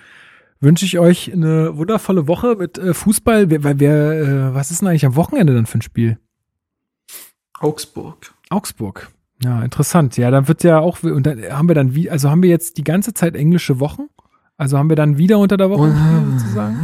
wünsche 0.59 0.85
ich 0.85 0.99
euch 0.99 1.31
eine 1.31 1.77
wundervolle 1.77 2.27
Woche 2.27 2.55
mit 2.55 2.77
äh, 2.77 2.93
Fußball. 2.93 3.49
Wer, 3.49 3.79
wer, 3.79 4.11
äh, 4.11 4.53
was 4.53 4.71
ist 4.71 4.81
denn 4.81 4.89
eigentlich 4.89 5.05
am 5.05 5.15
Wochenende 5.15 5.53
dann 5.53 5.65
für 5.65 5.77
ein 5.77 5.81
Spiel? 5.81 6.17
Augsburg. 7.63 8.33
Augsburg. 8.49 9.09
Ja, 9.43 9.61
interessant. 9.61 10.17
Ja, 10.17 10.31
dann 10.31 10.47
wird 10.47 10.63
ja 10.63 10.79
auch, 10.79 11.03
und 11.03 11.23
dann 11.23 11.41
haben 11.49 11.67
wir 11.67 11.75
dann 11.75 11.95
wie, 11.95 12.09
also 12.09 12.29
haben 12.29 12.43
wir 12.43 12.49
jetzt 12.49 12.77
die 12.77 12.83
ganze 12.83 13.13
Zeit 13.13 13.35
englische 13.35 13.79
Wochen? 13.79 14.03
Also 14.57 14.77
haben 14.77 14.89
wir 14.89 14.95
dann 14.95 15.17
wieder 15.17 15.39
unter 15.39 15.57
der 15.57 15.69
Woche 15.69 15.93
sozusagen? 16.37 16.77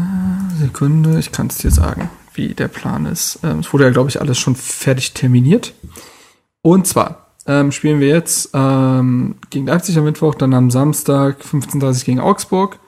Sekunde, 0.57 1.19
ich 1.19 1.31
kann 1.31 1.47
es 1.47 1.57
dir 1.57 1.72
sagen, 1.72 2.10
wie 2.34 2.53
der 2.53 2.68
Plan 2.68 3.06
ist. 3.06 3.39
Ähm, 3.43 3.60
es 3.60 3.72
wurde 3.72 3.85
ja, 3.85 3.89
glaube 3.91 4.10
ich, 4.10 4.19
alles 4.19 4.38
schon 4.38 4.56
fertig 4.56 5.14
terminiert. 5.14 5.73
Und 6.61 6.88
zwar 6.88 7.27
ähm, 7.45 7.72
spielen 7.72 7.99
wir 7.99 8.10
jetzt 8.10 8.49
ähm, 8.53 9.35
gegen 9.49 9.68
Leipzig 9.68 9.97
am 9.97 10.03
Mittwoch, 10.03 10.35
dann 10.35 10.53
am 10.53 10.72
Samstag 10.72 11.41
15.30 11.41 12.06
gegen 12.06 12.19
Augsburg. 12.19 12.80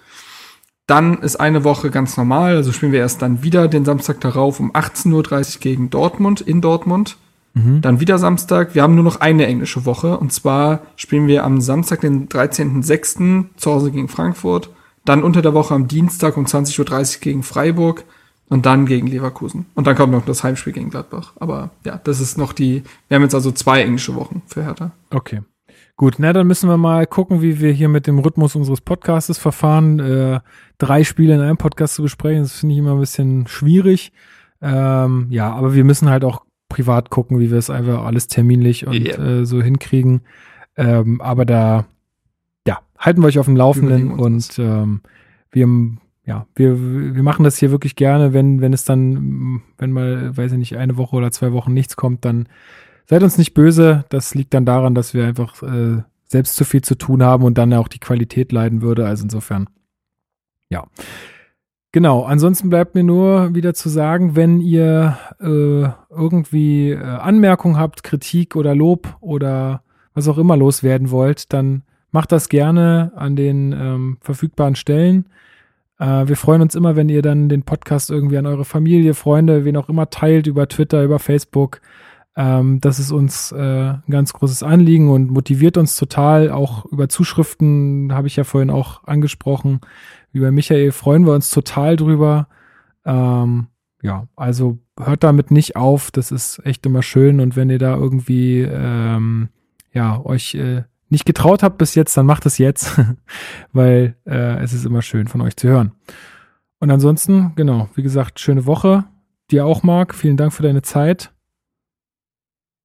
Dann 0.88 1.22
ist 1.22 1.38
eine 1.38 1.64
Woche 1.64 1.90
ganz 1.90 2.18
normal, 2.18 2.58
also 2.58 2.74
spielen 2.74 2.92
wir 2.92 3.00
erst 3.00 3.22
dann 3.22 3.44
wieder 3.44 3.68
den 3.68 3.86
Samstag 3.86 4.20
darauf 4.20 4.60
um 4.60 4.74
18.30 4.74 5.56
Uhr 5.56 5.62
gegen 5.62 5.90
Dortmund 5.90 6.42
in 6.42 6.60
Dortmund. 6.60 7.16
Mhm. 7.54 7.82
Dann 7.82 8.00
wieder 8.00 8.18
Samstag. 8.18 8.76
Wir 8.76 8.84
haben 8.84 8.96
nur 8.96 9.04
noch 9.04 9.20
eine 9.20 9.46
englische 9.46 9.86
Woche. 9.86 10.18
Und 10.18 10.32
zwar 10.32 10.82
spielen 10.96 11.28
wir 11.28 11.44
am 11.44 11.62
Samstag, 11.62 12.02
den 12.02 12.30
13.06. 12.30 13.46
zu 13.56 13.72
Hause 13.72 13.92
gegen 13.92 14.08
Frankfurt. 14.08 14.70
Dann 15.06 15.24
unter 15.24 15.42
der 15.42 15.54
Woche 15.54 15.74
am 15.74 15.88
Dienstag 15.88 16.38
um 16.38 16.46
20.30 16.46 16.80
Uhr 17.16 17.22
gegen 17.22 17.44
Freiburg. 17.44 18.04
Und 18.50 18.66
dann 18.66 18.86
gegen 18.86 19.08
Leverkusen. 19.08 19.66
Und 19.76 19.88
dann 19.88 19.96
kommt 19.96 20.12
noch 20.12 20.26
das 20.26 20.44
Heimspiel 20.44 20.74
gegen 20.74 20.90
Gladbach. 20.90 21.32
Aber 21.40 21.70
ja, 21.86 22.02
das 22.04 22.20
ist 22.20 22.38
noch 22.38 22.52
die. 22.52 22.84
Wir 23.08 23.16
haben 23.16 23.24
jetzt 23.24 23.34
also 23.34 23.52
zwei 23.54 23.82
englische 23.82 24.14
Wochen 24.16 24.42
für 24.46 24.64
Hertha. 24.64 24.92
Okay. 25.10 25.40
Gut, 25.96 26.16
na 26.18 26.34
dann 26.34 26.48
müssen 26.48 26.68
wir 26.68 26.78
mal 26.78 27.06
gucken, 27.08 27.42
wie 27.42 27.62
wir 27.62 27.72
hier 27.72 27.88
mit 27.88 28.08
dem 28.08 28.20
Rhythmus 28.20 28.56
unseres 28.56 28.82
Podcastes 28.82 29.38
verfahren. 29.38 30.00
Äh, 30.00 30.40
drei 30.80 31.04
Spiele 31.04 31.36
in 31.36 31.42
einem 31.42 31.58
Podcast 31.58 31.96
zu 31.96 32.02
besprechen, 32.02 32.42
das 32.42 32.60
finde 32.60 32.74
ich 32.74 32.80
immer 32.80 32.94
ein 32.94 33.00
bisschen 33.00 33.48
schwierig. 33.48 34.12
Ähm, 34.62 35.28
ja, 35.30 35.54
aber 35.54 35.74
wir 35.74 35.84
müssen 35.84 36.10
halt 36.10 36.26
auch 36.26 36.42
privat 36.72 37.10
gucken, 37.10 37.40
wie 37.40 37.52
wir 37.52 37.58
es 37.58 37.70
einfach 37.70 38.04
alles 38.06 38.28
terminlich 38.28 38.88
und 38.88 38.94
yeah. 38.94 39.42
äh, 39.42 39.46
so 39.46 39.62
hinkriegen. 39.62 40.22
Ähm, 40.78 41.22
aber 41.22 41.46
da, 41.46 41.86
ja, 42.66 42.80
halten 42.98 43.22
wir 43.22 43.28
euch 43.28 43.40
auf 43.40 43.46
dem 43.46 43.58
Laufenden 43.58 44.12
und 44.12 44.58
ähm, 44.58 45.02
wir, 45.52 45.68
ja, 46.26 46.48
wir, 46.56 47.16
wir 47.16 47.24
machen 47.24 47.44
das 47.44 47.58
hier 47.58 47.72
wirklich 47.72 47.96
gerne, 47.96 48.34
wenn, 48.34 48.62
wenn 48.62 48.74
es 48.74 48.86
dann, 48.86 49.62
wenn 49.78 49.92
mal, 49.92 50.36
weiß 50.36 50.54
ich 50.54 50.58
nicht, 50.58 50.78
eine 50.78 50.98
Woche 50.98 51.16
oder 51.16 51.32
zwei 51.32 51.52
Wochen 51.52 51.74
nichts 51.74 51.96
kommt, 51.98 52.24
dann 52.26 52.48
seid 53.06 53.22
uns 53.22 53.38
nicht 53.38 53.54
böse. 53.54 54.06
Das 54.10 54.34
liegt 54.34 54.54
dann 54.54 54.66
daran, 54.66 54.96
dass 54.96 55.14
wir 55.14 55.26
einfach 55.26 55.62
äh, 55.64 56.04
selbst 56.26 56.56
zu 56.56 56.64
viel 56.64 56.82
zu 56.82 56.96
tun 56.96 57.22
haben 57.22 57.44
und 57.44 57.58
dann 57.58 57.74
auch 57.74 57.90
die 57.90 58.00
Qualität 58.00 58.54
leiden 58.54 58.82
würde. 58.82 59.06
Also 59.06 59.24
insofern, 59.24 59.70
ja. 60.70 60.88
Genau, 61.94 62.24
ansonsten 62.24 62.70
bleibt 62.70 62.96
mir 62.96 63.04
nur 63.04 63.54
wieder 63.54 63.74
zu 63.74 63.90
sagen, 63.90 64.36
wenn 64.38 64.62
ihr 64.62 65.18
äh, 65.42 65.90
irgendwie 66.10 66.92
äh, 66.92 67.04
Anmerkungen 67.04 67.78
habt, 67.78 68.04
Kritik 68.04 68.56
oder 68.56 68.74
Lob 68.74 69.18
oder 69.20 69.84
was 70.14 70.30
auch 70.30 70.38
immer 70.38 70.56
loswerden 70.56 71.12
wollt, 71.12 71.52
dann 71.52 71.84
macht 72.12 72.32
das 72.32 72.48
gerne 72.48 73.12
an 73.16 73.36
den 73.36 73.74
ähm, 73.74 74.18
verfügbaren 74.22 74.76
Stellen. 74.76 75.26
Äh, 76.00 76.28
wir 76.28 76.38
freuen 76.38 76.62
uns 76.62 76.76
immer, 76.76 76.96
wenn 76.96 77.10
ihr 77.10 77.22
dann 77.22 77.50
den 77.50 77.64
Podcast 77.64 78.10
irgendwie 78.10 78.38
an 78.38 78.46
eure 78.46 78.66
Familie, 78.66 79.14
Freunde, 79.14 79.66
wen 79.66 79.76
auch 79.76 79.90
immer 79.90 80.10
teilt, 80.10 80.48
über 80.48 80.70
Twitter, 80.70 81.04
über 81.04 81.20
Facebook. 81.20 81.82
Ähm, 82.38 82.80
das 82.80 83.00
ist 83.00 83.12
uns 83.12 83.52
äh, 83.52 83.58
ein 83.58 84.04
ganz 84.10 84.32
großes 84.32 84.64
Anliegen 84.64 85.10
und 85.10 85.30
motiviert 85.30 85.78
uns 85.78 85.98
total. 85.98 86.52
Auch 86.52 86.86
über 86.86 87.10
Zuschriften 87.10 88.14
habe 88.14 88.28
ich 88.28 88.38
ja 88.38 88.46
vorhin 88.46 88.70
auch 88.70 89.04
angesprochen. 89.04 89.82
Wie 90.32 90.40
bei 90.40 90.52
Michael 90.52 90.92
freuen 90.92 91.26
wir 91.26 91.34
uns 91.34 91.50
total 91.50 91.96
drüber. 91.96 92.48
Ähm, 93.06 93.68
ja, 94.02 94.28
also 94.36 94.80
hört 95.00 95.24
damit 95.24 95.52
nicht 95.52 95.76
auf. 95.76 96.12
Das 96.12 96.32
ist 96.32 96.66
echt 96.66 96.86
immer 96.86 97.04
schön. 97.04 97.40
Und 97.40 97.56
wenn 97.56 97.70
ihr 97.70 97.80
da 97.80 97.96
irgendwie 97.96 98.62
ähm, 98.62 99.50
ja 99.94 100.24
euch 100.24 100.56
äh, 100.56 100.84
nicht 101.10 101.26
getraut 101.26 101.62
habt 101.62 101.78
bis 101.78 101.96
jetzt, 101.96 102.16
dann 102.16 102.26
macht 102.26 102.46
es 102.46 102.58
jetzt, 102.58 103.00
weil 103.74 104.16
äh, 104.26 104.64
es 104.64 104.74
ist 104.74 104.86
immer 104.86 105.02
schön 105.02 105.28
von 105.28 105.42
euch 105.42 105.58
zu 105.58 105.68
hören. 105.68 105.92
Und 106.80 106.90
ansonsten, 106.90 107.54
genau, 107.56 107.90
wie 107.96 108.02
gesagt, 108.02 108.40
schöne 108.40 108.66
Woche. 108.66 109.04
Dir 109.52 109.66
auch, 109.66 109.84
Marc. 109.84 110.16
Vielen 110.16 110.38
Dank 110.38 110.54
für 110.54 110.64
deine 110.64 110.82
Zeit. 110.82 111.32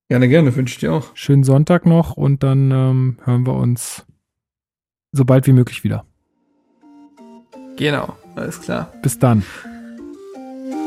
Gerne, 0.09 0.29
gerne, 0.29 0.55
wünsche 0.55 0.75
ich 0.75 0.81
dir 0.81 0.93
auch. 0.93 1.17
Schönen 1.17 1.45
Sonntag 1.45 1.87
noch 1.87 2.17
und 2.17 2.43
dann 2.43 2.71
ähm, 2.71 3.19
hören 3.25 3.47
wir 3.47 3.55
uns 3.55 4.07
so 5.13 5.25
bald 5.25 5.47
wie 5.47 5.53
möglich 5.53 5.83
wieder. 5.83 6.05
Genau, 7.77 8.17
alles 8.35 8.61
klar. 8.61 8.91
Bis 9.03 9.19
dann. 9.19 9.45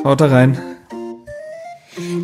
Haut 0.03 0.21
da 0.21 0.27
rein. 0.27 0.57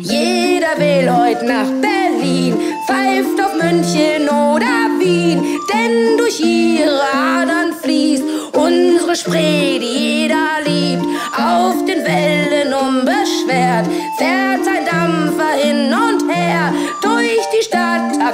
Jeder 0.00 0.72
will 0.78 1.10
heute 1.10 1.44
nach 1.44 1.70
Berlin, 1.80 2.54
pfeift 2.86 3.38
auf 3.44 3.52
München 3.62 4.28
oder 4.28 4.88
Wien, 4.98 5.42
denn 5.72 6.16
durch 6.16 6.40
ihre 6.40 7.00
Adern 7.12 7.74
fließt 7.82 8.24
unsere 8.54 9.14
Spree, 9.14 9.78
die 9.78 10.22
jeder 10.22 10.62
liebt. 10.64 11.04
Auf 11.36 11.84
den 11.84 12.02
Wellen 12.04 12.72
unbeschwert 12.72 13.86
fährt 14.16 14.66
ein 14.66 14.84
Dampfer 14.90 15.52
hin 15.62 15.92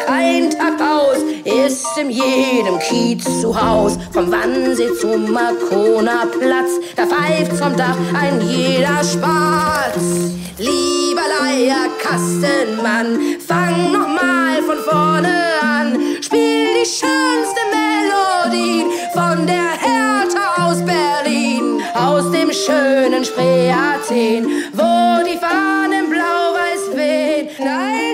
Tag 0.03 0.11
ein, 0.11 0.51
Tag 0.51 0.81
aus, 0.81 1.19
ist 1.45 1.87
in 1.99 2.11
jedem 2.11 2.79
Kiez 2.79 3.25
zu 3.41 3.55
Haus. 3.61 3.99
Vom 4.13 4.31
Wannsee 4.31 4.93
zum 5.01 5.31
Markona 5.31 6.27
Platz, 6.27 6.71
da 6.97 7.07
pfeift 7.07 7.53
vom 7.53 7.77
Dach 7.77 7.97
ein 8.19 8.41
jeder 8.41 9.03
Spatz. 9.05 10.33
Lieber 10.59 11.23
Leierkastenmann, 11.41 13.19
fang 13.47 13.93
nochmal 13.93 14.63
von 14.67 14.79
vorne 14.79 15.35
an. 15.61 15.99
Spiel 16.21 16.67
die 16.81 16.87
schönste 16.87 17.63
Melodie 17.71 18.87
von 19.13 19.47
der 19.47 19.73
Hertha 19.79 20.69
aus 20.69 20.79
Berlin. 20.85 21.83
Aus 21.95 22.31
dem 22.31 22.51
schönen 22.53 23.25
Spree 23.25 23.71
Athen, 23.71 24.47
wo 24.73 25.25
die 25.25 25.39
Fahnen 25.39 26.09
blau-weiß 26.09 26.97
wehen. 26.97 27.49
Nein! 27.59 28.12